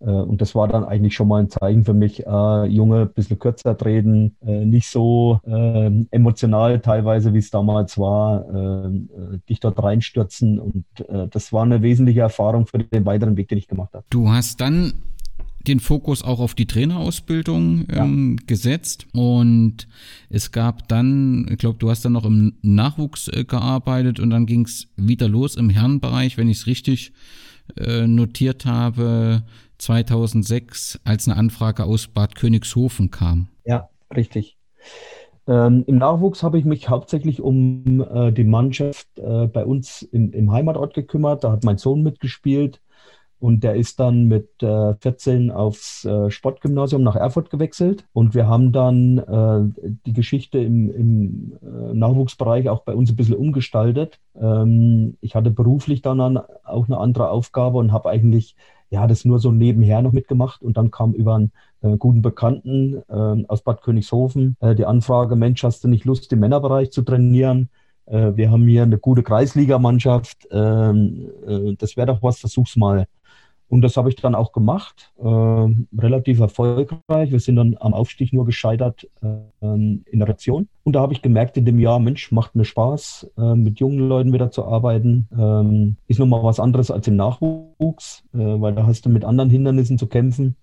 Äh, 0.00 0.10
und 0.10 0.40
das 0.40 0.54
war 0.54 0.68
dann 0.68 0.84
eigentlich 0.84 1.14
schon 1.14 1.28
mal 1.28 1.40
ein 1.40 1.50
Zeichen 1.50 1.84
für 1.84 1.94
mich, 1.94 2.26
äh, 2.26 2.64
Junge, 2.66 3.02
ein 3.02 3.12
bisschen 3.12 3.38
kürzer 3.38 3.76
treten, 3.76 4.36
äh, 4.44 4.64
nicht 4.64 4.88
so 4.88 5.40
äh, 5.46 5.90
emotional 6.10 6.80
teilweise, 6.80 7.32
wie 7.34 7.38
es 7.38 7.50
damals 7.50 7.98
war, 7.98 8.44
äh, 8.52 8.86
äh, 8.88 9.38
dich 9.48 9.60
dort 9.60 9.82
reinstürzen. 9.82 10.58
Und 10.58 10.84
das 11.30 11.52
war 11.52 11.62
eine 11.62 11.82
wesentliche 11.82 12.20
Erfahrung 12.20 12.66
für 12.66 12.78
den 12.78 13.06
weiteren 13.06 13.36
Weg, 13.36 13.48
den 13.48 13.58
ich 13.58 13.68
gemacht 13.68 13.92
habe. 13.94 14.04
Du 14.10 14.28
hast 14.28 14.60
dann 14.60 14.92
den 15.66 15.80
Fokus 15.80 16.22
auch 16.22 16.38
auf 16.38 16.54
die 16.54 16.66
Trainerausbildung 16.66 17.86
ähm, 17.90 18.36
ja. 18.38 18.44
gesetzt 18.46 19.06
und 19.12 19.88
es 20.30 20.52
gab 20.52 20.88
dann, 20.88 21.46
ich 21.50 21.58
glaube, 21.58 21.78
du 21.78 21.90
hast 21.90 22.04
dann 22.04 22.12
noch 22.12 22.24
im 22.24 22.54
Nachwuchs 22.62 23.28
äh, 23.28 23.44
gearbeitet 23.44 24.20
und 24.20 24.30
dann 24.30 24.46
ging 24.46 24.64
es 24.64 24.88
wieder 24.96 25.28
los 25.28 25.56
im 25.56 25.70
Herrenbereich, 25.70 26.36
wenn 26.36 26.48
ich 26.48 26.58
es 26.58 26.66
richtig 26.66 27.12
äh, 27.76 28.06
notiert 28.06 28.64
habe, 28.64 29.42
2006, 29.78 31.00
als 31.04 31.28
eine 31.28 31.36
Anfrage 31.36 31.84
aus 31.84 32.08
Bad 32.08 32.34
Königshofen 32.34 33.10
kam. 33.10 33.48
Ja, 33.64 33.88
richtig. 34.14 34.56
Ähm, 35.48 35.84
Im 35.86 35.98
Nachwuchs 35.98 36.42
habe 36.42 36.58
ich 36.58 36.64
mich 36.64 36.88
hauptsächlich 36.88 37.40
um 37.40 38.00
äh, 38.00 38.32
die 38.32 38.44
Mannschaft 38.44 39.06
äh, 39.18 39.46
bei 39.46 39.64
uns 39.64 40.02
im, 40.02 40.32
im, 40.32 40.50
Heimatort 40.50 40.94
gekümmert. 40.94 41.44
Da 41.44 41.52
hat 41.52 41.62
mein 41.62 41.78
Sohn 41.78 42.02
mitgespielt 42.02 42.80
und 43.38 43.62
der 43.62 43.76
ist 43.76 44.00
dann 44.00 44.24
mit 44.24 44.60
äh, 44.62 44.94
14 44.94 45.52
aufs 45.52 46.04
äh, 46.04 46.30
Sportgymnasium 46.30 47.02
nach 47.02 47.14
Erfurt 47.14 47.50
gewechselt. 47.50 48.06
Und 48.12 48.34
wir 48.34 48.48
haben 48.48 48.72
dann 48.72 49.18
äh, 49.18 49.92
die 50.06 50.12
Geschichte 50.12 50.58
im, 50.58 50.90
im 50.90 51.58
äh, 51.62 51.94
Nachwuchsbereich 51.94 52.68
auch 52.68 52.80
bei 52.80 52.94
uns 52.94 53.10
ein 53.10 53.16
bisschen 53.16 53.36
umgestaltet. 53.36 54.18
Ähm, 54.34 55.16
ich 55.20 55.36
hatte 55.36 55.52
beruflich 55.52 56.02
dann 56.02 56.38
auch 56.64 56.86
eine 56.86 56.98
andere 56.98 57.30
Aufgabe 57.30 57.78
und 57.78 57.92
habe 57.92 58.08
eigentlich 58.08 58.56
ja, 58.90 59.06
das 59.06 59.24
nur 59.24 59.38
so 59.38 59.52
nebenher 59.52 60.02
noch 60.02 60.12
mitgemacht 60.12 60.62
und 60.62 60.76
dann 60.76 60.90
kam 60.90 61.12
über 61.12 61.34
einen 61.34 61.52
äh, 61.82 61.96
guten 61.96 62.22
Bekannten 62.22 63.02
äh, 63.08 63.44
aus 63.48 63.62
Bad 63.62 63.82
Königshofen 63.82 64.56
äh, 64.60 64.74
die 64.74 64.86
Anfrage, 64.86 65.36
Mensch, 65.36 65.64
hast 65.64 65.84
du 65.84 65.88
nicht 65.88 66.04
Lust, 66.04 66.32
im 66.32 66.40
Männerbereich 66.40 66.90
zu 66.90 67.02
trainieren? 67.02 67.68
Äh, 68.06 68.32
wir 68.36 68.50
haben 68.50 68.66
hier 68.66 68.84
eine 68.84 68.98
gute 68.98 69.22
Kreisligamannschaft, 69.22 70.46
ähm, 70.50 71.28
äh, 71.46 71.74
das 71.76 71.96
wäre 71.96 72.06
doch 72.06 72.22
was, 72.22 72.38
versuch's 72.38 72.76
mal. 72.76 73.06
Und 73.68 73.82
das 73.82 73.96
habe 73.96 74.08
ich 74.08 74.16
dann 74.16 74.34
auch 74.34 74.52
gemacht, 74.52 75.12
äh, 75.18 75.26
relativ 75.26 76.38
erfolgreich. 76.40 77.32
Wir 77.32 77.40
sind 77.40 77.56
dann 77.56 77.76
am 77.80 77.94
Aufstieg 77.94 78.32
nur 78.32 78.44
gescheitert 78.44 79.08
äh, 79.22 79.66
in 79.66 80.04
der 80.12 80.28
Ration. 80.28 80.68
Und 80.84 80.94
da 80.94 81.00
habe 81.00 81.12
ich 81.12 81.22
gemerkt 81.22 81.56
in 81.56 81.64
dem 81.64 81.80
Jahr, 81.80 81.98
Mensch, 81.98 82.30
macht 82.30 82.54
mir 82.54 82.64
Spaß, 82.64 83.32
äh, 83.36 83.54
mit 83.54 83.80
jungen 83.80 84.08
Leuten 84.08 84.32
wieder 84.32 84.52
zu 84.52 84.64
arbeiten. 84.64 85.28
Ähm, 85.36 85.96
ist 86.06 86.20
nochmal 86.20 86.44
was 86.44 86.60
anderes 86.60 86.92
als 86.92 87.08
im 87.08 87.16
Nachwuchs, 87.16 88.22
äh, 88.32 88.38
weil 88.38 88.74
da 88.74 88.86
hast 88.86 89.04
du 89.04 89.08
mit 89.08 89.24
anderen 89.24 89.50
Hindernissen 89.50 89.98
zu 89.98 90.06
kämpfen. 90.06 90.56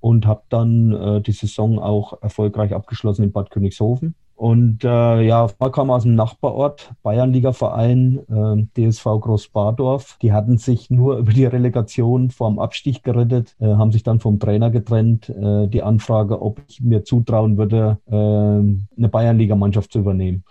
Und 0.00 0.26
habe 0.26 0.42
dann 0.48 0.92
äh, 0.92 1.20
die 1.20 1.30
Saison 1.30 1.78
auch 1.78 2.20
erfolgreich 2.22 2.74
abgeschlossen 2.74 3.22
in 3.22 3.30
Bad 3.30 3.50
Königshofen. 3.50 4.16
Und 4.42 4.82
äh, 4.82 5.22
ja, 5.22 5.46
kamen 5.46 5.92
aus 5.92 6.02
dem 6.02 6.16
Nachbarort, 6.16 6.90
Bayernliga-Verein, 7.04 8.66
äh, 8.76 8.88
DSV 8.90 9.04
Großbadorf. 9.20 10.18
Die 10.20 10.32
hatten 10.32 10.58
sich 10.58 10.90
nur 10.90 11.18
über 11.18 11.32
die 11.32 11.44
Relegation 11.44 12.28
vorm 12.30 12.58
Abstieg 12.58 13.04
gerettet, 13.04 13.54
äh, 13.60 13.66
haben 13.66 13.92
sich 13.92 14.02
dann 14.02 14.18
vom 14.18 14.40
Trainer 14.40 14.70
getrennt. 14.70 15.28
Äh, 15.28 15.68
die 15.68 15.84
Anfrage, 15.84 16.42
ob 16.42 16.60
ich 16.66 16.80
mir 16.80 17.04
zutrauen 17.04 17.56
würde, 17.56 17.98
äh, 18.10 18.14
eine 18.16 19.08
Bayernliga-Mannschaft 19.08 19.92
zu 19.92 20.00
übernehmen. 20.00 20.42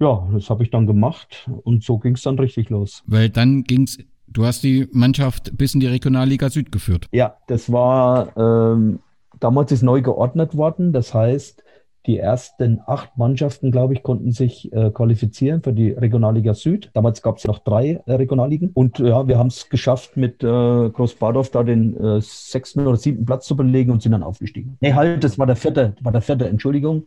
ja, 0.00 0.26
das 0.32 0.50
habe 0.50 0.64
ich 0.64 0.70
dann 0.70 0.88
gemacht 0.88 1.48
und 1.62 1.84
so 1.84 1.98
ging 1.98 2.14
es 2.14 2.22
dann 2.22 2.40
richtig 2.40 2.70
los. 2.70 3.04
Weil 3.06 3.30
dann 3.30 3.62
ging 3.62 3.82
es, 3.84 3.98
du 4.26 4.46
hast 4.46 4.64
die 4.64 4.88
Mannschaft 4.90 5.56
bis 5.56 5.74
in 5.74 5.78
die 5.80 5.86
Regionalliga 5.86 6.50
Süd 6.50 6.72
geführt. 6.72 7.06
Ja, 7.12 7.36
das 7.46 7.70
war, 7.70 8.36
ähm, 8.36 8.98
damals 9.38 9.70
ist 9.70 9.82
neu 9.82 10.02
geordnet 10.02 10.56
worden. 10.56 10.92
Das 10.92 11.14
heißt, 11.14 11.62
die 12.08 12.18
ersten 12.18 12.80
acht 12.86 13.16
Mannschaften, 13.18 13.70
glaube 13.70 13.92
ich, 13.92 14.02
konnten 14.02 14.32
sich 14.32 14.72
äh, 14.72 14.90
qualifizieren 14.90 15.62
für 15.62 15.74
die 15.74 15.90
Regionalliga 15.90 16.54
Süd. 16.54 16.90
Damals 16.94 17.20
gab 17.22 17.36
es 17.36 17.44
noch 17.44 17.58
drei 17.58 18.00
äh, 18.06 18.14
Regionalligen. 18.14 18.70
Und 18.72 18.98
ja, 18.98 19.28
wir 19.28 19.38
haben 19.38 19.48
es 19.48 19.68
geschafft, 19.68 20.16
mit 20.16 20.42
äh, 20.42 20.46
Großbadorf 20.46 21.50
da 21.50 21.62
den 21.62 21.96
äh, 22.02 22.20
sechsten 22.22 22.86
oder 22.86 22.96
siebten 22.96 23.26
Platz 23.26 23.46
zu 23.46 23.56
belegen 23.56 23.92
und 23.92 24.02
sind 24.02 24.12
dann 24.12 24.22
aufgestiegen. 24.22 24.78
Nee, 24.80 24.94
halt, 24.94 25.22
das 25.22 25.38
war 25.38 25.46
der 25.46 25.56
vierte, 25.56 25.94
war 26.00 26.10
der 26.10 26.22
vierte, 26.22 26.48
Entschuldigung. 26.48 27.06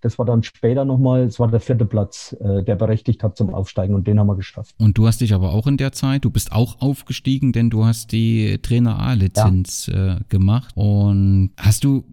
Das 0.00 0.18
war 0.18 0.26
dann 0.26 0.42
später 0.42 0.84
nochmal, 0.84 1.22
es 1.22 1.40
war 1.40 1.48
der 1.48 1.60
vierte 1.60 1.84
Platz, 1.84 2.36
äh, 2.40 2.62
der 2.62 2.76
berechtigt 2.76 3.22
hat 3.22 3.36
zum 3.36 3.52
Aufsteigen 3.52 3.94
und 3.94 4.06
den 4.06 4.18
haben 4.18 4.28
wir 4.28 4.36
geschafft. 4.36 4.74
Und 4.78 4.96
du 4.96 5.06
hast 5.06 5.20
dich 5.20 5.34
aber 5.34 5.52
auch 5.52 5.66
in 5.66 5.76
der 5.76 5.92
Zeit, 5.92 6.24
du 6.24 6.30
bist 6.30 6.52
auch 6.52 6.80
aufgestiegen, 6.80 7.52
denn 7.52 7.70
du 7.70 7.84
hast 7.84 8.12
die 8.12 8.58
Trainer 8.62 8.98
A-Lizenz 8.98 9.86
ja. 9.86 10.16
äh, 10.16 10.20
gemacht. 10.28 10.72
Und 10.76 11.50
hast 11.56 11.84
du 11.84 12.04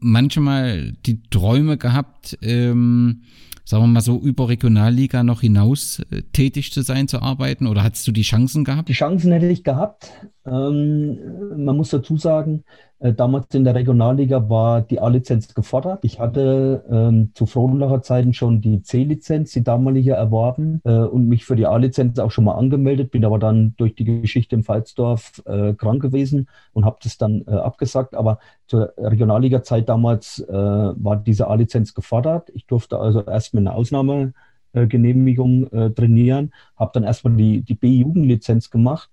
manchmal 0.00 0.92
die 1.06 1.22
Träume 1.30 1.78
gehabt, 1.78 2.38
ähm, 2.42 3.22
sagen 3.64 3.84
wir 3.84 3.88
mal 3.88 4.00
so, 4.00 4.18
über 4.18 4.48
Regionalliga 4.48 5.22
noch 5.22 5.40
hinaus 5.40 6.00
äh, 6.10 6.22
tätig 6.32 6.72
zu 6.72 6.82
sein, 6.82 7.08
zu 7.08 7.22
arbeiten? 7.22 7.66
Oder 7.66 7.82
hattest 7.82 8.06
du 8.06 8.12
die 8.12 8.22
Chancen 8.22 8.64
gehabt? 8.64 8.88
Die 8.88 8.94
Chancen 8.94 9.32
hätte 9.32 9.46
ich 9.46 9.64
gehabt. 9.64 10.10
Ähm, 10.46 11.18
man 11.56 11.76
muss 11.76 11.90
dazu 11.90 12.16
sagen, 12.16 12.64
damals 13.12 13.54
in 13.54 13.64
der 13.64 13.74
Regionalliga 13.74 14.48
war 14.48 14.80
die 14.80 14.98
A-Lizenz 14.98 15.52
gefordert. 15.52 15.98
Ich 16.04 16.20
hatte 16.20 16.84
ähm, 16.90 17.32
zu 17.34 17.44
Frohnlacher 17.44 18.00
Zeiten 18.00 18.32
schon 18.32 18.62
die 18.62 18.80
C-Lizenz, 18.82 19.52
die 19.52 19.62
damalige, 19.62 20.12
erworben 20.12 20.80
äh, 20.84 21.00
und 21.00 21.28
mich 21.28 21.44
für 21.44 21.54
die 21.54 21.66
A-Lizenz 21.66 22.18
auch 22.18 22.30
schon 22.30 22.44
mal 22.44 22.54
angemeldet, 22.54 23.10
bin 23.10 23.26
aber 23.26 23.38
dann 23.38 23.74
durch 23.76 23.94
die 23.94 24.04
Geschichte 24.04 24.56
im 24.56 24.64
Pfalzdorf 24.64 25.42
äh, 25.44 25.74
krank 25.74 26.00
gewesen 26.00 26.48
und 26.72 26.86
habe 26.86 26.96
das 27.02 27.18
dann 27.18 27.44
äh, 27.46 27.50
abgesagt. 27.50 28.14
Aber 28.14 28.38
zur 28.66 28.94
Regionalliga-Zeit 28.96 29.86
damals 29.88 30.38
äh, 30.38 30.52
war 30.54 31.16
diese 31.16 31.48
A-Lizenz 31.48 31.92
gefordert. 31.92 32.50
Ich 32.54 32.64
durfte 32.66 32.98
also 32.98 33.22
erst 33.22 33.52
mit 33.52 33.66
einer 33.66 33.74
Ausnahmegenehmigung 33.74 35.70
äh, 35.72 35.90
trainieren, 35.90 36.54
habe 36.76 36.92
dann 36.94 37.04
erstmal 37.04 37.36
die, 37.36 37.60
die 37.60 37.74
B-Jugendlizenz 37.74 38.70
gemacht. 38.70 39.10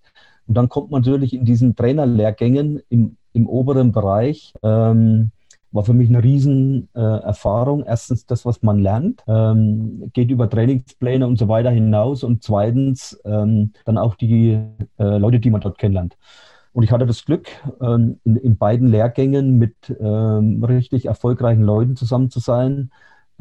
Und 0.48 0.56
dann 0.56 0.70
kommt 0.70 0.92
man 0.92 1.02
natürlich 1.02 1.34
in 1.34 1.46
diesen 1.46 1.76
Trainerlehrgängen 1.76 2.82
im 2.90 3.18
im 3.34 3.48
oberen 3.48 3.92
Bereich. 3.92 4.54
Ähm, 4.64 5.32
war 5.72 5.84
für 5.86 5.94
mich 5.94 6.10
eine 6.10 6.24
Riesenerfahrung. 6.24 7.84
Äh, 7.84 7.88
Erstens 7.88 8.26
das, 8.26 8.46
was 8.46 8.62
man 8.62 8.80
lernt, 8.80 9.24
ähm, 9.28 10.10
geht 10.14 10.30
über 10.30 10.50
Trainingspläne 10.50 11.26
und 11.26 11.38
so 11.38 11.48
weiter 11.48 11.70
hinaus 11.70 12.24
und 12.24 12.44
zweitens 12.44 13.20
ähm, 13.26 13.72
dann 13.86 13.98
auch 13.98 14.16
die 14.16 14.60
äh, 15.00 15.18
Leute, 15.18 15.40
die 15.40 15.50
man 15.50 15.62
dort 15.62 15.78
kennenlernt. 15.78 16.18
Und 16.74 16.84
ich 16.84 16.92
hatte 16.92 17.06
das 17.06 17.26
Glück, 17.26 17.48
ähm, 17.82 18.20
in, 18.24 18.38
in, 18.38 18.58
beiden 18.58 18.88
Lehrgängen 18.88 19.58
mit 19.58 19.76
ähm, 20.00 20.64
richtig 20.64 21.06
erfolgreichen 21.06 21.64
Leuten 21.64 21.96
zusammen 21.96 22.30
zu 22.30 22.40
sein, 22.40 22.92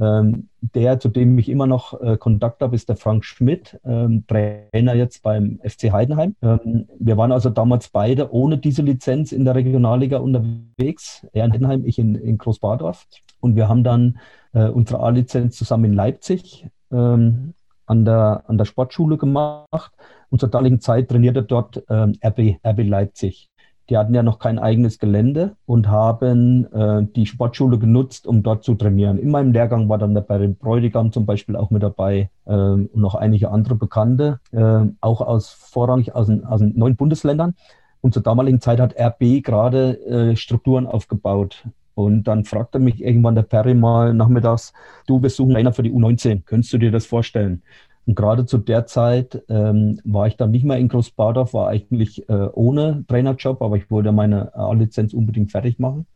der, 0.00 0.98
zu 0.98 1.08
dem 1.08 1.38
ich 1.38 1.48
immer 1.48 1.66
noch 1.66 2.00
äh, 2.00 2.16
Kontakt 2.16 2.62
habe, 2.62 2.74
ist 2.74 2.88
der 2.88 2.96
Frank 2.96 3.24
Schmidt, 3.24 3.78
ähm, 3.84 4.24
Trainer 4.26 4.94
jetzt 4.94 5.22
beim 5.22 5.60
FC 5.62 5.92
Heidenheim. 5.92 6.36
Ähm, 6.42 6.88
wir 6.98 7.16
waren 7.16 7.32
also 7.32 7.50
damals 7.50 7.88
beide 7.88 8.32
ohne 8.32 8.56
diese 8.56 8.82
Lizenz 8.82 9.32
in 9.32 9.44
der 9.44 9.54
Regionalliga 9.54 10.18
unterwegs. 10.18 11.26
Er 11.32 11.44
in 11.44 11.52
Heidenheim, 11.52 11.84
ich 11.84 11.98
in, 11.98 12.14
in 12.14 12.38
Großbadorf. 12.38 13.06
Und 13.40 13.56
wir 13.56 13.68
haben 13.68 13.84
dann 13.84 14.18
äh, 14.52 14.68
unsere 14.68 15.00
A-Lizenz 15.00 15.56
zusammen 15.56 15.86
in 15.86 15.92
Leipzig 15.94 16.66
ähm, 16.90 17.54
an, 17.86 18.04
der, 18.04 18.44
an 18.46 18.56
der 18.56 18.64
Sportschule 18.64 19.18
gemacht. 19.18 19.92
Und 20.30 20.40
zur 20.40 20.48
damaligen 20.48 20.80
Zeit 20.80 21.08
trainierte 21.08 21.42
dort 21.42 21.82
ähm, 21.90 22.14
RB, 22.24 22.56
RB 22.64 22.84
Leipzig. 22.84 23.50
Die 23.90 23.96
hatten 23.96 24.14
ja 24.14 24.22
noch 24.22 24.38
kein 24.38 24.60
eigenes 24.60 25.00
Gelände 25.00 25.56
und 25.66 25.88
haben 25.88 26.72
äh, 26.72 27.04
die 27.16 27.26
Sportschule 27.26 27.76
genutzt, 27.76 28.24
um 28.24 28.44
dort 28.44 28.62
zu 28.62 28.76
trainieren. 28.76 29.18
In 29.18 29.30
meinem 29.30 29.52
Lehrgang 29.52 29.88
war 29.88 29.98
dann 29.98 30.14
der 30.14 30.20
Barry 30.20 30.46
Bräutigam 30.46 31.10
zum 31.10 31.26
Beispiel 31.26 31.56
auch 31.56 31.70
mit 31.70 31.82
dabei 31.82 32.30
äh, 32.46 32.52
und 32.52 32.96
noch 32.96 33.16
einige 33.16 33.50
andere 33.50 33.74
Bekannte, 33.74 34.38
äh, 34.52 34.86
auch 35.00 35.20
aus 35.20 35.50
vorrangig 35.50 36.14
aus 36.14 36.28
den, 36.28 36.44
aus 36.44 36.60
den 36.60 36.78
neuen 36.78 36.94
Bundesländern. 36.94 37.54
Und 38.00 38.14
zur 38.14 38.22
damaligen 38.22 38.60
Zeit 38.60 38.78
hat 38.78 38.94
RB 38.98 39.42
gerade 39.42 40.00
äh, 40.06 40.36
Strukturen 40.36 40.86
aufgebaut. 40.86 41.64
Und 41.94 42.24
dann 42.24 42.44
fragte 42.44 42.78
mich 42.78 43.02
irgendwann 43.02 43.34
der 43.34 43.42
Perry 43.42 43.74
mal 43.74 44.14
nachmittags, 44.14 44.72
du, 45.08 45.20
wir 45.20 45.30
suchen 45.30 45.56
einer 45.56 45.72
für 45.72 45.82
die 45.82 45.92
U19, 45.92 46.44
könntest 46.44 46.72
du 46.72 46.78
dir 46.78 46.92
das 46.92 47.06
vorstellen? 47.06 47.62
Und 48.06 48.14
gerade 48.14 48.46
zu 48.46 48.58
der 48.58 48.86
Zeit 48.86 49.42
ähm, 49.48 50.00
war 50.04 50.26
ich 50.26 50.36
dann 50.36 50.50
nicht 50.50 50.64
mehr 50.64 50.78
in 50.78 50.88
Großbadorf, 50.88 51.54
war 51.54 51.68
eigentlich 51.68 52.28
äh, 52.28 52.48
ohne 52.52 53.04
Trainerjob, 53.06 53.62
aber 53.62 53.76
ich 53.76 53.90
wollte 53.90 54.12
meine 54.12 54.54
A-Lizenz 54.54 55.12
unbedingt 55.12 55.50
fertig 55.50 55.78
machen. 55.78 56.06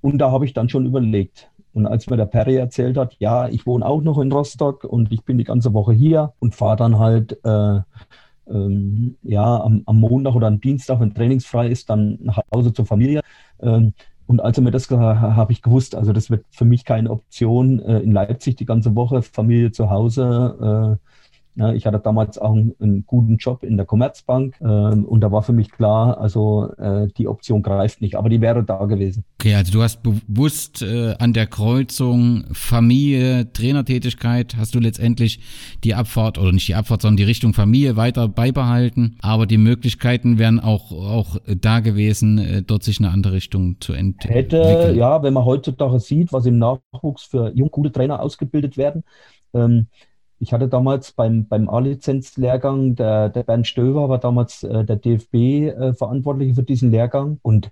Und 0.00 0.18
da 0.18 0.30
habe 0.30 0.44
ich 0.44 0.52
dann 0.52 0.68
schon 0.68 0.84
überlegt. 0.84 1.50
Und 1.72 1.86
als 1.86 2.10
mir 2.10 2.16
der 2.16 2.26
Perry 2.26 2.56
erzählt 2.56 2.98
hat, 2.98 3.16
ja, 3.18 3.48
ich 3.48 3.66
wohne 3.66 3.86
auch 3.86 4.02
noch 4.02 4.18
in 4.18 4.32
Rostock 4.32 4.84
und 4.84 5.10
ich 5.10 5.24
bin 5.24 5.38
die 5.38 5.44
ganze 5.44 5.72
Woche 5.72 5.92
hier 5.92 6.34
und 6.38 6.54
fahre 6.54 6.76
dann 6.76 6.98
halt 6.98 7.38
äh, 7.44 7.80
ähm, 8.48 9.16
ja, 9.22 9.62
am, 9.62 9.82
am, 9.86 10.00
Montag 10.00 10.34
oder 10.34 10.48
am 10.48 10.60
Dienstag, 10.60 11.00
wenn 11.00 11.14
trainingsfrei 11.14 11.68
ist, 11.68 11.88
dann 11.88 12.18
nach 12.20 12.40
Hause 12.54 12.72
zur 12.72 12.84
Familie. 12.84 13.22
Ähm, 13.60 13.94
und 14.26 14.40
als 14.40 14.58
er 14.58 14.64
mir 14.64 14.70
das 14.70 14.88
gesagt 14.88 15.20
hat, 15.20 15.36
habe 15.36 15.52
ich 15.52 15.62
gewusst, 15.62 15.94
also 15.94 16.12
das 16.12 16.30
wird 16.30 16.44
für 16.50 16.64
mich 16.64 16.84
keine 16.84 17.10
Option, 17.10 17.80
äh, 17.80 18.00
in 18.00 18.12
Leipzig 18.12 18.56
die 18.56 18.66
ganze 18.66 18.94
Woche, 18.94 19.22
Familie 19.22 19.72
zu 19.72 19.90
Hause. 19.90 20.98
Äh, 21.00 21.11
ich 21.74 21.86
hatte 21.86 21.98
damals 21.98 22.38
auch 22.38 22.52
einen, 22.52 22.74
einen, 22.80 23.04
guten 23.06 23.36
Job 23.36 23.62
in 23.62 23.76
der 23.76 23.84
Commerzbank 23.84 24.56
ähm, 24.62 25.04
und 25.04 25.20
da 25.20 25.30
war 25.30 25.42
für 25.42 25.52
mich 25.52 25.70
klar, 25.70 26.18
also 26.18 26.72
äh, 26.78 27.08
die 27.18 27.28
Option 27.28 27.62
greift 27.62 28.00
nicht, 28.00 28.16
aber 28.16 28.30
die 28.30 28.40
wäre 28.40 28.64
da 28.64 28.86
gewesen. 28.86 29.24
Okay, 29.38 29.54
also 29.54 29.72
du 29.72 29.82
hast 29.82 30.02
bewusst 30.02 30.80
äh, 30.80 31.14
an 31.18 31.34
der 31.34 31.46
Kreuzung 31.46 32.44
Familie, 32.52 33.52
Trainertätigkeit, 33.52 34.56
hast 34.56 34.74
du 34.74 34.78
letztendlich 34.78 35.40
die 35.84 35.94
Abfahrt 35.94 36.38
oder 36.38 36.52
nicht 36.52 36.68
die 36.68 36.74
Abfahrt, 36.74 37.02
sondern 37.02 37.18
die 37.18 37.24
Richtung 37.24 37.52
Familie 37.52 37.96
weiter 37.96 38.28
beibehalten, 38.28 39.18
aber 39.20 39.46
die 39.46 39.58
Möglichkeiten 39.58 40.38
wären 40.38 40.58
auch, 40.58 40.90
auch 40.92 41.36
da 41.46 41.80
gewesen, 41.80 42.38
äh, 42.38 42.62
dort 42.62 42.82
sich 42.82 42.98
eine 42.98 43.10
andere 43.10 43.34
Richtung 43.34 43.76
zu 43.80 43.92
entwickeln. 43.92 44.32
Hätte, 44.32 44.94
ja, 44.96 45.22
wenn 45.22 45.34
man 45.34 45.44
heutzutage 45.44 46.00
sieht, 46.00 46.32
was 46.32 46.46
im 46.46 46.58
Nachwuchs 46.58 47.24
für 47.24 47.52
jung 47.54 47.70
gute 47.70 47.92
Trainer 47.92 48.20
ausgebildet 48.20 48.78
werden, 48.78 49.04
ähm, 49.52 49.88
ich 50.42 50.52
hatte 50.52 50.66
damals 50.66 51.12
beim, 51.12 51.46
beim 51.46 51.68
A-Lizenz-Lehrgang, 51.68 52.96
der, 52.96 53.28
der 53.28 53.44
Bernd 53.44 53.64
Stöver 53.64 54.08
war 54.08 54.18
damals 54.18 54.64
äh, 54.64 54.84
der 54.84 54.96
DFB-Verantwortliche 54.96 56.50
äh, 56.50 56.54
für 56.56 56.64
diesen 56.64 56.90
Lehrgang 56.90 57.38
und 57.42 57.70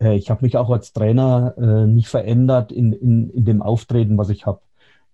äh, 0.00 0.16
ich 0.16 0.30
habe 0.30 0.42
mich 0.42 0.56
auch 0.56 0.70
als 0.70 0.94
Trainer 0.94 1.54
äh, 1.58 1.86
nicht 1.86 2.08
verändert 2.08 2.72
in, 2.72 2.94
in, 2.94 3.28
in 3.28 3.44
dem 3.44 3.60
Auftreten, 3.60 4.16
was 4.16 4.30
ich 4.30 4.46
habe. 4.46 4.60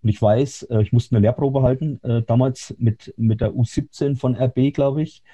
Und 0.04 0.10
ich 0.10 0.22
weiß, 0.22 0.62
äh, 0.70 0.80
ich 0.82 0.92
musste 0.92 1.16
eine 1.16 1.22
Lehrprobe 1.22 1.62
halten, 1.62 1.98
äh, 2.04 2.22
damals 2.22 2.72
mit, 2.78 3.12
mit 3.16 3.40
der 3.40 3.52
U17 3.52 4.16
von 4.16 4.36
RB, 4.36 4.72
glaube 4.72 5.02
ich. 5.02 5.24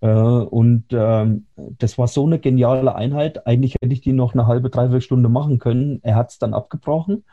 und 0.00 0.84
ähm, 0.92 1.46
das 1.56 1.98
war 1.98 2.06
so 2.06 2.24
eine 2.24 2.38
geniale 2.38 2.94
Einheit. 2.94 3.48
Eigentlich 3.48 3.74
hätte 3.74 3.92
ich 3.92 4.00
die 4.00 4.12
noch 4.12 4.32
eine 4.32 4.46
halbe, 4.46 4.70
dreiviertel 4.70 5.00
Stunde 5.00 5.28
machen 5.28 5.58
können. 5.58 5.98
Er 6.04 6.14
hat 6.14 6.30
es 6.30 6.38
dann 6.38 6.54
abgebrochen. 6.54 7.24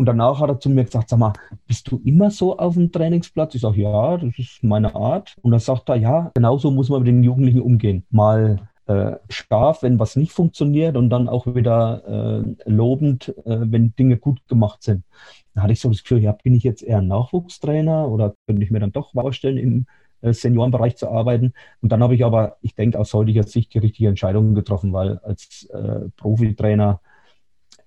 Und 0.00 0.06
danach 0.06 0.40
hat 0.40 0.48
er 0.48 0.58
zu 0.58 0.70
mir 0.70 0.86
gesagt, 0.86 1.10
sag 1.10 1.18
mal, 1.18 1.34
bist 1.66 1.90
du 1.90 2.00
immer 2.06 2.30
so 2.30 2.56
auf 2.56 2.72
dem 2.72 2.90
Trainingsplatz? 2.90 3.54
Ich 3.54 3.60
sage, 3.60 3.82
ja, 3.82 4.16
das 4.16 4.38
ist 4.38 4.64
meine 4.64 4.94
Art. 4.94 5.36
Und 5.42 5.50
dann 5.50 5.60
sagt 5.60 5.90
er, 5.90 5.96
ja, 5.96 6.30
genauso 6.32 6.70
muss 6.70 6.88
man 6.88 7.00
mit 7.02 7.08
den 7.08 7.22
Jugendlichen 7.22 7.60
umgehen. 7.60 8.06
Mal 8.08 8.66
äh, 8.86 9.16
scharf, 9.28 9.82
wenn 9.82 9.98
was 9.98 10.16
nicht 10.16 10.32
funktioniert 10.32 10.96
und 10.96 11.10
dann 11.10 11.28
auch 11.28 11.54
wieder 11.54 12.42
äh, 12.46 12.70
lobend, 12.70 13.28
äh, 13.44 13.58
wenn 13.60 13.94
Dinge 13.94 14.16
gut 14.16 14.40
gemacht 14.48 14.82
sind. 14.82 15.04
Da 15.52 15.64
hatte 15.64 15.74
ich 15.74 15.80
so 15.80 15.90
das 15.90 16.02
Gefühl, 16.02 16.22
ja, 16.22 16.32
bin 16.32 16.54
ich 16.54 16.62
jetzt 16.62 16.82
eher 16.82 17.00
ein 17.00 17.06
Nachwuchstrainer 17.06 18.08
oder 18.08 18.34
könnte 18.46 18.62
ich 18.62 18.70
mir 18.70 18.80
dann 18.80 18.92
doch 18.92 19.12
vorstellen, 19.12 19.58
im 19.58 19.86
äh, 20.22 20.32
Seniorenbereich 20.32 20.96
zu 20.96 21.10
arbeiten. 21.10 21.52
Und 21.82 21.92
dann 21.92 22.02
habe 22.02 22.14
ich 22.14 22.24
aber, 22.24 22.56
ich 22.62 22.74
denke, 22.74 22.98
aus 22.98 23.12
heutiger 23.12 23.42
Sicht 23.42 23.74
die 23.74 23.80
richtige 23.80 24.08
Entscheidung 24.08 24.54
getroffen, 24.54 24.94
weil 24.94 25.18
als 25.18 25.68
äh, 25.74 26.08
Profitrainer 26.16 27.02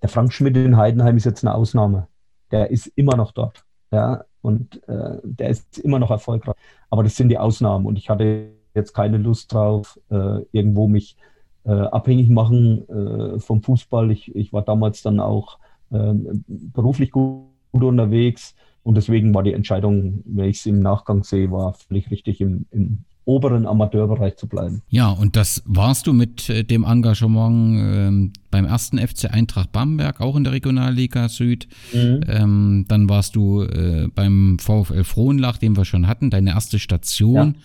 der 0.04 0.10
Frank 0.10 0.34
Schmidt 0.34 0.58
in 0.58 0.78
Heidenheim 0.78 1.18
ist 1.18 1.24
jetzt 1.24 1.44
eine 1.44 1.56
Ausnahme. 1.56 2.08
Der 2.52 2.70
ist 2.70 2.88
immer 2.88 3.16
noch 3.16 3.32
dort. 3.32 3.64
Ja, 3.92 4.26
und 4.42 4.88
äh, 4.90 5.18
der 5.24 5.50
ist 5.50 5.80
immer 5.80 5.98
noch 5.98 6.12
erfolgreich. 6.12 6.56
Aber 6.90 7.04
das 7.04 7.16
sind 7.16 7.30
die 7.30 7.38
Ausnahmen. 7.38 7.86
Und 7.86 7.98
ich 7.98 8.10
hatte 8.10 8.50
jetzt 8.76 8.94
keine 8.94 9.18
Lust 9.18 9.54
drauf, 9.54 9.98
äh, 10.12 10.42
irgendwo 10.52 10.88
mich 10.88 11.16
äh, 11.64 11.72
abhängig 11.72 12.30
machen 12.30 12.88
äh, 12.90 13.40
vom 13.40 13.64
Fußball. 13.64 14.12
Ich, 14.12 14.36
ich 14.36 14.52
war 14.52 14.62
damals 14.62 15.02
dann 15.04 15.22
auch 15.22 15.58
äh, 15.92 16.14
beruflich 16.48 17.12
gut, 17.12 17.46
gut, 17.72 17.84
unterwegs. 17.84 18.56
Und 18.84 18.96
deswegen 18.96 19.34
war 19.34 19.44
die 19.44 19.54
Entscheidung, 19.54 20.22
wenn 20.26 20.50
ich 20.50 20.58
es 20.58 20.66
im 20.66 20.82
Nachgang 20.82 21.24
sehe, 21.24 21.50
war 21.50 21.76
völlig 21.76 22.12
richtig, 22.12 22.42
im, 22.42 22.66
im 22.72 23.06
oberen 23.26 23.66
Amateurbereich 23.66 24.36
zu 24.36 24.48
bleiben. 24.48 24.82
Ja, 24.90 25.10
und 25.10 25.36
das 25.36 25.64
warst 25.66 26.08
du 26.08 26.14
mit 26.14 26.50
äh, 26.50 26.64
dem 26.64 26.84
Engagement 26.84 27.80
ähm, 27.80 28.34
beim 28.52 28.66
ersten 28.66 28.98
FC 28.98 29.32
Eintracht 29.32 29.72
Bamberg, 29.72 30.20
auch 30.20 30.36
in 30.36 30.44
der 30.44 30.54
Regionalliga 30.54 31.30
Süd. 31.30 31.68
Mhm. 31.94 32.22
Ähm, 32.28 32.86
dann 32.88 33.10
warst 33.10 33.36
du 33.36 33.64
äh, 33.64 34.10
beim 34.14 34.58
VfL 34.60 35.04
Frohnlach, 35.04 35.58
den 35.58 35.78
wir 35.78 35.86
schon 35.86 36.08
hatten, 36.08 36.30
deine 36.30 36.52
erste 36.52 36.80
Station 36.80 37.56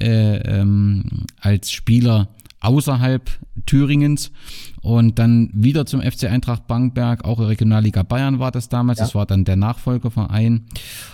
ja. 0.00 0.06
äh, 0.06 0.60
ähm, 0.60 1.04
als 1.40 1.72
Spieler 1.72 2.28
außerhalb 2.60 3.30
Thüringens 3.66 4.32
und 4.82 5.18
dann 5.18 5.50
wieder 5.52 5.86
zum 5.86 6.02
FC 6.02 6.24
Eintracht 6.24 6.66
Bamberg, 6.66 7.24
auch 7.24 7.38
in 7.38 7.46
Regionalliga 7.46 8.02
Bayern 8.02 8.38
war 8.38 8.50
das 8.50 8.68
damals, 8.68 8.98
ja. 8.98 9.06
das 9.06 9.14
war 9.14 9.26
dann 9.26 9.44
der 9.44 9.56
Nachfolgerverein 9.56 10.66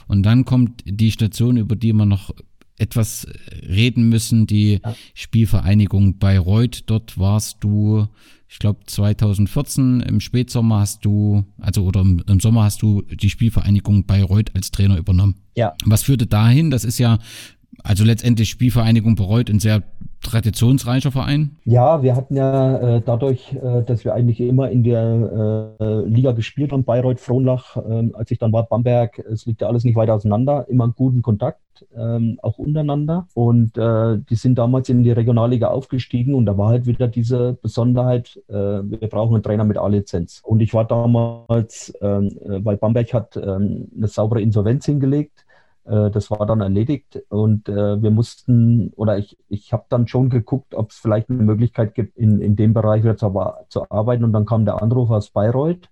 und 0.09 0.25
dann 0.25 0.45
kommt 0.45 0.83
die 0.85 1.11
Station, 1.11 1.57
über 1.57 1.77
die 1.77 1.93
man 1.93 2.09
noch 2.09 2.33
etwas 2.79 3.27
reden 3.67 4.09
müssen, 4.09 4.47
die 4.47 4.81
ja. 4.85 4.95
Spielvereinigung 5.15 6.19
Bayreuth. 6.19 6.85
Dort 6.87 7.19
warst 7.19 7.59
du, 7.61 8.07
ich 8.49 8.59
glaube 8.59 8.81
2014 8.87 10.01
im 10.01 10.21
Spätsommer 10.21 10.81
hast 10.81 11.05
du, 11.05 11.45
also 11.59 11.85
oder 11.85 12.01
im, 12.01 12.23
im, 12.27 12.41
Sommer 12.41 12.65
hast 12.65 12.83
du 12.83 13.03
die 13.03 13.31
Spielvereinigung 13.31 14.05
Bayreuth 14.05 14.55
als 14.55 14.71
Trainer 14.71 14.99
übernommen. 14.99 15.37
Ja. 15.57 15.75
Was 15.85 16.03
führte 16.03 16.27
dahin? 16.27 16.71
Das 16.71 16.85
ist 16.85 16.99
ja 16.99 17.19
also 17.83 18.05
letztendlich 18.05 18.49
Spielvereinigung 18.51 19.17
Bayreuth 19.17 19.51
ein 19.51 19.61
sehr 19.61 19.83
traditionsreicher 20.23 21.13
Verein? 21.13 21.57
Ja, 21.65 22.03
wir 22.03 22.17
hatten 22.17 22.37
ja 22.37 22.97
äh, 22.97 23.03
dadurch, 23.05 23.55
äh, 23.55 23.83
dass 23.83 24.05
wir 24.05 24.15
eigentlich 24.15 24.41
immer 24.41 24.71
in 24.71 24.83
der 24.83 25.77
äh, 25.81 26.01
Liga 26.09 26.33
gespielt 26.33 26.73
haben, 26.73 26.85
Bayreuth, 26.85 27.21
Frohnlach, 27.21 27.77
ähm, 27.77 28.13
als 28.15 28.31
ich 28.31 28.39
dann 28.39 28.53
war, 28.53 28.65
Bamberg, 28.65 29.19
es 29.19 29.47
liegt 29.47 29.61
ja 29.61 29.69
alles 29.69 29.85
nicht 29.85 29.97
weit 29.97 30.11
auseinander, 30.11 30.67
immer 30.69 30.85
einen 30.85 30.95
guten 30.95 31.23
Kontakt 31.23 31.61
ähm, 31.97 32.39
auch 32.43 32.59
untereinander. 32.59 33.29
Und 33.35 33.77
äh, 33.79 34.19
die 34.19 34.35
sind 34.35 34.57
damals 34.57 34.89
in 34.89 35.03
die 35.03 35.11
Regionalliga 35.13 35.69
aufgestiegen 35.69 36.35
und 36.35 36.47
da 36.47 36.57
war 36.57 36.69
halt 36.71 36.87
wieder 36.87 37.09
diese 37.09 37.55
Besonderheit, 37.63 38.41
äh, 38.49 38.55
wir 38.55 39.09
brauchen 39.09 39.35
einen 39.35 39.43
Trainer 39.43 39.65
mit 39.65 39.79
A-Lizenz. 39.79 40.41
Und 40.45 40.61
ich 40.61 40.75
war 40.75 40.87
damals, 40.87 41.93
ähm, 42.01 42.29
äh, 42.45 42.65
weil 42.65 42.77
Bamberg 42.77 43.13
hat 43.13 43.37
eine 43.37 44.09
saubere 44.09 44.41
Insolvenz 44.41 44.87
hingelegt. 44.87 45.46
Äh, 45.87 46.11
das 46.11 46.31
war 46.31 46.47
dann 46.47 46.61
erledigt 46.61 47.23
und 47.29 47.69
äh, 47.69 48.03
wir 48.03 48.11
mussten, 48.11 48.93
oder 48.97 49.19
ich, 49.19 49.39
ich 49.49 49.73
habe 49.73 49.85
dann 49.89 50.09
schon 50.09 50.31
geguckt, 50.31 50.75
ob 50.75 50.91
es 50.91 50.99
vielleicht 50.99 51.31
eine 51.31 51.43
Möglichkeit 51.43 51.95
gibt, 51.95 52.17
in, 52.17 52.41
in 52.41 52.57
dem 52.57 52.75
Bereich 52.75 53.03
wieder 53.03 53.17
zu, 53.17 53.33
zu 53.69 53.91
arbeiten. 53.91 54.25
Und 54.25 54.33
dann 54.33 54.47
kam 54.47 54.65
der 54.65 54.83
Anruf 54.83 55.11
aus 55.11 55.31
Bayreuth. 55.31 55.89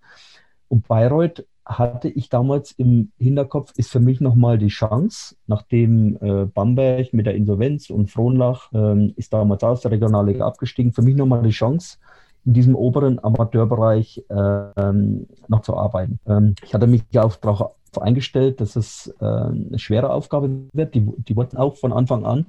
Und 0.68 0.88
Bayreuth 0.88 1.44
hatte 1.64 2.08
ich 2.08 2.28
damals 2.28 2.72
im 2.72 3.12
Hinterkopf, 3.18 3.72
ist 3.76 3.90
für 3.90 4.00
mich 4.00 4.20
nochmal 4.20 4.58
die 4.58 4.68
Chance, 4.68 5.36
nachdem 5.46 6.18
äh, 6.20 6.44
Bamberg 6.44 7.14
mit 7.14 7.26
der 7.26 7.34
Insolvenz 7.34 7.88
und 7.90 8.10
Frohnlach 8.10 8.70
ähm, 8.74 9.14
ist 9.16 9.32
damals 9.32 9.64
aus 9.64 9.80
der 9.80 9.92
Regionalliga 9.92 10.46
abgestiegen, 10.46 10.92
für 10.92 11.02
mich 11.02 11.16
nochmal 11.16 11.42
die 11.42 11.50
Chance, 11.50 11.98
in 12.44 12.52
diesem 12.52 12.74
oberen 12.74 13.18
Amateurbereich 13.22 14.22
ähm, 14.28 15.26
noch 15.48 15.62
zu 15.62 15.74
arbeiten. 15.74 16.18
Ähm, 16.26 16.54
ich 16.62 16.74
hatte 16.74 16.86
mich 16.86 17.02
auch 17.18 17.36
darauf 17.36 17.74
eingestellt, 17.98 18.60
dass 18.60 18.76
es 18.76 19.14
äh, 19.20 19.24
eine 19.24 19.78
schwere 19.78 20.10
Aufgabe 20.10 20.50
wird. 20.72 20.94
Die, 20.94 21.00
die 21.00 21.36
wurden 21.36 21.56
auch 21.56 21.76
von 21.76 21.92
Anfang 21.92 22.24
an, 22.24 22.46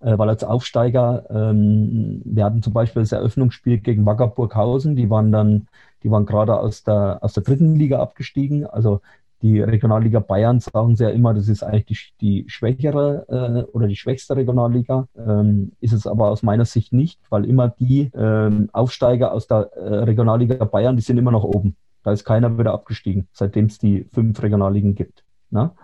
äh, 0.00 0.16
weil 0.18 0.28
als 0.28 0.44
Aufsteiger, 0.44 1.24
ähm, 1.30 2.22
wir 2.24 2.44
hatten 2.44 2.62
zum 2.62 2.72
Beispiel 2.72 3.02
das 3.02 3.12
Eröffnungsspiel 3.12 3.78
gegen 3.78 4.06
Wackerburghausen, 4.06 4.96
die 4.96 5.10
waren 5.10 5.32
dann 5.32 5.68
die 6.02 6.10
waren 6.10 6.26
gerade 6.26 6.58
aus 6.58 6.84
der, 6.84 7.18
aus 7.22 7.32
der 7.32 7.42
dritten 7.42 7.74
Liga 7.74 8.00
abgestiegen. 8.00 8.66
Also 8.66 9.00
die 9.42 9.60
Regionalliga 9.60 10.18
Bayern 10.20 10.60
sagen 10.60 10.96
sie 10.96 11.04
ja 11.04 11.10
immer, 11.10 11.32
das 11.32 11.48
ist 11.48 11.62
eigentlich 11.62 12.14
die, 12.20 12.42
die 12.44 12.50
schwächere 12.50 13.26
äh, 13.28 13.70
oder 13.72 13.86
die 13.86 13.96
schwächste 13.96 14.36
Regionalliga. 14.36 15.06
Ähm, 15.16 15.72
ist 15.80 15.92
es 15.92 16.06
aber 16.06 16.28
aus 16.28 16.42
meiner 16.42 16.64
Sicht 16.64 16.92
nicht, 16.92 17.20
weil 17.30 17.44
immer 17.44 17.68
die 17.68 18.10
ähm, 18.14 18.68
Aufsteiger 18.72 19.32
aus 19.32 19.46
der 19.46 19.70
äh, 19.76 19.94
Regionalliga 20.04 20.64
Bayern, 20.64 20.96
die 20.96 21.02
sind 21.02 21.18
immer 21.18 21.32
noch 21.32 21.44
oben. 21.44 21.76
Da 22.02 22.12
ist 22.12 22.24
keiner 22.24 22.58
wieder 22.58 22.72
abgestiegen, 22.72 23.28
seitdem 23.32 23.66
es 23.66 23.78
die 23.78 24.04
fünf 24.12 24.42
Regionalligen 24.42 24.94
gibt. 24.94 25.24
Na? 25.50 25.74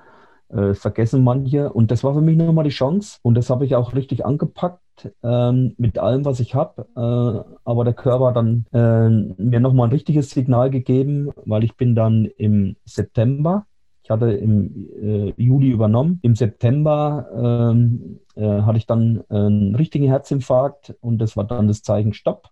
Äh, 0.49 0.75
vergessen 0.75 1.25
manche. 1.25 1.73
Und 1.73 1.91
das 1.91 2.05
war 2.05 2.15
für 2.15 2.21
mich 2.21 2.37
nochmal 2.37 2.65
die 2.65 2.71
Chance. 2.71 3.19
Und 3.23 3.35
das 3.35 3.51
habe 3.51 3.65
ich 3.65 3.75
auch 3.75 3.95
richtig 3.95 4.25
angepackt 4.25 4.81
ähm, 5.23 5.75
mit 5.79 5.99
allem, 5.99 6.25
was 6.25 6.39
ich 6.39 6.55
habe. 6.55 6.87
Äh, 6.95 7.59
aber 7.65 7.85
der 7.85 7.95
Körper 7.95 8.29
hat 8.29 8.37
dann 8.37 8.67
äh, 8.73 9.43
mir 9.43 9.61
nochmal 9.61 9.89
ein 9.89 9.93
richtiges 9.93 10.31
Signal 10.31 10.71
gegeben, 10.71 11.31
weil 11.45 11.65
ich 11.65 11.77
bin 11.77 11.95
dann 11.95 12.27
im 12.37 12.77
September, 12.85 13.67
ich 14.03 14.11
hatte 14.11 14.33
im 14.33 14.89
äh, 15.03 15.33
Juli 15.43 15.71
übernommen, 15.71 16.21
im 16.23 16.37
September 16.37 17.27
ähm, 17.73 18.21
äh, 18.37 18.63
hatte 18.63 18.79
ich 18.79 18.87
dann 18.87 19.25
einen 19.31 19.75
richtigen 19.75 20.07
Herzinfarkt 20.07 20.95
und 21.01 21.19
das 21.19 21.37
war 21.37 21.45
dann 21.45 21.69
das 21.69 21.83
Zeichen 21.83 22.13
Stopp. 22.13 22.51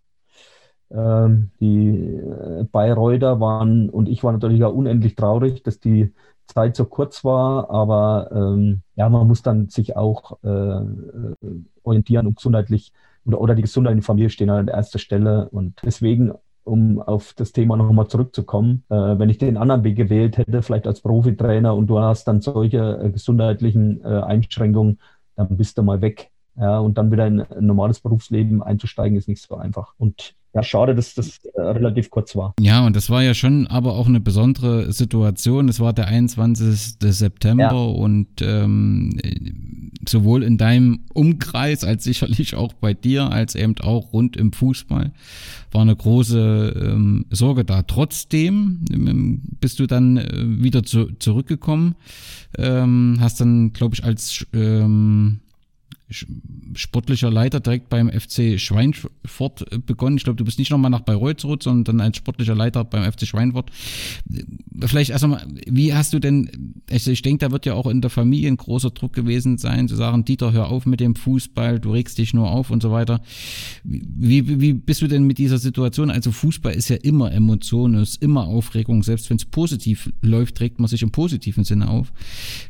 Ähm, 0.94 1.50
die 1.60 1.96
äh, 1.96 2.64
Bayreuther 2.70 3.40
waren 3.40 3.88
und 3.88 4.08
ich 4.08 4.22
war 4.22 4.32
natürlich 4.32 4.62
auch 4.64 4.74
unendlich 4.74 5.14
traurig, 5.14 5.62
dass 5.62 5.80
die 5.80 6.12
Zeit 6.46 6.76
so 6.76 6.84
kurz 6.84 7.24
war, 7.24 7.70
aber 7.70 8.30
ähm, 8.32 8.82
ja, 8.96 9.08
man 9.08 9.26
muss 9.26 9.42
dann 9.42 9.68
sich 9.68 9.96
auch 9.96 10.38
äh, 10.44 10.48
äh, 10.48 11.34
orientieren 11.82 12.26
und 12.26 12.36
gesundheitlich 12.36 12.92
oder, 13.24 13.40
oder 13.40 13.54
die 13.54 13.62
Gesundheit 13.62 13.92
in 13.92 13.98
der 13.98 14.04
Familie 14.04 14.30
stehen 14.30 14.50
an 14.50 14.68
erster 14.68 14.98
Stelle 14.98 15.48
und 15.50 15.80
deswegen 15.82 16.32
um 16.64 17.00
auf 17.00 17.32
das 17.34 17.52
Thema 17.52 17.76
nochmal 17.76 18.08
zurückzukommen, 18.08 18.84
äh, 18.88 18.94
wenn 18.94 19.30
ich 19.30 19.38
den 19.38 19.56
anderen 19.56 19.84
Weg 19.84 19.96
gewählt 19.96 20.36
hätte, 20.38 20.62
vielleicht 20.62 20.86
als 20.86 21.00
Profitrainer 21.00 21.74
und 21.74 21.86
du 21.88 21.98
hast 21.98 22.28
dann 22.28 22.40
solche 22.40 23.00
äh, 23.02 23.10
gesundheitlichen 23.10 24.00
äh, 24.04 24.20
Einschränkungen, 24.20 25.00
dann 25.36 25.56
bist 25.56 25.78
du 25.78 25.82
mal 25.82 26.00
weg. 26.00 26.30
Ja, 26.54 26.80
und 26.80 26.98
dann 26.98 27.10
wieder 27.10 27.26
in 27.26 27.40
ein 27.40 27.66
normales 27.66 28.00
Berufsleben 28.00 28.62
einzusteigen, 28.62 29.16
ist 29.16 29.26
nicht 29.26 29.40
so 29.40 29.56
einfach. 29.56 29.94
Und 29.96 30.34
ja, 30.54 30.62
schade, 30.62 30.94
dass 30.94 31.14
das 31.14 31.38
äh, 31.54 31.60
relativ 31.60 32.10
kurz 32.10 32.36
war. 32.36 32.54
Ja, 32.60 32.84
und 32.84 32.94
das 32.94 33.08
war 33.08 33.22
ja 33.22 33.32
schon 33.32 33.66
aber 33.68 33.94
auch 33.94 34.06
eine 34.06 34.20
besondere 34.20 34.92
Situation. 34.92 35.68
Es 35.68 35.80
war 35.80 35.94
der 35.94 36.08
21. 36.08 36.96
September 37.00 37.62
ja. 37.62 37.70
und 37.72 38.42
ähm, 38.42 39.18
sowohl 40.06 40.42
in 40.42 40.58
deinem 40.58 41.00
Umkreis 41.14 41.84
als 41.84 42.04
sicherlich 42.04 42.54
auch 42.54 42.74
bei 42.74 42.92
dir, 42.92 43.30
als 43.30 43.54
eben 43.54 43.78
auch 43.80 44.12
rund 44.12 44.36
im 44.36 44.52
Fußball, 44.52 45.12
war 45.70 45.80
eine 45.80 45.96
große 45.96 46.90
ähm, 46.92 47.24
Sorge 47.30 47.64
da. 47.64 47.82
Trotzdem 47.82 48.84
ähm, 48.92 49.40
bist 49.60 49.78
du 49.78 49.86
dann 49.86 50.18
äh, 50.18 50.62
wieder 50.62 50.82
zu, 50.82 51.06
zurückgekommen, 51.18 51.94
ähm, 52.58 53.16
hast 53.20 53.40
dann, 53.40 53.72
glaube 53.72 53.94
ich, 53.94 54.04
als 54.04 54.46
ähm, 54.52 55.40
sportlicher 56.74 57.30
Leiter 57.30 57.60
direkt 57.60 57.88
beim 57.88 58.10
FC 58.10 58.58
Schweinfurt 58.58 59.64
begonnen. 59.86 60.16
Ich 60.16 60.24
glaube, 60.24 60.36
du 60.36 60.44
bist 60.44 60.58
nicht 60.58 60.70
nochmal 60.70 60.90
nach 60.90 61.00
Bayreuth 61.00 61.40
zurück, 61.40 61.62
sondern 61.62 61.84
dann 61.84 62.06
als 62.06 62.16
sportlicher 62.16 62.54
Leiter 62.54 62.84
beim 62.84 63.10
FC 63.10 63.26
Schweinfurt. 63.26 63.70
Vielleicht 64.80 65.10
erst 65.10 65.24
einmal, 65.24 65.46
wie 65.66 65.94
hast 65.94 66.12
du 66.12 66.18
denn, 66.18 66.74
also 66.90 67.10
ich 67.10 67.22
denke, 67.22 67.46
da 67.46 67.52
wird 67.52 67.66
ja 67.66 67.74
auch 67.74 67.86
in 67.86 68.00
der 68.00 68.10
Familie 68.10 68.48
ein 68.48 68.56
großer 68.56 68.90
Druck 68.90 69.12
gewesen 69.12 69.58
sein, 69.58 69.88
zu 69.88 69.96
sagen, 69.96 70.24
Dieter, 70.24 70.52
hör 70.52 70.70
auf 70.70 70.86
mit 70.86 71.00
dem 71.00 71.14
Fußball, 71.14 71.80
du 71.80 71.92
regst 71.92 72.18
dich 72.18 72.34
nur 72.34 72.50
auf 72.50 72.70
und 72.70 72.82
so 72.82 72.90
weiter. 72.90 73.20
Wie, 73.84 74.60
wie 74.60 74.72
bist 74.72 75.02
du 75.02 75.08
denn 75.08 75.24
mit 75.24 75.38
dieser 75.38 75.58
Situation? 75.58 76.10
Also 76.10 76.32
Fußball 76.32 76.74
ist 76.74 76.88
ja 76.88 76.96
immer 76.96 77.32
Emotion, 77.32 77.94
ist 77.94 78.22
immer 78.22 78.44
Aufregung. 78.46 79.02
Selbst 79.02 79.30
wenn 79.30 79.36
es 79.36 79.44
positiv 79.44 80.12
läuft, 80.20 80.56
trägt 80.56 80.78
man 80.78 80.88
sich 80.88 81.02
im 81.02 81.10
positiven 81.10 81.64
Sinne 81.64 81.88
auf. 81.88 82.12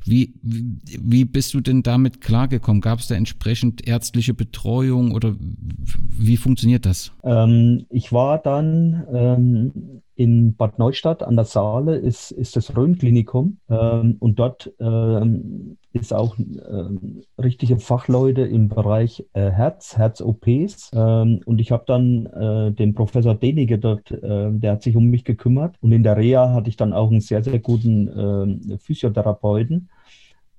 Wie, 0.05 0.35
wie, 0.43 0.65
wie 1.01 1.25
bist 1.25 1.55
du 1.55 1.61
denn 1.61 1.83
damit 1.83 2.21
klargekommen? 2.21 2.81
Gab 2.81 3.01
es 3.01 3.09
da 3.09 3.15
entsprechend 3.33 3.89
ärztliche 3.89 4.35
Betreuung 4.35 5.13
oder 5.13 5.35
wie 5.39 6.37
funktioniert 6.37 6.85
das? 6.85 7.13
Ähm, 7.25 7.87
ich 7.89 8.13
war 8.13 8.39
dann 8.39 9.07
ähm, 9.13 10.03
in 10.15 10.55
Bad 10.55 10.79
Neustadt 10.79 11.23
an 11.23 11.37
der 11.37 11.47
Saale, 11.47 11.97
ist, 11.97 12.31
ist 12.31 12.57
das 12.57 12.77
Rhön-Klinikum 12.77 13.57
ähm, 13.71 14.17
und 14.21 14.39
dort 14.39 14.71
ähm, 14.79 15.79
ist 15.95 16.13
auch 16.13 16.37
ähm, 16.39 17.23
richtige 17.43 17.79
Fachleute 17.79 18.43
im 18.43 18.69
Bereich 18.69 19.25
äh, 19.33 19.51
Herz, 19.51 19.97
Herz-OPs 19.97 20.91
ähm, 20.95 21.41
und 21.47 21.59
ich 21.59 21.73
habe 21.73 21.85
dann 21.87 22.27
äh, 22.27 22.73
den 22.73 22.95
Professor 22.95 23.35
Denige 23.35 23.79
dort, 23.79 24.11
äh, 24.11 24.51
der 24.53 24.73
hat 24.73 24.83
sich 24.83 24.95
um 24.95 25.07
mich 25.07 25.25
gekümmert 25.25 25.77
und 25.81 25.93
in 25.93 26.03
der 26.03 26.19
Reha 26.19 26.53
hatte 26.53 26.69
ich 26.69 26.77
dann 26.77 26.93
auch 26.93 27.11
einen 27.11 27.23
sehr, 27.23 27.43
sehr 27.43 27.59
guten 27.59 28.79
Physiotherapeuten 28.79 29.89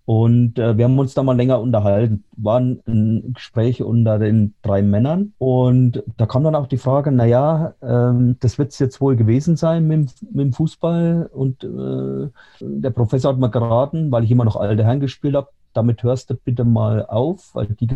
und 0.05 0.59
äh, 0.59 0.77
wir 0.77 0.85
haben 0.85 0.99
uns 0.99 1.13
da 1.13 1.23
mal 1.23 1.35
länger 1.35 1.61
unterhalten. 1.61 2.25
War 2.35 2.59
ein, 2.59 3.33
Gespräch 3.33 3.81
unter 3.81 4.19
den 4.19 4.53
drei 4.61 4.81
Männern. 4.81 5.33
Und 5.37 6.03
da 6.17 6.25
kam 6.25 6.43
dann 6.43 6.55
auch 6.55 6.67
die 6.67 6.77
Frage, 6.77 7.11
naja, 7.11 7.73
ähm, 7.81 8.35
das 8.41 8.57
wird 8.57 8.73
es 8.73 8.79
jetzt 8.79 8.99
wohl 8.99 9.15
gewesen 9.15 9.55
sein 9.55 9.87
mit, 9.87 10.11
mit 10.21 10.45
dem 10.45 10.53
Fußball. 10.53 11.29
Und 11.31 11.63
äh, 11.63 12.29
der 12.59 12.89
Professor 12.89 13.31
hat 13.31 13.39
mir 13.39 13.49
geraten, 13.49 14.11
weil 14.11 14.25
ich 14.25 14.31
immer 14.31 14.43
noch 14.43 14.57
alte 14.57 14.83
Herren 14.83 14.99
gespielt 14.99 15.35
habe, 15.35 15.49
damit 15.71 16.03
hörst 16.03 16.29
du 16.29 16.35
bitte 16.35 16.65
mal 16.65 17.05
auf, 17.05 17.55
weil 17.55 17.67
die 17.67 17.87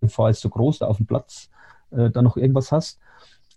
Gefahr 0.00 0.30
ist 0.30 0.40
so 0.40 0.48
groß, 0.48 0.78
da 0.78 0.86
auf 0.86 0.96
dem 0.96 1.06
Platz 1.06 1.50
äh, 1.90 2.08
da 2.08 2.22
noch 2.22 2.38
irgendwas 2.38 2.72
hast. 2.72 2.98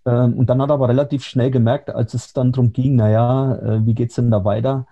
Ähm, 0.06 0.34
und 0.34 0.50
dann 0.50 0.62
hat 0.62 0.70
er 0.70 0.74
aber 0.74 0.90
relativ 0.90 1.24
schnell 1.24 1.50
gemerkt, 1.50 1.90
als 1.90 2.14
es 2.14 2.34
dann 2.34 2.52
darum 2.52 2.74
ging, 2.74 2.98
naja, 2.98 3.56
äh, 3.56 3.86
wie 3.86 3.94
geht's 3.94 4.16
denn 4.16 4.32
da 4.32 4.44
weiter? 4.44 4.86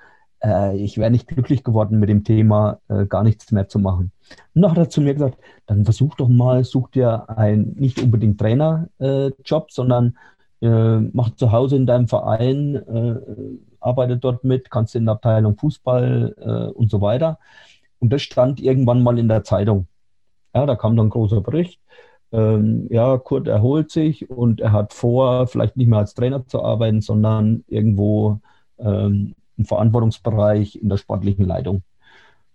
Äh, 0.43 0.77
ich 0.77 0.97
wäre 0.97 1.11
nicht 1.11 1.27
glücklich 1.27 1.63
geworden 1.63 1.99
mit 1.99 2.09
dem 2.09 2.23
Thema, 2.23 2.80
äh, 2.88 3.05
gar 3.05 3.23
nichts 3.23 3.51
mehr 3.51 3.68
zu 3.68 3.80
machen. 3.80 4.11
Und 4.53 4.61
dann 4.61 4.72
hat 4.72 4.77
er 4.77 4.89
zu 4.89 5.01
mir 5.01 5.13
gesagt, 5.13 5.38
dann 5.65 5.85
versuch 5.85 6.15
doch 6.15 6.30
mal, 6.30 6.63
such 6.63 6.89
dir 6.89 7.30
einen 7.30 7.76
nicht 7.76 8.01
unbedingt 8.01 8.39
Trainerjob, 8.39 8.89
äh, 8.99 9.72
sondern 9.72 10.18
äh, 10.61 10.99
mach 10.99 11.35
zu 11.35 11.51
Hause 11.51 11.76
in 11.76 11.85
deinem 11.85 12.07
Verein, 12.07 12.76
äh, 12.76 13.15
arbeite 13.80 14.18
dort 14.18 14.43
mit, 14.43 14.69
kannst 14.69 14.95
in 14.95 15.05
der 15.05 15.15
Abteilung 15.15 15.57
Fußball 15.57 16.35
äh, 16.38 16.72
und 16.72 16.89
so 16.89 17.01
weiter. 17.01 17.39
Und 17.99 18.11
das 18.13 18.22
stand 18.22 18.59
irgendwann 18.59 19.03
mal 19.03 19.19
in 19.19 19.27
der 19.27 19.43
Zeitung. 19.43 19.88
Ja, 20.53 20.65
da 20.65 20.76
kam 20.76 20.95
dann 20.95 21.07
ein 21.07 21.11
großer 21.11 21.41
Bericht. 21.41 21.80
Ähm, 22.31 22.88
ja, 22.89 23.18
Kurt 23.18 23.47
erholt 23.47 23.91
sich 23.91 24.30
und 24.30 24.61
er 24.61 24.72
hat 24.72 24.93
vor, 24.93 25.47
vielleicht 25.47 25.77
nicht 25.77 25.88
mehr 25.88 25.99
als 25.99 26.13
Trainer 26.13 26.45
zu 26.47 26.63
arbeiten, 26.63 27.01
sondern 27.01 27.63
irgendwo 27.68 28.39
ähm, 28.80 29.35
im 29.61 29.65
Verantwortungsbereich 29.65 30.75
in 30.75 30.89
der 30.89 30.97
sportlichen 30.97 31.45
Leitung. 31.45 31.83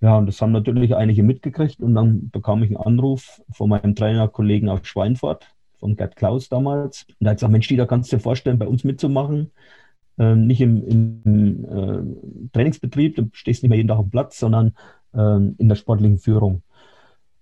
Ja, 0.01 0.19
und 0.19 0.27
das 0.27 0.43
haben 0.43 0.53
natürlich 0.53 0.95
einige 0.95 1.23
mitgekriegt 1.23 1.81
und 1.81 1.95
dann 1.95 2.31
bekam 2.31 2.63
ich 2.63 2.69
einen 2.69 2.77
Anruf 2.77 3.41
von 3.51 3.71
meinem 3.71 3.95
Trainerkollegen 3.95 4.69
aus 4.69 4.81
Schweinfurt, 4.83 5.47
von 5.79 5.97
Gerd 5.97 6.17
Klaus 6.17 6.49
damals. 6.49 7.07
Und 7.19 7.27
er 7.27 7.31
hat 7.31 7.39
gesagt, 7.39 7.53
Mensch, 7.53 7.69
da 7.69 7.87
kannst 7.87 8.13
du 8.13 8.17
dir 8.17 8.23
vorstellen, 8.23 8.59
bei 8.59 8.67
uns 8.67 8.85
mitzumachen. 8.85 9.53
Ähm, 10.19 10.47
nicht 10.47 10.61
im, 10.61 10.87
im 10.87 11.65
äh, 11.65 12.49
Trainingsbetrieb, 12.53 13.17
du 13.17 13.29
stehst 13.33 13.63
nicht 13.63 13.71
mehr 13.71 13.77
jeden 13.77 13.89
Tag 13.89 13.99
am 13.99 14.11
Platz, 14.11 14.39
sondern 14.39 14.75
ähm, 15.15 15.55
in 15.59 15.69
der 15.69 15.77
sportlichen 15.77 16.19
Führung. 16.19 16.63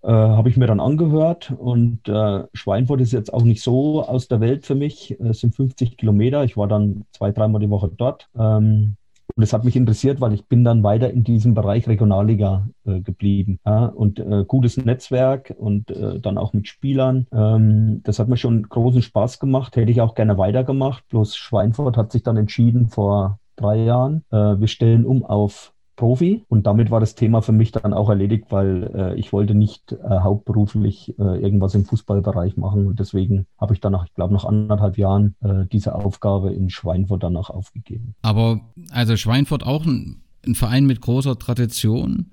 Äh, 0.03 0.09
Habe 0.09 0.49
ich 0.49 0.57
mir 0.57 0.67
dann 0.67 0.81
angehört 0.81 1.53
und 1.57 2.09
äh, 2.09 2.45
Schweinfurt 2.53 3.01
ist 3.01 3.13
jetzt 3.13 3.33
auch 3.33 3.43
nicht 3.43 3.63
so 3.63 4.03
aus 4.05 4.29
der 4.29 4.41
Welt 4.41 4.67
für 4.67 4.75
mich. 4.75 5.19
Es 5.21 5.41
sind 5.41 5.57
50 5.57 5.97
Kilometer. 5.97 6.45
Ich 6.45 6.57
war 6.57 6.69
dann 6.69 7.05
zwei, 7.13 7.33
dreimal 7.33 7.61
die 7.61 7.71
Woche 7.71 7.91
dort. 7.97 8.29
Ähm, 8.39 8.97
und 9.37 9.43
es 9.43 9.53
hat 9.53 9.65
mich 9.65 9.75
interessiert, 9.75 10.21
weil 10.21 10.33
ich 10.33 10.47
bin 10.47 10.63
dann 10.63 10.85
weiter 10.85 11.11
in 11.11 11.25
diesem 11.25 11.55
Bereich 11.55 11.89
Regionalliga 11.89 12.69
äh, 12.87 13.01
geblieben. 13.01 13.59
Ja? 13.67 13.87
Und 13.87 14.21
äh, 14.21 14.45
gutes 14.47 14.77
Netzwerk 14.77 15.53
und 15.57 15.91
äh, 15.91 16.21
dann 16.21 16.39
auch 16.39 16.53
mit 16.53 16.69
Spielern. 16.69 17.27
Ähm, 17.33 18.01
das 18.05 18.21
hat 18.21 18.29
mir 18.29 18.37
schon 18.37 18.63
großen 18.63 19.03
Spaß 19.03 19.41
gemacht. 19.41 19.75
Hätte 19.75 19.91
ich 19.91 20.01
auch 20.01 20.15
gerne 20.15 20.39
weitergemacht. 20.39 21.09
Bloß 21.09 21.37
Schweinfurt 21.37 21.97
hat 21.97 22.13
sich 22.13 22.23
dann 22.23 22.37
entschieden 22.37 22.89
vor 22.89 23.41
drei 23.57 23.83
Jahren. 23.83 24.25
Äh, 24.31 24.37
wir 24.61 24.69
stellen 24.69 25.05
um 25.05 25.25
auf 25.25 25.74
Profi 25.97 26.45
und 26.49 26.67
damit 26.67 26.91
war 26.91 27.01
das 27.01 27.15
Thema 27.15 27.43
für 27.43 27.53
mich 27.53 27.73
dann 27.73 27.93
auch 27.93 28.09
erledigt, 28.09 28.47
weil 28.51 28.91
äh, 28.95 29.15
ich 29.15 29.33
wollte 29.33 29.55
nicht 29.55 29.93
äh, 29.93 29.97
hauptberuflich 30.09 31.19
äh, 31.19 31.41
irgendwas 31.41 31.75
im 31.75 31.85
Fußballbereich 31.85 32.57
machen 32.57 32.87
und 32.87 32.99
deswegen 32.99 33.47
habe 33.59 33.75
ich 33.75 33.81
dann 33.81 33.93
nach, 33.93 34.05
ich 34.07 34.15
glaube, 34.15 34.35
nach 34.35 34.45
anderthalb 34.45 34.99
Jahren 34.99 35.37
äh, 35.43 35.67
diese 35.67 35.95
Aufgabe 35.95 36.53
in 36.53 36.71
Schweinfurt 36.71 37.23
danach 37.23 37.51
aufgegeben. 37.51 38.15
Aber 38.23 38.61
also 38.91 39.17
Schweinfurt 39.17 39.65
auch 39.65 39.87
ein, 39.87 40.24
ein 40.47 40.55
Verein 40.55 40.87
mit 40.87 41.01
großer 41.01 41.39
Tradition 41.39 42.31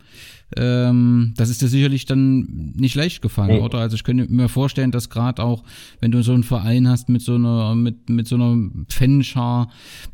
ähm, 0.58 1.34
das 1.38 1.50
ist 1.50 1.62
dir 1.62 1.68
sicherlich 1.68 2.06
dann 2.06 2.74
nicht 2.76 2.96
leicht 2.96 3.22
gefallen, 3.22 3.58
nee. 3.58 3.62
oder? 3.62 3.80
Also 3.80 3.96
ich 3.96 4.04
könnte 4.04 4.32
mir 4.32 4.50
vorstellen, 4.50 4.92
dass 4.92 5.10
gerade 5.10 5.44
auch, 5.44 5.64
wenn 6.02 6.12
du 6.12 6.22
so 6.24 6.34
einen 6.34 6.44
Verein 6.44 6.90
hast 6.90 7.10
mit 7.10 7.22
so 7.22 7.36
einer, 7.36 7.76
mit, 7.76 8.10
mit 8.10 8.28
so 8.28 8.36
einer 8.36 8.58
Fanschar, 8.90 9.70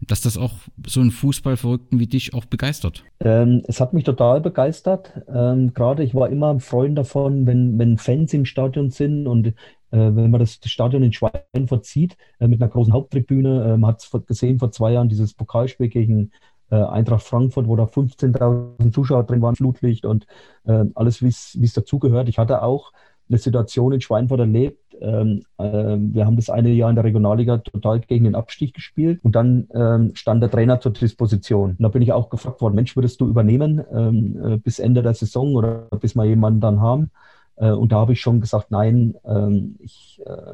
dass 0.05 0.21
das 0.21 0.37
auch 0.37 0.53
so 0.85 0.99
einen 1.01 1.11
Fußballverrückten 1.11 1.99
wie 1.99 2.07
dich 2.07 2.33
auch 2.33 2.45
begeistert. 2.45 3.03
Ähm, 3.19 3.63
es 3.67 3.81
hat 3.81 3.93
mich 3.93 4.03
total 4.03 4.41
begeistert. 4.41 5.13
Ähm, 5.33 5.73
gerade 5.73 6.03
ich 6.03 6.13
war 6.13 6.29
immer 6.29 6.51
ein 6.51 6.59
Freund 6.59 6.97
davon, 6.97 7.47
wenn, 7.47 7.79
wenn 7.79 7.97
Fans 7.97 8.33
im 8.33 8.45
Stadion 8.45 8.91
sind 8.91 9.25
und 9.25 9.47
äh, 9.47 9.53
wenn 9.91 10.29
man 10.29 10.39
das, 10.39 10.59
Stadion 10.65 11.01
in 11.01 11.13
Schweinfurt 11.13 11.85
sieht, 11.85 12.15
äh, 12.39 12.47
mit 12.47 12.61
einer 12.61 12.69
großen 12.69 12.93
Haupttribüne, 12.93 13.77
man 13.77 13.91
hat 13.91 14.03
es 14.03 14.25
gesehen 14.27 14.59
vor 14.59 14.71
zwei 14.71 14.91
Jahren, 14.91 15.09
dieses 15.09 15.33
Pokalspiel 15.33 15.87
gegen 15.87 16.31
äh, 16.69 16.75
Eintracht 16.75 17.23
Frankfurt, 17.23 17.67
wo 17.67 17.75
da 17.75 17.83
15.000 17.83 18.91
Zuschauer 18.91 19.23
drin 19.23 19.41
waren, 19.41 19.55
Flutlicht 19.55 20.05
und 20.05 20.25
äh, 20.65 20.85
alles, 20.95 21.21
wie 21.21 21.27
es 21.27 21.73
dazugehört. 21.73 22.29
Ich 22.29 22.37
hatte 22.37 22.63
auch 22.63 22.91
eine 23.29 23.37
Situation 23.37 23.91
in 23.91 24.01
Schweinfurt 24.01 24.39
erlebt. 24.39 24.95
Ähm, 24.99 25.43
äh, 25.57 25.63
wir 25.97 26.25
haben 26.25 26.35
das 26.35 26.49
eine 26.49 26.69
Jahr 26.69 26.89
in 26.89 26.95
der 26.95 27.03
Regionalliga 27.03 27.57
total 27.57 27.99
gegen 27.99 28.25
den 28.25 28.35
Abstieg 28.35 28.73
gespielt 28.73 29.19
und 29.23 29.35
dann 29.35 29.67
ähm, 29.73 30.11
stand 30.15 30.41
der 30.41 30.49
Trainer 30.49 30.79
zur 30.79 30.93
Disposition. 30.93 31.71
Und 31.71 31.81
da 31.81 31.89
bin 31.89 32.01
ich 32.01 32.13
auch 32.13 32.29
gefragt 32.29 32.61
worden, 32.61 32.75
Mensch, 32.75 32.95
würdest 32.95 33.19
du 33.21 33.27
übernehmen 33.27 33.83
ähm, 33.93 34.39
äh, 34.43 34.57
bis 34.57 34.79
Ende 34.79 35.03
der 35.03 35.13
Saison 35.13 35.55
oder 35.55 35.87
bis 35.99 36.15
wir 36.15 36.25
jemanden 36.25 36.61
dann 36.61 36.81
haben? 36.81 37.11
Äh, 37.57 37.71
und 37.71 37.91
da 37.91 37.97
habe 37.97 38.13
ich 38.13 38.21
schon 38.21 38.39
gesagt, 38.39 38.71
nein, 38.71 39.15
ähm, 39.25 39.75
ich, 39.79 40.21
äh, 40.25 40.53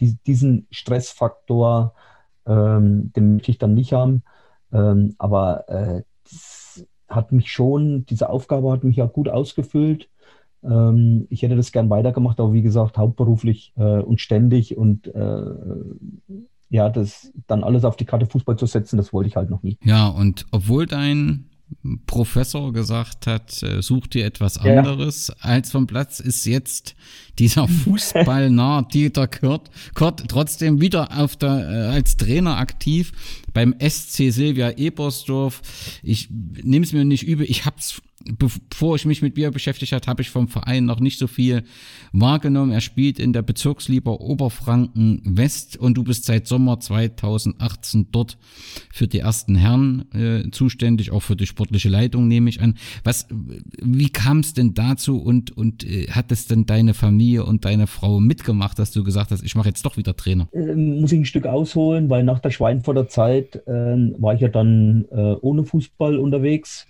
die, 0.00 0.16
diesen 0.26 0.66
Stressfaktor, 0.70 1.94
ähm, 2.46 3.12
den 3.14 3.34
möchte 3.34 3.50
ich 3.50 3.58
dann 3.58 3.74
nicht 3.74 3.92
haben. 3.92 4.22
Ähm, 4.74 5.14
aber 5.18 5.68
äh, 5.68 6.02
das 6.24 6.84
hat 7.08 7.32
mich 7.32 7.50
schon, 7.50 8.04
diese 8.06 8.28
Aufgabe 8.28 8.72
hat 8.72 8.84
mich 8.84 8.96
ja 8.96 9.06
gut 9.06 9.28
ausgefüllt. 9.28 10.08
Ähm, 10.62 11.26
ich 11.30 11.42
hätte 11.42 11.56
das 11.56 11.72
gern 11.72 11.90
weitergemacht, 11.90 12.40
aber 12.40 12.52
wie 12.52 12.62
gesagt, 12.62 12.98
hauptberuflich 12.98 13.72
äh, 13.76 14.00
und 14.00 14.20
ständig 14.20 14.76
und 14.76 15.06
äh, 15.06 15.44
ja, 16.70 16.88
das 16.88 17.32
dann 17.46 17.62
alles 17.62 17.84
auf 17.84 17.96
die 17.96 18.04
Karte 18.04 18.26
Fußball 18.26 18.56
zu 18.56 18.66
setzen, 18.66 18.96
das 18.96 19.12
wollte 19.12 19.28
ich 19.28 19.36
halt 19.36 19.48
noch 19.48 19.62
nie. 19.62 19.78
Ja, 19.84 20.08
und 20.08 20.46
obwohl 20.50 20.86
dein 20.86 21.46
Professor 22.06 22.72
gesagt 22.72 23.26
hat, 23.26 23.62
äh, 23.62 23.82
such 23.82 24.06
dir 24.06 24.24
etwas 24.24 24.58
anderes 24.58 25.28
ja. 25.28 25.34
als 25.40 25.70
vom 25.70 25.86
Platz, 25.86 26.20
ist 26.20 26.46
jetzt 26.46 26.94
dieser 27.38 27.68
Fußballnah 27.84 28.82
Dieter 28.82 29.28
Kurt, 29.28 29.70
Kurt 29.94 30.28
trotzdem 30.28 30.80
wieder 30.80 31.18
auf 31.18 31.36
der, 31.36 31.68
äh, 31.68 31.94
als 31.94 32.16
Trainer 32.16 32.56
aktiv 32.58 33.12
beim 33.52 33.74
SC 33.80 34.30
Silvia 34.30 34.70
Ebersdorf. 34.72 35.62
Ich 36.02 36.28
nehme 36.30 36.84
es 36.84 36.92
mir 36.92 37.04
nicht 37.04 37.24
übel, 37.24 37.46
ich 37.48 37.64
hab's 37.64 38.00
bevor 38.38 38.96
ich 38.96 39.04
mich 39.04 39.22
mit 39.22 39.36
mir 39.36 39.50
beschäftigt 39.50 39.92
hat, 39.92 40.06
habe 40.06 40.22
ich 40.22 40.30
vom 40.30 40.48
Verein 40.48 40.84
noch 40.84 41.00
nicht 41.00 41.18
so 41.18 41.26
viel 41.26 41.64
wahrgenommen. 42.12 42.72
Er 42.72 42.80
spielt 42.80 43.18
in 43.18 43.32
der 43.32 43.42
Bezirksliga 43.42 44.10
Oberfranken 44.10 45.22
West 45.24 45.76
und 45.76 45.94
du 45.96 46.04
bist 46.04 46.24
seit 46.24 46.46
Sommer 46.46 46.80
2018 46.80 48.08
dort 48.12 48.38
für 48.92 49.06
die 49.06 49.18
ersten 49.18 49.56
Herren 49.56 50.04
äh, 50.12 50.50
zuständig, 50.50 51.10
auch 51.10 51.20
für 51.20 51.36
die 51.36 51.46
sportliche 51.46 51.88
Leitung 51.88 52.28
nehme 52.28 52.50
ich 52.50 52.60
an. 52.60 52.74
Was, 53.02 53.26
wie 53.82 54.08
kam 54.08 54.40
es 54.40 54.54
denn 54.54 54.74
dazu 54.74 55.20
und 55.20 55.56
und 55.56 55.84
äh, 55.84 56.08
hat 56.10 56.32
es 56.32 56.46
denn 56.46 56.66
deine 56.66 56.94
Familie 56.94 57.44
und 57.44 57.64
deine 57.64 57.86
Frau 57.86 58.20
mitgemacht, 58.20 58.78
dass 58.78 58.90
du 58.90 59.04
gesagt 59.04 59.30
hast, 59.30 59.42
ich 59.42 59.54
mache 59.54 59.68
jetzt 59.68 59.84
doch 59.84 59.96
wieder 59.96 60.16
Trainer? 60.16 60.48
Ähm, 60.52 61.00
muss 61.00 61.12
ich 61.12 61.18
ein 61.18 61.24
Stück 61.24 61.46
ausholen, 61.46 62.10
weil 62.10 62.24
nach 62.24 62.38
der 62.38 62.50
Schweinfurter 62.50 63.08
Zeit 63.08 63.56
äh, 63.66 63.70
war 63.70 64.34
ich 64.34 64.40
ja 64.40 64.48
dann 64.48 65.04
äh, 65.10 65.34
ohne 65.40 65.64
Fußball 65.64 66.18
unterwegs 66.18 66.86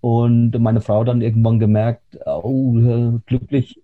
und 0.00 0.58
meine 0.58 0.80
Frau 0.80 1.04
dann 1.04 1.20
irgendwann 1.20 1.58
gemerkt, 1.58 2.18
oh, 2.24 3.18
glücklich, 3.26 3.80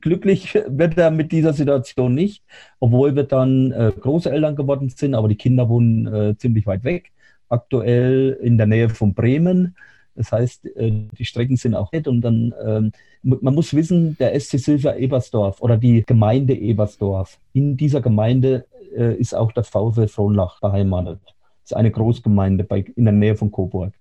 glücklich 0.00 0.54
wird 0.66 0.98
er 0.98 1.10
mit 1.10 1.32
dieser 1.32 1.52
Situation 1.52 2.14
nicht, 2.14 2.42
obwohl 2.80 3.14
wir 3.14 3.24
dann 3.24 3.72
äh, 3.72 3.92
Großeltern 3.98 4.56
geworden 4.56 4.88
sind, 4.88 5.14
aber 5.14 5.28
die 5.28 5.36
Kinder 5.36 5.68
wohnen 5.68 6.06
äh, 6.06 6.36
ziemlich 6.36 6.66
weit 6.66 6.84
weg. 6.84 7.12
Aktuell 7.48 8.38
in 8.42 8.58
der 8.58 8.66
Nähe 8.66 8.88
von 8.88 9.14
Bremen. 9.14 9.76
Das 10.16 10.32
heißt, 10.32 10.66
äh, 10.76 10.92
die 11.18 11.24
Strecken 11.24 11.56
sind 11.56 11.74
auch 11.74 11.92
nett 11.92 12.08
und 12.08 12.20
dann, 12.20 12.54
ähm, 12.64 12.92
man 13.22 13.54
muss 13.54 13.74
wissen, 13.74 14.16
der 14.18 14.38
SC 14.38 14.58
Silver 14.58 14.96
Ebersdorf 14.96 15.60
oder 15.60 15.76
die 15.76 16.04
Gemeinde 16.04 16.54
Ebersdorf, 16.54 17.38
in 17.52 17.76
dieser 17.76 18.00
Gemeinde 18.00 18.66
äh, 18.96 19.14
ist 19.14 19.34
auch 19.34 19.52
der 19.52 19.64
VfL 19.64 20.08
Frohnlach 20.08 20.60
beheimatet. 20.60 21.20
Das 21.24 21.70
ist 21.70 21.76
eine 21.76 21.90
Großgemeinde 21.90 22.64
bei, 22.64 22.84
in 22.96 23.04
der 23.04 23.12
Nähe 23.12 23.36
von 23.36 23.50
Coburg. 23.50 23.94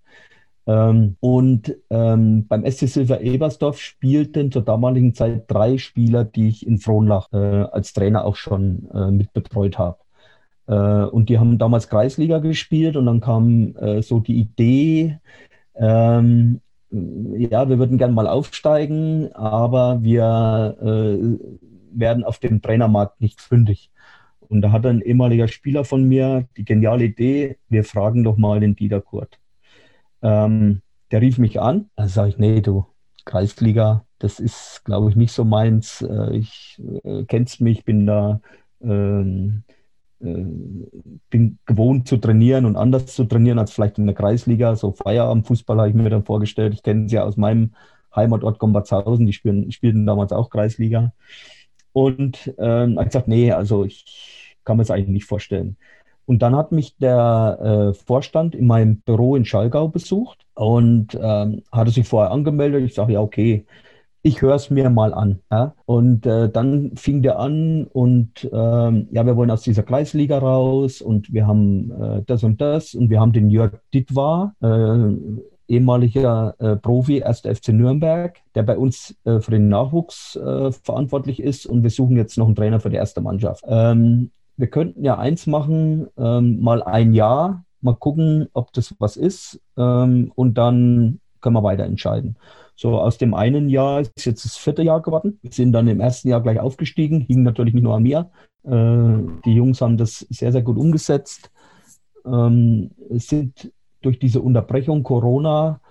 Ähm, 0.65 1.18
und 1.19 1.76
ähm, 1.90 2.48
beim 2.48 2.65
SC 2.65 2.88
Silver 2.88 3.22
Ebersdorf 3.22 3.80
spielten 3.80 4.52
zur 4.52 4.61
damaligen 4.61 5.14
Zeit 5.14 5.45
drei 5.48 5.77
Spieler, 5.77 6.23
die 6.23 6.48
ich 6.49 6.65
in 6.65 6.80
Frohnlach 6.80 7.31
äh, 7.34 7.38
als 7.38 7.94
Trainer 7.94 8.23
auch 8.26 8.35
schon 8.38 8.90
äh, 8.94 9.11
mitbetreut 9.11 9.77
habe. 9.77 9.98
Äh, 10.68 11.06
und 11.06 11.30
die 11.30 11.40
haben 11.40 11.57
damals 11.57 11.90
Kreisliga 11.90 12.40
gespielt 12.40 12.95
und 12.95 13.06
dann 13.06 13.22
kam 13.22 13.76
äh, 13.77 14.02
so 14.02 14.19
die 14.19 14.40
Idee, 14.40 15.19
ähm, 15.76 16.61
ja, 16.91 17.68
wir 17.69 17.80
würden 17.80 17.98
gerne 17.98 18.14
mal 18.14 18.27
aufsteigen, 18.27 19.34
aber 19.34 20.03
wir 20.03 20.77
äh, 20.81 21.99
werden 21.99 22.23
auf 22.23 22.40
dem 22.40 22.61
Trainermarkt 22.61 23.19
nicht 23.19 23.41
fündig. 23.41 23.91
Und 24.40 24.61
da 24.61 24.72
hat 24.72 24.85
ein 24.85 25.02
ehemaliger 25.02 25.48
Spieler 25.48 25.84
von 25.85 26.03
mir 26.03 26.48
die 26.57 26.65
geniale 26.65 27.06
Idee, 27.06 27.57
wir 27.69 27.84
fragen 27.84 28.23
doch 28.23 28.38
mal 28.38 28.60
den 28.60 28.76
Dieter 28.76 29.02
Kurt. 29.02 29.40
Ähm, 30.24 30.82
der 31.12 31.22
rief 31.22 31.38
mich 31.38 31.62
an, 31.62 31.90
dann 31.95 32.08
sage 32.08 32.30
ich, 32.30 32.38
nee, 32.40 32.62
du, 32.62 32.88
Kreisliga, 33.26 34.06
das 34.20 34.40
ist, 34.40 34.82
glaube 34.86 35.10
ich, 35.10 35.16
nicht 35.16 35.32
so 35.32 35.44
meins. 35.44 36.02
Äh, 36.02 36.38
ich 36.38 36.82
äh, 37.04 37.26
kennst 37.26 37.62
mich, 37.62 37.86
bin 37.86 38.08
da, 38.08 38.41
ähm, 38.82 39.64
äh, 40.22 40.45
bin 41.30 41.60
gewohnt 41.66 42.08
zu 42.08 42.18
trainieren 42.18 42.66
und 42.66 42.78
anders 42.78 43.14
zu 43.14 43.26
trainieren 43.26 43.60
als 43.60 43.72
vielleicht 43.72 43.98
in 43.98 44.06
der 44.08 44.16
Kreisliga. 44.16 44.76
So 44.76 44.94
Feierabendfußball 44.94 45.78
habe 45.78 45.90
ich 45.90 45.95
mir 45.95 46.10
dann 46.10 46.26
vorgestellt. 46.26 46.74
Ich 46.74 46.84
kenne 46.84 47.10
sie 47.10 47.16
ja 47.16 47.24
aus 47.26 47.38
meinem 47.38 47.76
Heimatort 48.16 48.60
Gombatzhausen, 48.60 49.26
die 49.26 49.34
spielen, 49.34 49.72
spielten 49.72 50.06
damals 50.06 50.32
auch 50.32 50.50
Kreisliga. 50.50 51.14
Und 51.91 52.54
ähm, 52.58 52.98
habe 52.98 53.06
gesagt, 53.06 53.28
nee, 53.28 53.52
also 53.52 53.84
ich 53.86 54.56
kann 54.64 54.78
mir 54.78 54.84
das 54.84 54.91
eigentlich 54.91 55.10
nicht 55.10 55.26
vorstellen. 55.26 55.78
Und 56.26 56.41
dann 56.41 56.56
hat 56.56 56.72
mich 56.72 56.98
der 56.98 57.91
äh, 57.91 57.94
Vorstand 57.94 58.56
in 58.56 58.68
meinem 58.68 58.98
Büro 59.02 59.36
in 59.36 59.45
Schallgau 59.45 59.88
besucht 59.88 60.45
und 60.56 61.18
ähm, 61.22 61.64
hatte 61.72 61.91
sich 61.91 62.08
vorher 62.08 62.32
angemeldet. 62.32 62.84
Ich 62.84 62.94
sage, 62.94 63.14
ja, 63.14 63.22
okay, 63.22 63.66
ich 64.24 64.41
höre 64.41 64.56
es 64.56 64.70
mir 64.70 64.90
mal 64.90 65.14
an. 65.14 65.40
Ja? 65.52 65.76
Und 65.86 66.26
äh, 66.26 66.50
dann 66.50 66.95
fing 66.95 67.22
der 67.22 67.40
an 67.40 67.86
und 67.91 68.50
ähm, 68.52 69.10
ja, 69.12 69.26
wir 69.26 69.36
wollen 69.36 69.52
aus 69.52 69.64
dieser 69.64 69.84
Kreisliga 69.84 70.40
raus 70.40 71.02
und 71.02 71.32
wir 71.32 71.45
haben 71.45 71.91
äh, 71.91 72.22
das 72.26 72.44
und 72.44 72.62
das 72.62 72.95
und 72.95 73.10
wir 73.10 73.20
haben 73.20 73.34
den 73.34 73.50
Jörg 73.50 73.74
Dittwar, 73.94 74.56
äh, 74.62 75.12
ehemaliger 75.68 76.56
äh, 76.60 76.76
Profi, 76.78 77.24
1. 77.24 77.41
FC 77.41 77.70
Nürnberg, 77.70 78.38
der 78.56 78.64
bei 78.64 78.78
uns 78.78 79.16
äh, 79.26 79.40
für 79.40 79.52
den 79.52 79.68
Nachwuchs 79.68 80.38
äh, 80.38 80.72
verantwortlich 80.72 81.41
ist 81.41 81.66
und 81.66 81.84
wir 81.84 81.90
suchen 81.90 82.16
jetzt 82.16 82.38
noch 82.38 82.45
einen 82.45 82.56
Trainer 82.56 82.80
für 82.80 82.90
die 82.90 82.95
erste 82.95 83.22
Mannschaft. 83.22 83.64
Ähm, 83.68 84.32
wir 84.57 84.67
könnten 84.67 85.03
ja 85.03 85.17
eins 85.17 85.47
machen, 85.47 86.07
ähm, 86.17 86.61
mal 86.61 86.84
ein 86.84 87.13
Jahr, 87.13 87.65
mal 87.81 87.95
gucken, 87.95 88.47
ob 88.53 88.71
das 88.73 88.95
was 88.99 89.17
ist 89.17 89.59
ähm, 89.77 90.31
und 90.35 90.57
dann 90.57 91.19
können 91.41 91.55
wir 91.55 91.63
weiter 91.63 91.84
entscheiden. 91.84 92.38
So 92.75 92.99
aus 92.99 93.17
dem 93.17 93.34
einen 93.34 93.69
Jahr 93.69 94.01
ist 94.01 94.25
jetzt 94.25 94.45
das 94.45 94.57
vierte 94.57 94.81
Jahr 94.81 95.01
geworden. 95.01 95.39
Wir 95.41 95.51
sind 95.51 95.73
dann 95.73 95.88
im 95.88 95.99
ersten 95.99 96.30
Jahr 96.30 96.41
gleich 96.41 96.59
aufgestiegen, 96.59 97.21
hing 97.21 97.43
natürlich 97.43 97.73
nicht 97.73 97.84
nur 97.84 97.95
an 97.95 98.03
mir. 98.03 98.31
Äh, 98.63 99.41
die 99.45 99.53
Jungs 99.53 99.81
haben 99.81 99.97
das 99.97 100.19
sehr, 100.30 100.51
sehr 100.51 100.63
gut 100.63 100.77
umgesetzt. 100.77 101.51
Ähm, 102.25 102.91
sind 103.09 103.71
durch 104.01 104.17
diese 104.17 104.41
Unterbrechung 104.41 105.03
Corona 105.03 105.81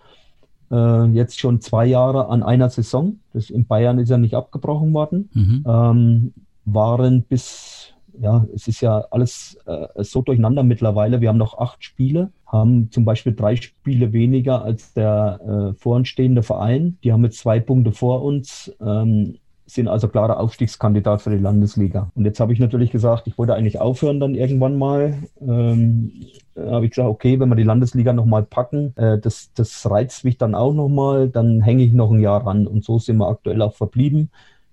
äh, 0.71 1.05
jetzt 1.07 1.39
schon 1.39 1.61
zwei 1.61 1.87
Jahre 1.87 2.29
an 2.29 2.43
einer 2.43 2.71
Saison. 2.71 3.21
Das 3.33 3.51
in 3.51 3.67
Bayern 3.67 3.99
ist 3.99 4.09
ja 4.09 4.19
nicht 4.19 4.35
abgebrochen 4.35 4.93
worden. 4.93 5.31
Mhm. 5.35 5.65
Ähm, 5.67 6.33
waren 6.65 7.23
bis 7.23 7.92
ja, 8.21 8.47
es 8.55 8.69
ist 8.69 8.81
ja 8.81 9.05
alles 9.11 9.59
äh, 9.67 10.03
so 10.03 10.23
durcheinander 10.23 10.63
mittlerweile. 10.63 11.21
Wir 11.21 11.29
haben 11.29 11.39
noch 11.39 11.59
acht 11.59 11.83
Spiele, 11.85 12.31
haben 12.47 12.91
zum 12.91 13.05
Beispiel 13.05 13.35
drei 13.35 13.57
Spiele 13.57 14.13
weniger 14.13 14.63
als 14.63 14.93
der 14.93 15.41
äh, 15.73 15.79
voranstehende 15.79 16.43
Verein. 16.43 16.99
Die 17.05 17.13
haben 17.13 17.25
jetzt 17.25 17.39
zwei 17.39 17.61
Punkte 17.61 17.93
vor 17.93 18.23
uns, 18.23 18.75
ähm, 18.81 19.39
sind 19.67 19.89
also 19.89 20.09
klarer 20.09 20.39
Aufstiegskandidat 20.39 21.23
für 21.23 21.31
die 21.31 21.39
Landesliga. 21.39 22.11
Und 22.15 22.25
jetzt 22.25 22.41
habe 22.41 22.53
ich 22.53 22.59
natürlich 22.59 22.91
gesagt, 22.91 23.27
ich 23.27 23.39
wollte 23.39 23.55
eigentlich 23.55 23.81
aufhören 23.81 24.21
dann 24.21 24.35
irgendwann 24.35 24.77
mal. 24.77 25.15
Ähm, 25.41 26.13
habe 26.57 26.85
ich 26.85 26.91
gesagt, 26.91 27.09
okay, 27.09 27.41
wenn 27.41 27.49
wir 27.49 27.57
die 27.57 27.63
Landesliga 27.63 28.13
nochmal 28.13 28.43
packen, 28.43 28.95
äh, 28.97 29.19
das, 29.19 29.53
das 29.55 29.89
reizt 29.91 30.25
mich 30.25 30.37
dann 30.37 30.55
auch 30.55 30.75
nochmal, 30.75 31.29
dann 31.29 31.63
hänge 31.63 31.85
ich 31.85 31.93
noch 31.93 32.11
ein 32.11 32.21
Jahr 32.21 32.47
ran. 32.47 32.67
Und 32.67 32.85
so 32.85 32.99
sind 32.99 33.17
wir 33.17 33.29
aktuell 33.29 33.63
auch 33.63 33.75
verblieben. 33.75 34.31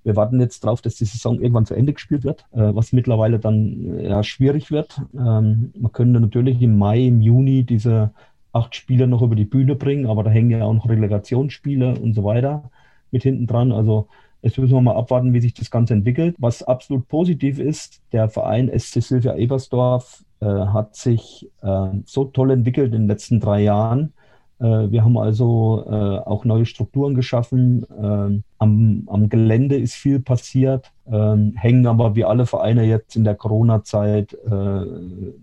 Wir 0.09 0.15
warten 0.15 0.39
jetzt 0.39 0.63
darauf, 0.63 0.81
dass 0.81 0.95
die 0.95 1.05
Saison 1.05 1.39
irgendwann 1.39 1.67
zu 1.67 1.75
Ende 1.75 1.93
gespielt 1.93 2.23
wird, 2.23 2.47
äh, 2.51 2.73
was 2.73 2.93
mittlerweile 2.93 3.37
dann 3.37 3.99
ja, 3.99 4.23
schwierig 4.23 4.71
wird. 4.71 4.99
Ähm, 5.13 5.71
man 5.77 5.91
könnte 5.91 6.19
natürlich 6.19 6.59
im 6.63 6.79
Mai, 6.79 7.05
im 7.05 7.21
Juni 7.21 7.63
diese 7.63 8.09
acht 8.51 8.75
Spiele 8.75 9.05
noch 9.05 9.21
über 9.21 9.35
die 9.35 9.45
Bühne 9.45 9.75
bringen, 9.75 10.07
aber 10.07 10.23
da 10.23 10.31
hängen 10.31 10.49
ja 10.49 10.63
auch 10.63 10.73
noch 10.73 10.89
Relegationsspiele 10.89 11.93
und 11.99 12.15
so 12.15 12.23
weiter 12.23 12.71
mit 13.11 13.21
hinten 13.21 13.45
dran. 13.45 13.71
Also 13.71 14.07
Jetzt 14.41 14.57
müssen 14.57 14.73
wir 14.73 14.81
mal 14.81 14.95
abwarten, 14.95 15.33
wie 15.33 15.41
sich 15.41 15.53
das 15.53 15.69
Ganze 15.69 15.93
entwickelt. 15.93 16.35
Was 16.39 16.63
absolut 16.63 17.07
positiv 17.07 17.59
ist, 17.59 18.01
der 18.13 18.29
Verein 18.29 18.71
SC 18.75 19.01
Silvia 19.01 19.35
Ebersdorf 19.35 20.23
äh, 20.39 20.45
hat 20.45 20.95
sich 20.95 21.49
äh, 21.61 21.89
so 22.05 22.23
toll 22.25 22.51
entwickelt 22.51 22.93
in 22.93 23.01
den 23.01 23.07
letzten 23.07 23.39
drei 23.41 23.61
Jahren. 23.61 24.13
Äh, 24.59 24.91
wir 24.91 25.03
haben 25.03 25.17
also 25.17 25.85
äh, 25.87 26.19
auch 26.19 26.45
neue 26.45 26.65
Strukturen 26.65 27.15
geschaffen. 27.15 27.85
Ähm, 28.01 28.43
am, 28.57 29.03
am 29.07 29.29
Gelände 29.29 29.77
ist 29.77 29.95
viel 29.95 30.19
passiert, 30.19 30.91
ähm, 31.07 31.53
hängen 31.55 31.87
aber 31.87 32.15
wie 32.15 32.25
alle 32.25 32.45
Vereine 32.45 32.83
jetzt 32.83 33.15
in 33.15 33.23
der 33.23 33.35
Corona-Zeit 33.35 34.33
äh, 34.33 34.85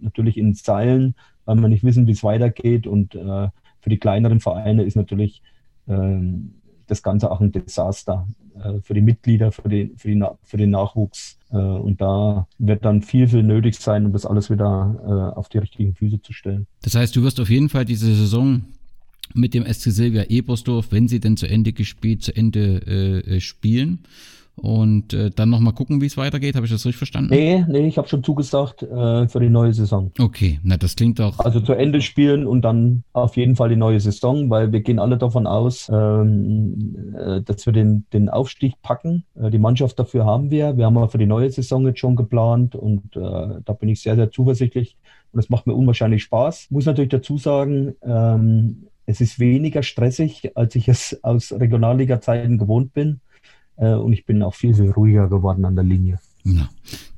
natürlich 0.00 0.36
in 0.36 0.54
Seilen, 0.54 1.14
weil 1.46 1.56
wir 1.56 1.68
nicht 1.68 1.84
wissen, 1.84 2.06
wie 2.06 2.12
es 2.12 2.24
weitergeht. 2.24 2.86
Und 2.86 3.14
für 3.14 3.90
die 3.90 3.98
kleineren 3.98 4.40
Vereine 4.40 4.82
ist 4.82 4.96
natürlich 4.96 5.42
ähm, 5.88 6.54
das 6.88 7.02
Ganze 7.02 7.30
auch 7.30 7.40
ein 7.40 7.52
Desaster 7.52 8.26
für 8.82 8.94
die 8.94 9.02
Mitglieder, 9.02 9.52
für, 9.52 9.68
die, 9.68 9.92
für, 9.96 10.08
die, 10.08 10.24
für 10.42 10.56
den 10.56 10.70
Nachwuchs. 10.70 11.38
Und 11.50 12.00
da 12.00 12.48
wird 12.58 12.84
dann 12.84 13.02
viel, 13.02 13.28
viel 13.28 13.42
nötig 13.42 13.78
sein, 13.78 14.06
um 14.06 14.12
das 14.12 14.24
alles 14.24 14.50
wieder 14.50 15.32
auf 15.36 15.48
die 15.48 15.58
richtigen 15.58 15.94
Füße 15.94 16.22
zu 16.22 16.32
stellen. 16.32 16.66
Das 16.82 16.94
heißt, 16.94 17.14
du 17.14 17.22
wirst 17.22 17.38
auf 17.38 17.50
jeden 17.50 17.68
Fall 17.68 17.84
diese 17.84 18.06
Saison 18.06 18.62
mit 19.34 19.54
dem 19.54 19.64
SC 19.64 19.90
Silvia 19.90 20.24
Ebersdorf, 20.24 20.88
wenn 20.90 21.08
sie 21.08 21.20
denn 21.20 21.36
zu 21.36 21.48
Ende 21.48 21.72
gespielt, 21.72 22.22
zu 22.22 22.34
Ende 22.34 22.82
äh, 22.86 23.36
äh 23.36 23.40
spielen. 23.40 24.00
Und 24.56 25.12
äh, 25.12 25.30
dann 25.30 25.50
nochmal 25.50 25.74
gucken, 25.74 26.00
wie 26.00 26.06
es 26.06 26.16
weitergeht. 26.16 26.56
Habe 26.56 26.64
ich 26.64 26.72
das 26.72 26.86
richtig 26.86 26.96
verstanden? 26.96 27.28
Nee, 27.30 27.64
nee, 27.68 27.86
ich 27.86 27.98
habe 27.98 28.08
schon 28.08 28.24
zugesagt 28.24 28.82
äh, 28.82 29.28
für 29.28 29.38
die 29.38 29.50
neue 29.50 29.74
Saison. 29.74 30.12
Okay, 30.18 30.60
na 30.62 30.78
das 30.78 30.96
klingt 30.96 31.18
doch. 31.18 31.38
Also 31.40 31.60
zu 31.60 31.74
Ende 31.74 32.00
spielen 32.00 32.46
und 32.46 32.62
dann 32.62 33.04
auf 33.12 33.36
jeden 33.36 33.54
Fall 33.54 33.68
die 33.68 33.76
neue 33.76 34.00
Saison, 34.00 34.48
weil 34.48 34.72
wir 34.72 34.80
gehen 34.80 34.98
alle 34.98 35.18
davon 35.18 35.46
aus, 35.46 35.90
ähm, 35.92 37.14
äh, 37.14 37.42
dass 37.42 37.66
wir 37.66 37.74
den, 37.74 38.06
den 38.14 38.30
Aufstieg 38.30 38.80
packen. 38.80 39.24
Äh, 39.34 39.50
die 39.50 39.58
Mannschaft 39.58 39.98
dafür 39.98 40.24
haben 40.24 40.50
wir. 40.50 40.78
Wir 40.78 40.86
haben 40.86 40.96
aber 40.96 41.10
für 41.10 41.18
die 41.18 41.26
neue 41.26 41.50
Saison 41.50 41.86
jetzt 41.86 42.00
schon 42.00 42.16
geplant 42.16 42.74
und 42.74 43.14
äh, 43.14 43.60
da 43.62 43.72
bin 43.78 43.90
ich 43.90 44.00
sehr, 44.00 44.16
sehr 44.16 44.30
zuversichtlich. 44.30 44.96
Und 45.32 45.40
es 45.40 45.50
macht 45.50 45.66
mir 45.66 45.74
unwahrscheinlich 45.74 46.22
Spaß. 46.22 46.68
Muss 46.70 46.86
natürlich 46.86 47.10
dazu 47.10 47.36
sagen, 47.36 47.94
ähm, 48.02 48.86
es 49.06 49.20
ist 49.20 49.38
weniger 49.38 49.82
stressig, 49.82 50.56
als 50.56 50.74
ich 50.74 50.88
es 50.88 51.22
aus 51.22 51.52
Regionalliga-Zeiten 51.52 52.58
gewohnt 52.58 52.92
bin. 52.92 53.20
Äh, 53.76 53.94
und 53.94 54.12
ich 54.12 54.26
bin 54.26 54.42
auch 54.42 54.54
viel, 54.54 54.74
viel 54.74 54.90
ruhiger 54.90 55.28
geworden 55.28 55.64
an 55.64 55.76
der 55.76 55.84
Linie. 55.84 56.18
Ja, 56.44 56.68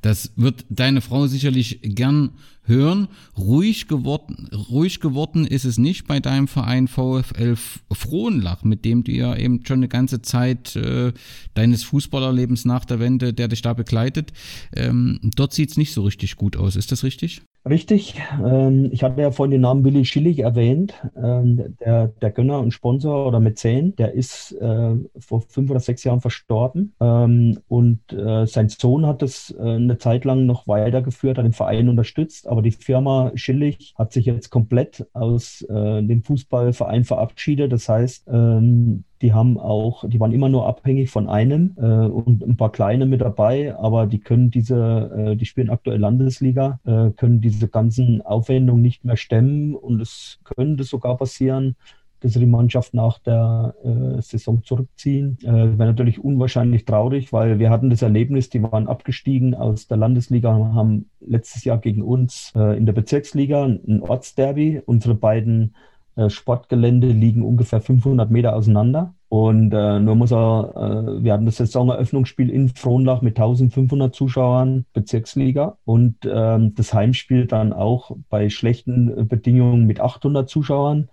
das 0.01 0.33
wird 0.37 0.65
deine 0.69 1.01
Frau 1.01 1.27
sicherlich 1.27 1.81
gern 1.83 2.31
hören. 2.63 3.09
Ruhig 3.37 3.87
geworden, 3.87 4.49
ruhig 4.71 5.01
geworden 5.01 5.45
ist 5.45 5.65
es 5.65 5.77
nicht 5.77 6.07
bei 6.07 6.19
deinem 6.19 6.47
Verein 6.47 6.87
VfL 6.87 7.55
Frohnlach, 7.91 8.63
mit 8.63 8.85
dem 8.85 9.03
du 9.03 9.11
ja 9.11 9.35
eben 9.35 9.63
schon 9.65 9.79
eine 9.79 9.87
ganze 9.87 10.23
Zeit 10.23 10.75
äh, 10.75 11.13
deines 11.53 11.83
Fußballerlebens 11.83 12.65
nach 12.65 12.85
der 12.85 12.99
Wende, 12.99 13.33
der 13.33 13.49
dich 13.49 13.61
da 13.61 13.73
begleitet. 13.73 14.33
Ähm, 14.75 15.19
dort 15.35 15.53
sieht 15.53 15.71
es 15.71 15.77
nicht 15.77 15.93
so 15.93 16.03
richtig 16.03 16.35
gut 16.35 16.57
aus. 16.57 16.75
Ist 16.75 16.91
das 16.91 17.03
richtig? 17.03 17.43
Richtig. 17.67 18.15
Ähm, 18.43 18.89
ich 18.91 19.03
hatte 19.03 19.21
ja 19.21 19.31
vorhin 19.31 19.51
den 19.51 19.61
Namen 19.61 19.83
Willi 19.83 20.05
Schillig 20.05 20.39
erwähnt. 20.39 20.93
Ähm, 21.15 21.75
der, 21.79 22.07
der 22.07 22.31
Gönner 22.31 22.59
und 22.59 22.71
Sponsor 22.71 23.27
oder 23.27 23.39
Mäzen, 23.39 23.95
der 23.97 24.13
ist 24.13 24.53
äh, 24.53 24.95
vor 25.19 25.41
fünf 25.41 25.69
oder 25.69 25.81
sechs 25.81 26.03
Jahren 26.05 26.21
verstorben. 26.21 26.95
Ähm, 27.01 27.59
und 27.67 28.13
äh, 28.13 28.45
sein 28.47 28.69
Sohn 28.69 29.05
hat 29.05 29.21
es 29.23 29.53
äh, 29.59 29.61
eine 29.61 29.97
Zeit 29.97 30.23
lang 30.23 30.45
noch 30.45 30.67
weitergeführt, 30.67 31.37
hat 31.37 31.45
den 31.45 31.51
Verein 31.53 31.89
unterstützt. 31.89 32.47
Aber 32.47 32.61
die 32.61 32.71
Firma 32.71 33.31
Schillig 33.35 33.93
hat 33.97 34.13
sich 34.13 34.25
jetzt 34.25 34.49
komplett 34.49 35.07
aus 35.13 35.65
dem 35.69 36.23
Fußballverein 36.23 37.03
verabschiedet. 37.03 37.71
Das 37.71 37.89
heißt, 37.89 38.27
die 39.21 39.33
haben 39.33 39.57
auch, 39.57 40.07
die 40.07 40.19
waren 40.19 40.31
immer 40.31 40.49
nur 40.49 40.67
abhängig 40.67 41.09
von 41.09 41.27
einem 41.27 41.75
äh, 41.77 41.81
und 41.81 42.41
ein 42.41 42.57
paar 42.57 42.71
kleine 42.71 43.05
mit 43.05 43.21
dabei, 43.21 43.75
aber 43.77 44.07
die 44.07 44.19
können 44.19 44.49
diese, 44.49 45.31
äh, 45.31 45.35
die 45.35 45.45
spielen 45.45 45.69
aktuell 45.69 45.99
Landesliga, 45.99 46.79
äh, 46.85 47.11
können 47.11 47.41
diese 47.41 47.67
ganzen 47.67 48.21
Aufwendungen 48.21 48.81
nicht 48.81 49.03
mehr 49.03 49.17
stemmen 49.17 49.75
und 49.75 50.01
es 50.01 50.39
könnte 50.43 50.83
sogar 50.83 51.17
passieren, 51.17 51.75
dass 52.21 52.33
sie 52.33 52.39
die 52.39 52.45
Mannschaft 52.45 52.93
nach 52.93 53.19
der 53.19 53.75
äh, 53.83 54.21
Saison 54.21 54.63
zurückziehen. 54.63 55.37
Äh, 55.41 55.77
Wäre 55.77 55.85
natürlich 55.89 56.23
unwahrscheinlich 56.23 56.85
traurig, 56.85 57.31
weil 57.31 57.59
wir 57.59 57.69
hatten 57.69 57.89
das 57.89 58.01
Erlebnis, 58.01 58.49
die 58.49 58.61
waren 58.61 58.87
abgestiegen 58.87 59.55
aus 59.55 59.87
der 59.87 59.97
Landesliga, 59.97 60.51
haben 60.51 61.09
letztes 61.21 61.63
Jahr 61.63 61.77
gegen 61.77 62.01
uns 62.01 62.51
äh, 62.55 62.77
in 62.77 62.85
der 62.85 62.93
Bezirksliga 62.93 63.63
ein 63.63 64.01
Ortsderby. 64.01 64.81
Unsere 64.85 65.15
beiden 65.15 65.75
äh, 66.15 66.29
Sportgelände 66.29 67.07
liegen 67.07 67.41
ungefähr 67.43 67.81
500 67.81 68.29
Meter 68.29 68.55
auseinander. 68.55 69.13
Und 69.29 69.73
äh, 69.73 69.99
nur 69.99 70.15
muss 70.15 70.31
er, 70.31 70.73
äh, 70.75 71.23
wir 71.23 71.33
hatten 71.33 71.45
das 71.45 71.57
Saisoneröffnungsspiel 71.57 72.49
in 72.49 72.69
Frohnlach 72.69 73.21
mit 73.21 73.37
1500 73.37 74.13
Zuschauern, 74.13 74.85
Bezirksliga. 74.93 75.77
Und 75.85 76.15
ähm, 76.25 76.73
das 76.75 76.93
Heimspiel 76.93 77.45
dann 77.45 77.71
auch 77.71 78.11
bei 78.29 78.49
schlechten 78.49 79.27
Bedingungen 79.27 79.85
mit 79.85 79.99
800 79.99 80.49
Zuschauern. 80.49 81.09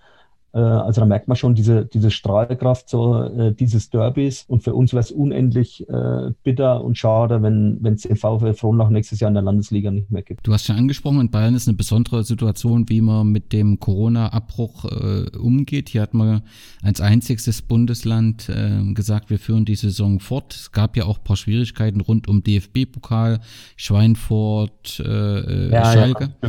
Äh, 0.57 0.61
also 0.61 1.03
da 1.03 1.07
merkt 1.07 1.29
man 1.29 1.37
schon 1.37 1.55
diese, 1.55 1.85
diese 1.85 2.11
Strahlkraft 2.11 2.89
so, 2.89 3.23
äh, 3.23 3.53
dieses 3.53 3.91
Derbys. 3.91 4.45
Und 4.49 4.63
für 4.63 4.75
uns 4.75 4.93
wäre 4.93 5.03
es 5.03 5.13
unendlich 5.13 5.87
äh, 5.89 6.31
bitter 6.43 6.83
und 6.83 6.97
schade, 6.97 7.43
wenn 7.43 7.85
es 7.85 8.03
den 8.03 8.17
VfL 8.17 8.55
Frohnlach 8.55 8.89
nächstes 8.89 9.21
Jahr 9.21 9.29
in 9.29 9.35
der 9.35 9.43
Landesliga 9.43 9.91
nicht 9.91 10.11
mehr 10.11 10.23
gibt. 10.23 10.47
Du 10.47 10.55
hast 10.55 10.65
schon 10.65 10.77
angesprochen, 10.77 11.21
in 11.21 11.31
Bayern 11.31 11.55
ist 11.55 11.69
eine 11.69 11.77
besondere 11.77 12.25
Situation, 12.25 12.89
wie 12.89 13.03
man 13.03 13.29
mit 13.29 13.53
dem 13.53 13.79
Corona-Abbruch 13.79 14.87
äh, 14.87 15.37
umgeht. 15.37 15.91
Hier 15.91 16.01
hat 16.01 16.15
man 16.15 16.41
als 16.83 17.03
einziges 17.03 17.61
Bundesland 17.61 18.49
äh, 18.49 18.95
gesagt, 18.95 19.29
wir 19.29 19.39
führen 19.39 19.67
die 19.67 19.75
Saison 19.75 20.21
fort. 20.21 20.55
Es 20.55 20.73
gab 20.73 20.97
ja 20.97 21.05
auch 21.05 21.19
ein 21.19 21.25
paar 21.25 21.37
Schwierigkeiten 21.37 22.01
rund 22.01 22.29
um 22.29 22.43
DFB-Pokal, 22.43 23.41
Schweinfurt, 23.77 25.01
äh, 25.05 25.71
ja, 25.71 25.93
Schalke. 25.93 26.31
Ja, 26.43 26.49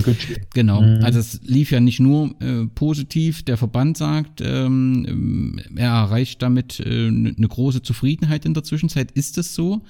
genau. 0.53 0.81
Mhm. 0.81 1.03
Also 1.03 1.19
es 1.19 1.41
lief 1.43 1.71
ja 1.71 1.81
nicht 1.81 1.99
nur 1.99 2.35
positiv. 2.75 3.43
Der 3.43 3.57
Verband 3.57 3.96
sagt, 3.97 4.41
ähm, 4.41 5.59
er 5.75 5.89
erreicht 5.89 6.41
damit 6.41 6.79
äh, 6.79 7.07
eine 7.07 7.47
große 7.47 7.81
Zufriedenheit 7.81 8.45
in 8.45 8.53
der 8.53 8.63
Zwischenzeit. 8.63 9.11
Ist 9.11 9.37
das 9.37 9.55
so? 9.55 9.81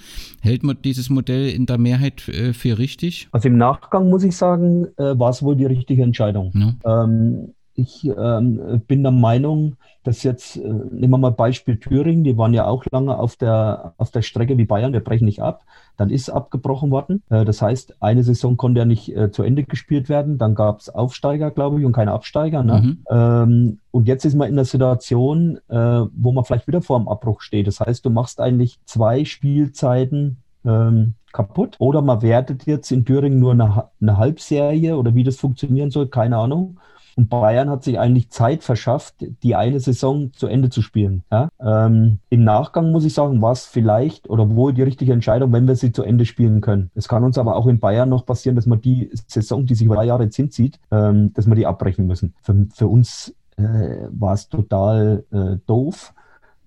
Hält 0.42 0.64
man 0.64 0.78
dieses 0.84 1.10
Modell 1.10 1.50
in 1.50 1.66
der 1.66 1.78
Mehrheit 1.78 2.28
äh, 2.30 2.54
für 2.54 2.78
richtig? 2.78 3.28
Also 3.32 3.48
im 3.48 3.58
Nachgang 3.58 4.10
muss 4.10 4.24
ich 4.24 4.36
sagen, 4.36 4.88
äh, 4.98 5.18
war 5.20 5.30
es 5.30 5.44
wohl 5.44 5.56
die 5.56 5.66
richtige 5.66 6.04
Entscheidung. 6.04 6.52
Ja. 6.56 7.04
Ähm, 7.04 7.54
ich 7.78 8.06
ähm, 8.06 8.82
bin 8.88 9.04
der 9.04 9.12
Meinung, 9.12 9.76
dass 10.04 10.24
jetzt, 10.24 10.58
äh, 10.58 10.62
nehmen 10.68 11.12
wir 11.12 11.18
mal 11.20 11.32
Beispiel 11.32 11.78
Thüringen, 11.78 12.24
die 12.24 12.36
waren 12.36 12.54
ja 12.54 12.66
auch 12.66 12.84
lange 12.92 13.18
auf 13.18 13.36
der, 13.36 13.94
auf 13.98 14.10
der 14.10 14.24
Strecke 14.24 14.58
wie 14.58 14.66
Bayern, 14.66 14.94
wir 14.94 15.04
brechen 15.04 15.26
nicht 15.26 15.44
ab. 15.44 15.64
Dann 15.96 16.10
ist 16.10 16.30
abgebrochen 16.30 16.90
worden. 16.90 17.22
Äh, 17.30 17.46
das 17.46 17.62
heißt, 17.62 18.02
eine 18.02 18.24
Saison 18.24 18.58
konnte 18.58 18.80
ja 18.80 18.86
nicht 18.86 19.16
äh, 19.16 19.32
zu 19.32 19.44
Ende 19.44 19.64
gespielt 19.64 20.10
werden. 20.10 20.40
Dann 20.40 20.56
gab 20.56 20.80
es 20.80 20.90
Aufsteiger, 20.90 21.52
glaube 21.52 21.80
ich, 21.80 21.86
und 21.86 21.92
keine 21.92 22.14
Absteiger. 22.14 22.64
Ne? 22.64 22.82
Mhm. 22.82 23.06
Ähm, 23.12 23.80
und 23.92 24.08
jetzt 24.08 24.26
ist 24.26 24.36
man 24.36 24.50
in 24.50 24.56
der 24.56 24.66
Situation, 24.66 25.60
äh, 25.68 25.76
wo 25.76 26.32
man 26.32 26.46
vielleicht 26.46 26.68
wieder 26.68 26.82
vor 26.82 26.98
dem 26.98 27.08
Abbruch 27.08 27.42
steht. 27.42 27.68
Das 27.68 27.80
heißt, 27.80 28.04
du 28.04 28.10
machst 28.10 28.42
eigentlich 28.42 28.80
zwei 28.86 29.24
Spielzeiten 29.24 30.38
ähm, 30.66 31.14
kaputt. 31.32 31.76
Oder 31.78 32.02
man 32.02 32.24
wertet 32.24 32.66
jetzt 32.66 32.92
in 32.92 33.06
Thüringen 33.06 33.40
nur 33.40 33.52
eine, 33.52 33.86
eine 34.02 34.18
Halbserie 34.18 34.98
oder 34.98 35.14
wie 35.14 35.24
das 35.24 35.36
funktionieren 35.38 35.92
soll, 35.92 36.08
keine 36.08 36.38
Ahnung. 36.38 36.80
Und 37.18 37.30
Bayern 37.30 37.72
hat 37.72 37.84
sich 37.84 38.00
eigentlich 38.00 38.30
Zeit 38.30 38.64
verschafft, 38.64 39.16
die 39.42 39.56
eine 39.56 39.80
Saison 39.80 40.32
zu 40.34 40.46
Ende 40.46 40.70
zu 40.70 40.84
spielen. 40.84 41.24
Ja? 41.32 41.50
Ähm, 41.60 42.20
Im 42.30 42.44
Nachgang 42.44 42.92
muss 42.92 43.06
ich 43.06 43.16
sagen, 43.16 43.42
war 43.42 43.54
es 43.54 43.66
vielleicht 43.66 44.30
oder 44.30 44.48
wohl 44.56 44.72
die 44.72 44.84
richtige 44.84 45.14
Entscheidung, 45.14 45.52
wenn 45.52 45.68
wir 45.68 45.76
sie 45.76 45.92
zu 45.92 46.04
Ende 46.04 46.26
spielen 46.26 46.62
können. 46.62 46.92
Es 46.94 47.08
kann 47.08 47.24
uns 47.24 47.40
aber 47.40 47.56
auch 47.56 47.66
in 47.66 47.80
Bayern 47.80 48.08
noch 48.08 48.26
passieren, 48.28 48.56
dass 48.56 48.68
man 48.68 48.82
die 48.82 49.10
Saison, 49.26 49.66
die 49.66 49.74
sich 49.74 49.88
über 49.88 49.96
drei 49.96 50.06
Jahre 50.06 50.26
jetzt 50.26 50.36
hinzieht, 50.36 50.80
ähm, 50.92 51.34
dass 51.34 51.48
wir 51.48 51.56
die 51.56 51.66
abbrechen 51.66 52.06
müssen. 52.06 52.36
Für, 52.44 52.68
für 52.72 52.88
uns 52.88 53.34
äh, 53.58 53.64
war 54.12 54.34
es 54.34 54.48
total 54.48 55.26
äh, 55.32 55.58
doof 55.66 56.14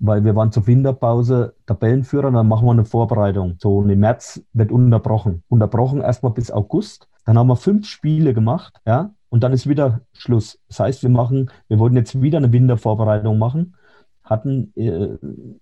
weil 0.00 0.24
wir 0.24 0.34
waren 0.34 0.50
zur 0.50 0.66
Winterpause 0.66 1.54
Tabellenführer, 1.66 2.30
dann 2.30 2.48
machen 2.48 2.66
wir 2.66 2.72
eine 2.72 2.86
Vorbereitung. 2.86 3.56
So, 3.58 3.82
im 3.82 4.00
März 4.00 4.42
wird 4.54 4.72
unterbrochen. 4.72 5.42
Unterbrochen 5.48 6.00
erstmal 6.00 6.32
bis 6.32 6.50
August. 6.50 7.06
Dann 7.26 7.38
haben 7.38 7.48
wir 7.48 7.56
fünf 7.56 7.86
Spiele 7.86 8.32
gemacht, 8.32 8.80
ja, 8.86 9.10
und 9.30 9.42
dann 9.42 9.52
ist 9.52 9.68
wieder 9.68 10.02
Schluss. 10.12 10.58
Das 10.68 10.80
heißt, 10.80 11.02
wir 11.02 11.10
machen, 11.10 11.50
wir 11.68 11.78
wollten 11.78 11.96
jetzt 11.96 12.20
wieder 12.20 12.38
eine 12.38 12.52
Wintervorbereitung 12.52 13.38
machen, 13.38 13.76
hatten 14.24 14.72
äh, 14.76 15.16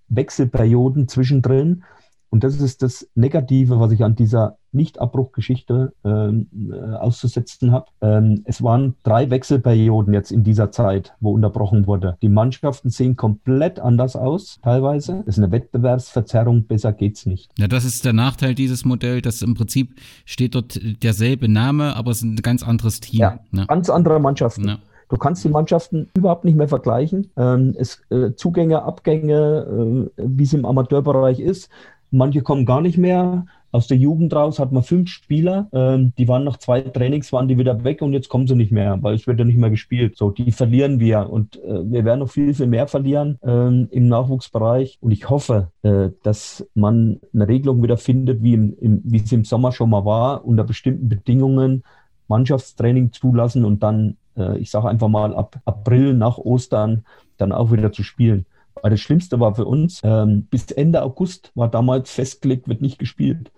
Wechselperioden 0.08 1.06
zwischendrin. 1.06 1.84
Und 2.30 2.44
das 2.44 2.60
ist 2.60 2.82
das 2.82 3.08
Negative, 3.14 3.80
was 3.80 3.92
ich 3.92 4.04
an 4.04 4.14
dieser 4.14 4.58
Nicht-Abbruchgeschichte 4.72 5.92
ähm, 6.04 6.46
äh, 6.70 6.94
auszusetzen 6.96 7.72
habe. 7.72 7.86
Ähm, 8.02 8.42
es 8.44 8.62
waren 8.62 8.96
drei 9.02 9.30
Wechselperioden 9.30 10.12
jetzt 10.12 10.30
in 10.30 10.44
dieser 10.44 10.70
Zeit, 10.70 11.14
wo 11.20 11.32
unterbrochen 11.32 11.86
wurde. 11.86 12.18
Die 12.20 12.28
Mannschaften 12.28 12.90
sehen 12.90 13.16
komplett 13.16 13.80
anders 13.80 14.14
aus, 14.14 14.58
teilweise. 14.62 15.22
Das 15.24 15.38
ist 15.38 15.42
eine 15.42 15.52
Wettbewerbsverzerrung, 15.52 16.64
besser 16.64 16.92
geht's 16.92 17.24
nicht. 17.24 17.50
Ja, 17.58 17.66
das 17.66 17.84
ist 17.84 18.04
der 18.04 18.12
Nachteil 18.12 18.54
dieses 18.54 18.84
Modells, 18.84 19.22
dass 19.22 19.42
im 19.42 19.54
Prinzip 19.54 19.94
steht 20.26 20.54
dort 20.54 20.78
derselbe 21.02 21.48
Name, 21.48 21.96
aber 21.96 22.10
es 22.10 22.18
ist 22.18 22.24
ein 22.24 22.36
ganz 22.36 22.62
anderes 22.62 23.00
Team. 23.00 23.20
Ja, 23.20 23.38
ne? 23.50 23.64
ganz 23.66 23.88
andere 23.88 24.20
Mannschaften. 24.20 24.68
Ja. 24.68 24.78
Du 25.08 25.16
kannst 25.16 25.42
die 25.42 25.48
Mannschaften 25.48 26.10
überhaupt 26.14 26.44
nicht 26.44 26.56
mehr 26.56 26.68
vergleichen. 26.68 27.30
Ähm, 27.36 27.74
es, 27.78 28.02
äh, 28.10 28.34
Zugänge, 28.34 28.82
Abgänge, 28.82 30.10
äh, 30.18 30.22
wie 30.22 30.42
es 30.42 30.52
im 30.52 30.66
Amateurbereich 30.66 31.40
ist. 31.40 31.70
Manche 32.10 32.42
kommen 32.42 32.66
gar 32.66 32.80
nicht 32.80 32.98
mehr. 32.98 33.46
Aus 33.70 33.86
der 33.86 33.98
Jugend 33.98 34.34
raus 34.34 34.58
hat 34.58 34.72
man 34.72 34.82
fünf 34.82 35.10
Spieler, 35.10 35.68
ähm, 35.72 36.14
die 36.16 36.26
waren 36.26 36.42
nach 36.42 36.56
zwei 36.56 36.80
Trainings, 36.80 37.34
waren 37.34 37.48
die 37.48 37.58
wieder 37.58 37.84
weg 37.84 38.00
und 38.00 38.14
jetzt 38.14 38.30
kommen 38.30 38.46
sie 38.46 38.54
nicht 38.54 38.72
mehr, 38.72 38.96
weil 39.02 39.14
es 39.14 39.26
wird 39.26 39.38
ja 39.38 39.44
nicht 39.44 39.58
mehr 39.58 39.68
gespielt. 39.68 40.16
So, 40.16 40.30
die 40.30 40.52
verlieren 40.52 41.00
wir 41.00 41.28
und 41.28 41.62
äh, 41.62 41.90
wir 41.90 42.06
werden 42.06 42.20
noch 42.20 42.30
viel, 42.30 42.54
viel 42.54 42.66
mehr 42.66 42.86
verlieren 42.86 43.38
ähm, 43.42 43.88
im 43.90 44.08
Nachwuchsbereich. 44.08 44.96
Und 45.02 45.10
ich 45.10 45.28
hoffe, 45.28 45.70
äh, 45.82 46.08
dass 46.22 46.66
man 46.72 47.20
eine 47.34 47.46
Regelung 47.46 47.82
wieder 47.82 47.98
findet, 47.98 48.42
wie, 48.42 48.54
im, 48.54 48.74
im, 48.80 49.02
wie 49.04 49.18
es 49.18 49.30
im 49.32 49.44
Sommer 49.44 49.70
schon 49.72 49.90
mal 49.90 50.06
war, 50.06 50.46
unter 50.46 50.64
bestimmten 50.64 51.10
Bedingungen 51.10 51.82
Mannschaftstraining 52.28 53.12
zulassen 53.12 53.64
und 53.64 53.82
dann, 53.82 54.16
äh, 54.36 54.58
ich 54.58 54.70
sage 54.70 54.88
einfach 54.88 55.08
mal, 55.08 55.34
ab 55.34 55.60
April 55.66 56.14
nach 56.14 56.38
Ostern 56.38 57.04
dann 57.36 57.52
auch 57.52 57.72
wieder 57.72 57.92
zu 57.92 58.02
spielen. 58.02 58.46
Weil 58.82 58.90
das 58.90 59.00
Schlimmste 59.00 59.40
war 59.40 59.54
für 59.54 59.64
uns, 59.64 60.00
ähm, 60.04 60.46
bis 60.50 60.70
Ende 60.70 61.02
August 61.02 61.52
war 61.54 61.68
damals 61.68 62.10
festgelegt, 62.10 62.68
wird 62.68 62.82
nicht 62.82 62.98
gespielt. 62.98 63.50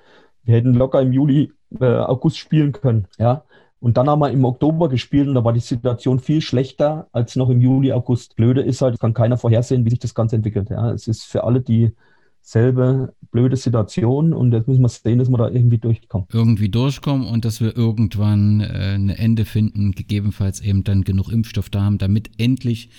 Wir 0.45 0.57
hätten 0.57 0.75
locker 0.75 1.01
im 1.01 1.13
Juli, 1.13 1.53
äh, 1.81 1.85
August 1.85 2.39
spielen 2.39 2.73
können. 2.73 3.07
Ja. 3.19 3.45
Und 3.81 3.97
dann 3.97 4.09
haben 4.09 4.21
wir 4.21 4.31
im 4.31 4.45
Oktober 4.45 4.89
gespielt 4.89 5.29
und 5.29 5.35
da 5.35 5.45
war 5.45 5.55
die 5.55 5.61
Situation 5.61 6.19
viel 6.19 6.43
schlechter 6.43 7.09
als 7.13 7.37
noch 7.37 7.49
im 7.49 7.61
Juli, 7.61 7.93
August. 7.93 8.37
Blöde 8.37 8.61
ist 8.61 8.83
halt, 8.83 9.01
kann 9.01 9.15
keiner 9.15 9.39
vorhersehen, 9.39 9.85
wie 9.85 9.91
sich 9.91 9.99
das 9.99 10.15
Ganze 10.15 10.37
entwickelt. 10.37 10.69
Ja. 10.71 10.91
Es 10.93 11.09
ist 11.09 11.25
für 11.25 11.45
alle, 11.45 11.61
die 11.61 11.95
selbe 12.43 13.15
blöde 13.31 13.57
Situation 13.57 14.33
und 14.33 14.53
jetzt 14.53 14.69
müssen 14.69 14.83
wir 14.83 14.89
sehen, 14.89 15.19
dass 15.19 15.29
wir 15.29 15.39
da 15.39 15.49
irgendwie 15.49 15.79
durchkommen. 15.79 16.27
Irgendwie 16.33 16.69
durchkommen 16.69 17.27
und 17.27 17.45
dass 17.45 17.61
wir 17.61 17.77
irgendwann 17.77 18.61
äh, 18.61 18.95
ein 18.95 19.11
Ende 19.11 19.45
finden, 19.45 19.93
gegebenenfalls 19.93 20.61
eben 20.61 20.85
dann 20.85 21.05
genug 21.05 21.31
Impfstoff 21.31 21.71
da 21.71 21.83
haben, 21.83 21.99
damit 21.99 22.31
endlich 22.39 22.91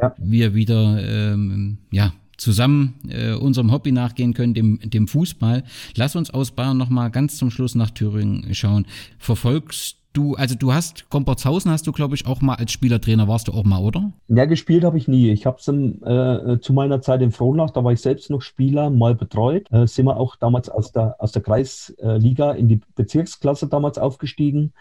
ja. 0.00 0.14
wir 0.18 0.54
wieder 0.54 1.02
ähm, 1.02 1.78
ja, 1.90 2.12
zusammen 2.36 2.94
äh, 3.08 3.32
unserem 3.32 3.72
Hobby 3.72 3.92
nachgehen 3.92 4.32
können, 4.32 4.54
dem, 4.54 4.78
dem 4.82 5.08
Fußball. 5.08 5.64
Lass 5.96 6.16
uns 6.16 6.30
aus 6.30 6.52
Bayern 6.52 6.78
nochmal 6.78 7.10
ganz 7.10 7.36
zum 7.36 7.50
Schluss 7.50 7.74
nach 7.74 7.90
Thüringen 7.90 8.54
schauen. 8.54 8.86
Verfolgst 9.18 9.97
du, 10.12 10.34
also 10.34 10.54
du 10.54 10.72
hast, 10.72 11.08
Kompertshausen 11.10 11.70
hast 11.70 11.86
du, 11.86 11.92
glaube 11.92 12.14
ich, 12.14 12.26
auch 12.26 12.40
mal 12.40 12.54
als 12.54 12.72
Spielertrainer, 12.72 13.28
warst 13.28 13.48
du 13.48 13.52
auch 13.52 13.64
mal, 13.64 13.80
oder? 13.80 14.12
Ja, 14.28 14.44
gespielt 14.44 14.84
habe 14.84 14.98
ich 14.98 15.08
nie. 15.08 15.30
Ich 15.30 15.46
habe 15.46 15.58
es 15.58 15.68
äh, 15.68 16.60
zu 16.60 16.72
meiner 16.72 17.00
Zeit 17.00 17.22
in 17.22 17.32
Frohnach, 17.32 17.70
da 17.70 17.84
war 17.84 17.92
ich 17.92 18.00
selbst 18.00 18.30
noch 18.30 18.42
Spieler, 18.42 18.90
mal 18.90 19.14
betreut. 19.14 19.70
Äh, 19.70 19.86
sind 19.86 20.06
wir 20.06 20.16
auch 20.16 20.36
damals 20.36 20.68
aus 20.68 20.92
der, 20.92 21.16
aus 21.18 21.32
der 21.32 21.42
Kreisliga 21.42 22.52
in 22.52 22.68
die 22.68 22.80
Bezirksklasse 22.94 23.68
damals 23.68 23.98
aufgestiegen. 23.98 24.72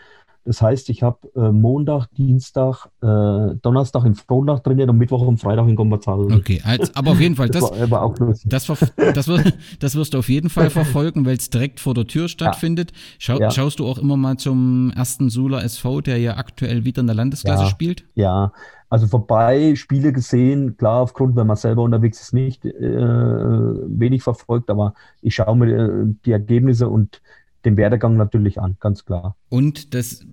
Das 0.46 0.62
heißt, 0.62 0.90
ich 0.90 1.04
habe 1.04 1.18
äh, 1.36 1.52
Montag, 1.52 2.08
Dienstag, 2.16 2.86
äh, 3.02 3.56
Donnerstag 3.62 4.06
in 4.06 4.16
Frohnach 4.16 4.62
trainiert 4.62 4.90
und 4.90 4.98
Mittwoch 4.98 5.22
und 5.22 5.40
Freitag 5.40 5.68
in 5.68 5.76
Gomberzahlen. 5.76 6.32
Okay, 6.34 6.62
als, 6.64 6.96
aber 6.96 7.12
auf 7.12 7.20
jeden 7.20 7.36
Fall, 7.36 7.50
das, 7.50 7.70
das, 7.70 7.90
war, 7.92 8.14
das, 8.46 9.14
das, 9.14 9.28
wird, 9.28 9.54
das, 9.80 9.96
wirst 9.96 10.14
du 10.14 10.20
auf 10.20 10.30
jeden 10.30 10.50
Fall 10.50 10.70
verfolgen, 10.70 11.26
weil 11.26 11.36
es 11.36 11.50
direkt 11.50 11.82
vor 11.82 11.94
der 11.94 12.08
Tür 12.08 12.30
stattfindet. 12.30 12.94
Schau, 13.20 13.40
ja. 13.40 13.52
Schaust 13.52 13.80
du 13.80 13.88
auch 13.88 13.98
immer 13.98 14.16
mal 14.16 14.38
zum 14.38 14.92
ersten 14.96 15.30
Sula 15.30 15.62
SV, 15.62 16.02
der 16.02 16.18
ja 16.18 16.38
aktuell 16.38 16.86
wieder 16.86 17.02
in 17.02 17.08
der 17.08 17.16
Landesklasse 17.16 17.64
ja, 17.64 17.70
spielt? 17.70 18.06
Ja, 18.16 18.54
also 18.90 19.08
vorbei, 19.08 19.76
Spiele 19.76 20.14
gesehen, 20.14 20.78
klar, 20.78 21.02
aufgrund, 21.02 21.36
wenn 21.36 21.48
man 21.48 21.58
selber 21.58 21.84
unterwegs 21.84 22.22
ist, 22.22 22.34
nicht 22.34 22.64
äh, 22.64 22.72
wenig 22.72 24.24
verfolgt, 24.24 24.70
aber 24.70 24.94
ich 25.22 25.36
schaue 25.36 25.58
mir 25.58 25.76
äh, 25.76 26.06
die 26.26 26.32
Ergebnisse 26.32 26.88
und 26.88 27.22
den 27.68 27.77
Werdegang 27.77 28.18
natürlich 28.18 28.60
an, 28.60 28.77
ganz 28.80 29.06
klar. 29.06 29.35
Und 29.49 29.94
das 29.94 30.26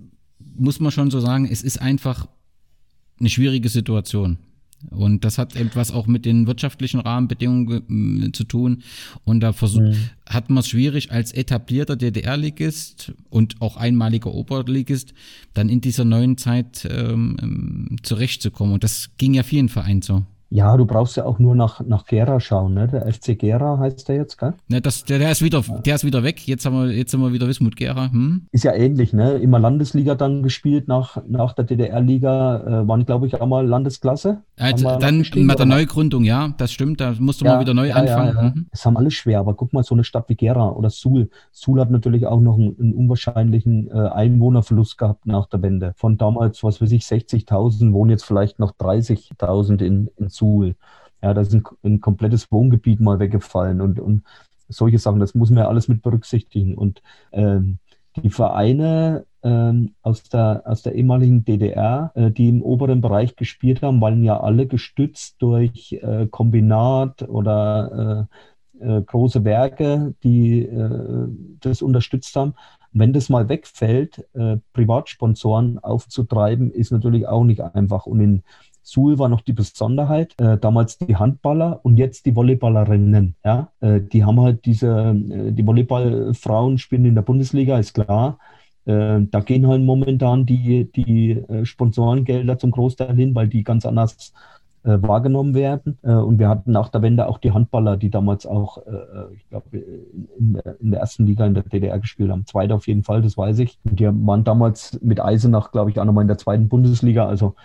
muss 0.55 0.79
man 0.79 0.91
schon 0.91 1.11
so 1.11 1.19
sagen, 1.19 1.47
es 1.49 1.61
ist 1.61 1.81
einfach 1.81 2.27
eine 3.19 3.29
schwierige 3.29 3.69
Situation. 3.69 4.37
Und 4.91 5.25
das 5.25 5.37
hat 5.37 5.55
etwas 5.55 5.91
auch 5.91 6.05
mit 6.05 6.25
den 6.25 6.47
wirtschaftlichen 6.47 6.99
Rahmenbedingungen 6.99 8.27
äh, 8.27 8.31
zu 8.31 8.43
tun. 8.43 8.83
Und 9.23 9.39
da 9.39 9.51
mhm. 9.51 9.95
hat 10.27 10.49
man 10.49 10.59
es 10.59 10.67
schwierig, 10.67 11.11
als 11.11 11.31
etablierter 11.31 11.95
DDR-Ligist 11.95 13.13
und 13.29 13.61
auch 13.61 13.77
einmaliger 13.77 14.33
Oberligist 14.33 15.13
dann 15.53 15.69
in 15.69 15.81
dieser 15.81 16.05
neuen 16.05 16.37
Zeit 16.37 16.87
ähm, 16.89 17.37
ähm 17.41 17.95
zurechtzukommen. 18.03 18.73
Und 18.75 18.83
das 18.83 19.11
ging 19.17 19.33
ja 19.33 19.43
vielen 19.43 19.69
Vereinen 19.69 20.01
so. 20.01 20.23
Ja, 20.55 20.77
du 20.77 20.85
brauchst 20.85 21.17
ja 21.17 21.25
auch 21.25 21.37
nur 21.37 21.53
nach, 21.53 21.81
nach 21.81 22.05
Gera 22.05 22.39
schauen, 22.39 22.75
ne? 22.75 22.87
Der 22.87 23.11
FC 23.11 23.37
Gera 23.37 23.77
heißt 23.77 24.07
der 24.07 24.15
jetzt, 24.15 24.37
gell? 24.37 24.53
Ne, 24.69 24.79
das, 24.79 25.03
der, 25.03 25.19
der, 25.19 25.29
ist 25.29 25.41
wieder, 25.41 25.61
der 25.85 25.95
ist 25.95 26.05
wieder 26.05 26.23
weg. 26.23 26.47
Jetzt 26.47 26.65
haben 26.65 26.77
wir, 26.77 26.93
jetzt 26.95 27.11
sind 27.11 27.19
wir 27.19 27.33
wieder 27.33 27.45
Wismut 27.49 27.75
Gera. 27.75 28.09
Hm? 28.09 28.47
Ist 28.53 28.63
ja 28.63 28.73
ähnlich, 28.73 29.11
ne? 29.11 29.33
Immer 29.33 29.59
Landesliga 29.59 30.15
dann 30.15 30.43
gespielt 30.43 30.87
nach, 30.87 31.17
nach 31.27 31.51
der 31.51 31.65
DDR-Liga, 31.65 32.83
äh, 32.83 32.87
waren, 32.87 33.05
glaube 33.05 33.27
ich, 33.27 33.35
auch 33.41 33.45
mal 33.45 33.67
Landesklasse. 33.67 34.43
Also, 34.57 34.97
dann 34.97 35.25
mit 35.35 35.59
der 35.59 35.65
Neugründung, 35.65 36.23
ja, 36.23 36.53
das 36.57 36.71
stimmt. 36.71 37.01
Da 37.01 37.13
musste 37.19 37.43
ja, 37.43 37.51
man 37.51 37.59
wieder 37.59 37.73
neu 37.73 37.89
ja, 37.89 37.95
anfangen. 37.95 38.35
Ja. 38.37 38.43
Mhm. 38.43 38.67
Das 38.71 38.85
haben 38.85 38.95
alle 38.95 39.11
schwer, 39.11 39.39
aber 39.41 39.55
guck 39.55 39.73
mal, 39.73 39.83
so 39.83 39.93
eine 39.93 40.05
Stadt 40.05 40.29
wie 40.29 40.35
Gera 40.35 40.69
oder 40.69 40.89
Suhl. 40.89 41.29
Suhl 41.51 41.81
hat 41.81 41.91
natürlich 41.91 42.27
auch 42.27 42.39
noch 42.39 42.55
einen, 42.55 42.77
einen 42.79 42.93
unwahrscheinlichen 42.93 43.89
äh, 43.91 44.07
Einwohnerverlust 44.07 44.97
gehabt 44.97 45.25
nach 45.25 45.47
der 45.47 45.61
Wende. 45.61 45.91
Von 45.97 46.17
damals, 46.17 46.63
was 46.63 46.79
weiß 46.81 46.93
ich, 46.93 47.03
60.000, 47.03 47.91
wohnen 47.91 48.11
jetzt 48.11 48.23
vielleicht 48.23 48.57
noch 48.57 48.71
30.000 48.71 49.83
in, 49.83 50.09
in 50.15 50.29
Suhl. 50.29 50.44
Suhl. 50.45 50.75
Ja, 51.21 51.33
da 51.33 51.41
ist 51.41 51.53
ein, 51.53 51.63
ein, 51.83 52.01
komplettes 52.01 52.51
Wohngebiet 52.51 52.99
mal 52.99 53.19
weggefallen 53.19 53.81
und, 53.81 53.99
und 53.99 54.23
solche 54.69 54.99
Sachen, 54.99 55.19
das 55.19 55.33
muss 55.33 55.49
man 55.49 55.63
ja 55.63 55.67
alles 55.67 55.87
mit 55.87 56.03
berücksichtigen. 56.03 56.75
Und 56.75 57.01
ähm, 57.31 57.79
die 58.15 58.29
Vereine 58.29 59.25
ähm, 59.43 59.95
aus, 60.03 60.23
der, 60.23 60.63
aus 60.65 60.83
der 60.83 60.93
ehemaligen 60.93 61.43
DDR, 61.43 62.11
äh, 62.15 62.31
die 62.31 62.49
im 62.49 62.61
oberen 62.61 63.01
Bereich 63.01 63.35
gespielt 63.35 63.81
haben, 63.81 64.01
waren 64.01 64.23
ja 64.23 64.39
alle 64.39 64.67
gestützt 64.67 65.35
durch 65.39 65.93
äh, 65.93 66.27
Kombinat 66.27 67.23
oder 67.23 68.27
äh, 68.79 68.87
äh 68.87 69.01
große 69.01 69.43
Werke, 69.43 70.13
die 70.23 70.61
äh, 70.61 71.27
das 71.59 71.81
unterstützt 71.81 72.35
haben. 72.35 72.53
Wenn 72.91 73.13
das 73.13 73.29
mal 73.29 73.49
wegfällt, 73.49 74.25
äh, 74.33 74.57
Privatsponsoren 74.73 75.79
aufzutreiben, 75.79 76.71
ist 76.71 76.91
natürlich 76.91 77.27
auch 77.27 77.43
nicht 77.43 77.61
einfach. 77.61 78.05
Und 78.05 78.19
in 78.19 78.43
Suhl 78.85 79.17
war 79.17 79.29
noch 79.29 79.41
die 79.41 79.53
Besonderheit, 79.53 80.39
äh, 80.39 80.59
damals 80.59 80.99
die 80.99 81.15
Handballer 81.15 81.79
und 81.81 81.97
jetzt 81.97 82.27
die 82.27 82.35
Volleyballerinnen. 82.35 83.35
Ja? 83.43 83.71
Äh, 83.81 84.01
die 84.01 84.23
haben 84.23 84.39
halt 84.39 84.63
diese, 84.65 84.87
äh, 84.87 85.51
die 85.51 85.65
Volleyballfrauen 85.65 86.77
spielen 86.77 87.05
in 87.05 87.15
der 87.15 87.23
Bundesliga, 87.23 87.79
ist 87.79 87.95
klar. 87.95 88.37
Äh, 88.85 89.21
da 89.31 89.39
gehen 89.39 89.67
halt 89.67 89.81
momentan 89.81 90.45
die, 90.45 90.91
die 90.91 91.31
äh, 91.31 91.65
Sponsorengelder 91.65 92.59
zum 92.59 92.69
Großteil 92.69 93.15
hin, 93.15 93.33
weil 93.33 93.47
die 93.47 93.63
ganz 93.63 93.87
anders 93.87 94.31
äh, 94.31 94.54
wahrgenommen 94.85 95.53
werden. 95.53 95.97
Äh, 96.03 96.13
und 96.13 96.39
wir 96.39 96.49
hatten 96.49 96.71
nach 96.71 96.89
der 96.89 97.01
Wende 97.01 97.27
auch 97.27 97.37
die 97.37 97.51
Handballer, 97.51 97.97
die 97.97 98.09
damals 98.09 98.45
auch, 98.45 98.77
äh, 98.85 98.91
äh 98.91 99.33
ich 99.35 99.49
glaube, 99.49 99.77
in, 99.77 100.61
in, 100.79 100.91
der 100.91 100.99
ersten 100.99 101.25
Liga 101.25 101.45
in 101.45 101.53
der 101.53 101.63
DDR 101.63 101.99
gespielt 101.99 102.31
haben. 102.31 102.45
Zweite 102.45 102.75
auf 102.75 102.87
jeden 102.87 103.03
Fall, 103.03 103.21
das 103.21 103.37
weiß 103.37 103.59
ich. 103.59 103.79
Und 103.83 103.99
die 103.99 104.05
waren 104.05 104.43
damals 104.43 104.99
mit 105.01 105.19
Eisenach, 105.19 105.71
glaube 105.71 105.91
ich, 105.91 105.99
auch 105.99 106.05
nochmal 106.05 106.23
in 106.23 106.27
der 106.27 106.37
zweiten 106.37 106.69
Bundesliga. 106.69 107.27
Also 107.27 107.55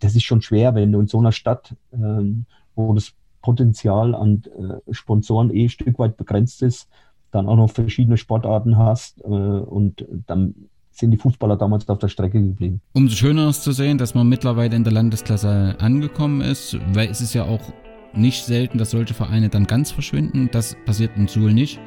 das 0.00 0.14
ist 0.14 0.24
schon 0.24 0.42
schwer, 0.42 0.74
wenn 0.74 0.92
du 0.92 1.00
in 1.00 1.06
so 1.06 1.18
einer 1.18 1.32
Stadt, 1.32 1.74
ähm, 1.92 2.46
wo 2.74 2.94
das 2.94 3.12
Potenzial 3.42 4.14
an 4.14 4.42
äh, 4.58 4.92
Sponsoren 4.92 5.50
eh 5.50 5.64
ein 5.64 5.68
Stück 5.68 5.98
weit 5.98 6.16
begrenzt 6.16 6.62
ist, 6.62 6.88
dann 7.30 7.48
auch 7.48 7.56
noch 7.56 7.70
verschiedene 7.70 8.16
Sportarten 8.16 8.76
hast 8.76 9.20
äh, 9.22 9.26
und 9.26 10.06
dann 10.26 10.54
sind 10.98 11.10
die 11.10 11.16
Fußballer 11.16 11.56
damals 11.56 11.88
auf 11.88 11.98
der 11.98 12.08
Strecke 12.08 12.40
geblieben. 12.40 12.80
Umso 12.92 13.14
schöner 13.14 13.48
ist 13.48 13.62
zu 13.62 13.72
sehen, 13.72 13.98
dass 13.98 14.14
man 14.14 14.28
mittlerweile 14.28 14.74
in 14.74 14.84
der 14.84 14.92
Landesklasse 14.92 15.76
angekommen 15.78 16.40
ist, 16.40 16.76
weil 16.92 17.08
es 17.08 17.20
ist 17.20 17.34
ja 17.34 17.44
auch 17.44 17.72
nicht 18.14 18.44
selten, 18.44 18.78
dass 18.78 18.90
solche 18.90 19.14
Vereine 19.14 19.48
dann 19.48 19.66
ganz 19.66 19.90
verschwinden. 19.90 20.48
Das 20.52 20.76
passiert 20.84 21.16
in 21.16 21.28
Suhl 21.28 21.52
nicht. 21.52 21.78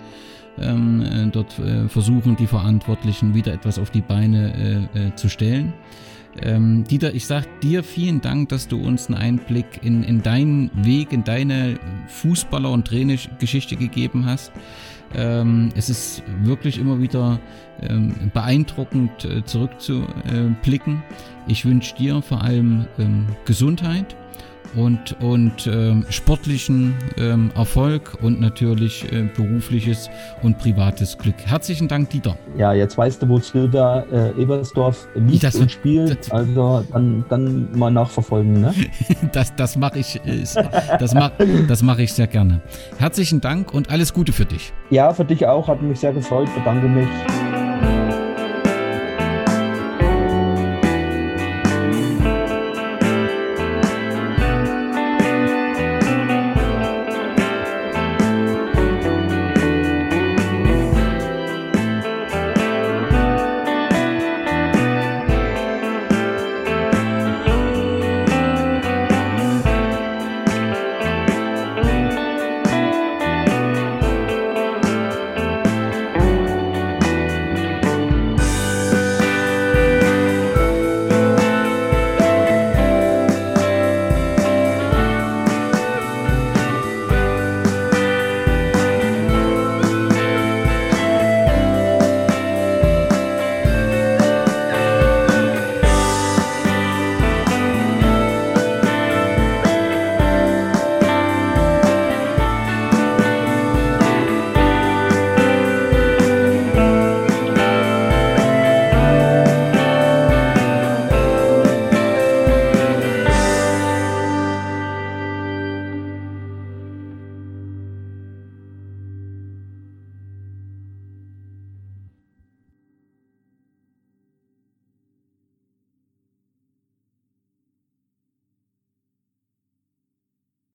Ähm, 0.60 1.02
äh, 1.02 1.28
dort 1.28 1.58
äh, 1.60 1.88
versuchen 1.88 2.36
die 2.36 2.48
Verantwortlichen 2.48 3.34
wieder 3.34 3.54
etwas 3.54 3.80
auf 3.80 3.90
die 3.90 4.02
Beine 4.02 4.90
äh, 4.94 5.08
äh 5.08 5.16
zu 5.16 5.30
stellen. 5.30 5.74
Ähm, 6.42 6.86
Dieter, 6.86 7.14
ich 7.14 7.26
sag 7.26 7.46
dir 7.62 7.84
vielen 7.84 8.22
Dank, 8.22 8.50
dass 8.50 8.68
du 8.68 8.82
uns 8.82 9.08
einen 9.08 9.18
Einblick 9.18 9.82
in, 9.82 10.04
in 10.04 10.22
deinen 10.22 10.72
Weg, 10.86 11.12
in 11.12 11.24
deine 11.24 11.78
Fußballer- 12.08 12.72
und 12.72 12.88
Trainergeschichte 12.88 13.76
gegeben 13.76 14.26
hast. 14.26 14.52
Ähm, 15.16 15.70
es 15.76 15.90
ist 15.90 16.24
wirklich 16.44 16.78
immer 16.78 17.00
wieder 17.00 17.40
ähm, 17.82 18.32
beeindruckend 18.34 19.26
äh, 19.26 19.44
zurückzublicken. 19.44 21.04
Ich 21.48 21.66
wünsche 21.66 21.96
dir 21.96 22.22
vor 22.22 22.42
allem 22.42 22.86
ähm, 22.98 23.28
Gesundheit 23.46 24.16
und, 24.76 25.16
und 25.22 25.68
ähm, 25.68 26.06
sportlichen 26.10 26.96
ähm, 27.18 27.52
Erfolg 27.56 28.18
und 28.22 28.40
natürlich 28.40 29.12
äh, 29.12 29.24
berufliches 29.36 30.10
und 30.42 30.58
privates 30.58 31.18
Glück. 31.18 31.36
Herzlichen 31.46 31.88
Dank, 31.88 32.10
Dieter. 32.10 32.36
Ja, 32.58 32.74
jetzt 32.74 32.98
weißt 32.98 33.22
du, 33.22 33.30
wo 33.30 33.38
Silda 33.40 34.04
äh, 34.12 34.42
Ebersdorf 34.42 35.08
liegt 35.16 35.44
das, 35.44 35.56
und 35.56 35.72
spielt. 35.72 36.32
also 36.32 36.84
dann, 36.92 37.26
dann 37.30 37.70
mal 37.78 37.92
nachverfolgen. 37.92 38.62
Ne? 38.62 38.74
das 39.32 39.56
das 39.56 39.76
mache 39.76 40.00
ich, 40.00 40.16
äh, 40.26 40.44
das 41.00 41.14
mach, 41.14 41.32
das 41.68 41.84
mach 41.84 42.00
ich 42.00 42.14
sehr 42.14 42.28
gerne. 42.28 42.62
Herzlichen 42.98 43.42
Dank 43.42 43.74
und 43.74 43.90
alles 43.90 44.14
Gute 44.14 44.32
für 44.32 44.46
dich. 44.46 44.74
Ja, 44.90 45.14
für 45.14 45.26
dich 45.26 45.46
auch. 45.46 45.68
Hat 45.68 45.82
mich 45.82 46.00
sehr 46.00 46.14
gefreut. 46.14 46.50
Bedanke 46.56 46.88
mich. 46.88 47.08